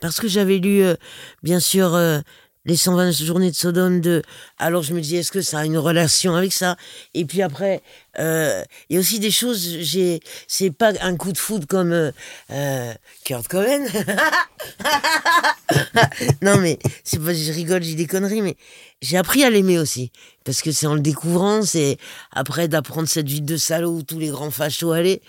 Parce 0.00 0.20
que 0.20 0.28
j'avais 0.28 0.58
lu, 0.58 0.82
euh, 0.82 0.94
bien 1.42 1.60
sûr, 1.60 1.94
euh, 1.94 2.20
les 2.66 2.76
120 2.76 3.12
journées 3.12 3.50
de 3.50 3.56
Sodome 3.56 4.00
de. 4.00 4.22
Alors 4.58 4.82
je 4.82 4.92
me 4.92 5.00
dis, 5.00 5.16
est-ce 5.16 5.32
que 5.32 5.40
ça 5.40 5.60
a 5.60 5.64
une 5.64 5.78
relation 5.78 6.34
avec 6.34 6.52
ça? 6.52 6.76
Et 7.14 7.24
puis 7.24 7.40
après, 7.40 7.82
euh, 8.18 8.62
il 8.90 8.94
y 8.94 8.96
a 8.96 9.00
aussi 9.00 9.20
des 9.20 9.30
choses. 9.30 9.78
J'ai, 9.80 10.20
c'est 10.48 10.70
pas 10.70 10.92
un 11.00 11.16
coup 11.16 11.32
de 11.32 11.38
foudre 11.38 11.66
comme 11.66 11.92
euh, 11.92 12.10
euh, 12.50 12.92
Kurt 13.24 13.48
Cobain. 13.48 13.84
non 16.42 16.58
mais 16.58 16.78
c'est 17.04 17.22
pas, 17.22 17.32
je 17.32 17.52
rigole, 17.52 17.82
j'ai 17.82 17.94
des 17.94 18.06
conneries, 18.06 18.42
mais 18.42 18.56
j'ai 19.00 19.16
appris 19.16 19.44
à 19.44 19.50
l'aimer 19.50 19.78
aussi 19.78 20.10
parce 20.44 20.62
que 20.62 20.72
c'est 20.72 20.86
en 20.86 20.94
le 20.94 21.00
découvrant, 21.00 21.62
c'est 21.62 21.98
après 22.32 22.68
d'apprendre 22.68 23.08
cette 23.08 23.28
vie 23.28 23.42
de 23.42 23.56
salaud 23.56 23.98
où 23.98 24.02
tous 24.02 24.18
les 24.18 24.28
grands 24.28 24.50
fachos 24.50 24.92
allaient. 24.92 25.20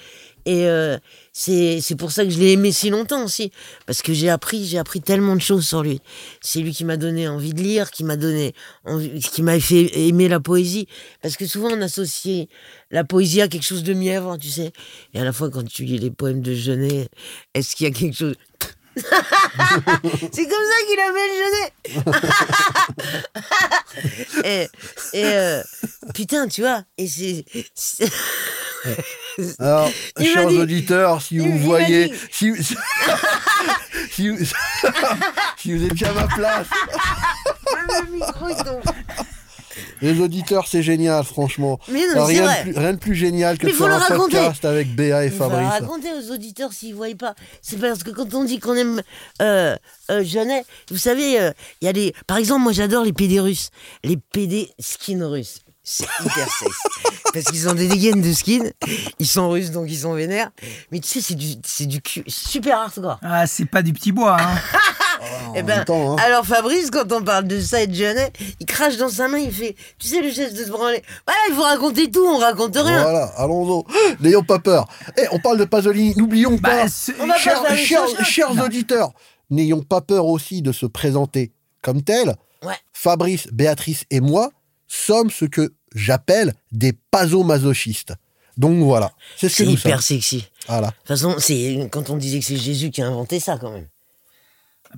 Et 0.47 0.65
euh, 0.65 0.97
c'est 1.33 1.95
pour 1.97 2.13
ça 2.13 2.23
que 2.23 2.29
je 2.29 2.39
l'ai 2.39 2.53
aimé 2.53 2.71
si 2.71 2.89
longtemps 2.89 3.25
aussi, 3.25 3.51
parce 3.85 4.01
que 4.01 4.13
j'ai 4.13 4.29
appris 4.29 4.65
j'ai 4.65 4.77
appris 4.77 5.01
tellement 5.01 5.35
de 5.35 5.41
choses 5.41 5.67
sur 5.67 5.83
lui. 5.83 5.99
C'est 6.39 6.59
lui 6.59 6.71
qui 6.71 6.85
m'a 6.85 6.95
donné 6.95 7.27
envie 7.27 7.53
de 7.53 7.61
lire, 7.61 7.91
qui 7.91 8.05
m'a 8.05 8.15
donné 8.15 8.53
qui 9.33 9.41
m'a 9.43 9.59
fait 9.59 9.91
aimer 10.07 10.29
la 10.29 10.39
poésie, 10.39 10.87
parce 11.21 11.35
que 11.35 11.45
souvent 11.45 11.67
on 11.73 11.81
associe 11.81 12.47
la 12.91 13.03
poésie 13.03 13.41
à 13.41 13.49
quelque 13.49 13.65
chose 13.65 13.83
de 13.83 13.93
mièvre, 13.93 14.37
tu 14.37 14.47
sais. 14.47 14.71
Et 15.13 15.19
à 15.19 15.25
la 15.25 15.33
fois 15.33 15.49
quand 15.49 15.67
tu 15.67 15.83
lis 15.83 15.99
les 15.99 16.11
poèmes 16.11 16.41
de 16.41 16.53
Genet, 16.55 17.09
est-ce 17.53 17.75
qu'il 17.75 17.85
y 17.85 17.89
a 17.89 17.93
quelque 17.93 18.15
chose 18.15 18.35
c'est 18.97 20.47
comme 20.47 20.65
ça 20.71 20.79
qu'il 20.87 20.99
appelle 20.99 21.33
Genet. 21.43 21.71
et 24.45 24.67
et 25.19 25.25
euh, 25.25 25.61
putain, 26.15 26.47
tu 26.47 26.61
vois, 26.61 26.83
et 26.97 27.07
c'est- 27.07 27.43
Alors, 29.59 29.89
Il 30.19 30.27
chers 30.27 30.47
dit- 30.47 30.57
auditeurs, 30.57 31.21
si 31.21 31.35
il- 31.35 31.41
vous 31.41 31.57
voyez, 31.59 32.09
dit- 32.09 32.15
si, 32.31 32.53
si, 34.11 34.29
vous- 34.29 34.45
si 35.57 35.73
vous 35.75 35.85
étiez 35.85 36.07
à 36.07 36.13
ma 36.13 36.27
place, 36.27 36.67
tombe. 38.63 38.81
les 40.01 40.19
auditeurs, 40.21 40.67
c'est 40.67 40.81
génial, 40.83 41.23
franchement. 41.23 41.79
Mais 41.87 42.01
non, 42.07 42.27
mais 42.27 42.33
c'est 42.35 42.39
rien, 42.39 42.43
vrai. 42.43 42.57
de 42.65 42.71
plus, 42.71 42.79
rien 42.79 42.93
de 42.93 42.97
plus 42.97 43.15
génial 43.15 43.57
que 43.57 43.65
Mais 43.65 43.71
de 43.73 43.77
faire 43.77 43.87
un 43.87 43.97
raconter. 43.97 44.37
podcast 44.37 44.65
avec 44.65 44.95
Béa 44.95 45.23
et 45.23 45.27
Il 45.27 45.31
faut 45.33 45.43
le 45.45 45.49
Fabrice. 45.51 45.69
raconter 45.69 46.09
aux 46.13 46.31
auditeurs 46.33 46.73
s'ils 46.73 46.91
ne 46.91 46.95
voient 46.95 47.07
pas. 47.17 47.35
C'est 47.61 47.79
parce 47.79 48.03
que 48.03 48.09
quand 48.11 48.33
on 48.33 48.43
dit 48.43 48.59
qu'on 48.59 48.75
aime 48.75 49.01
euh, 49.41 49.75
euh, 50.11 50.23
vous 50.91 50.97
savez, 50.97 51.39
euh, 51.39 51.51
il 51.81 51.85
y 51.85 51.87
a 51.87 51.93
des. 51.93 52.13
Par 52.27 52.37
exemple, 52.37 52.63
moi 52.63 52.71
j'adore 52.73 53.03
les 53.03 53.13
PD 53.13 53.39
russes. 53.39 53.69
Les 54.03 54.17
PD 54.17 54.69
skin 54.79 55.25
russes. 55.27 55.59
C'est 55.89 56.03
hyper 56.21 56.47
sexe. 56.51 56.77
Parce 57.33 57.45
qu'ils 57.45 57.69
ont 57.69 57.73
des 57.73 57.87
dégaines 57.87 58.21
de 58.21 58.33
skin, 58.33 58.59
ils 59.19 59.25
sont 59.27 59.49
russes 59.49 59.71
donc 59.71 59.85
ils 59.89 59.99
sont 59.99 60.13
vénères. 60.13 60.51
Mais 60.91 60.99
tu 60.99 61.07
sais, 61.07 61.21
c'est 61.21 61.35
du, 61.35 61.47
c'est 61.63 61.85
du 61.85 62.01
cul 62.01 62.23
super 62.27 62.77
hardcore. 62.79 63.17
Ah, 63.21 63.47
c'est 63.47 63.63
pas 63.65 63.81
du 63.81 63.93
petit 63.93 64.11
bois, 64.11 64.35
hein. 64.37 64.55
Eh 65.55 65.61
En 65.61 65.63
ben, 65.63 65.77
même 65.77 65.85
temps, 65.85 66.11
hein. 66.13 66.21
alors 66.23 66.45
Fabrice, 66.45 66.91
quand 66.91 67.11
on 67.11 67.23
parle 67.23 67.47
de 67.47 67.59
ça 67.59 67.81
et 67.81 67.87
de 67.87 67.93
Jeannet, 67.95 68.31
il 68.59 68.65
crache 68.67 68.97
dans 68.97 69.09
sa 69.09 69.27
main, 69.27 69.39
il 69.39 69.51
fait, 69.51 69.75
tu 69.97 70.07
sais, 70.07 70.21
le 70.21 70.29
geste 70.29 70.55
de 70.55 70.63
se 70.63 70.69
branler. 70.69 71.01
Voilà, 71.25 71.39
il 71.49 71.55
faut 71.55 71.63
raconter 71.63 72.11
tout, 72.11 72.23
on 72.23 72.37
raconte 72.37 72.75
rien. 72.75 73.01
Voilà, 73.01 73.23
allons-y. 73.37 73.83
N'ayons 74.23 74.43
pas 74.43 74.59
peur. 74.59 74.87
Eh, 75.17 75.23
on 75.31 75.39
parle 75.39 75.57
de 75.57 75.65
Pasolini. 75.65 76.13
N'oublions 76.17 76.57
Bah, 76.61 76.69
pas, 76.69 76.85
va 76.85 77.27
pas 77.33 77.37
chers, 77.39 77.77
chers- 77.77 78.25
chers 78.25 78.63
auditeurs, 78.63 79.11
n'ayons 79.49 79.81
pas 79.81 80.01
peur 80.01 80.25
aussi 80.27 80.61
de 80.61 80.71
se 80.71 80.85
présenter 80.85 81.51
comme 81.81 82.03
tel. 82.03 82.35
Ouais. 82.63 82.75
Fabrice, 82.93 83.47
Béatrice 83.51 84.03
et 84.11 84.19
moi 84.19 84.51
sommes 84.87 85.31
ce 85.31 85.45
que 85.45 85.73
j'appelle 85.97 86.53
des 86.71 86.93
pasomasochistes. 87.11 88.13
Donc 88.57 88.79
voilà, 88.83 89.11
c'est 89.35 89.49
ce 89.49 89.57
que 89.57 89.63
C'est 89.63 89.65
nous 89.65 89.77
hyper 89.77 90.01
sommes. 90.01 90.17
sexy. 90.17 90.47
Voilà. 90.67 90.87
De 90.87 90.93
toute 90.93 91.07
façon, 91.07 91.35
c'est 91.39 91.87
quand 91.91 92.09
on 92.09 92.17
disait 92.17 92.39
que 92.39 92.45
c'est 92.45 92.57
Jésus 92.57 92.89
qui 92.89 93.01
a 93.01 93.07
inventé 93.07 93.39
ça, 93.39 93.57
quand 93.59 93.71
même. 93.71 93.87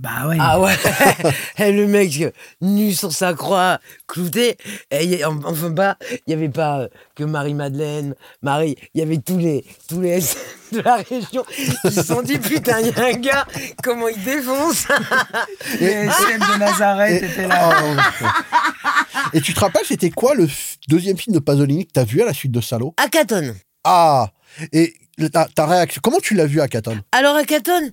Bah 0.02 0.28
ouais. 0.30 0.38
Ah 0.40 0.62
ouais 0.62 0.74
Et 1.58 1.74
Le 1.74 1.86
mec, 1.86 2.14
euh, 2.22 2.32
nu 2.62 2.94
sur 2.94 3.12
sa 3.12 3.34
croix, 3.34 3.80
clouté. 4.08 4.56
Et 4.92 5.22
a- 5.24 5.30
enfin, 5.30 5.72
pas, 5.74 5.98
il 6.10 6.20
n'y 6.28 6.34
avait 6.36 6.48
pas 6.50 6.80
euh, 6.82 6.88
que 7.16 7.26
Marie-Madeleine, 7.26 8.16
Marie, 8.42 8.78
il 8.94 9.00
y 9.02 9.04
avait 9.04 9.18
tous 9.18 9.38
les, 9.38 9.66
tous 9.90 10.00
les 10.00 10.20
de 10.72 10.80
la 10.80 10.96
région 10.98 11.44
qui 11.84 11.92
se 11.92 12.02
sont 12.04 12.22
dit 12.22 12.38
Putain, 12.40 12.80
il 12.80 12.88
y 12.88 12.92
a 12.98 13.06
un 13.08 13.12
gars, 13.14 13.46
comment 13.84 14.08
il 14.08 14.24
défonce 14.24 14.88
Les 15.82 15.88
SM 15.88 16.40
de 16.40 16.58
Nazareth 16.60 17.22
Et- 17.22 17.26
étaient 17.26 17.48
là. 17.48 17.70
Oh. 17.84 18.26
Et 19.34 19.42
tu 19.42 19.54
te 19.54 19.60
rappelles, 19.60 19.86
c'était 19.86 20.12
quoi 20.12 20.34
le 20.34 20.48
deuxième 20.88 21.18
film 21.18 21.34
de 21.36 21.40
Pasolini 21.40 21.86
que 21.86 21.92
t'as 21.92 22.06
vu 22.06 22.22
à 22.22 22.26
la 22.26 22.34
suite 22.34 22.54
de 22.54 22.62
Salo? 22.62 22.94
Akaton. 22.98 23.54
Ah 23.84 24.30
Et 24.72 24.94
ta, 25.34 25.46
ta 25.54 25.66
réaction, 25.66 26.00
comment 26.02 26.20
tu 26.22 26.36
l'as 26.36 26.46
vu 26.46 26.62
à 26.62 26.68
Caton 26.70 26.98
Alors, 27.12 27.36
Akaton, 27.36 27.92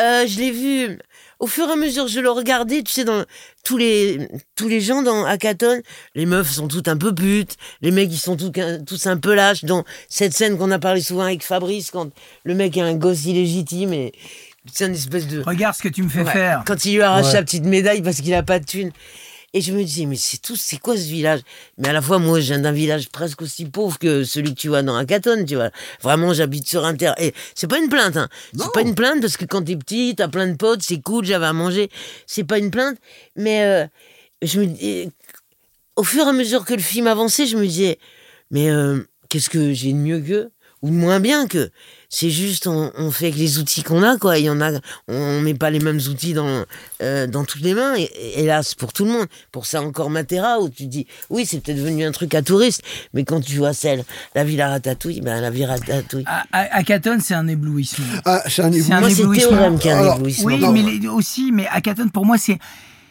euh, 0.00 0.26
je 0.26 0.38
l'ai 0.40 0.50
vu 0.50 0.98
au 1.40 1.46
fur 1.46 1.68
et 1.68 1.72
à 1.72 1.76
mesure 1.76 2.04
que 2.04 2.10
je 2.10 2.20
le 2.20 2.30
regardais, 2.30 2.82
tu 2.82 2.92
sais, 2.92 3.04
dans 3.04 3.24
tous 3.64 3.76
les, 3.76 4.28
tous 4.56 4.68
les 4.68 4.80
gens 4.80 5.02
dans 5.02 5.24
Akaton, 5.24 5.80
les 6.14 6.26
meufs 6.26 6.50
sont 6.50 6.68
toutes 6.68 6.88
un 6.88 6.96
peu 6.96 7.14
putes, 7.14 7.56
les 7.82 7.90
mecs 7.90 8.10
ils 8.12 8.18
sont 8.18 8.36
tous, 8.36 8.52
tous 8.86 9.06
un 9.06 9.16
peu 9.16 9.34
lâches. 9.34 9.64
Dans 9.64 9.84
cette 10.08 10.32
scène 10.34 10.56
qu'on 10.58 10.70
a 10.70 10.78
parlé 10.78 11.00
souvent 11.00 11.22
avec 11.24 11.42
Fabrice, 11.42 11.90
quand 11.90 12.10
le 12.44 12.54
mec 12.54 12.76
a 12.78 12.84
un 12.84 12.94
gosse 12.94 13.24
illégitime 13.24 13.92
et 13.92 14.12
c'est 14.72 14.86
une 14.86 14.94
espèce 14.94 15.26
de. 15.26 15.42
Regarde 15.42 15.74
ce 15.76 15.82
que 15.82 15.88
tu 15.88 16.02
me 16.02 16.08
fais 16.08 16.22
Ouais. 16.22 16.32
faire. 16.32 16.62
Quand 16.66 16.84
il 16.84 16.94
lui 16.94 17.02
arrache 17.02 17.26
Ouais. 17.26 17.32
sa 17.32 17.42
petite 17.42 17.64
médaille 17.64 18.00
parce 18.02 18.20
qu'il 18.20 18.32
a 18.34 18.42
pas 18.42 18.58
de 18.58 18.64
thune. 18.64 18.92
Et 19.56 19.60
je 19.60 19.72
me 19.72 19.84
disais, 19.84 20.04
mais 20.04 20.16
c'est 20.16 20.38
tout, 20.38 20.56
c'est 20.56 20.78
quoi 20.78 20.96
ce 20.96 21.04
village? 21.04 21.40
Mais 21.78 21.88
à 21.88 21.92
la 21.92 22.02
fois, 22.02 22.18
moi, 22.18 22.40
je 22.40 22.46
viens 22.46 22.58
d'un 22.58 22.72
village 22.72 23.08
presque 23.08 23.40
aussi 23.40 23.64
pauvre 23.66 24.00
que 24.00 24.24
celui 24.24 24.52
que 24.52 24.60
tu 24.60 24.66
vois 24.66 24.82
dans 24.82 24.96
Hackathon, 24.96 25.44
tu 25.44 25.54
vois. 25.54 25.70
Vraiment, 26.02 26.34
j'habite 26.34 26.66
sur 26.66 26.84
un 26.84 26.96
terrain. 26.96 27.14
Et 27.18 27.32
c'est 27.54 27.68
pas 27.68 27.78
une 27.78 27.88
plainte, 27.88 28.16
hein. 28.16 28.28
C'est 28.58 28.72
pas 28.72 28.82
une 28.82 28.96
plainte 28.96 29.20
parce 29.20 29.36
que 29.36 29.44
quand 29.44 29.62
t'es 29.62 29.76
petit, 29.76 30.14
t'as 30.16 30.26
plein 30.26 30.48
de 30.48 30.56
potes, 30.56 30.82
c'est 30.82 31.00
cool, 31.00 31.24
j'avais 31.24 31.46
à 31.46 31.52
manger. 31.52 31.88
C'est 32.26 32.42
pas 32.42 32.58
une 32.58 32.72
plainte. 32.72 32.98
Mais 33.36 33.62
euh, 33.64 33.86
je 34.42 34.58
me 34.58 34.66
dis, 34.66 35.08
au 35.94 36.02
fur 36.02 36.26
et 36.26 36.28
à 36.28 36.32
mesure 36.32 36.64
que 36.64 36.74
le 36.74 36.82
film 36.82 37.06
avançait, 37.06 37.46
je 37.46 37.56
me 37.56 37.64
disais, 37.64 38.00
mais 38.50 38.70
euh, 38.70 39.02
qu'est-ce 39.28 39.50
que 39.50 39.72
j'ai 39.72 39.92
de 39.92 39.98
mieux 39.98 40.20
qu'eux 40.20 40.50
Ou 40.84 40.88
moins 40.90 41.18
bien 41.18 41.46
que 41.46 41.70
C'est 42.10 42.28
juste, 42.30 42.66
on, 42.66 42.92
on 42.98 43.10
fait 43.10 43.26
avec 43.28 43.38
les 43.38 43.58
outils 43.58 43.82
qu'on 43.82 44.02
a, 44.02 44.18
quoi. 44.18 44.38
Il 44.38 44.44
y 44.44 44.50
en 44.50 44.60
a, 44.60 44.70
on 45.08 45.40
met 45.40 45.54
pas 45.54 45.70
les 45.70 45.78
mêmes 45.80 45.96
outils 46.10 46.34
dans, 46.34 46.64
euh, 47.02 47.26
dans 47.26 47.44
toutes 47.44 47.62
les 47.62 47.72
mains. 47.74 47.94
Et, 47.96 48.08
hélas, 48.40 48.74
pour 48.74 48.92
tout 48.92 49.04
le 49.06 49.10
monde. 49.12 49.26
Pour 49.50 49.64
ça 49.66 49.80
encore 49.82 50.10
Matera, 50.10 50.60
où 50.60 50.68
tu 50.68 50.86
dis, 50.86 51.06
oui, 51.30 51.46
c'est 51.46 51.60
peut-être 51.60 51.78
devenu 51.78 52.04
un 52.04 52.12
truc 52.12 52.34
à 52.34 52.42
touristes, 52.42 52.82
mais 53.14 53.24
quand 53.24 53.40
tu 53.40 53.56
vois 53.56 53.72
celle, 53.72 54.04
la 54.34 54.44
Villa 54.44 54.68
Ratatouille, 54.68 55.22
ben 55.22 55.40
la 55.40 55.50
Villa 55.50 55.68
Ratatouille. 55.68 56.24
À, 56.26 56.44
à, 56.52 56.76
à 56.76 56.82
Caton, 56.82 57.18
c'est 57.20 57.34
un 57.34 57.48
éblouissement. 57.48 58.04
Ah, 58.26 58.42
c'est 58.46 58.62
un 58.62 58.70
C'est 58.72 58.92
un 58.92 59.00
Moi, 59.00 59.08
c'est 59.10 59.22
éblouissement. 59.22 59.50
Théorème 59.50 59.78
qui 59.78 59.88
a 59.88 59.96
un 59.96 60.00
Alors, 60.00 60.16
éblouissement. 60.18 60.44
Oui, 60.46 60.58
Non, 60.60 60.70
mais 60.72 60.82
les- 60.82 61.08
aussi, 61.08 61.50
mais 61.50 61.66
à 61.68 61.80
Caton, 61.80 62.08
pour 62.10 62.26
moi, 62.26 62.36
c'est 62.38 62.58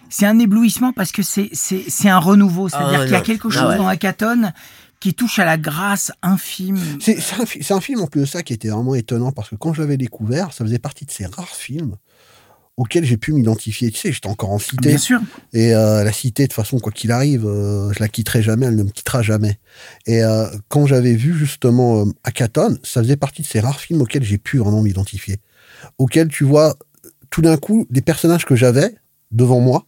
c'est 0.10 0.28
un 0.28 0.38
éblouissement 0.38 0.94
parce 0.94 1.12
que 1.12 1.24
c'est 1.24 1.50
c'est 1.54 1.84
c'est 1.88 2.08
un 2.10 2.20
renouveau. 2.20 2.70
C'est-à-dire 2.70 3.00
Ah, 3.02 3.04
qu'il 3.06 3.14
y 3.14 3.16
a 3.16 3.22
quelque 3.22 3.48
Ah, 3.50 3.54
chose 3.56 3.70
ouais. 3.70 3.78
dans 3.78 3.88
Hackathon 3.88 4.52
qui 5.04 5.14
touche 5.14 5.38
à 5.38 5.44
la 5.44 5.58
grâce 5.58 6.14
infime. 6.22 6.80
C'est 7.02 7.74
un, 7.74 7.82
film 7.82 8.00
en 8.00 8.08
plus 8.08 8.22
de 8.22 8.26
ça 8.26 8.42
qui 8.42 8.54
était 8.54 8.70
vraiment 8.70 8.96
étonnant 8.96 9.34
parce 9.34 9.50
que 9.50 9.56
quand 9.56 9.74
je 9.74 9.82
l'avais 9.82 9.98
découvert, 9.98 10.54
ça 10.54 10.64
faisait 10.64 10.80
partie 10.80 11.04
de 11.04 11.12
ces 11.12 11.26
rares 11.26 11.58
films 11.58 11.98
auxquels 12.78 13.04
j'ai 13.04 13.18
pu 13.18 13.34
m'identifier. 13.34 13.92
Tu 13.92 14.00
sais, 14.00 14.14
j'étais 14.14 14.30
encore 14.30 14.52
en 14.52 14.60
cité. 14.60 14.88
Bien 14.88 14.98
sûr. 14.98 15.20
Et 15.52 15.76
euh, 15.76 16.06
la 16.06 16.14
cité, 16.14 16.44
de 16.44 16.48
toute 16.48 16.56
façon, 16.56 16.80
quoi 16.80 16.94
qu'il 16.94 17.12
arrive, 17.12 17.46
euh, 17.46 17.92
je 17.92 18.00
la 18.00 18.08
quitterai 18.08 18.42
jamais, 18.42 18.68
elle 18.68 18.78
ne 18.78 18.84
me 18.84 18.92
quittera 18.92 19.22
jamais. 19.22 19.60
Et 20.06 20.24
euh, 20.24 20.48
quand 20.70 20.86
j'avais 20.86 21.16
vu 21.16 21.38
justement 21.38 22.06
Hackathon, 22.24 22.78
ça 22.84 23.02
faisait 23.02 23.18
partie 23.18 23.42
de 23.42 23.48
ces 23.48 23.60
rares 23.60 23.82
films 23.82 24.00
auxquels 24.00 24.24
j'ai 24.24 24.38
pu 24.38 24.60
vraiment 24.60 24.82
m'identifier. 24.82 25.42
Auxquels, 25.98 26.30
tu 26.30 26.46
vois, 26.46 26.78
tout 27.30 27.42
d'un 27.42 27.58
coup, 27.58 27.88
les 27.92 28.02
personnages 28.02 28.46
que 28.46 28.56
j'avais 28.56 28.96
devant 29.32 29.60
moi, 29.60 29.86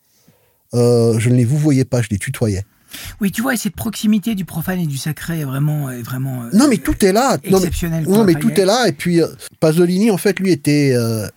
je 0.73 1.29
ne 1.29 1.35
les 1.35 1.45
vous 1.45 1.57
voyais 1.57 1.85
pas, 1.85 2.01
je 2.01 2.09
les 2.09 2.17
tutoyais. 2.17 2.65
Oui, 3.21 3.31
tu 3.31 3.41
vois, 3.41 3.53
et 3.53 3.57
cette 3.57 3.75
proximité 3.75 4.35
du 4.35 4.45
profane 4.45 4.79
et 4.79 4.85
du 4.87 4.97
sacré 4.97 5.39
est 5.41 5.45
vraiment, 5.45 5.89
est 5.89 6.01
vraiment. 6.01 6.43
euh, 6.43 6.49
Non, 6.53 6.67
mais 6.67 6.77
tout 6.77 7.03
est 7.05 7.11
là. 7.13 7.37
Non, 7.49 7.59
mais, 7.59 7.67
exceptionnel. 7.67 8.05
non, 8.07 8.23
mais 8.23 8.35
tout 8.35 8.51
est 8.51 8.65
là. 8.65 8.87
Et 8.87 8.91
puis, 8.91 9.21
euh, 9.21 9.27
Pasolini, 9.59 10.11
en 10.11 10.17
fait, 10.17 10.39
lui, 10.39 10.51
était 10.51 10.93
euh, 10.95 11.27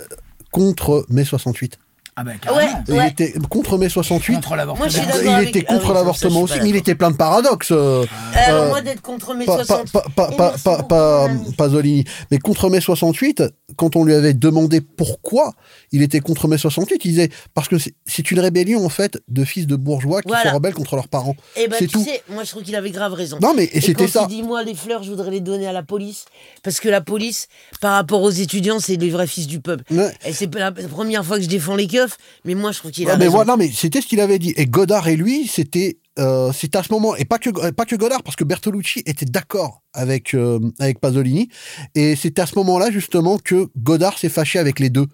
contre 0.50 1.06
mai 1.08 1.24
68. 1.24 1.78
Ah 2.20 2.24
bah 2.24 2.32
Ouais, 2.32 2.38
carrément. 2.86 3.02
Il 3.04 3.06
était 3.12 3.32
contre 3.48 3.78
mai 3.78 3.88
68. 3.88 4.34
Contre. 4.34 4.56
Moi, 4.76 4.88
je 4.88 4.98
Il 4.98 5.28
avec- 5.28 5.48
était 5.50 5.64
ah 5.68 5.72
oui, 5.72 5.78
contre 5.78 5.92
l'avortement 5.94 6.46
suis 6.46 6.54
aussi, 6.56 6.62
mais 6.62 6.70
il 6.70 6.76
était 6.76 6.94
plein 6.96 7.10
de 7.12 7.16
paradoxes. 7.16 7.68
euh, 7.70 8.04
Alors, 8.34 8.64
euh, 8.64 8.68
moi, 8.70 8.80
d'être 8.80 9.00
contre 9.02 9.34
pas, 9.46 9.64
60. 9.64 9.92
pas, 9.92 10.02
pas, 10.16 10.54
Et 10.56 10.82
pas. 10.88 11.28
Pasolini. 11.56 12.04
Mais 12.30 12.38
contre 12.38 12.70
mai 12.70 12.80
68, 12.80 13.42
quand 13.76 13.94
on 13.96 14.02
lui 14.04 14.14
avait 14.14 14.34
demandé 14.34 14.80
pourquoi 14.80 15.52
il 15.92 16.02
était 16.02 16.20
contre 16.20 16.48
mai 16.48 16.58
68, 16.58 17.04
il 17.04 17.08
disait 17.10 17.28
parce 17.54 17.68
que 17.68 17.78
c'est- 17.78 17.94
une 18.30 18.40
rébellion 18.40 18.84
en 18.84 18.88
fait 18.88 19.18
de 19.28 19.44
fils 19.44 19.66
de 19.66 19.76
bourgeois 19.76 20.20
qui 20.22 20.28
Voilà. 20.28 20.50
se 20.50 20.54
rebellent 20.54 20.74
contre 20.74 20.96
leurs 20.96 21.08
parents. 21.08 21.36
Eh 21.56 21.68
ben, 21.68 21.76
c'est 21.78 21.86
tu 21.86 21.92
tout. 21.92 22.04
sais, 22.04 22.22
moi, 22.28 22.42
je 22.44 22.50
trouve 22.50 22.62
qu'il 22.62 22.74
avait 22.74 22.90
grave 22.90 23.12
raison. 23.14 23.38
Non 23.40 23.54
mais 23.54 23.64
et 23.64 23.78
Et 23.78 23.80
c'était 23.80 24.08
ça. 24.08 24.26
il 24.28 24.36
dit 24.36 24.42
moi 24.42 24.62
les 24.64 24.74
fleurs 24.74 25.02
je 25.02 25.10
voudrais 25.10 25.30
les 25.30 25.40
donner 25.40 25.66
à 25.66 25.72
la 25.72 25.82
police 25.82 26.24
parce 26.62 26.80
que 26.80 26.88
la 26.88 27.00
police 27.00 27.46
par 27.80 27.92
rapport 27.94 28.22
aux 28.22 28.30
étudiants 28.30 28.80
c'est 28.80 28.96
les 28.96 29.10
vrais 29.10 29.26
fils 29.26 29.46
du 29.46 29.60
peuple. 29.60 29.84
Ouais. 29.92 30.10
Et 30.26 30.32
c'est 30.32 30.48
pas 30.48 30.58
la 30.58 30.72
première 30.72 31.24
fois 31.24 31.36
que 31.36 31.42
je 31.44 31.48
défends 31.48 31.76
les 31.76 31.86
keufs 31.86 32.07
mais 32.44 32.54
moi 32.54 32.72
je 32.72 32.78
trouve 32.78 32.90
qu'il 32.90 33.08
a 33.08 33.12
Ouais, 33.12 33.18
mais 33.18 33.28
voilà, 33.28 33.56
mais 33.56 33.70
c'était 33.72 34.00
ce 34.00 34.06
qu'il 34.06 34.20
avait 34.20 34.38
dit. 34.38 34.54
Et 34.56 34.66
Godard 34.66 35.08
et 35.08 35.16
lui, 35.16 35.46
c'était 35.46 35.98
euh, 36.18 36.52
c'était 36.52 36.78
à 36.78 36.82
ce 36.82 36.92
moment 36.92 37.14
et 37.16 37.24
pas 37.24 37.38
que 37.38 37.70
pas 37.70 37.84
que 37.84 37.96
Godard 37.96 38.22
parce 38.22 38.36
que 38.36 38.44
Bertolucci 38.44 39.02
était 39.06 39.26
d'accord 39.26 39.82
avec 39.92 40.34
euh, 40.34 40.58
avec 40.78 41.00
Pasolini 41.00 41.48
et 41.94 42.16
c'était 42.16 42.42
à 42.42 42.46
ce 42.46 42.56
moment-là 42.56 42.90
justement 42.90 43.38
que 43.38 43.68
Godard 43.76 44.18
s'est 44.18 44.28
fâché 44.28 44.58
avec 44.58 44.80
les 44.80 44.90
deux. 44.90 45.06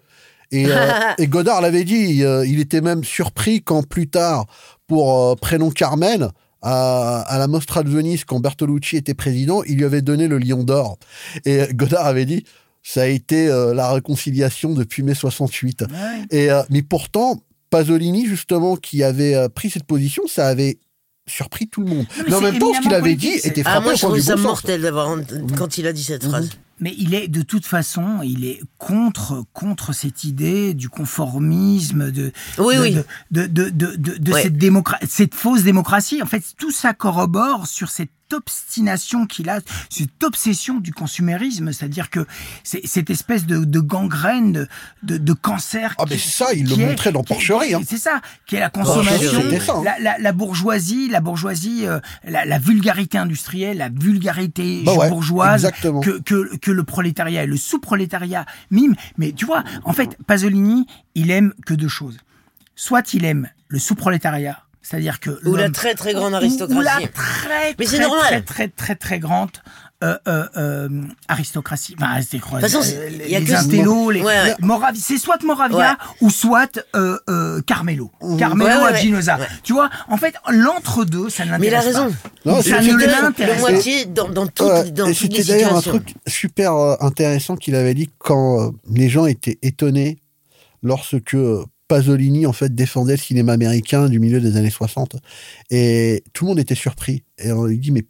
Et, 0.50 0.66
euh, 0.68 0.90
et 1.18 1.26
Godard 1.26 1.60
l'avait 1.60 1.84
dit, 1.84 2.22
euh, 2.22 2.46
il 2.46 2.60
était 2.60 2.80
même 2.80 3.04
surpris 3.04 3.62
quand 3.62 3.86
plus 3.86 4.08
tard, 4.08 4.46
pour 4.86 5.30
euh, 5.30 5.34
prénom 5.34 5.70
Carmen, 5.70 6.30
à, 6.62 7.20
à 7.20 7.38
la 7.38 7.46
Mostra 7.46 7.82
de 7.82 7.90
Venise, 7.90 8.24
quand 8.24 8.40
Bertolucci 8.40 8.96
était 8.96 9.14
président, 9.14 9.62
il 9.64 9.76
lui 9.76 9.84
avait 9.84 10.02
donné 10.02 10.28
le 10.28 10.38
Lion 10.38 10.64
d'Or. 10.64 10.98
Et 11.44 11.66
Godard 11.74 12.06
avait 12.06 12.24
dit, 12.24 12.44
ça 12.86 13.02
a 13.02 13.06
été 13.06 13.48
euh, 13.48 13.72
la 13.74 13.90
réconciliation 13.90 14.74
depuis 14.74 15.02
mai 15.02 15.14
68. 15.14 15.82
Ouais. 15.82 15.88
Et, 16.30 16.50
euh, 16.52 16.62
mais 16.70 16.82
pourtant, 16.82 17.42
Pasolini, 17.70 18.26
justement, 18.26 18.76
qui 18.76 19.02
avait 19.02 19.34
euh, 19.34 19.48
pris 19.48 19.70
cette 19.70 19.84
position, 19.84 20.22
ça 20.28 20.46
avait 20.46 20.78
surpris 21.26 21.66
tout 21.66 21.80
le 21.80 21.88
monde. 21.88 22.06
mais 22.18 22.24
mais 22.28 22.34
en 22.34 22.38
c'est 22.38 22.44
même 22.52 22.58
temps, 22.58 22.74
ce 22.74 22.80
qu'il 22.82 22.94
avait 22.94 23.16
dit 23.16 23.28
était 23.42 23.62
Ah 23.64 23.70
frappé 23.70 23.84
moi 23.86 23.94
je 23.94 24.00
trouve 24.00 24.20
ça 24.20 24.36
bon 24.36 24.42
mortel 24.42 24.82
d'avoir 24.82 25.18
quand 25.56 25.78
il 25.78 25.86
a 25.86 25.92
dit 25.94 26.04
cette 26.04 26.24
phrase. 26.24 26.50
Mais 26.80 26.92
il 26.98 27.14
est 27.14 27.28
de 27.28 27.40
toute 27.40 27.64
façon, 27.64 28.20
il 28.22 28.44
est 28.44 28.60
contre 28.78 29.44
contre 29.54 29.94
cette 29.94 30.24
idée 30.24 30.74
du 30.74 30.88
conformisme, 30.90 32.10
de 32.10 32.32
Oui 32.58 32.76
de, 32.76 32.80
oui. 32.82 32.96
de 33.30 33.46
de 33.46 33.68
de, 33.70 33.96
de, 33.96 34.16
de 34.18 34.32
Ouais. 34.32 34.42
cette 34.42 35.08
cette 35.08 35.34
fausse 35.34 35.62
démocratie. 35.62 36.20
En 36.22 36.26
fait, 36.26 36.42
tout 36.58 36.72
ça 36.72 36.92
corrobore 36.92 37.66
sur 37.68 37.88
cette 37.88 38.10
obstination 38.32 39.26
qu'il 39.26 39.48
a, 39.50 39.60
cette 39.90 40.22
obsession 40.24 40.78
du 40.80 40.92
consumérisme, 40.92 41.72
c'est-à-dire 41.72 42.10
que 42.10 42.26
c'est 42.62 42.86
cette 42.86 43.10
espèce 43.10 43.46
de, 43.46 43.64
de 43.64 43.80
gangrène, 43.80 44.52
de, 44.52 44.68
de, 45.02 45.18
de 45.18 45.32
cancer. 45.32 45.94
Ah, 45.98 46.04
mais 46.08 46.16
qui- 46.16 46.28
ça, 46.30 46.52
il 46.54 46.66
le 46.68 46.74
est- 46.80 46.86
montrait 46.86 47.12
dans 47.12 47.22
Porcherie, 47.24 47.74
hein. 47.74 47.80
C'est 47.86 47.98
ça, 47.98 48.20
qui 48.46 48.56
est 48.56 48.60
la 48.60 48.70
consommation, 48.70 49.42
C'était 49.42 49.60
ça, 49.60 49.74
hein. 49.76 49.82
la, 49.84 49.98
la, 49.98 50.18
la 50.18 50.32
bourgeoisie, 50.32 51.08
la 51.08 51.20
bourgeoisie, 51.20 51.86
euh, 51.86 52.00
la, 52.24 52.44
la 52.44 52.58
vulgarité 52.58 53.18
industrielle, 53.18 53.78
la 53.78 53.88
vulgarité 53.90 54.82
Bah 54.84 54.94
ouais, 54.94 55.08
bourgeoise, 55.08 55.64
exactement. 55.64 56.00
que, 56.00 56.20
que, 56.20 56.56
que 56.56 56.70
le 56.70 56.84
prolétariat 56.84 57.44
et 57.44 57.46
le 57.46 57.56
sous-prolétariat 57.56 58.46
miment. 58.70 58.96
Mais 59.18 59.32
tu 59.32 59.44
vois, 59.46 59.64
en 59.84 59.92
fait, 59.92 60.16
Pasolini, 60.26 60.86
il 61.14 61.30
aime 61.30 61.52
que 61.66 61.74
deux 61.74 61.88
choses. 61.88 62.16
Soit 62.76 63.14
il 63.14 63.24
aime 63.24 63.48
le 63.68 63.78
sous-prolétariat, 63.78 64.63
c'est-à-dire 64.84 65.18
que 65.18 65.30
Ou 65.48 65.56
la 65.56 65.70
très 65.70 65.94
très 65.94 66.12
grande 66.14 66.34
aristocratie. 66.34 66.78
Ou 66.78 66.82
la 66.82 66.92
très 67.12 67.74
Mais 67.78 67.86
c'est 67.86 67.96
très, 67.96 68.06
normal. 68.06 68.22
très 68.28 68.40
très 68.42 68.68
très 68.68 68.94
très 68.94 69.18
grande 69.18 69.50
euh, 70.02 70.18
euh, 70.28 70.44
euh, 70.58 70.88
aristocratie. 71.28 71.94
Enfin, 71.98 72.08
façon, 72.70 72.80
euh, 72.94 73.08
il 73.24 73.30
y 73.30 73.36
a 73.36 73.40
les 73.40 73.46
que- 73.46 73.52
intellos, 73.54 74.10
les 74.10 74.20
Ouais, 74.20 74.26
ouais. 74.26 74.54
Moravi- 74.60 75.00
c'est 75.00 75.16
soit 75.16 75.42
Moravia 75.42 75.76
Ouais. 75.78 75.86
ou 76.20 76.28
soit 76.28 76.78
euh, 76.94 77.18
euh, 77.30 77.62
Carmelo. 77.62 78.10
Carmelo 78.38 78.68
Ouais, 78.68 78.84
ouais, 78.84 78.92
à. 79.30 79.38
Ouais. 79.38 79.46
Tu 79.62 79.72
vois, 79.72 79.88
en 80.08 80.18
fait, 80.18 80.34
l'entre-deux, 80.50 81.30
ça 81.30 81.46
ne 81.46 81.56
Mais 81.58 81.68
il 81.68 81.74
a 81.74 81.78
l'intéresse 81.78 81.94
pas. 81.96 82.02
raison. 82.02 82.16
Non, 82.44 82.60
ça 82.62 82.80
ne 82.82 82.96
l'intéresse 83.22 83.56
Le 83.56 83.62
pas. 83.64 83.70
moitié 83.70 84.04
dans, 84.04 84.28
dans 84.28 84.46
toutes, 84.46 84.66
Ouais, 84.66 84.90
dans 84.90 85.06
et 85.06 85.14
toutes 85.14 85.32
les 85.32 85.42
c'était 85.42 85.52
d'ailleurs 85.54 85.76
un 85.76 85.80
truc 85.80 86.14
super 86.26 86.72
intéressant 87.00 87.56
qu'il 87.56 87.74
avait 87.74 87.94
dit 87.94 88.10
quand 88.18 88.72
les 88.90 89.08
gens 89.08 89.24
étaient 89.24 89.58
étonnés 89.62 90.18
lorsque 90.82 91.36
Pasolini 91.88 92.46
en 92.46 92.52
fait 92.52 92.74
défendait 92.74 93.14
le 93.14 93.18
cinéma 93.18 93.52
américain 93.52 94.08
du 94.08 94.18
milieu 94.18 94.40
des 94.40 94.56
années 94.56 94.70
60 94.70 95.16
et 95.70 96.24
tout 96.32 96.44
le 96.44 96.50
monde 96.50 96.58
était 96.58 96.74
surpris. 96.74 97.24
Et 97.38 97.52
on 97.52 97.64
lui 97.64 97.78
dit 97.78 97.90
mais 97.90 98.04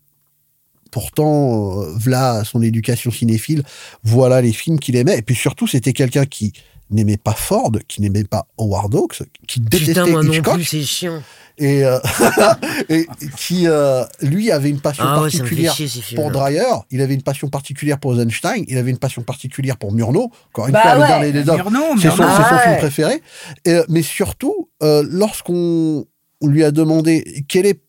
pourtant 0.91 1.83
euh, 1.83 1.95
voilà 1.99 2.45
son 2.45 2.63
éducation 2.63 3.11
cinéphile 3.11 3.65
voilà 4.05 4.41
les 4.41 4.53
films 4.53 4.79
qu'il 4.79 4.97
aimait. 4.97 5.19
Et 5.19 5.23
puis 5.23 5.35
surtout 5.35 5.67
c'était 5.67 5.93
quelqu'un 5.93 6.27
qui 6.27 6.53
n'aimait 6.91 7.17
pas 7.17 7.33
Ford 7.33 7.73
qui 7.89 8.03
n'aimait 8.03 8.25
pas 8.25 8.47
Howard 8.59 8.95
Hawks 8.95 9.23
qui 9.49 9.61
détestait 9.61 9.87
Putain, 9.95 10.07
moi 10.07 10.25
Hitchcock 10.25 10.61
c'est 10.65 10.83
chiant. 10.83 11.23
et, 11.59 11.85
euh, 11.85 11.99
et 12.89 13.07
qui 13.37 13.67
euh, 13.67 14.05
lui 14.21 14.51
avait 14.51 14.71
une 14.71 14.81
passion 14.81 15.05
Ah 15.07 15.23
ouais, 15.23 15.31
particulière 15.31 15.75
chier 15.75 16.17
pour 16.17 16.31
Dreyer, 16.31 16.63
il 16.91 17.01
avait 17.01 17.15
une 17.15 17.23
passion 17.23 17.49
particulière 17.49 17.99
pour 17.99 18.13
Eisenstein, 18.15 18.65
il 18.69 18.77
avait 18.79 18.91
une 18.91 18.99
passion 18.99 19.23
particulière 19.23 19.77
pour 19.77 19.93
Murnau, 19.93 20.31
encore 20.53 20.67
une 20.67 20.73
Bah 20.73 20.83
fois, 20.83 20.93
ouais, 20.95 21.01
le 21.01 21.07
dernier 21.07 21.33
des 21.33 21.49
hommes, 21.49 21.57
Murnau, 21.57 21.97
c'est 22.01 22.11
son, 22.11 22.17
Murnau. 22.19 22.33
c'est 22.37 22.43
son 22.43 22.55
Ah 22.55 22.59
film 22.61 22.77
préféré. 22.77 23.23
Et, 23.65 23.71
euh, 23.71 23.85
mais 23.89 24.03
surtout, 24.03 24.69
euh, 24.83 25.05
lorsqu'on 25.09 26.05
on 26.41 26.47
lui 26.47 26.65
a 26.65 26.71
demandé 26.71 27.45
quel 27.49 27.65
est 27.67 27.81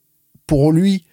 pour 0.47 0.71
lui 0.71 1.03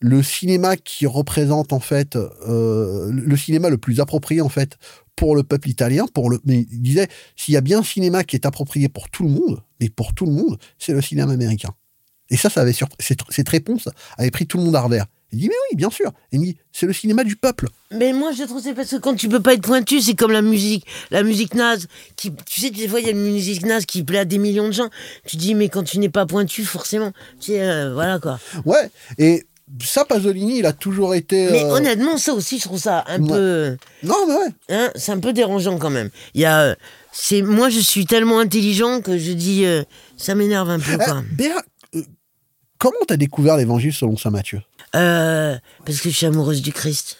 le 0.00 0.22
cinéma 0.22 0.76
qui 0.76 1.06
représente 1.06 1.72
en 1.72 1.80
fait 1.80 2.16
euh, 2.16 3.10
le 3.12 3.36
cinéma 3.36 3.68
le 3.68 3.78
plus 3.78 4.00
approprié 4.00 4.40
en 4.40 4.48
fait 4.48 4.76
pour 5.18 5.34
le 5.34 5.42
peuple 5.42 5.68
italien, 5.68 6.06
pour 6.06 6.30
le, 6.30 6.38
mais 6.44 6.64
il 6.70 6.80
disait 6.80 7.08
s'il 7.34 7.52
y 7.52 7.56
a 7.56 7.60
bien 7.60 7.80
un 7.80 7.82
cinéma 7.82 8.22
qui 8.22 8.36
est 8.36 8.46
approprié 8.46 8.88
pour 8.88 9.10
tout 9.10 9.24
le 9.24 9.30
monde, 9.30 9.60
mais 9.80 9.88
pour 9.90 10.14
tout 10.14 10.26
le 10.26 10.32
monde, 10.32 10.58
c'est 10.78 10.92
le 10.92 11.02
cinéma 11.02 11.32
américain. 11.32 11.70
Et 12.30 12.36
ça, 12.36 12.48
ça 12.48 12.60
avait 12.60 12.72
surpris, 12.72 12.96
cette, 13.00 13.20
cette 13.28 13.48
réponse 13.48 13.88
avait 14.16 14.30
pris 14.30 14.46
tout 14.46 14.58
le 14.58 14.64
monde 14.64 14.76
à 14.76 14.80
revers. 14.80 15.06
Il 15.32 15.40
dit 15.40 15.48
mais 15.48 15.54
oui, 15.70 15.76
bien 15.76 15.90
sûr. 15.90 16.12
Il 16.30 16.40
dit 16.40 16.56
c'est 16.70 16.86
le 16.86 16.92
cinéma 16.92 17.24
du 17.24 17.34
peuple. 17.34 17.66
Mais 17.90 18.12
moi, 18.12 18.30
je 18.30 18.44
trouve 18.44 18.62
c'est 18.62 18.74
parce 18.74 18.90
que 18.90 18.96
quand 18.96 19.16
tu 19.16 19.28
peux 19.28 19.40
pas 19.40 19.54
être 19.54 19.62
pointu, 19.62 20.00
c'est 20.00 20.14
comme 20.14 20.30
la 20.30 20.40
musique, 20.40 20.86
la 21.10 21.24
musique 21.24 21.54
naze. 21.54 21.88
Qui, 22.14 22.32
tu 22.46 22.60
sais, 22.60 22.70
des 22.70 22.86
fois, 22.86 23.00
il 23.00 23.06
y 23.06 23.08
a 23.08 23.12
une 23.12 23.32
musique 23.32 23.66
naze 23.66 23.86
qui 23.86 24.04
plaît 24.04 24.20
à 24.20 24.24
des 24.24 24.38
millions 24.38 24.68
de 24.68 24.72
gens. 24.72 24.88
Tu 25.26 25.36
dis, 25.36 25.56
mais 25.56 25.68
quand 25.68 25.82
tu 25.82 25.98
n'es 25.98 26.08
pas 26.08 26.26
pointu, 26.26 26.64
forcément, 26.64 27.12
tu 27.40 27.52
sais, 27.52 27.60
euh, 27.60 27.92
voilà 27.92 28.20
quoi. 28.20 28.38
Ouais. 28.64 28.88
Et 29.18 29.44
ça, 29.82 30.04
Pasolini, 30.04 30.58
il 30.58 30.66
a 30.66 30.72
toujours 30.72 31.14
été. 31.14 31.50
Mais 31.50 31.64
euh, 31.64 31.70
honnêtement, 31.72 32.16
ça 32.18 32.32
aussi, 32.34 32.58
je 32.58 32.64
trouve 32.64 32.78
ça 32.80 33.04
un 33.08 33.20
ouais. 33.22 33.28
peu, 33.28 33.76
Non, 34.02 34.26
mais 34.26 34.34
ouais. 34.34 34.48
hein, 34.70 34.90
c'est 34.94 35.12
un 35.12 35.18
peu 35.20 35.32
dérangeant 35.32 35.78
quand 35.78 35.90
même. 35.90 36.10
Il 36.34 36.40
y 36.40 36.44
a, 36.44 36.60
euh, 36.60 36.74
c'est, 37.12 37.42
moi, 37.42 37.68
je 37.68 37.80
suis 37.80 38.06
tellement 38.06 38.38
intelligent 38.40 39.00
que 39.00 39.18
je 39.18 39.32
dis, 39.32 39.64
euh, 39.64 39.82
ça 40.16 40.34
m'énerve 40.34 40.70
un 40.70 40.78
peu 40.80 40.92
Eh, 40.94 40.96
quoi. 41.04 41.22
Béa, 41.32 41.62
euh, 41.94 42.02
comment 42.78 42.96
t'as 43.06 43.16
découvert 43.16 43.56
l'évangile 43.56 43.92
selon 43.92 44.16
saint 44.16 44.30
Matthieu? 44.30 44.60
Parce 44.92 46.00
que 46.00 46.10
je 46.10 46.16
suis 46.16 46.26
amoureuse 46.26 46.62
du 46.62 46.72
Christ. 46.72 47.18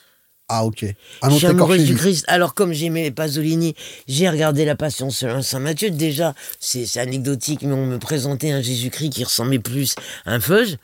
Ah, 0.50 0.64
ok. 0.64 0.86
Un 1.20 1.30
autre 1.30 1.44
amoureuse 1.44 1.84
du 1.84 1.94
Christ. 1.94 2.24
Alors, 2.26 2.54
comme 2.54 2.72
j'aimais 2.72 3.10
Pasolini, 3.10 3.74
j'ai 4.06 4.30
regardé 4.30 4.64
La 4.64 4.76
Passion 4.76 5.10
selon 5.10 5.42
Saint 5.42 5.58
Matthieu. 5.58 5.90
Déjà, 5.90 6.34
c'est 6.58 6.96
anecdotique, 6.98 7.60
mais 7.62 7.74
on 7.74 7.84
me 7.84 7.98
présentait 7.98 8.50
un 8.50 8.62
Jésus-Christ 8.62 9.10
qui 9.10 9.24
ressemblait 9.24 9.58
plus 9.58 9.94
à 10.24 10.32
un 10.32 10.40
feuge, 10.40 10.76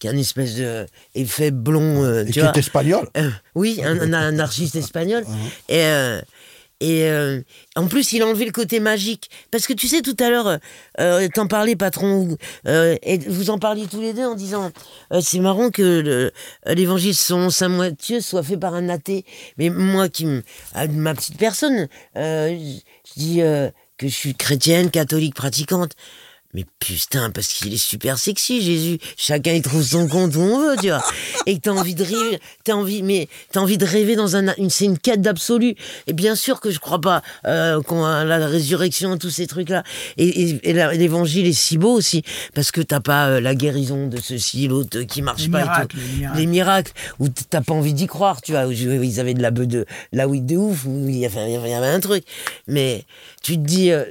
qui 0.00 0.08
a 0.08 0.10
un 0.10 0.16
espèce 0.16 0.56
de 0.56 0.86
effet 1.14 1.52
blond, 1.52 2.02
euh, 2.02 2.22
Et 2.22 2.26
tu 2.26 2.32
qui 2.32 2.40
vois. 2.40 2.50
est 2.50 2.58
espagnol. 2.58 3.08
Euh, 3.16 3.30
oui, 3.54 3.80
un, 3.84 4.00
un 4.00 4.12
anarchiste 4.12 4.74
espagnol. 4.76 5.24
Uh-huh. 5.32 5.74
Et, 5.74 5.84
euh, 5.84 6.20
et 6.82 7.04
euh, 7.08 7.40
en 7.76 7.86
plus, 7.86 8.12
il 8.12 8.22
a 8.22 8.26
enlevé 8.26 8.44
le 8.44 8.52
côté 8.52 8.80
magique. 8.80 9.30
Parce 9.50 9.66
que 9.66 9.72
tu 9.72 9.86
sais, 9.88 10.02
tout 10.02 10.16
à 10.18 10.28
l'heure, 10.30 10.48
euh, 10.48 10.56
euh, 11.00 11.28
t'en 11.32 11.46
parlais, 11.46 11.76
patron, 11.76 12.36
et 12.66 13.18
vous 13.28 13.50
en 13.50 13.58
parliez 13.58 13.86
tous 13.86 14.00
les 14.00 14.12
deux 14.12 14.24
en 14.26 14.34
disant 14.34 14.70
c'est 15.20 15.38
marrant 15.38 15.70
que 15.70 15.82
le- 16.00 16.32
l'évangile 16.66 17.14
selon 17.14 17.50
saint 17.50 17.68
Matthieu 17.68 18.20
soit 18.20 18.42
fait 18.42 18.56
par 18.56 18.74
un 18.74 18.88
athée. 18.88 19.24
Mais 19.58 19.70
moi, 19.70 20.08
qui 20.08 20.26
à 20.74 20.86
ma 20.88 21.14
petite 21.14 21.38
personne, 21.38 21.88
je 22.16 22.80
dis 23.16 23.38
que 23.38 24.08
je 24.08 24.14
suis 24.14 24.34
chrétienne, 24.34 24.90
catholique, 24.90 25.34
pratiquante. 25.34 25.92
Mais 26.54 26.66
putain, 26.80 27.30
parce 27.30 27.48
qu'il 27.48 27.72
est 27.72 27.78
super 27.78 28.18
sexy, 28.18 28.60
Jésus. 28.60 28.98
Chacun 29.16 29.54
il 29.54 29.62
trouve 29.62 29.82
son 29.82 30.06
compte 30.06 30.36
où 30.36 30.40
on 30.40 30.60
veut, 30.60 30.76
tu 30.78 30.88
vois. 30.88 31.02
Et 31.46 31.56
que 31.56 31.60
t'as 31.62 31.70
envie 31.70 31.94
de 31.94 32.02
rêver, 32.04 32.40
t'as 32.64 32.74
envie, 32.74 33.02
mais 33.02 33.28
t'as 33.52 33.60
envie 33.60 33.78
de 33.78 33.86
rêver 33.86 34.16
dans 34.16 34.36
un, 34.36 34.54
une, 34.58 34.68
c'est 34.68 34.84
une 34.84 34.98
quête 34.98 35.22
d'absolu. 35.22 35.76
Et 36.06 36.12
bien 36.12 36.34
sûr 36.34 36.60
que 36.60 36.70
je 36.70 36.78
crois 36.78 37.00
pas 37.00 37.22
euh, 37.46 37.80
qu'on 37.80 38.04
a 38.04 38.24
la 38.26 38.46
résurrection, 38.46 39.16
tous 39.16 39.30
ces 39.30 39.46
trucs-là. 39.46 39.82
Et, 40.18 40.26
et- 40.42 40.70
et 40.70 40.72
la- 40.74 40.92
l'évangile 40.92 41.46
est 41.46 41.54
si 41.54 41.78
beau 41.78 41.92
aussi 41.94 42.22
parce 42.54 42.70
que 42.70 42.82
t'as 42.82 43.00
pas 43.00 43.28
euh, 43.28 43.40
la 43.40 43.54
guérison 43.54 44.06
de 44.08 44.18
ceci, 44.20 44.68
l'autre 44.68 44.98
euh, 44.98 45.04
qui 45.04 45.22
marche 45.22 45.44
Les 45.44 45.48
pas. 45.48 45.60
et 45.60 45.62
miracles, 45.62 45.86
tout. 45.86 45.96
les 45.96 46.18
miracles. 46.18 46.38
Les 46.38 46.46
miracles 46.46 46.92
où 47.18 47.28
t'as 47.30 47.62
pas 47.62 47.72
envie 47.72 47.94
d'y 47.94 48.06
croire, 48.06 48.42
tu 48.42 48.52
vois. 48.52 48.66
Où 48.66 48.72
ils 48.72 49.20
avaient 49.20 49.32
de 49.34 49.40
la 49.42 49.50
beuh 49.52 49.66
de 49.66 49.86
la 50.12 50.28
weed 50.28 50.44
de 50.44 50.56
ouf, 50.58 50.84
où 50.84 51.08
il 51.08 51.16
y 51.16 51.24
avait, 51.24 51.50
il 51.50 51.52
y 51.70 51.72
avait 51.72 51.86
un 51.86 52.00
truc. 52.00 52.24
Mais 52.66 53.04
tu 53.42 53.54
te 53.54 53.62
dis, 53.62 53.90
euh, 53.90 54.04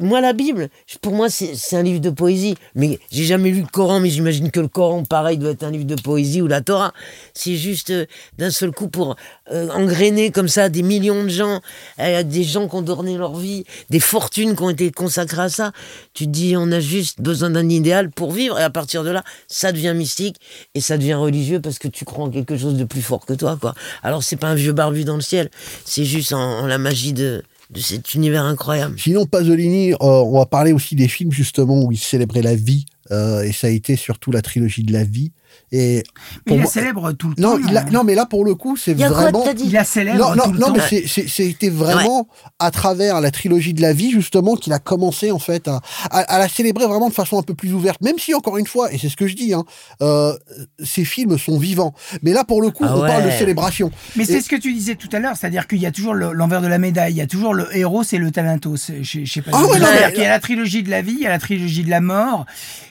moi 0.00 0.20
la 0.20 0.32
Bible, 0.32 0.68
pour 1.00 1.12
moi 1.12 1.28
c'est 1.30 1.76
un 1.76 1.82
livre 1.82 2.00
de 2.00 2.10
poésie. 2.10 2.54
Mais 2.74 2.98
j'ai 3.10 3.24
jamais 3.24 3.50
lu 3.50 3.60
le 3.60 3.66
Coran, 3.66 4.00
mais 4.00 4.10
j'imagine 4.10 4.50
que 4.50 4.60
le 4.60 4.68
Coran, 4.68 5.04
pareil, 5.04 5.38
doit 5.38 5.50
être 5.50 5.62
un 5.62 5.70
livre 5.70 5.84
de 5.84 5.94
poésie 5.94 6.42
ou 6.42 6.46
la 6.46 6.60
Torah. 6.60 6.92
C'est 7.34 7.56
juste 7.56 7.90
euh, 7.90 8.06
d'un 8.38 8.50
seul 8.50 8.72
coup 8.72 8.88
pour 8.88 9.16
euh, 9.50 9.68
engrainer 9.70 10.30
comme 10.30 10.48
ça 10.48 10.68
des 10.68 10.82
millions 10.82 11.24
de 11.24 11.28
gens, 11.28 11.60
euh, 11.98 12.22
des 12.22 12.44
gens 12.44 12.68
qui 12.68 12.76
ont 12.76 12.82
donné 12.82 13.16
leur 13.16 13.36
vie, 13.36 13.64
des 13.90 14.00
fortunes 14.00 14.56
qui 14.56 14.62
ont 14.62 14.70
été 14.70 14.90
consacrées 14.90 15.42
à 15.42 15.48
ça. 15.48 15.72
Tu 16.14 16.26
te 16.26 16.30
dis, 16.30 16.54
on 16.56 16.70
a 16.72 16.80
juste 16.80 17.20
besoin 17.20 17.50
d'un 17.50 17.68
idéal 17.68 18.10
pour 18.10 18.32
vivre, 18.32 18.58
et 18.58 18.62
à 18.62 18.70
partir 18.70 19.04
de 19.04 19.10
là, 19.10 19.24
ça 19.48 19.72
devient 19.72 19.94
mystique 19.94 20.36
et 20.74 20.80
ça 20.80 20.96
devient 20.98 21.14
religieux 21.14 21.60
parce 21.60 21.78
que 21.78 21.88
tu 21.88 22.04
crois 22.04 22.24
en 22.24 22.30
quelque 22.30 22.56
chose 22.56 22.76
de 22.76 22.84
plus 22.84 23.02
fort 23.02 23.24
que 23.26 23.34
toi, 23.34 23.58
quoi. 23.60 23.74
Alors 24.02 24.22
c'est 24.22 24.36
pas 24.36 24.48
un 24.48 24.54
vieux 24.54 24.72
barbu 24.72 25.04
dans 25.04 25.16
le 25.16 25.22
ciel, 25.22 25.50
c'est 25.84 26.04
juste 26.04 26.32
en 26.32 26.66
la 26.66 26.78
magie 26.78 27.12
de, 27.12 27.42
de 27.72 27.80
cet 27.80 28.14
univers 28.14 28.44
incroyable. 28.44 28.98
Sinon, 28.98 29.26
Pasolini, 29.26 29.92
euh, 29.92 29.96
on 30.00 30.38
va 30.38 30.46
parler 30.46 30.72
aussi 30.72 30.94
des 30.94 31.08
films 31.08 31.32
justement 31.32 31.84
où 31.84 31.92
il 31.92 31.98
célébrait 31.98 32.42
la 32.42 32.54
vie. 32.54 32.86
euh, 33.10 33.42
et 33.42 33.52
ça 33.52 33.66
a 33.66 33.70
été 33.70 33.96
surtout 33.96 34.30
la 34.30 34.42
trilogie 34.42 34.84
de 34.84 34.92
la 34.92 35.04
vie. 35.04 35.32
Et 35.74 36.02
Mais 36.02 36.40
pour 36.46 36.56
il 36.56 36.60
la 36.60 36.66
célèbre 36.66 37.12
tout 37.12 37.28
le 37.28 37.34
non, 37.38 37.52
temps. 37.58 37.64
il 37.68 37.76
hein. 37.76 37.84
non, 37.92 38.04
mais 38.04 38.14
là 38.14 38.26
pour 38.26 38.44
le 38.44 38.54
coup, 38.54 38.76
c'est 38.76 38.92
Il 38.92 38.98
quoi, 38.98 39.08
vraiment. 39.08 39.44
dit 39.54 39.62
Il 39.66 39.72
la 39.72 39.84
célèbre 39.84 40.18
Non, 40.18 40.34
non, 40.34 40.44
tout 40.44 40.52
le 40.52 40.58
non, 40.58 40.66
temps. 40.72 40.82
mais 40.90 41.06
c'était 41.06 41.70
vraiment 41.70 42.28
à 42.58 42.70
travers 42.70 43.20
la 43.20 43.30
trilogie 43.30 43.72
de 43.74 43.80
la 43.80 43.92
vie, 43.92 44.10
justement, 44.10 44.54
qu'il 44.56 44.72
a 44.72 44.78
commencé, 44.78 45.30
en 45.30 45.38
fait, 45.38 45.68
à, 45.68 45.80
à- 46.10 46.18
à 46.34 46.38
la 46.38 46.48
célébrer 46.48 46.86
vraiment 46.86 47.08
de 47.08 47.14
façon 47.14 47.38
un 47.38 47.42
peu 47.42 47.54
plus 47.54 47.72
ouverte. 47.72 48.00
Même 48.02 48.18
si, 48.18 48.34
encore 48.34 48.58
une 48.58 48.66
fois, 48.66 48.92
et 48.92 48.98
c'est 48.98 49.08
ce 49.08 49.16
que 49.16 49.26
je 49.26 49.34
dis, 49.34 49.54
hein, 49.54 49.64
euh, 50.02 50.36
ces 50.84 51.04
films 51.04 51.38
sont 51.38 51.58
vivants. 51.58 51.94
Mais 52.22 52.32
là, 52.32 52.44
pour 52.44 52.60
le 52.60 52.70
coup, 52.70 52.84
Ah 52.86 52.96
on 52.96 53.00
parle 53.00 53.24
de 53.24 53.30
célébration. 53.30 53.90
Mais 54.16 54.24
c'est 54.24 54.34
Et- 54.34 54.40
ce 54.42 54.48
que 54.48 54.56
tu 54.56 54.72
disais 54.74 54.94
tout 54.94 55.08
à 55.12 55.18
l'heure, 55.20 55.36
c'est-à-dire 55.36 55.66
qu'il 55.66 55.78
y 55.80 55.86
a 55.86 55.90
toujours 55.92 56.14
le- 56.14 56.32
l'envers 56.32 56.60
de 56.60 56.66
la 56.68 56.78
médaille, 56.78 57.12
il 57.14 57.16
y 57.18 57.22
a 57.22 57.26
toujours 57.26 57.54
le 57.54 57.74
héros, 57.76 58.02
c'est 58.02 58.18
le 58.18 58.30
talentos. 58.30 58.76
Je, 59.00 59.24
je 59.24 59.32
sais 59.32 59.40
pas. 59.42 59.50
Ah 59.54 59.62
ouais, 59.66 59.78
non, 59.78 59.86
c'est-à-dire 59.86 60.06
mais- 60.08 60.12
qu'il 60.12 60.22
y 60.22 60.26
a 60.26 60.30
la 60.30 60.40
trilogie 60.40 60.82
de 60.82 60.90
la 60.90 61.00
vie, 61.02 61.12
il 61.14 61.20
y 61.22 61.26
a 61.26 61.30
la 61.30 61.38
trilogie 61.38 61.82
de 61.84 61.90
la 61.90 62.00
mort, 62.00 62.44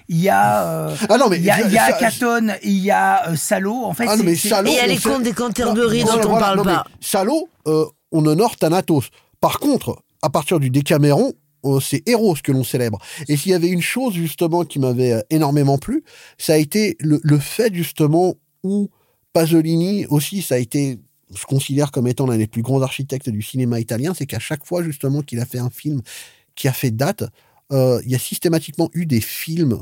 il 0.10 0.20
y 0.20 0.30
a, 0.30 0.64
euh, 0.68 0.96
Ah 1.10 1.18
non, 1.18 1.30
mais 1.30 1.38
il 1.38 1.44
y 1.46 1.50
a, 1.50 1.58
je- 1.60 1.68
il 1.68 1.74
y 1.74 1.78
a 1.78 1.88
ça- 1.88 2.51
Il 2.64 2.78
y 2.80 2.92
a 2.92 3.30
euh, 3.30 3.36
Salo. 3.36 3.74
En 3.74 3.94
fait, 3.94 4.06
Ah 4.08 4.18
non, 4.18 4.24
mais 4.24 4.36
Salo, 4.36 4.70
Et 4.70 4.74
il 4.74 4.76
y 4.76 4.80
a 4.80 4.84
on 4.84 4.88
les 4.88 4.98
contes 4.98 5.24
des 5.24 5.34
Canterbury 5.34 6.04
dont 6.04 6.12
on 6.18 6.22
voilà, 6.22 6.40
parle 6.40 6.58
non, 6.58 6.64
pas. 6.64 6.86
Salo, 7.00 7.50
euh, 7.68 7.86
on 8.12 8.26
honore 8.26 8.58
Thanatos. 8.58 9.10
Par 9.40 9.60
contre, 9.60 10.02
à 10.22 10.30
partir 10.30 10.60
du 10.60 10.70
Décaméron, 10.70 11.34
euh, 11.66 11.80
c'est 11.80 12.08
Eros 12.08 12.36
que 12.44 12.52
l'on 12.52 12.64
célèbre. 12.64 13.00
Et 13.28 13.38
s'il 13.38 13.52
y 13.52 13.56
avait 13.56 13.70
une 13.70 13.82
chose 13.82 14.14
justement 14.14 14.64
qui 14.66 14.80
m'avait 14.80 15.14
euh, 15.14 15.22
énormément 15.30 15.78
plu, 15.78 16.04
ça 16.38 16.54
a 16.54 16.58
été 16.58 16.98
le, 17.00 17.20
le 17.24 17.38
fait 17.38 17.74
justement 17.74 18.36
où 18.64 18.90
Pasolini 19.34 20.06
aussi, 20.08 20.42
ça 20.42 20.56
a 20.56 20.58
été, 20.58 21.00
je 21.34 21.46
considère 21.46 21.92
comme 21.92 22.08
étant 22.08 22.26
l'un 22.26 22.38
des 22.38 22.48
plus 22.48 22.62
grands 22.62 22.82
architectes 22.82 23.30
du 23.30 23.42
cinéma 23.42 23.80
italien, 23.80 24.14
c'est 24.14 24.26
qu'à 24.26 24.40
chaque 24.40 24.66
fois 24.66 24.84
justement 24.84 25.22
qu'il 25.22 25.40
a 25.40 25.46
fait 25.46 25.60
un 25.60 25.70
film 25.70 26.02
qui 26.56 26.68
a 26.68 26.74
fait 26.74 26.92
date, 26.92 27.24
euh, 27.72 28.02
il 28.06 28.12
y 28.12 28.16
a 28.16 28.20
systématiquement 28.20 28.90
eu 28.94 29.06
des 29.06 29.22
films, 29.22 29.82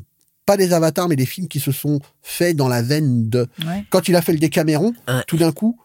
pas 0.49 0.57
des 0.57 0.73
avatars, 0.73 1.07
mais 1.07 1.15
des 1.15 1.27
films 1.27 1.47
qui 1.47 1.59
se 1.59 1.71
sont 1.71 1.99
faits 2.23 2.55
dans 2.55 2.67
la 2.67 2.81
veine 2.81 3.29
de 3.29 3.41
Ouais. 3.67 3.83
quand 3.91 4.07
il 4.09 4.15
a 4.15 4.21
fait 4.23 4.31
le 4.34 4.39
Décaméron, 4.39 4.93
Ouais. 5.07 5.21
tout 5.27 5.38
d'un 5.38 5.51
coup, 5.51 5.77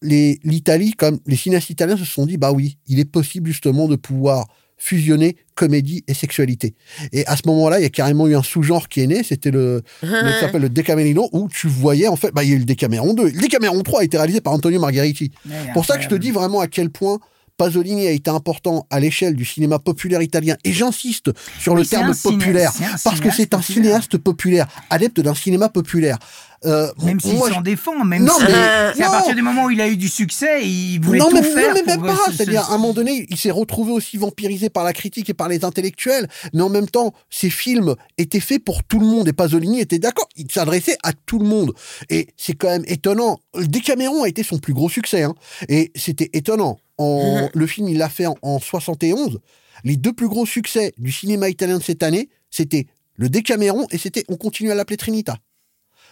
les- 0.00 0.38
l'Italie, 0.42 0.92
comme 0.92 1.18
les 1.26 1.36
cinéastes 1.36 1.68
italiens 1.68 1.98
se 1.98 2.04
sont 2.06 2.24
dit, 2.24 2.38
bah 2.38 2.50
oui, 2.52 2.78
il 2.86 2.98
est 2.98 3.04
possible 3.10 3.48
justement 3.48 3.88
de 3.88 3.96
pouvoir 3.96 4.46
fusionner 4.78 5.36
comédie 5.54 6.02
et 6.06 6.14
sexualité. 6.14 6.74
Et 7.12 7.26
à 7.26 7.36
ce 7.36 7.42
moment-là, 7.46 7.78
il 7.78 7.82
y 7.82 7.86
a 7.86 7.90
carrément 7.90 8.26
eu 8.26 8.34
un 8.36 8.42
sous-genre 8.42 8.88
qui 8.88 9.00
est 9.00 9.06
né, 9.06 9.22
c'était 9.22 9.50
le, 9.50 9.82
le- 10.02 10.32
s'appelle 10.40 10.62
le 10.62 10.68
Decamerino, 10.70 11.28
où 11.32 11.48
tu 11.48 11.66
voyais 11.66 12.08
en 12.08 12.16
fait, 12.16 12.30
bah 12.32 12.42
il 12.44 12.50
y 12.50 12.52
a 12.52 12.56
eu 12.56 12.58
le 12.60 12.64
Decameron 12.66 13.14
2. 13.14 13.24
Le 13.30 13.40
Decameron 13.42 13.82
3 13.82 14.00
a 14.00 14.04
été 14.04 14.16
réalisé 14.18 14.40
par 14.40 14.52
Antonio 14.54 14.78
Margheriti. 14.80 15.30
Ouais, 15.46 15.52
Pour 15.74 15.84
ça 15.86 15.96
que 15.96 16.02
je 16.04 16.08
te 16.08 16.14
dis 16.14 16.30
vraiment 16.30 16.60
à 16.60 16.68
quel 16.68 16.90
point 16.90 17.18
Pasolini 17.56 18.06
a 18.06 18.10
été 18.10 18.30
important 18.30 18.86
à 18.90 19.00
l'échelle 19.00 19.34
du 19.34 19.44
cinéma 19.44 19.78
populaire 19.78 20.22
italien. 20.22 20.56
Et 20.64 20.72
j'insiste 20.72 21.30
sur 21.58 21.74
le 21.74 21.84
terme 21.84 22.14
populaire, 22.14 22.72
parce 23.04 23.20
que 23.20 23.30
c'est 23.30 23.54
un 23.54 23.62
cinéaste 23.62 24.18
populaire, 24.18 24.66
adepte 24.90 25.20
d'un 25.20 25.34
cinéma 25.34 25.68
populaire. 25.68 26.18
Euh, 26.64 26.90
Même 27.04 27.20
s'il 27.20 27.34
moi, 27.34 27.50
s'en 27.50 27.60
défend, 27.60 28.04
même 28.04 28.24
Non, 28.24 28.32
si 28.38 28.44
mais- 28.44 28.92
c'est 28.96 29.02
à 29.04 29.10
partir 29.10 29.34
du 29.34 29.42
moment 29.42 29.64
où 29.66 29.70
il 29.70 29.80
a 29.80 29.88
eu 29.88 29.96
du 29.96 30.08
succès, 30.08 30.66
il 30.66 30.98
voulait 31.00 31.18
non, 31.18 31.28
tout 31.28 31.36
mais, 31.36 31.42
faire. 31.42 31.74
non, 31.74 31.74
mais 31.74 31.82
même 31.84 32.00
pour, 32.00 32.08
euh, 32.10 32.14
pas. 32.14 32.32
C'est-à-dire, 32.32 32.62
à 32.70 32.74
un 32.74 32.78
moment 32.78 32.92
donné, 32.94 33.26
il 33.28 33.36
s'est 33.36 33.50
retrouvé 33.50 33.92
aussi 33.92 34.16
vampirisé 34.16 34.70
par 34.70 34.84
la 34.84 34.92
critique 34.92 35.28
et 35.28 35.34
par 35.34 35.48
les 35.48 35.64
intellectuels. 35.64 36.28
Mais 36.54 36.62
en 36.62 36.68
même 36.68 36.88
temps, 36.88 37.12
ces 37.30 37.50
films 37.50 37.94
étaient 38.18 38.40
faits 38.40 38.64
pour 38.64 38.82
tout 38.84 38.98
le 38.98 39.06
monde. 39.06 39.28
Et 39.28 39.32
Pasolini 39.32 39.80
était 39.80 39.98
d'accord. 39.98 40.28
Il 40.36 40.50
s'adressait 40.50 40.96
à 41.02 41.12
tout 41.12 41.38
le 41.38 41.46
monde. 41.46 41.72
Et 42.08 42.28
c'est 42.36 42.54
quand 42.54 42.68
même 42.68 42.84
étonnant. 42.86 43.38
Décameron 43.58 44.22
a 44.24 44.28
été 44.28 44.42
son 44.42 44.58
plus 44.58 44.72
gros 44.74 44.88
succès. 44.88 45.22
hein. 45.22 45.34
Et 45.68 45.92
c'était 45.94 46.30
étonnant. 46.32 46.78
En, 46.98 47.50
le 47.52 47.66
film, 47.66 47.88
il 47.88 47.98
l'a 47.98 48.08
fait 48.08 48.26
en, 48.26 48.36
en 48.42 48.58
71. 48.58 49.40
Les 49.84 49.96
deux 49.96 50.12
plus 50.14 50.28
gros 50.28 50.46
succès 50.46 50.94
du 50.96 51.12
cinéma 51.12 51.50
italien 51.50 51.76
de 51.78 51.82
cette 51.82 52.02
année, 52.02 52.30
c'était 52.50 52.86
le 53.16 53.28
Décameron 53.28 53.86
et 53.90 53.98
c'était 53.98 54.24
On 54.28 54.36
continue 54.36 54.70
à 54.70 54.74
l'appeler 54.74 54.96
Trinita. 54.96 55.36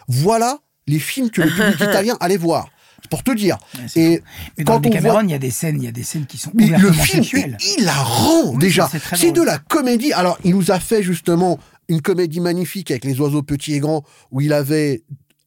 Voilà 0.07 0.59
les 0.87 0.99
films 0.99 1.29
que 1.29 1.41
le 1.41 1.49
public 1.49 1.75
italien 1.79 2.17
allait 2.19 2.37
voir. 2.37 2.69
C'est 3.01 3.09
pour 3.09 3.23
te 3.23 3.31
dire. 3.35 3.57
Et 3.95 4.21
Mais 4.57 4.63
dans 4.63 4.73
quand 4.73 4.79
le 4.83 4.87
on 4.87 4.89
Décameron, 4.89 5.13
voit 5.13 5.23
il 5.23 5.29
y 5.31 5.33
a 5.35 5.37
des 5.39 5.51
scènes, 5.51 5.77
il 5.81 5.85
y 5.85 5.87
a 5.87 5.91
des 5.91 6.03
scènes 6.03 6.25
qui 6.25 6.37
sont 6.39 6.49
mais 6.55 6.67
le 6.67 6.91
film 6.91 7.23
sexuelles. 7.23 7.57
est 7.59 7.79
hilarant 7.81 8.51
Oui, 8.53 8.57
déjà. 8.57 8.89
c'est 9.15 9.31
de 9.31 9.41
la 9.43 9.59
comédie. 9.59 10.11
Alors, 10.13 10.39
il 10.43 10.55
nous 10.55 10.71
a 10.71 10.79
fait 10.79 11.03
justement 11.03 11.59
une 11.87 12.01
comédie 12.01 12.39
magnifique 12.39 12.89
avec 12.89 13.03
les 13.05 13.19
oiseaux 13.19 13.43
petits 13.43 13.73
et 13.75 13.79
grands 13.79 14.03
où 14.31 14.41
il 14.41 14.53
avait 14.53 15.03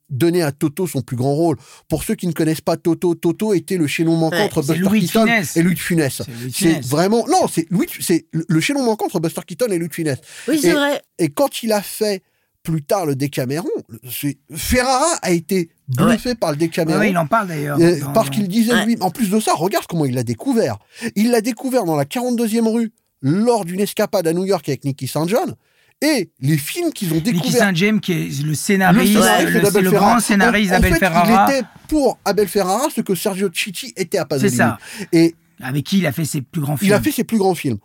donné 0.09 0.41
à 0.41 0.53
Toto 0.53 0.87
son 0.87 1.03
plus 1.03 1.17
grand 1.17 1.35
rôle. 1.35 1.57
Pour 1.89 2.05
ceux 2.05 2.15
qui 2.15 2.27
ne 2.29 2.33
connaissent 2.33 2.61
pas 2.61 2.77
Toto, 2.77 3.15
Toto 3.17 3.53
était 3.55 3.77
le 3.77 3.87
chaînon 3.89 4.17
manquant 4.17 4.37
Ouais, 4.37 4.45
entre 4.45 4.63
Buster 4.63 5.01
Keaton 5.01 5.27
et 5.57 5.63
Louis 5.63 5.75
de 5.75 5.79
Funès. 5.81 6.23
C'est 6.55 6.81
vraiment 6.87 7.27
non, 7.29 7.47
c'est 7.53 7.67
Louis, 7.71 7.89
c'est 8.01 8.27
le 8.33 8.61
chaînon 8.61 8.85
manquant 8.85 9.07
entre 9.07 9.19
Buster 9.21 9.41
Keaton 9.47 9.67
et 9.71 9.79
Louis 9.79 9.89
de 9.89 9.95
Funès. 9.95 10.19
Oui, 10.47 10.61
c'est 10.63 10.73
vrai. 10.73 11.03
Et 11.19 11.29
quand 11.29 11.63
il 11.63 11.73
a 11.73 11.83
fait 11.83 12.23
plus 12.63 12.83
tard 12.83 13.07
le 13.07 13.15
Décaméron, 13.15 13.69
c'est- 14.11 14.39
Ferrara 14.55 15.17
a 15.23 15.31
été 15.31 15.71
bluffé 15.89 16.35
par 16.35 16.51
le 16.51 16.57
Décaméron. 16.57 16.99
ouais, 17.01 17.11
il 17.11 17.19
en 17.19 17.27
parle 17.27 17.49
d'ailleurs. 17.49 17.79
Euh, 17.81 17.97
parce 18.13 18.29
qu'il 18.31 18.47
disait 18.49 18.75
Ouais. 18.75 18.85
lui, 18.87 18.97
en 19.01 19.11
plus 19.11 19.31
de 19.31 19.41
ça, 19.41 19.55
regarde 19.55 19.87
comment 19.87 20.05
il 20.05 20.15
l'a 20.15 20.23
découvert. 20.25 20.79
Il 21.17 21.31
l'a 21.31 21.41
découvert 21.41 21.85
dans 21.85 21.97
la 21.97 22.05
42e 22.05 22.67
rue 22.69 22.93
lors 23.23 23.65
d'une 23.65 23.81
escapade 23.81 24.27
à 24.27 24.33
New 24.33 24.45
York 24.45 24.69
avec 24.69 24.85
Nicky 24.85 25.07
St. 25.09 25.29
John. 25.29 25.55
Et 26.01 26.31
les 26.41 26.57
films 26.57 26.93
qu'ils 26.93 27.11
ont 27.13 27.17
Nicky 27.17 27.33
découverts. 27.33 27.59
Saint 27.61 27.75
James, 27.75 27.99
qui 28.01 28.13
est 28.13 28.43
le 28.43 28.51
Le 28.51 28.55
scénariste, 28.55 29.13
scénariste 29.15 29.49
le, 29.53 29.71
c'est 29.71 29.81
le 29.81 29.91
Ferrara. 29.91 30.11
grand 30.13 30.21
scénariste 30.21 30.71
d'Abel 30.71 30.95
Ferrara. 30.95 31.47
Il 31.51 31.55
était 31.57 31.67
pour 31.89 32.19
Abel 32.25 32.47
Ferrara 32.47 32.87
ce 32.95 33.01
que 33.01 33.15
Sergio 33.17 33.49
Chichi 33.53 33.93
était 33.97 34.19
à 34.19 34.23
C'est 34.23 34.29
Pasolini. 34.29 34.57
ça. 34.57 34.79
Et 35.13 35.35
Avec 35.61 35.85
qui 35.85 35.99
il 35.99 36.07
a 36.07 36.13
fait 36.13 36.25
ses 36.25 36.41
plus 36.43 36.61
grands 36.61 36.77
films. 36.77 36.91
il 36.91 36.95
a 36.95 37.01
fait 37.01 37.11
ses 37.11 37.25
plus 37.25 37.39
grands 37.39 37.57
films. 37.57 37.79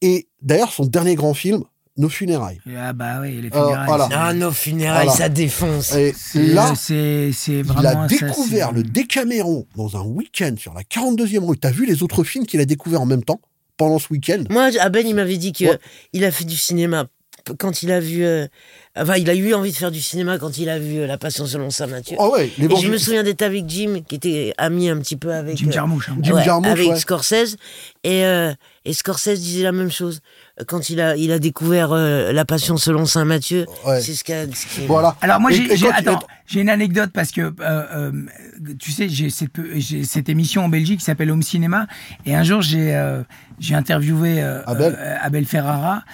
Et 0.00 0.28
d'ailleurs, 0.42 0.72
son 0.72 0.84
dernier 0.86 1.16
grand 1.16 1.34
film, 1.34 1.64
Nos 1.98 2.08
funérailles. 2.10 2.60
Ah 2.76 2.92
bah 2.92 3.20
oui, 3.22 3.40
les 3.40 3.48
Euh, 3.48 3.50
funérailles. 3.64 3.86
voilà. 3.86 4.08
Ah, 4.12 4.34
nos 4.34 4.50
funérailles, 4.50 5.06
Voilà. 5.06 5.18
ça 5.18 5.28
défonce. 5.30 5.94
Et 5.94 6.12
là, 6.34 6.74
c'est 6.76 7.30
c'est 7.32 7.62
vraiment. 7.62 7.80
il 7.80 7.86
a 7.86 8.06
découvert 8.06 8.72
le 8.72 8.82
Décaméron 8.82 9.66
dans 9.76 9.96
un 9.96 10.02
week-end 10.04 10.54
sur 10.58 10.74
la 10.74 10.82
42e 10.82 11.44
rue. 11.44 11.56
T'as 11.56 11.70
vu 11.70 11.86
les 11.86 12.02
autres 12.02 12.22
films 12.24 12.44
qu'il 12.46 12.60
a 12.60 12.66
découvert 12.66 13.00
en 13.00 13.06
même 13.06 13.24
temps 13.24 13.40
pendant 13.78 13.98
ce 13.98 14.08
week-end? 14.10 14.44
Moi, 14.50 14.70
Abel, 14.80 15.06
il 15.06 15.14
m'avait 15.14 15.38
dit 15.38 15.52
qu'il 15.52 15.68
Ouais. 16.14 16.24
a 16.24 16.30
fait 16.30 16.44
du 16.44 16.56
cinéma 16.56 17.06
quand 17.58 17.82
il 17.82 17.90
a 17.92 18.00
vu. 18.00 18.24
euh, 18.24 18.46
Enfin, 18.98 19.16
il 19.16 19.28
a 19.28 19.34
eu 19.34 19.52
envie 19.52 19.72
de 19.72 19.76
faire 19.76 19.90
du 19.90 20.00
cinéma 20.00 20.38
quand 20.38 20.56
il 20.56 20.70
a 20.70 20.78
vu 20.78 21.00
euh, 21.00 21.06
La 21.06 21.18
Passion 21.18 21.44
selon 21.46 21.68
Saint 21.68 21.86
Matthieu. 21.86 22.16
Ah 22.18 22.30
ouais, 22.30 22.46
Et 22.58 22.76
je 22.80 22.88
me 22.88 22.96
souviens 22.96 23.22
d'être 23.22 23.42
avec 23.42 23.68
Jim, 23.68 24.00
qui 24.08 24.14
était 24.14 24.54
ami 24.56 24.88
un 24.88 24.96
petit 24.98 25.16
peu 25.16 25.34
avec. 25.34 25.58
Jim 25.58 25.68
euh, 25.68 25.72
Jarmusch. 25.72 26.08
hein. 26.08 26.16
Jim 26.22 26.34
ouais, 26.34 26.44
Jarmusch, 26.44 26.70
avec 26.70 26.88
ouais. 26.88 26.96
Scorsese. 26.98 27.56
Et, 28.04 28.24
euh, 28.24 28.54
et 28.86 28.94
Scorsese 28.94 29.38
disait 29.38 29.64
la 29.64 29.72
même 29.72 29.90
chose. 29.90 30.20
Quand 30.66 30.88
il 30.88 31.00
a, 31.02 31.16
il 31.16 31.32
a 31.32 31.38
découvert 31.38 31.92
euh, 31.92 32.32
La 32.32 32.46
Passion 32.46 32.78
selon 32.78 33.04
Saint 33.04 33.26
Matthieu, 33.26 33.66
Ouais. 33.84 34.00
c'est 34.00 34.14
ce 34.14 34.24
qu'a. 34.24 34.46
ce 34.46 34.80
Voilà. 34.86 35.14
Alors 35.20 35.38
moi 35.38 35.50
j'ai 35.50 35.68
j'ai 36.46 36.60
une 36.60 36.70
anecdote 36.70 37.10
parce 37.12 37.30
que 37.30 37.42
euh, 37.42 37.52
euh, 37.60 38.12
tu 38.78 38.90
sais 38.90 39.08
j'ai 39.10 39.28
cette 39.28 39.50
j'ai 39.74 40.04
cette 40.04 40.30
émission 40.30 40.64
en 40.64 40.68
Belgique 40.70 41.00
qui 41.00 41.04
s'appelle 41.04 41.30
Home 41.30 41.42
Cinéma 41.42 41.86
et 42.24 42.34
un 42.34 42.42
jour 42.42 42.62
j'ai 42.62 42.94
euh, 42.96 43.22
j'ai 43.58 43.74
interviewé 43.74 44.42
euh, 44.42 44.62
Abel. 44.66 44.96
euh, 44.98 45.16
Abel 45.20 45.44
Ferrara 45.44 46.04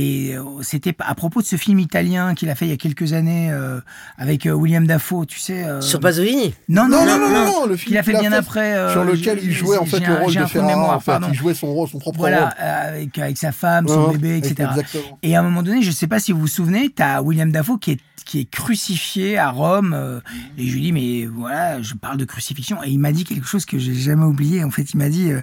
et 0.00 0.36
euh, 0.36 0.42
c'était 0.62 0.94
à 1.00 1.14
propos 1.16 1.40
de 1.42 1.46
ce 1.46 1.56
film 1.56 1.80
italien 1.80 2.34
qu'il 2.34 2.48
a 2.50 2.54
fait 2.54 2.66
il 2.66 2.68
y 2.70 2.72
a 2.72 2.76
quelques 2.76 3.14
années 3.14 3.50
euh, 3.50 3.80
avec 4.16 4.46
euh, 4.46 4.52
William 4.52 4.86
Dafoe, 4.86 5.26
tu 5.26 5.40
sais. 5.40 5.64
euh, 5.64 5.80
Sur 5.80 5.98
Pasolini. 5.98 6.54
non, 6.68 6.88
Non, 6.88 7.04
non, 7.04 7.18
non, 7.18 7.18
non, 7.18 7.30
non, 7.30 7.44
non, 7.60 7.66
le 7.66 7.76
film 7.76 7.88
qu'il 7.88 7.98
a 7.98 8.02
fait 8.04 8.12
bien 8.12 8.30
fait, 8.30 8.36
après. 8.36 8.74
euh, 8.76 8.92
sur 8.92 9.02
lequel 9.04 9.40
il 9.42 9.50
jouait 9.50 9.76
en 9.76 9.84
fait 9.86 9.98
le 9.98 10.14
rôle 10.14 10.34
de 10.34 10.44
Ferrara. 10.46 10.68
mémoire, 10.76 10.96
en 10.96 11.00
fait. 11.00 11.10
pardon. 11.10 11.28
Il 11.32 11.34
jouait 11.36 11.54
son 11.54 11.72
rôle, 11.74 11.88
son 11.88 11.98
propre 11.98 12.18
Voilà, 12.18 12.44
rôle. 12.44 12.54
euh, 12.60 12.88
avec, 12.90 13.18
avec 13.18 13.36
sa 13.38 13.50
femme, 13.52 13.88
son 13.88 14.08
bébé, 14.12 14.38
etc. 14.38 14.68
Exactement. 14.70 15.18
Et 15.24 15.34
à 15.34 15.40
un 15.40 15.42
moment 15.42 15.62
donné, 15.64 15.82
je 15.82 15.90
sais 15.90 16.06
pas 16.06 16.20
si 16.20 16.30
vous 16.32 16.40
vous 16.40 16.46
souvenez, 16.46 16.90
tu 16.94 17.02
as 17.02 17.20
William 17.22 17.50
Dafoe 17.50 17.78
qui 17.80 17.92
est, 17.92 18.00
qui 18.24 18.40
est 18.40 18.50
crucifié 18.50 19.36
à 19.38 19.50
Rome. 19.50 19.94
euh, 19.94 20.20
et 20.58 20.66
je 20.68 20.74
lui 20.74 20.80
dis, 20.82 20.92
mais 20.92 21.26
voilà, 21.26 21.82
je 21.82 21.94
parle 21.94 22.18
de 22.18 22.24
crucifixion. 22.24 22.76
Et 22.84 22.90
il 22.90 22.98
m'a 22.98 23.10
dit 23.12 23.24
quelque 23.24 23.46
chose 23.46 23.64
que 23.64 23.78
j'ai 23.78 23.94
jamais 23.94 24.24
oublié. 24.24 24.62
En 24.62 24.70
fait, 24.70 24.82
il 24.92 24.96
m'a 24.98 25.08
dit, 25.08 25.32
euh, 25.32 25.40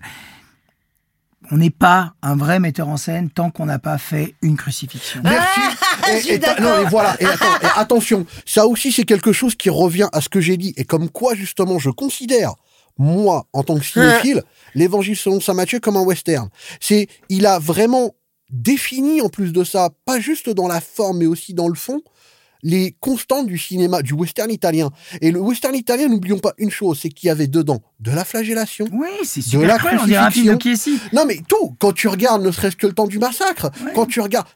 on 1.51 1.57
n'est 1.57 1.69
pas 1.69 2.13
un 2.21 2.35
vrai 2.35 2.59
metteur 2.59 2.87
en 2.87 2.97
scène 2.97 3.29
tant 3.29 3.49
qu'on 3.51 3.65
n'a 3.65 3.79
pas 3.79 3.97
fait 3.97 4.35
une 4.41 4.57
crucifixion. 4.57 5.21
Merci. 5.23 5.59
je 6.13 6.17
suis 6.19 6.39
ta- 6.39 6.55
d'accord. 6.55 6.63
non, 6.81 6.85
et 6.85 6.89
voilà. 6.89 7.15
Et, 7.19 7.25
attends, 7.25 7.55
et 7.61 7.67
attention, 7.79 8.25
ça 8.45 8.67
aussi 8.67 8.91
c'est 8.91 9.05
quelque 9.05 9.33
chose 9.33 9.55
qui 9.55 9.69
revient 9.69 10.07
à 10.13 10.21
ce 10.21 10.29
que 10.29 10.41
j'ai 10.41 10.57
dit 10.57 10.73
et 10.77 10.85
comme 10.85 11.09
quoi 11.09 11.35
justement 11.35 11.79
je 11.79 11.89
considère 11.89 12.53
moi 12.97 13.45
en 13.53 13.63
tant 13.63 13.77
que 13.77 13.83
cinéphile 13.85 14.43
l'Évangile 14.73 15.17
selon 15.17 15.41
saint 15.41 15.53
Matthieu 15.53 15.79
comme 15.79 15.97
un 15.97 16.03
western. 16.03 16.49
C'est 16.79 17.07
il 17.29 17.45
a 17.45 17.59
vraiment 17.59 18.11
défini 18.51 19.21
en 19.21 19.29
plus 19.29 19.51
de 19.51 19.63
ça, 19.63 19.89
pas 20.05 20.19
juste 20.19 20.49
dans 20.49 20.67
la 20.67 20.79
forme 20.81 21.17
mais 21.19 21.25
aussi 21.25 21.53
dans 21.53 21.67
le 21.67 21.75
fond 21.75 22.01
les 22.67 22.95
constantes 22.99 23.45
du 23.45 23.59
cinéma, 23.59 24.01
du 24.01 24.13
western 24.13 24.49
italien. 24.49 24.89
Et 25.21 25.29
le 25.29 25.39
western 25.39 25.75
italien, 25.75 26.07
n'oublions 26.07 26.39
pas 26.39 26.53
une 26.57 26.71
chose, 26.71 26.97
c'est 26.99 27.09
qu'il 27.09 27.27
y 27.27 27.29
avait 27.29 27.45
dedans 27.45 27.79
de 27.99 28.09
la 28.09 28.25
flagellation, 28.25 28.87
Oui, 28.91 29.07
c'est 29.23 29.47
De 29.51 29.59
la 29.61 29.75
super 29.75 29.77
cruel, 29.77 29.99
on 30.01 30.05
dirait 30.07 30.17
un 30.25 30.31
film 30.31 30.53
de 30.53 30.57
Kiesi. 30.57 30.99
non, 31.13 31.25
mais 31.27 31.39
tout, 31.47 31.75
quand 31.79 31.93
tu 31.93 32.07
regardes 32.07 32.41
ne 32.43 32.49
serait-ce 32.51 32.75
que 32.75 32.87
le 32.87 32.93
temps 32.93 33.05
du 33.07 33.19
massacre, 33.19 33.69
Ouais. 33.85 33.91
quand 33.93 34.07
tu 34.07 34.19
regardes, 34.19 34.47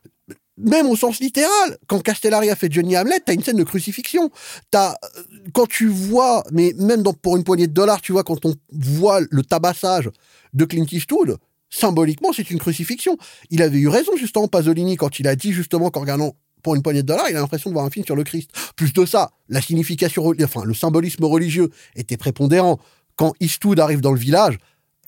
même 0.57 0.87
au 0.87 0.95
sens 0.95 1.19
littéral, 1.19 1.77
quand 1.87 2.01
Castellari 2.01 2.49
a 2.49 2.55
fait 2.55 2.71
Johnny 2.71 2.97
Hamlet, 2.97 3.19
t'as 3.23 3.33
une 3.35 3.43
scène 3.43 3.57
de 3.57 3.63
crucifixion. 3.63 4.31
T'as, 4.71 4.91
euh, 4.91 5.21
quand 5.53 5.67
tu 5.67 5.85
vois, 5.87 6.43
mais 6.51 6.73
même 6.79 7.03
dans, 7.03 7.13
pour 7.13 7.37
une 7.37 7.43
poignée 7.43 7.67
de 7.67 7.73
dollars, 7.73 8.01
tu 8.01 8.11
vois, 8.11 8.23
quand 8.23 8.43
on 8.45 8.55
voit 8.71 9.21
le 9.29 9.43
tabassage 9.43 10.09
de 10.53 10.65
Clint 10.65 10.87
Eastwood, 10.91 11.37
symboliquement, 11.69 12.33
c'est 12.33 12.49
une 12.49 12.57
crucifixion. 12.59 13.17
Il 13.51 13.61
avait 13.61 13.77
eu 13.77 13.87
raison, 13.87 14.13
justement, 14.17 14.47
Pasolini, 14.47 14.97
quand 14.97 15.19
il 15.19 15.27
a 15.27 15.35
dit, 15.35 15.53
justement, 15.53 15.91
qu'en 15.91 16.01
regardant 16.01 16.33
pour 16.63 16.75
une 16.75 16.81
poignée 16.81 17.01
de 17.01 17.07
dollars, 17.07 17.29
il 17.29 17.35
a 17.35 17.39
l'impression 17.39 17.69
de 17.69 17.73
voir 17.73 17.85
un 17.85 17.89
film 17.89 18.05
sur 18.05 18.15
le 18.15 18.23
Christ. 18.23 18.51
Plus 18.75 18.93
de 18.93 19.05
ça, 19.05 19.31
la 19.47 19.61
signification, 19.61 20.31
enfin, 20.43 20.63
le 20.63 20.73
symbolisme 20.73 21.25
religieux 21.25 21.69
était 21.95 22.17
prépondérant. 22.17 22.79
Quand 23.15 23.33
Eastwood 23.39 23.79
arrive 23.79 24.01
dans 24.01 24.13
le 24.13 24.19
village, 24.19 24.57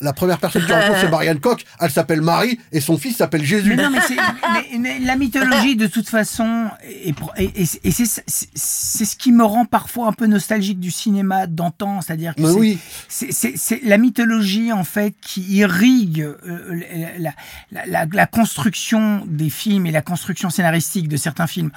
la 0.01 0.13
première 0.13 0.37
personne 0.39 0.65
qui 0.65 0.71
rencontre, 0.71 0.99
c'est 0.99 1.09
Marianne 1.09 1.39
Coq. 1.39 1.63
Elle 1.79 1.91
s'appelle 1.91 2.21
Marie 2.21 2.59
et 2.71 2.81
son 2.81 2.97
fils 2.97 3.17
s'appelle 3.17 3.43
Jésus. 3.45 3.69
Mais 3.69 3.75
non, 3.83 3.89
mais, 3.89 3.99
c'est- 4.07 4.15
mais- 4.15 4.77
mais 4.79 4.99
la 4.99 5.15
mythologie, 5.15 5.75
de 5.75 5.87
toute 5.87 6.09
façon, 6.09 6.69
et, 6.83 7.13
et- 7.37 7.63
et 7.83 7.91
c'est 7.91 9.05
ce 9.05 9.15
qui 9.15 9.31
me 9.31 9.43
rend 9.43 9.65
parfois 9.65 10.07
un 10.07 10.13
peu 10.13 10.25
nostalgique 10.27 10.79
du 10.79 10.91
cinéma 10.91 11.47
d'antan, 11.47 12.01
c'est-à-dire 12.01 12.35
que 12.35 12.41
c'est- 12.45 12.59
oui, 12.59 12.77
c'est- 13.07 13.31
c'est 13.31 13.53
c'est 13.55 13.81
la 13.83 13.97
mythologie 13.97 14.71
en 14.73 14.83
fait 14.83 15.13
qui 15.21 15.41
irrigue 15.41 16.21
euh, 16.21 16.81
la, 17.19 17.33
la, 17.71 17.85
la, 17.85 18.05
la 18.11 18.25
construction 18.27 19.23
des 19.27 19.49
films 19.49 19.85
et 19.85 19.91
la 19.91 20.01
construction 20.01 20.49
scénaristique 20.49 21.07
de 21.07 21.17
certains 21.17 21.47
films. 21.47 21.71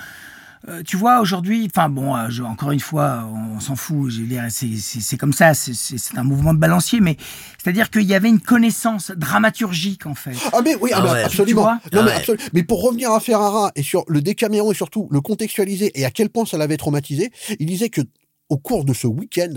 Euh, 0.69 0.83
tu 0.83 0.97
vois 0.97 1.21
aujourd'hui, 1.21 1.69
enfin 1.71 1.91
bon, 1.91 2.17
euh, 2.17 2.31
je- 2.31 2.43
encore 2.43 2.71
une 2.71 2.81
fois, 2.81 3.31
on, 3.31 3.61
s'en 3.61 3.77
fout. 3.77 4.11
Je 4.11 4.23
veux 4.23 4.27
dire, 4.27 4.45
c'est- 4.49 4.77
c'est 4.79 5.01
c'est 5.01 5.19
comme 5.19 5.35
ça, 5.35 5.53
c'est- 5.53 5.75
c'est 5.75 5.99
c'est 5.99 6.17
un 6.17 6.25
mouvement 6.25 6.55
de 6.55 6.59
balancier, 6.59 7.01
mais 7.01 7.19
c'est-à-dire 7.63 7.91
qu'il 7.91 8.05
y 8.05 8.15
avait 8.15 8.31
une 8.31 8.41
connaissance 8.41 9.11
dramaturgique 9.11 10.07
en 10.07 10.15
fait. 10.15 10.33
Ah 10.55 10.63
mais 10.65 10.75
oui, 10.77 10.91
ah, 10.95 11.03
Ah 11.07 11.13
ouais. 11.13 11.23
absolument. 11.25 11.79
Tu 11.91 11.95
non, 11.97 12.03
mais, 12.05 12.11
Ouais. 12.13 12.17
absolument. 12.17 12.45
mais 12.55 12.63
pour 12.63 12.83
revenir 12.83 13.11
à 13.13 13.21
Ferrara 13.21 13.73
et 13.77 13.83
sur 13.83 14.05
le 14.09 14.23
Décaméron 14.23 14.73
et 14.73 14.75
surtout 14.75 15.07
le 15.11 15.21
contextualiser 15.21 15.93
et 16.01 16.07
à 16.07 16.11
quel 16.11 16.31
point 16.31 16.47
ça 16.47 16.57
l'avait 16.57 16.79
traumatisé, 16.79 17.31
il 17.59 17.67
disait 17.67 17.91
que 17.91 18.01
au 18.49 18.57
cours 18.57 18.87
de 18.87 18.95
ce 18.95 19.07
week-end 19.07 19.53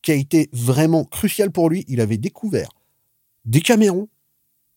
qui 0.00 0.12
a 0.12 0.14
été 0.14 0.48
vraiment 0.52 1.04
crucial 1.04 1.50
pour 1.50 1.70
lui, 1.70 1.84
il 1.88 2.00
avait 2.00 2.18
découvert 2.18 2.68
Décaméron, 3.44 4.08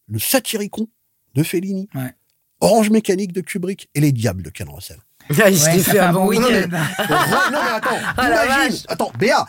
le 0.07 0.17
Satyricon 0.17 0.87
de 1.35 1.43
Fellini, 1.43 1.87
Ouais. 1.93 2.11
Orange 2.59 2.89
Mécanique 2.89 3.33
de 3.33 3.41
Kubrick 3.41 3.87
et 3.93 3.99
Les 4.01 4.11
Diables 4.11 4.41
de 4.41 4.49
Ken 4.49 4.67
Russell. 4.69 4.97
Il 5.29 5.35
s'était 5.57 5.71
Ouais, 5.77 5.79
fait 5.83 5.99
un 5.99 6.11
bon 6.13 6.31
Non, 6.31 6.39
mais- 6.49 6.63
week-end. 6.63 6.69
Non 6.69 7.59
mais 7.63 7.71
attends, 7.75 7.97
Ah, 8.17 8.29
la 8.29 8.45
imagine, 8.45 8.85
attends, 8.87 9.11
Béa, 9.17 9.47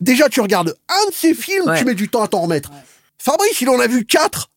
déjà 0.00 0.28
tu 0.28 0.40
regardes 0.40 0.74
un 0.88 1.08
de 1.10 1.14
ces 1.14 1.34
films, 1.34 1.66
Ouais. 1.68 1.78
tu 1.78 1.84
mets 1.84 1.94
du 1.94 2.08
temps 2.08 2.22
à 2.22 2.28
t'en 2.28 2.40
remettre. 2.42 2.70
Fabrice, 3.18 3.60
il 3.60 3.68
en 3.68 3.78
a 3.80 3.86
vu 3.86 4.04
quatre. 4.04 4.48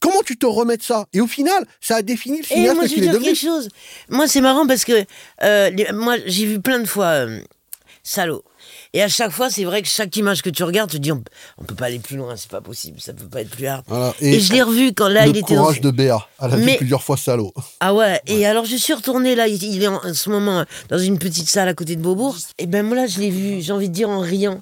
Comment 0.00 0.20
tu 0.24 0.36
te 0.36 0.44
remets 0.46 0.76
de 0.76 0.82
ça? 0.82 1.06
Et 1.14 1.20
au 1.22 1.26
final, 1.26 1.64
ça 1.80 1.96
a 1.96 2.02
défini 2.02 2.38
le 2.38 2.44
Et 2.44 2.46
cinéaste 2.46 2.74
moi, 2.76 2.84
je 2.84 2.88
vais 2.90 2.94
qu'il 2.94 3.04
est 3.04 3.06
dire 3.06 3.12
devenu. 3.14 3.26
quelque 3.26 3.40
chose. 3.40 3.68
Moi, 4.10 4.28
c'est 4.28 4.42
marrant 4.42 4.66
parce 4.66 4.84
que 4.84 5.04
euh, 5.42 5.70
les- 5.70 5.90
moi, 5.92 6.16
j'ai 6.26 6.44
vu 6.46 6.60
plein 6.60 6.78
de 6.78 6.84
fois 6.86 7.06
euh, 7.06 7.40
salaud. 8.02 8.44
Et 8.94 9.02
à 9.02 9.08
chaque 9.08 9.32
fois, 9.32 9.50
c'est 9.50 9.64
vrai 9.64 9.82
que 9.82 9.88
chaque 9.88 10.16
image 10.16 10.40
que 10.40 10.50
tu 10.50 10.62
regardes, 10.62 10.88
tu 10.88 10.98
te 10.98 11.02
dis, 11.02 11.10
on, 11.10 11.22
on 11.58 11.64
peut 11.64 11.74
pas 11.74 11.86
aller 11.86 11.98
plus 11.98 12.16
loin, 12.16 12.36
c'est 12.36 12.48
pas 12.50 12.60
possible, 12.60 13.00
ça 13.00 13.12
peut 13.12 13.26
pas 13.26 13.40
être 13.40 13.50
plus 13.50 13.66
hard. 13.66 13.82
Voilà. 13.88 14.14
Et, 14.20 14.38
je 14.38 14.52
l'ai 14.52 14.62
revu 14.62 14.94
quand 14.94 15.08
là, 15.08 15.24
le 15.24 15.30
il 15.32 15.36
était 15.38 15.56
dans. 15.56 15.62
courage 15.62 15.80
de 15.80 15.90
Béa. 15.90 16.24
Elle 16.40 16.52
a 16.52 16.56
vu 16.56 16.64
Mais- 16.64 16.76
plusieurs 16.76 17.02
fois 17.02 17.16
salaud. 17.16 17.52
Ah 17.80 17.92
ouais, 17.92 18.20
et 18.28 18.46
alors 18.46 18.64
je 18.64 18.76
suis 18.76 18.92
retournée 18.94 19.34
là, 19.34 19.48
il 19.48 19.60
il 19.62 19.82
est 19.82 19.88
en 19.88 19.96
en 20.04 20.14
ce 20.14 20.30
moment 20.30 20.64
dans 20.88 20.98
une 20.98 21.18
petite 21.18 21.48
salle 21.48 21.68
à 21.68 21.74
côté 21.74 21.96
de 21.96 22.00
Beaubourg. 22.02 22.36
Et 22.58 22.66
ben 22.66 22.86
moi 22.86 22.96
là, 22.96 23.06
je 23.08 23.18
l'ai 23.18 23.30
vu, 23.30 23.60
j'ai 23.60 23.72
envie 23.72 23.88
de 23.88 23.94
dire 23.94 24.08
en 24.08 24.20
riant. 24.20 24.60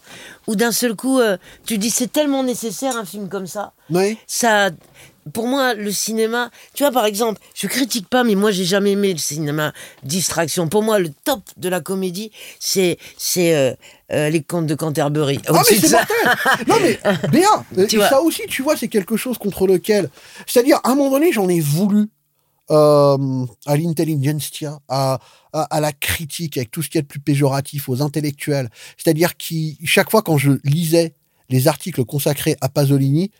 Où 0.48 0.56
d'un 0.56 0.72
seul 0.72 0.96
coup, 0.96 1.20
euh, 1.20 1.36
tu 1.66 1.76
dis 1.78 1.90
c'est 1.90 2.10
tellement 2.10 2.42
nécessaire 2.42 2.96
un 2.96 3.04
film 3.04 3.28
comme 3.28 3.46
ça. 3.46 3.72
Oui. 3.90 4.16
Ça, 4.26 4.70
pour 5.32 5.46
moi, 5.46 5.74
le 5.74 5.92
cinéma, 5.92 6.50
tu 6.74 6.82
vois 6.82 6.90
par 6.92 7.04
exemple, 7.06 7.40
je 7.54 7.66
critique 7.66 8.08
pas, 8.08 8.24
mais 8.24 8.34
moi 8.34 8.50
j'ai 8.50 8.64
jamais 8.64 8.92
aimé 8.92 9.12
le 9.12 9.18
cinéma 9.18 9.72
distraction. 10.02 10.68
Pour 10.68 10.82
moi, 10.82 10.98
le 10.98 11.10
top 11.24 11.42
de 11.56 11.68
la 11.68 11.80
comédie, 11.80 12.32
c'est 12.58 12.98
c'est 13.16 13.54
euh, 13.54 13.72
euh, 14.12 14.28
les 14.30 14.42
contes 14.42 14.66
de 14.66 14.74
Canterbury. 14.74 15.40
Ah 15.46 15.52
mais 15.70 15.76
c'est 15.78 15.86
ça- 15.88 16.04
mortel 16.26 16.66
Non 16.66 16.74
mais 16.82 16.98
Béa, 17.30 17.64
euh, 17.78 17.86
Tu 17.86 17.96
et 17.96 17.98
vois. 17.98 18.08
ça 18.08 18.20
aussi 18.20 18.42
tu 18.48 18.62
vois 18.62 18.76
c'est 18.76 18.88
quelque 18.88 19.16
chose 19.16 19.38
contre 19.38 19.66
lequel, 19.66 20.10
c'est-à-dire 20.46 20.78
à 20.84 20.90
un 20.90 20.94
moment 20.94 21.10
donné 21.10 21.32
j'en 21.32 21.48
ai 21.48 21.60
voulu 21.60 22.08
euh, 22.70 23.44
à 23.66 23.76
l'intelligentsia, 23.76 24.78
à, 24.88 25.18
à, 25.52 25.62
à 25.62 25.80
la 25.80 25.92
critique 25.92 26.56
avec 26.56 26.70
tout 26.70 26.82
ce 26.82 26.88
qui 26.88 26.98
est 26.98 27.02
de 27.02 27.06
plus 27.06 27.20
péjoratif, 27.20 27.88
aux 27.88 28.02
intellectuels, 28.02 28.70
c'est-à-dire 28.96 29.36
qui 29.36 29.78
chaque 29.84 30.10
fois 30.10 30.22
quand 30.22 30.38
je 30.38 30.52
lisais 30.64 31.14
les 31.48 31.68
articles 31.68 32.04
consacrés 32.04 32.56
à 32.60 32.68
Pasolini, 32.68 33.30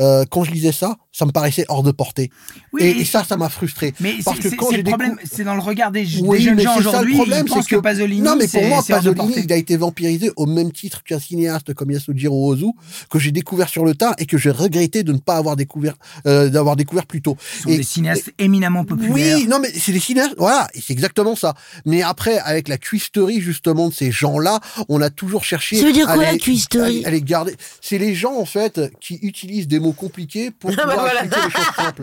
euh, 0.00 0.24
quand 0.30 0.44
je 0.44 0.50
lisais 0.50 0.72
ça, 0.72 0.96
ça 1.12 1.26
me 1.26 1.32
paraissait 1.32 1.64
hors 1.68 1.82
de 1.82 1.90
portée. 1.90 2.30
Oui, 2.72 2.82
et, 2.82 2.90
et- 2.90 3.00
et 3.00 3.04
ça, 3.04 3.24
ça 3.24 3.36
m'a 3.36 3.48
frustré. 3.48 3.92
Mais 4.00 4.14
Parce 4.24 4.38
c'est 4.40 4.50
que 4.50 4.56
quand 4.56 4.66
c'est 4.70 4.76
j'ai 4.76 4.82
le 4.82 4.88
problème, 4.88 5.14
décou- 5.16 5.28
c'est 5.32 5.44
dans 5.44 5.54
le 5.54 5.60
regard 5.60 5.90
des, 5.90 6.04
des 6.04 6.20
Oui, 6.22 6.40
jeunes 6.42 6.54
mais 6.56 6.62
gens 6.62 6.70
c'est 6.76 6.82
ça 6.82 6.82
le 6.84 6.88
aujourd'hui. 6.90 7.14
problème, 7.16 7.46
c'est 7.48 7.66
que, 7.66 7.76
Pasolini, 7.76 8.20
Non, 8.22 8.36
mais 8.36 8.48
pour 8.48 8.62
moi, 8.64 8.82
Pasolini, 8.86 9.34
il 9.44 9.52
a 9.52 9.56
été 9.56 9.76
vampirisé 9.76 10.30
au 10.36 10.46
même 10.46 10.72
titre 10.72 11.02
qu'un 11.04 11.18
cinéaste 11.18 11.74
comme 11.74 11.90
Yasujiro 11.90 12.52
Ozu, 12.52 12.66
que 13.10 13.18
j'ai 13.18 13.32
découvert 13.32 13.68
sur 13.68 13.84
le 13.84 13.94
tard 13.94 14.14
et 14.18 14.26
que 14.26 14.38
j'ai 14.38 14.50
regretté 14.50 15.02
de 15.02 15.12
ne 15.12 15.18
pas 15.18 15.36
avoir 15.36 15.56
découvert, 15.56 15.94
euh, 16.26 16.48
d'avoir 16.48 16.76
découvert 16.76 17.06
plus 17.06 17.22
tôt. 17.22 17.36
Ce 17.56 17.62
sont 17.64 17.68
Et- 17.70 17.76
des 17.78 17.82
cinéastes 17.82 18.32
éminemment 18.38 18.84
populaires. 18.84 19.36
Oui, 19.38 19.46
non, 19.48 19.58
mais 19.60 19.68
c'est 19.74 19.92
des 19.92 20.00
cinéastes, 20.00 20.34
voilà, 20.38 20.68
et 20.74 20.80
c'est 20.80 20.92
exactement 20.92 21.36
ça. 21.36 21.54
Mais 21.84 22.02
après, 22.02 22.38
avec 22.38 22.68
la 22.68 22.78
cuisterie, 22.78 23.40
justement, 23.40 23.88
de 23.88 23.94
ces 23.94 24.10
gens-là, 24.12 24.60
on 24.88 25.00
a 25.02 25.10
toujours 25.10 25.44
cherché. 25.44 25.76
Ça 25.76 25.86
veut 25.86 25.92
dire 25.92 26.08
à 26.08 26.14
quoi, 26.14 26.24
les- 26.24 26.32
la 26.32 26.38
cuisterie? 26.38 27.04
à- 27.04 27.08
à 27.08 27.10
les 27.10 27.22
garder. 27.22 27.54
C'est 27.80 27.98
les 27.98 28.14
gens, 28.14 28.36
en 28.36 28.44
fait, 28.44 28.80
qui 29.00 29.18
utilisent 29.22 29.68
des 29.68 29.80
mots 29.80 29.89
compliqués 29.92 30.50
pour 30.50 30.70
Ah 30.72 30.76
bah 30.76 30.82
pouvoir 30.82 31.00
voilà. 31.00 31.24
expliquer 31.24 31.46
les 31.46 31.52
choses 31.52 31.74
simples. 31.76 32.02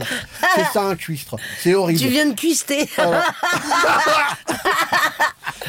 C'est 0.55 0.65
ça, 0.73 0.83
un 0.83 0.95
cuistre. 0.95 1.35
C'est 1.61 1.73
horrible. 1.73 1.99
Tu 1.99 2.07
viens 2.07 2.27
de 2.27 2.33
cuister. 2.35 2.83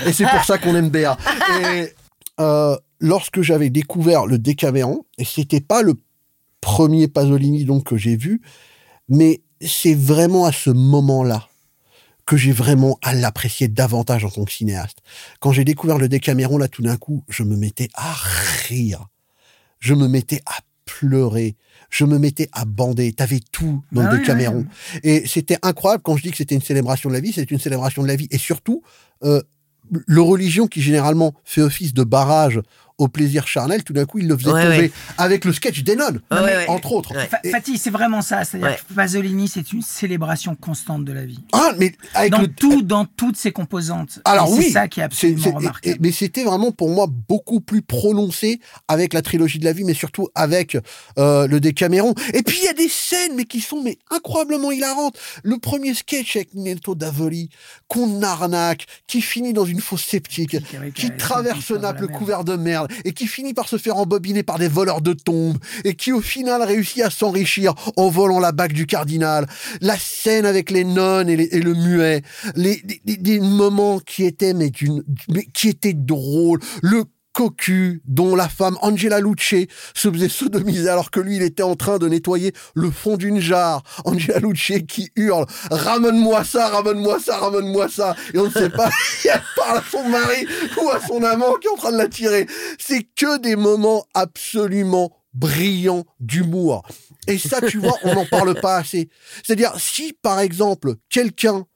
Et 0.07 0.13
c'est 0.13 0.27
pour 0.27 0.45
ça 0.45 0.59
qu'on 0.59 0.75
aime 0.77 0.91
Béa. 0.91 1.17
Et 1.63 1.93
euh, 2.41 2.77
lorsque 3.01 3.43
j'avais 3.43 3.71
découvert 3.71 4.27
le 4.27 4.39
Décaméron, 4.39 5.05
et 5.19 5.25
c'était 5.25 5.61
pas 5.61 5.83
le 5.83 5.95
premier 6.61 7.09
Pasolini 7.09 7.65
donc 7.65 7.85
que 7.85 7.97
j'ai 7.97 8.17
vu, 8.17 8.41
mais 9.09 9.43
c'est 9.61 9.95
vraiment 9.95 10.45
à 10.45 10.53
ce 10.53 10.71
moment-là 10.71 11.49
que 12.27 12.37
j'ai 12.37 12.53
vraiment 12.53 12.99
à 13.03 13.15
l'apprécier 13.15 13.69
davantage 13.69 14.25
en 14.25 14.31
tant 14.31 14.45
que 14.45 14.53
cinéaste. 14.53 14.99
Quand 15.41 15.51
j'ai 15.51 15.65
découvert 15.65 15.97
le 15.97 16.11
Décaméron, 16.11 16.59
là, 16.59 16.69
tout 16.69 16.83
d'un 16.83 16.99
coup, 16.99 17.25
je 17.29 17.43
me 17.43 17.57
mettais 17.57 17.89
à 17.95 18.13
rire. 18.69 19.07
Je 19.81 19.95
me 19.95 20.09
mettais 20.09 20.43
à 20.45 20.59
pleurer. 20.85 21.57
Je 21.91 22.05
me 22.05 22.19
mettais 22.19 22.49
à 22.53 22.65
bander. 22.65 23.13
T'avais 23.13 23.41
tout 23.53 23.83
dans 23.93 24.03
Ah 24.03 24.11
le 24.11 24.15
oui, 24.17 24.21
Décaméron. 24.21 24.65
oui. 24.95 25.01
Et 25.05 25.27
c'était 25.27 25.59
incroyable 25.63 26.03
quand 26.03 26.17
je 26.17 26.23
dis 26.23 26.31
que 26.31 26.37
c'était 26.37 26.55
une 26.55 26.63
célébration 26.63 27.09
de 27.09 27.15
la 27.15 27.21
vie, 27.21 27.33
c'est 27.33 27.51
une 27.51 27.59
célébration 27.59 28.03
de 28.03 28.09
la 28.09 28.17
vie. 28.17 28.29
Et 28.31 28.39
surtout, 28.39 28.83
euh, 29.25 29.41
le 29.91 30.21
religion 30.21 30.67
qui 30.67 30.83
généralement 30.83 31.35
fait 31.45 31.63
office 31.63 31.95
de 31.95 32.05
barrage 32.05 32.61
au 32.99 33.09
plaisir 33.09 33.47
charnel, 33.47 33.85
tout 33.85 33.93
d'un 33.93 34.05
coup, 34.07 34.19
il 34.19 34.27
le 34.29 34.37
faisait 34.37 34.51
Ouais, 34.51 34.63
tomber 34.65 34.79
ouais. 34.81 34.91
avec 35.19 35.45
le 35.45 35.53
sketch 35.53 35.83
d'Enon, 35.85 36.19
Ouais, 36.33 36.41
ouais. 36.41 36.67
entre 36.69 36.93
autres. 36.93 37.13
Et- 37.45 37.51
Fatih, 37.51 37.79
c'est 37.79 37.91
vraiment 37.91 38.23
ça. 38.23 38.45
C'est-à-dire 38.45 38.69
Ouais. 38.69 38.79
que 38.89 38.93
Pasolini, 38.95 39.47
c'est 39.49 39.73
une 39.73 39.83
célébration 39.83 40.57
constante 40.57 41.05
de 41.05 41.13
la 41.13 41.25
vie. 41.25 41.39
Ah, 41.53 41.73
mais 41.79 41.93
avec 42.15 42.33
Dans 42.33 42.41
le 42.41 42.49
tout, 42.49 42.83
dans 42.83 43.05
toutes 43.05 43.37
ses 43.37 43.53
composantes. 43.53 44.19
Alors 44.25 44.51
oui, 44.51 44.65
c'est 44.65 44.71
ça 44.73 44.89
qui 44.89 44.99
est 45.01 45.05
absolument 45.05 45.45
et- 45.47 45.51
remarquable. 45.51 45.97
et- 45.97 45.99
mais 46.01 46.11
c'était 46.13 46.43
vraiment 46.45 46.73
pour 46.73 46.91
moi 46.91 47.07
beaucoup 47.29 47.61
plus 47.61 47.83
prononcé 47.83 48.61
avec 48.89 49.15
la 49.15 49.23
trilogie 49.23 49.59
de 49.61 49.65
la 49.65 49.73
vie, 49.73 49.85
mais 49.85 49.95
surtout 49.95 50.29
avec 50.35 50.77
euh, 51.19 51.47
le 51.47 51.61
Décaméron. 51.61 52.15
Et 52.35 52.43
puis 52.43 52.59
il 52.61 52.65
y 52.65 52.69
a 52.69 52.73
des 52.75 52.89
scènes, 52.89 53.37
mais 53.37 53.45
qui 53.45 53.61
sont 53.61 53.83
mais 53.83 53.99
incroyablement 54.11 54.73
hilarantes. 54.73 55.17
Le 55.45 55.59
premier 55.59 55.95
sketch 55.95 56.35
avec 56.37 56.55
Nelto 56.55 56.95
Davoli, 56.97 57.49
qu'on 57.87 58.23
arnaque, 58.23 58.87
qui 59.07 59.21
finit 59.23 59.53
dans 59.53 59.65
une 59.65 59.81
fosse 59.81 60.05
sceptique, 60.05 60.57
Avec, 60.77 60.95
qui 60.95 61.11
traverse 61.17 61.71
Naples 61.71 62.09
couvert 62.09 62.45
de 62.45 62.57
merde, 62.57 62.88
et 63.05 63.13
qui 63.13 63.27
finit 63.27 63.55
par 63.55 63.69
se 63.69 63.77
faire 63.79 63.97
embobiner 63.97 64.43
par 64.43 64.59
des 64.59 64.69
voleurs 64.69 65.01
de 65.01 65.13
tombes, 65.13 65.59
et 65.85 65.95
qui 65.95 66.13
au 66.13 66.21
final 66.21 66.63
réussit 66.63 67.03
à 67.03 67.11
s'enrichir 67.11 67.75
en 67.97 68.09
volant 68.09 68.41
la 68.41 68.53
bague 68.53 68.73
du 68.73 68.87
cardinal. 68.87 69.47
La 69.81 69.97
scène 69.99 70.47
avec 70.47 70.71
les 70.71 70.85
nonnes 70.85 71.29
et, 71.29 71.37
le 71.37 71.75
muet, 71.75 72.23
les, 72.55 72.83
des 73.05 73.41
moments 73.41 73.99
qui 73.99 74.25
étaient 74.25 74.55
mais 74.55 74.71
qui 74.71 75.69
étaient 75.69 75.95
drôles. 75.95 76.61
Le 76.83 77.05
cocu 77.39 78.03
dont 78.05 78.35
la 78.35 78.49
femme 78.49 78.77
Angela 78.83 79.21
Luce 79.21 79.69
se 79.95 80.11
faisait 80.11 80.29
sodomiser 80.29 80.89
alors 80.89 81.13
que 81.13 81.21
lui 81.21 81.37
il 81.37 81.43
était 81.43 81.63
en 81.63 81.77
train 81.77 81.99
de 81.99 82.09
nettoyer 82.09 82.53
le 82.75 82.91
fond 82.91 83.17
d'une 83.17 83.39
jarre. 83.39 83.85
Angela 84.05 84.41
Luce 84.41 84.73
qui 84.89 85.13
hurle 85.15 85.47
ramène-moi 85.71 86.43
ça, 86.43 86.67
ramène-moi 86.67 87.21
ça, 87.21 87.39
ramène-moi 87.39 87.89
ça 87.89 88.17
et 88.35 88.39
on 88.39 88.47
ne 88.47 88.51
sait 88.51 88.71
pas 88.71 88.91
si 89.21 89.29
elle 89.29 89.41
parle 89.55 89.79
à 89.79 89.85
son 89.89 90.09
mari 90.09 90.49
ou 90.83 90.91
à 90.91 91.01
son 91.07 91.23
amant 91.23 91.55
qui 91.61 91.69
est 91.69 91.71
en 91.71 91.77
train 91.77 91.93
de 91.93 91.99
la 91.99 92.09
tirer. 92.09 92.49
C'est 92.77 93.05
que 93.05 93.39
des 93.39 93.55
moments 93.55 94.05
absolument 94.15 95.13
brillants 95.33 96.07
d'humour. 96.19 96.83
Et 97.29 97.39
ça, 97.39 97.61
tu 97.61 97.79
vois, 97.79 97.95
on 98.03 98.17
n'en 98.17 98.27
parle 98.27 98.61
pas 98.61 98.79
assez. 98.79 99.11
C'est-à-dire, 99.45 99.75
si 99.79 100.13
par 100.13 100.41
exemple, 100.41 100.95
quelqu'un, 101.09 101.67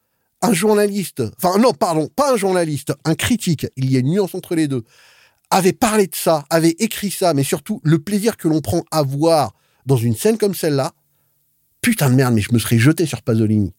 un 0.40 0.52
journaliste, 0.52 1.22
enfin 1.36 1.56
non, 1.60 1.72
pardon, 1.72 2.09
pas 2.09 2.32
un 2.32 2.36
journaliste, 2.36 2.94
un 3.05 3.14
critique, 3.14 3.68
il 3.76 3.93
y 3.93 3.97
a 3.97 4.01
une 4.01 4.10
nuance 4.10 4.34
entre 4.34 4.56
les 4.56 4.66
deux, 4.66 4.82
avait 5.53 5.74
parlé 5.74 6.07
de 6.07 6.15
ça, 6.15 6.45
avait 6.51 6.74
écrit 6.79 7.11
ça, 7.11 7.35
mais 7.35 7.45
surtout 7.45 7.81
le 7.85 7.99
plaisir 7.99 8.37
que 8.37 8.49
l'on 8.49 8.61
prend 8.61 8.83
à 8.91 9.03
voir 9.03 9.55
dans 9.87 9.97
une 9.97 10.16
scène 10.16 10.39
comme 10.39 10.55
celle-là, 10.55 10.93
putain 11.83 12.09
de 12.11 12.15
merde, 12.15 12.35
mais 12.35 12.41
je 12.41 12.53
me 12.53 12.59
serais 12.59 12.79
jeté 12.79 13.05
sur 13.05 13.20
Pasolini. 13.20 13.74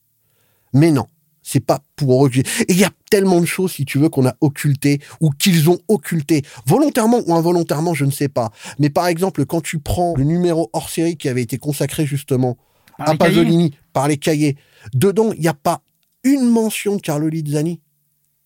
Mais 0.74 0.91
non, 0.91 1.08
c'est 1.41 1.60
pas 1.60 1.82
pour 1.95 2.26
eux 2.26 2.30
que. 2.30 2.40
Et 2.40 2.45
il 2.70 2.78
y 2.78 2.84
a 2.84 2.91
tellement 3.10 3.41
de 3.41 3.45
choses, 3.45 3.72
si 3.74 3.86
tu 3.86 3.98
veux, 3.98 4.10
qu'on 4.10 4.28
a 4.28 4.36
occultées 4.41 5.00
ou 5.20 5.32
qu'ils 5.32 5.70
ont 5.70 5.80
occultées, 5.88 6.44
volontairement 6.68 7.22
ou 7.26 7.34
involontairement, 7.34 7.95
je 7.95 8.06
ne 8.06 8.12
sais 8.12 8.30
pas. 8.30 8.52
Mais 8.78 8.90
par 8.91 9.08
exemple, 9.08 9.45
quand 9.45 9.62
tu 9.62 9.80
prends 9.80 10.14
le 10.16 10.24
numéro 10.24 10.70
hors 10.74 10.90
série 10.90 11.18
qui 11.18 11.28
avait 11.28 11.41
été 11.41 11.58
consacré 11.58 12.06
justement 12.06 12.58
Par 12.98 13.10
à 13.10 13.18
cahiers. 13.18 13.18
Pasolini 13.18 13.72
par 13.94 14.08
les 14.08 14.18
cahiers, 14.18 14.58
dedans, 14.94 15.32
il 15.34 15.41
n'y 15.41 15.48
a 15.48 15.54
pas 15.54 15.82
une 16.24 16.48
mention 16.48 16.98
de 16.98 17.02
Carlo 17.02 17.28
Lizzani. 17.30 17.80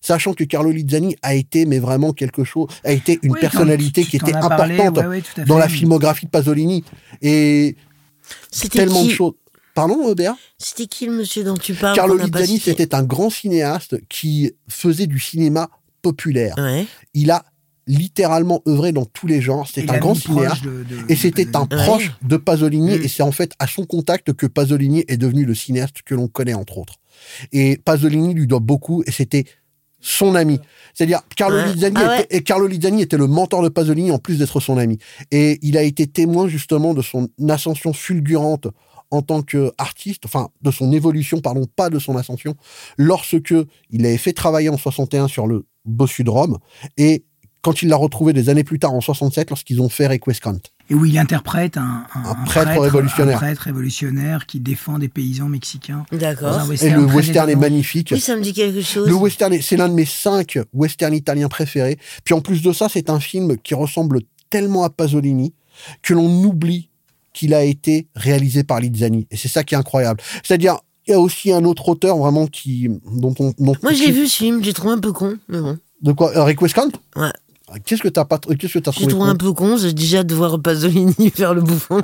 Sachant 0.00 0.32
que 0.32 0.44
Carlo 0.44 0.70
Lizzani 0.70 1.16
a 1.22 1.34
été, 1.34 1.66
mais 1.66 1.78
vraiment 1.80 2.12
quelque 2.12 2.44
chose, 2.44 2.68
a 2.84 2.92
été 2.92 3.18
une 3.22 3.32
Oui, 3.32 3.40
personnalité 3.40 4.04
tu- 4.04 4.10
qui 4.10 4.16
était 4.16 4.30
parlé, 4.32 4.78
importante 4.78 5.04
ouais, 5.08 5.22
ouais, 5.38 5.44
dans 5.46 5.58
la 5.58 5.68
filmographie 5.68 6.26
de 6.26 6.30
Pasolini. 6.30 6.84
Et 7.20 7.76
C'était 8.50 8.78
tellement 8.80 9.04
de 9.04 9.10
choses. 9.10 9.32
Pardon, 9.74 10.08
euh, 10.08 10.14
Béa? 10.14 10.36
C'était 10.56 10.86
qui 10.86 11.06
le 11.06 11.12
monsieur 11.12 11.44
dont 11.44 11.56
tu 11.56 11.74
parles 11.74 11.94
Carlo 11.96 12.16
Lizzani, 12.16 12.58
c'était 12.58 12.94
un 12.94 13.02
grand 13.02 13.30
cinéaste 13.30 13.96
qui 14.08 14.52
faisait 14.68 15.06
du 15.06 15.18
cinéma 15.18 15.68
populaire. 16.02 16.54
Ouais. 16.58 16.86
Il 17.14 17.30
a 17.30 17.44
littéralement 17.86 18.60
œuvré 18.68 18.92
dans 18.92 19.04
tous 19.06 19.26
les 19.26 19.40
genres. 19.40 19.66
C'était 19.66 19.90
un 19.90 19.98
grand 19.98 20.14
cinéaste. 20.14 20.62
de- 20.62 20.84
de- 20.84 21.10
Et 21.10 21.16
c'était 21.16 21.56
un 21.56 21.64
Pasolini. 21.66 21.86
proche 21.88 22.12
de 22.22 22.36
Pasolini, 22.36 22.98
Mm. 22.98 23.02
et 23.02 23.08
c'est 23.08 23.22
en 23.22 23.32
fait 23.32 23.52
à 23.58 23.66
son 23.66 23.84
contact 23.86 24.32
que 24.34 24.46
Pasolini 24.46 25.04
est 25.08 25.16
devenu 25.16 25.44
le 25.44 25.54
cinéaste 25.54 26.02
que 26.04 26.14
l'on 26.14 26.28
connaît, 26.28 26.54
entre 26.54 26.78
autres. 26.78 26.94
Et 27.52 27.78
Pasolini 27.84 28.34
lui 28.34 28.46
doit 28.46 28.60
beaucoup, 28.60 29.02
et 29.06 29.10
c'était 29.10 29.44
son 30.00 30.34
ami. 30.34 30.60
C'est-à-dire, 30.94 31.20
Carlo, 31.36 31.56
Ouais. 31.56 31.72
Lizzani 31.72 31.94
Ah 31.98 32.08
ouais. 32.08 32.20
était, 32.22 32.36
et 32.36 32.42
Carlo 32.42 32.66
Lizzani 32.66 33.02
était 33.02 33.16
le 33.16 33.26
mentor 33.26 33.62
de 33.62 33.68
Pasolini, 33.68 34.10
en 34.10 34.18
plus 34.18 34.38
d'être 34.38 34.60
son 34.60 34.78
ami. 34.78 34.98
Et 35.30 35.58
il 35.62 35.76
a 35.76 35.82
été 35.82 36.06
témoin, 36.06 36.48
justement, 36.48 36.94
de 36.94 37.02
son 37.02 37.28
ascension 37.48 37.92
fulgurante 37.92 38.68
en 39.10 39.22
tant 39.22 39.42
qu'artiste, 39.42 40.26
enfin, 40.26 40.48
de 40.60 40.70
son 40.70 40.92
évolution, 40.92 41.40
pardon, 41.40 41.64
pas 41.76 41.88
de 41.88 41.98
son 41.98 42.16
ascension, 42.16 42.54
lorsque 42.98 43.54
il 43.90 44.04
avait 44.04 44.18
fait 44.18 44.34
travailler 44.34 44.68
en 44.68 44.76
61 44.76 45.28
sur 45.28 45.46
le 45.46 45.66
Bossu 45.86 46.24
de 46.24 46.30
Rome, 46.30 46.58
et 46.98 47.24
quand 47.62 47.82
il 47.82 47.88
l'a 47.88 47.96
retrouvé 47.96 48.32
des 48.32 48.48
années 48.48 48.64
plus 48.64 48.78
tard, 48.78 48.94
en 48.94 49.00
67, 49.00 49.50
lorsqu'ils 49.50 49.80
ont 49.80 49.88
fait 49.88 50.06
Requiescant. 50.06 50.58
Et 50.90 50.94
où 50.94 51.04
il 51.04 51.18
interprète 51.18 51.76
un, 51.76 52.04
Un 52.14 52.34
prêtre 52.46 52.80
révolutionnaire. 52.80 53.36
Un 53.36 53.40
prêtre 53.40 53.62
révolutionnaire 53.62 54.46
qui 54.46 54.60
défend 54.60 54.98
des 54.98 55.08
paysans 55.08 55.48
mexicains. 55.48 56.04
D'accord. 56.12 56.56
un 56.58 56.64
Et 56.64 56.68
western 56.68 56.94
le 57.06 57.14
western 57.14 57.50
est 57.50 57.56
magnifique. 57.56 58.10
Oui, 58.12 58.20
ça 58.20 58.36
me 58.36 58.42
dit 58.42 58.52
quelque 58.54 58.80
chose. 58.82 59.06
Le 59.08 59.14
western, 59.14 59.52
est- 59.52 59.60
c'est 59.60 59.76
l'un 59.76 59.88
de 59.88 59.94
mes 59.94 60.06
cinq 60.06 60.58
westerns 60.72 61.14
italiens 61.14 61.48
préférés. 61.48 61.98
Puis 62.24 62.32
en 62.34 62.40
plus 62.40 62.62
de 62.62 62.72
ça, 62.72 62.88
c'est 62.88 63.10
un 63.10 63.20
film 63.20 63.58
qui 63.58 63.74
ressemble 63.74 64.20
tellement 64.50 64.84
à 64.84 64.90
Pasolini 64.90 65.52
que 66.02 66.14
l'on 66.14 66.44
oublie 66.44 66.88
qu'il 67.34 67.52
a 67.54 67.62
été 67.64 68.08
réalisé 68.14 68.64
par 68.64 68.80
Lizzani. 68.80 69.26
Et 69.30 69.36
c'est 69.36 69.48
ça 69.48 69.62
qui 69.64 69.74
est 69.74 69.78
incroyable. 69.78 70.20
C'est-à-dire, 70.42 70.78
il 71.06 71.10
y 71.10 71.14
a 71.14 71.20
aussi 71.20 71.52
un 71.52 71.64
autre 71.64 71.88
auteur 71.88 72.16
vraiment 72.16 72.46
qui, 72.46 72.88
dont 73.12 73.34
on, 73.38 73.52
dont- 73.58 73.76
Moi, 73.82 73.92
l'ai 73.92 74.10
vu 74.10 74.26
ce 74.26 74.36
film, 74.38 74.62
j'ai 74.64 74.72
trouvé 74.72 74.94
un 74.94 74.98
peu 74.98 75.12
con, 75.12 75.36
mais 75.48 75.60
bon. 75.60 75.78
De 76.02 76.12
quoi? 76.12 76.34
Euh, 76.36 76.44
Requiescant? 76.44 76.88
Ouais. 77.16 77.30
Qu'est-ce 77.84 78.02
que 78.02 78.08
t'as 78.08 78.24
pas, 78.24 78.38
qu'est-ce 78.38 78.74
que 78.74 78.78
t'as 78.78 78.90
J'ai 78.92 79.06
trouvé 79.06 79.12
trouvé 79.12 79.28
un 79.28 79.32
con 79.32 79.38
peu 79.38 79.52
con, 79.52 79.76
j'ai 79.76 79.92
déjà 79.92 80.22
de 80.24 80.34
voir 80.34 80.58
Pasolini 80.60 81.30
faire 81.34 81.52
le 81.54 81.60
bouffon. 81.60 82.00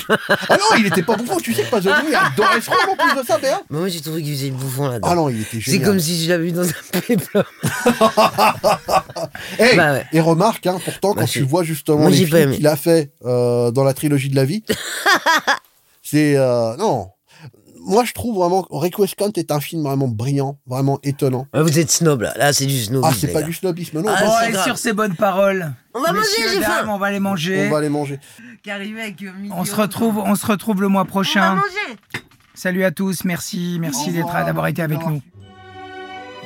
Ah 0.48 0.56
non, 0.58 0.76
il 0.78 0.86
était 0.86 1.02
pas 1.02 1.16
bouffon. 1.16 1.38
Tu 1.38 1.54
sais 1.54 1.62
que 1.62 1.70
Pasolini 1.70 2.14
adorait 2.14 2.60
ce 2.60 2.68
rôle 2.70 2.78
en 2.90 2.96
plus 2.96 3.20
de 3.22 3.26
ça, 3.26 3.38
Béa. 3.38 3.60
Mais 3.70 3.78
moi 3.78 3.88
j'ai 3.88 4.00
trouvé 4.02 4.22
qu'il 4.22 4.34
faisait 4.34 4.48
le 4.50 4.54
bouffon 4.56 4.88
là-dedans. 4.88 5.08
Ah 5.10 5.14
non, 5.14 5.28
il 5.30 5.40
était 5.40 5.48
C'est 5.52 5.60
génial. 5.72 5.88
comme 5.88 6.00
si 6.00 6.22
je 6.24 6.28
l'avais 6.28 6.44
vu 6.44 6.52
dans 6.52 6.68
un 6.68 7.00
péplum. 7.06 7.44
Hey, 9.58 9.76
Bah 9.76 9.92
ouais. 9.92 10.06
Et 10.12 10.20
remarque, 10.20 10.66
hein, 10.66 10.78
pourtant, 10.84 11.14
Bah, 11.14 11.22
quand 11.22 11.26
c'est- 11.26 11.40
tu 11.40 11.44
vois 11.44 11.62
justement 11.64 11.98
Moi, 11.98 12.10
les 12.10 12.16
j'ai 12.16 12.24
pas 12.26 12.36
films 12.38 12.48
aimé. 12.50 12.56
qu'il 12.56 12.66
a 12.66 12.76
fait 12.76 13.12
euh, 13.24 13.70
dans 13.70 13.84
la 13.84 13.94
trilogie 13.94 14.28
de 14.28 14.36
la 14.36 14.44
vie, 14.44 14.62
c'est 16.02 16.36
euh, 16.36 16.76
non. 16.76 17.08
Moi, 17.86 18.04
je 18.04 18.12
trouve 18.12 18.36
vraiment 18.36 18.66
Request 18.70 19.14
Count 19.16 19.32
est 19.36 19.50
un 19.50 19.60
film 19.60 19.82
vraiment 19.82 20.08
brillant, 20.08 20.58
vraiment 20.66 20.98
étonnant. 21.02 21.46
Vous 21.54 21.78
êtes 21.78 21.90
snob 21.90 22.22
là, 22.22 22.32
là 22.36 22.52
c'est 22.52 22.66
du 22.66 22.80
snobisme. 22.80 23.04
Ah, 23.12 23.16
c'est 23.18 23.26
les 23.28 23.32
pas 23.32 23.40
gars. 23.40 23.46
du 23.46 23.54
snobisme, 23.54 24.00
non. 24.00 24.10
Ah, 24.14 24.24
Bon, 24.52 24.62
sur 24.64 24.78
ces 24.78 24.92
bonnes 24.92 25.14
paroles. 25.16 25.72
On 25.94 26.00
va 26.00 26.12
manger, 26.12 26.28
j'ai 26.52 26.60
faim. 26.62 26.86
On 26.88 26.98
va 26.98 27.10
les 27.10 27.20
manger. 27.20 27.66
on 27.68 27.70
va 27.70 27.78
aller 27.78 27.88
manger. 27.88 28.18
Avec 28.66 29.22
euh, 29.22 29.30
On 29.52 29.64
se 29.64 29.74
retrouve, 29.74 30.18
on 30.18 30.34
se 30.34 30.46
retrouve 30.46 30.80
le 30.80 30.88
mois 30.88 31.02
On 31.02 31.04
va 31.04 31.10
prochain. 31.10 31.54
manger. 31.56 31.98
Salut 32.54 32.84
à 32.84 32.90
tous, 32.90 33.24
merci, 33.24 33.78
merci 33.80 34.12
d'être, 34.12 34.32
d'avoir 34.32 34.68
été 34.68 34.80
avec 34.80 35.04
nous. 35.06 35.20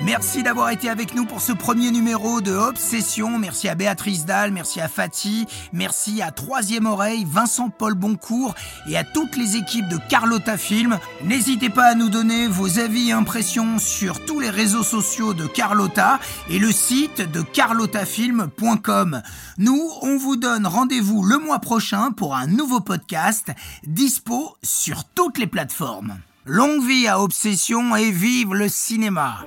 Merci 0.05 0.45
d'avoir 0.45 0.70
été 0.70 0.89
avec 0.89 1.15
nous 1.15 1.25
pour 1.25 1.41
ce 1.41 1.53
premier 1.53 1.91
numéro 1.91 2.41
de 2.41 2.53
Obsession. 2.53 3.37
Merci 3.37 3.69
à 3.69 3.75
Béatrice 3.75 4.25
Dalle, 4.25 4.53
merci 4.53 4.81
à 4.81 4.87
Fatih, 4.87 5.47
merci 5.73 6.23
à 6.23 6.31
Troisième 6.31 6.87
Oreille, 6.87 7.27
Vincent 7.29 7.69
Paul 7.69 7.95
Boncourt 7.95 8.55
et 8.89 8.97
à 8.97 9.03
toutes 9.03 9.37
les 9.37 9.57
équipes 9.57 9.89
de 9.89 9.99
Carlotta 10.09 10.57
Film. 10.57 10.99
N'hésitez 11.25 11.69
pas 11.69 11.87
à 11.87 11.95
nous 11.95 12.09
donner 12.09 12.47
vos 12.47 12.79
avis 12.79 13.09
et 13.09 13.12
impressions 13.12 13.79
sur 13.79 14.25
tous 14.25 14.39
les 14.39 14.51
réseaux 14.51 14.85
sociaux 14.85 15.35
de 15.35 15.47
Carlotta 15.47 16.20
et 16.49 16.61
le 16.61 16.70
site 16.70 17.20
de 17.20 17.43
carlottafilm.com. 17.43 19.23
Nous, 19.59 19.91
on 20.03 20.16
vous 20.16 20.37
donne 20.37 20.66
rendez-vous 20.66 21.25
le 21.25 21.39
mois 21.39 21.59
prochain 21.59 22.12
pour 22.12 22.37
un 22.37 22.47
nouveau 22.47 22.81
podcast 22.81 23.51
dispo 23.85 24.57
sur 24.62 25.05
toutes 25.05 25.39
les 25.39 25.49
plateformes. 25.49 26.19
Longue 26.51 26.83
vie 26.83 27.07
à 27.07 27.20
Obsession 27.20 27.95
et 27.95 28.11
vive 28.11 28.55
le 28.55 28.70
cinéma 28.70 29.45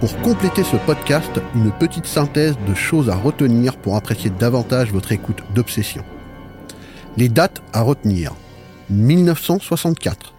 Pour 0.00 0.20
compléter 0.22 0.64
ce 0.64 0.74
podcast, 0.78 1.30
une 1.54 1.70
petite 1.70 2.06
synthèse 2.06 2.56
de 2.66 2.74
choses 2.74 3.10
à 3.10 3.14
retenir 3.14 3.76
pour 3.76 3.94
apprécier 3.94 4.30
davantage 4.30 4.90
votre 4.90 5.12
écoute 5.12 5.44
d'Obsession. 5.54 6.04
Les 7.16 7.28
dates 7.28 7.62
à 7.72 7.82
retenir. 7.82 8.34
1964. 8.90 10.34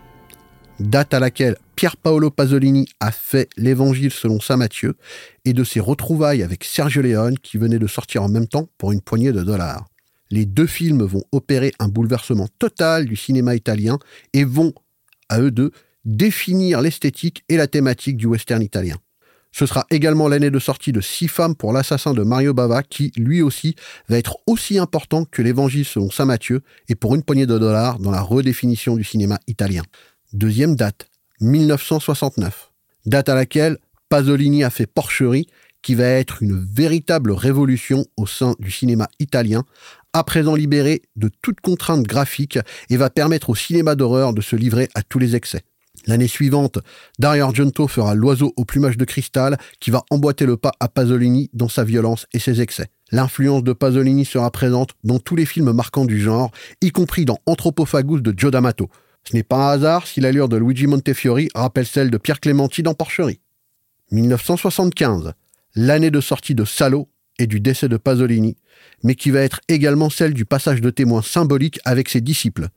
Date 0.81 1.14
à 1.14 1.22
laquelle 1.22 1.56
Pier 1.77 1.91
Paolo 2.03 2.30
Pasolini 2.30 2.89
a 2.99 3.14
fait 3.14 3.47
l'Évangile 3.56 4.11
selon 4.11 4.41
saint 4.41 4.57
Matthieu 4.57 4.97
et 5.45 5.53
de 5.53 5.64
ses 5.64 5.80
retrouvailles 5.80 6.43
avec 6.43 6.65
Sergio 6.65 7.02
Leone 7.02 7.39
qui 7.39 7.57
venait 7.57 7.80
de 7.80 7.88
sortir 7.88 8.22
en 8.23 8.27
même 8.27 8.47
temps 8.47 8.68
pour 8.77 8.91
une 8.91 8.99
poignée 8.99 9.31
de 9.31 9.43
dollars. 9.43 9.85
Les 10.35 10.45
deux 10.45 10.67
films 10.67 11.03
vont 11.03 11.23
opérer 11.31 11.71
un 11.79 11.87
bouleversement 11.87 12.49
total 12.59 13.05
du 13.05 13.15
cinéma 13.15 13.55
italien 13.55 13.99
et 14.33 14.43
vont, 14.43 14.73
à 15.29 15.39
eux 15.39 15.49
deux, 15.49 15.71
définir 16.03 16.81
l'esthétique 16.81 17.45
et 17.47 17.55
la 17.55 17.67
thématique 17.67 18.17
du 18.17 18.25
western 18.25 18.61
italien. 18.61 18.97
Ce 19.53 19.65
sera 19.65 19.85
également 19.91 20.27
l'année 20.27 20.51
de 20.51 20.59
sortie 20.59 20.91
de 20.91 20.99
Six 20.99 21.29
femmes 21.29 21.55
pour 21.55 21.71
l'assassin 21.71 22.13
de 22.13 22.21
Mario 22.21 22.53
Bava 22.53 22.83
qui, 22.83 23.13
lui 23.15 23.41
aussi, 23.41 23.75
va 24.09 24.17
être 24.17 24.39
aussi 24.45 24.77
important 24.77 25.23
que 25.23 25.41
l'Évangile 25.41 25.85
selon 25.85 26.11
saint 26.11 26.25
Matthieu 26.25 26.63
et 26.89 26.95
pour 26.95 27.15
une 27.15 27.23
poignée 27.23 27.45
de 27.45 27.57
dollars 27.57 27.99
dans 27.99 28.11
la 28.11 28.19
redéfinition 28.19 28.97
du 28.97 29.05
cinéma 29.05 29.39
italien. 29.47 29.83
Deuxième 30.33 30.75
date, 30.75 31.07
1969. 31.39 32.73
Date 33.05 33.29
à 33.29 33.35
laquelle 33.35 33.77
Pasolini 34.09 34.65
a 34.65 34.69
fait 34.69 34.85
Porcherie 34.85 35.47
qui 35.85 35.93
va 35.93 36.05
être 36.05 36.41
une 36.41 36.65
véritable 36.73 37.31
révolution 37.31 38.07
au 38.17 38.25
sein 38.25 38.55
du 38.57 38.71
cinéma 38.71 39.07
italien, 39.19 39.65
à 40.15 40.23
présent 40.23 40.55
libéré 40.55 41.01
de 41.17 41.29
toute 41.41 41.59
contrainte 41.59 42.03
graphique 42.03 42.57
et 42.89 42.95
va 42.95 43.09
permettre 43.09 43.49
au 43.49 43.55
cinéma 43.55 43.95
d'horreur 43.95 44.33
de 44.33 44.39
se 44.39 44.55
livrer 44.55 44.87
à 44.95 45.03
tous 45.03 45.19
les 45.19 45.35
excès. 45.35 45.63
L'année 46.07 46.29
suivante, 46.29 46.79
Dario 47.19 47.43
Argento 47.43 47.85
fera 47.89 48.15
L'oiseau 48.15 48.53
au 48.55 48.63
plumage 48.63 48.95
de 48.95 49.03
cristal 49.03 49.57
qui 49.81 49.91
va 49.91 50.03
emboîter 50.09 50.45
le 50.45 50.55
pas 50.55 50.71
à 50.79 50.87
Pasolini 50.87 51.49
dans 51.51 51.67
sa 51.67 51.83
violence 51.83 52.27
et 52.31 52.39
ses 52.39 52.61
excès. 52.61 52.87
L'influence 53.11 53.63
de 53.63 53.73
Pasolini 53.73 54.23
sera 54.23 54.49
présente 54.51 54.91
dans 55.03 55.19
tous 55.19 55.35
les 55.35 55.45
films 55.45 55.73
marquants 55.73 56.05
du 56.05 56.21
genre, 56.21 56.51
y 56.81 56.91
compris 56.91 57.25
dans 57.25 57.39
Anthropophagus 57.45 58.21
de 58.21 58.33
Joe 58.37 58.51
D'Amato. 58.51 58.89
Ce 59.27 59.35
n'est 59.35 59.43
pas 59.43 59.69
un 59.69 59.73
hasard 59.73 60.07
si 60.07 60.21
l'allure 60.21 60.47
de 60.47 60.55
Luigi 60.55 60.87
Montefiori 60.87 61.49
rappelle 61.55 61.87
celle 61.87 62.09
de 62.09 62.17
Pierre 62.17 62.39
Clementi 62.39 62.83
dans 62.83 62.93
Porcherie. 62.93 63.41
1975, 64.11 65.33
l'année 65.75 66.11
de 66.11 66.21
sortie 66.21 66.55
de 66.55 66.63
Salo 66.63 67.09
et 67.39 67.47
du 67.47 67.59
décès 67.59 67.89
de 67.89 67.97
Pasolini, 67.97 68.57
mais 69.03 69.15
qui 69.15 69.31
va 69.31 69.41
être 69.41 69.61
également 69.67 70.09
celle 70.09 70.33
du 70.33 70.45
passage 70.45 70.81
de 70.81 70.89
témoin 70.89 71.21
symbolique 71.21 71.79
avec 71.85 72.09
ses 72.09 72.21
disciples. 72.21 72.67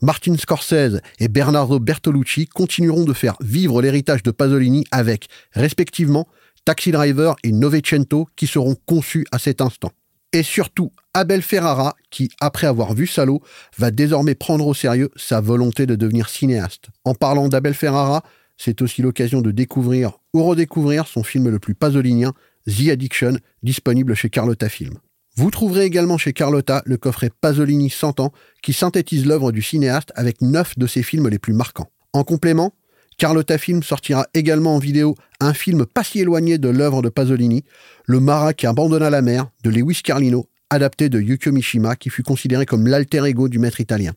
Martin 0.00 0.36
Scorsese 0.36 1.00
et 1.20 1.28
Bernardo 1.28 1.78
Bertolucci 1.78 2.46
continueront 2.46 3.04
de 3.04 3.12
faire 3.12 3.36
vivre 3.40 3.80
l'héritage 3.80 4.24
de 4.24 4.32
Pasolini 4.32 4.84
avec, 4.90 5.28
respectivement, 5.52 6.26
Taxi 6.64 6.90
Driver 6.90 7.36
et 7.44 7.52
Novecento 7.52 8.28
qui 8.36 8.46
seront 8.46 8.76
conçus 8.86 9.26
à 9.30 9.38
cet 9.38 9.60
instant. 9.60 9.92
Et 10.32 10.42
surtout, 10.42 10.92
Abel 11.14 11.42
Ferrara 11.42 11.94
qui, 12.10 12.30
après 12.40 12.66
avoir 12.66 12.94
vu 12.94 13.06
Salo, 13.06 13.42
va 13.78 13.90
désormais 13.90 14.34
prendre 14.34 14.66
au 14.66 14.74
sérieux 14.74 15.10
sa 15.14 15.40
volonté 15.40 15.86
de 15.86 15.94
devenir 15.94 16.28
cinéaste. 16.28 16.86
En 17.04 17.14
parlant 17.14 17.48
d'Abel 17.48 17.74
Ferrara, 17.74 18.22
c'est 18.56 18.80
aussi 18.80 19.02
l'occasion 19.02 19.40
de 19.42 19.50
découvrir 19.50 20.18
ou 20.32 20.42
redécouvrir 20.42 21.06
son 21.06 21.22
film 21.22 21.48
le 21.48 21.58
plus 21.58 21.74
pasolinien, 21.74 22.32
The 22.66 22.88
Addiction, 22.90 23.38
disponible 23.62 24.14
chez 24.14 24.30
Carlotta 24.30 24.68
Film. 24.68 24.98
Vous 25.36 25.50
trouverez 25.50 25.84
également 25.84 26.18
chez 26.18 26.32
Carlotta 26.32 26.82
le 26.84 26.96
coffret 26.96 27.30
Pasolini 27.40 27.88
100 27.88 28.20
ans 28.20 28.32
qui 28.62 28.72
synthétise 28.72 29.26
l'œuvre 29.26 29.50
du 29.50 29.62
cinéaste 29.62 30.12
avec 30.14 30.42
neuf 30.42 30.78
de 30.78 30.86
ses 30.86 31.02
films 31.02 31.28
les 31.28 31.38
plus 31.38 31.54
marquants. 31.54 31.90
En 32.12 32.22
complément, 32.22 32.74
Carlotta 33.16 33.56
Film 33.56 33.82
sortira 33.82 34.26
également 34.34 34.76
en 34.76 34.78
vidéo 34.78 35.14
un 35.40 35.54
film 35.54 35.86
pas 35.86 36.04
si 36.04 36.20
éloigné 36.20 36.58
de 36.58 36.68
l'œuvre 36.68 37.02
de 37.02 37.08
Pasolini, 37.08 37.64
Le 38.04 38.20
Marat 38.20 38.52
qui 38.52 38.66
abandonna 38.66 39.10
la 39.10 39.22
mer 39.22 39.48
de 39.64 39.70
Lewis 39.70 40.02
Carlino, 40.02 40.48
adapté 40.70 41.08
de 41.08 41.20
Yukio 41.20 41.52
Mishima 41.52 41.96
qui 41.96 42.10
fut 42.10 42.22
considéré 42.22 42.66
comme 42.66 42.86
l'alter 42.86 43.24
ego 43.24 43.48
du 43.48 43.58
maître 43.58 43.80
italien. 43.80 44.12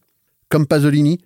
Comme 0.49 0.67
Pasolini, 0.67 1.19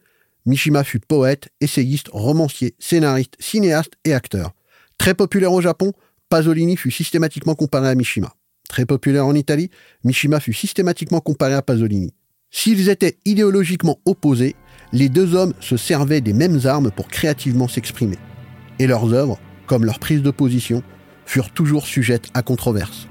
Mishima 0.46 0.84
fut 0.84 1.00
poète, 1.00 1.50
essayiste, 1.62 2.10
romancier, 2.12 2.76
scénariste, 2.80 3.36
cinéaste 3.40 3.94
et 4.06 4.14
acteur. 4.14 4.54
Très 4.98 5.14
populaire 5.14 5.54
au 5.54 5.62
Japon, 5.62 5.94
Pasolini 6.30 6.78
fut 6.78 6.92
systématiquement 6.92 7.56
comparé 7.56 7.90
à 7.90 7.96
Mishima. 7.96 8.36
Très 8.70 8.86
populaire 8.86 9.26
en 9.26 9.34
Italie, 9.34 9.72
Mishima 10.04 10.40
fut 10.40 10.54
systématiquement 10.54 11.22
comparé 11.22 11.56
à 11.56 11.64
Pasolini. 11.64 12.14
S'ils 12.52 12.90
étaient 12.90 13.18
idéologiquement 13.26 14.00
opposés, 14.06 14.56
les 14.94 15.10
deux 15.10 15.34
hommes 15.34 15.54
se 15.60 15.76
servaient 15.76 16.22
des 16.22 16.34
mêmes 16.34 16.60
armes 16.66 16.92
pour 16.92 17.08
créativement 17.08 17.68
s'exprimer. 17.68 18.20
Et 18.78 18.86
leurs 18.86 19.12
œuvres, 19.12 19.40
comme 19.66 19.86
leur 19.86 19.98
prise 19.98 20.22
de 20.22 20.30
position, 20.30 20.84
furent 21.26 21.52
toujours 21.52 21.88
sujettes 21.88 22.30
à 22.36 22.44
controverse. 22.44 23.09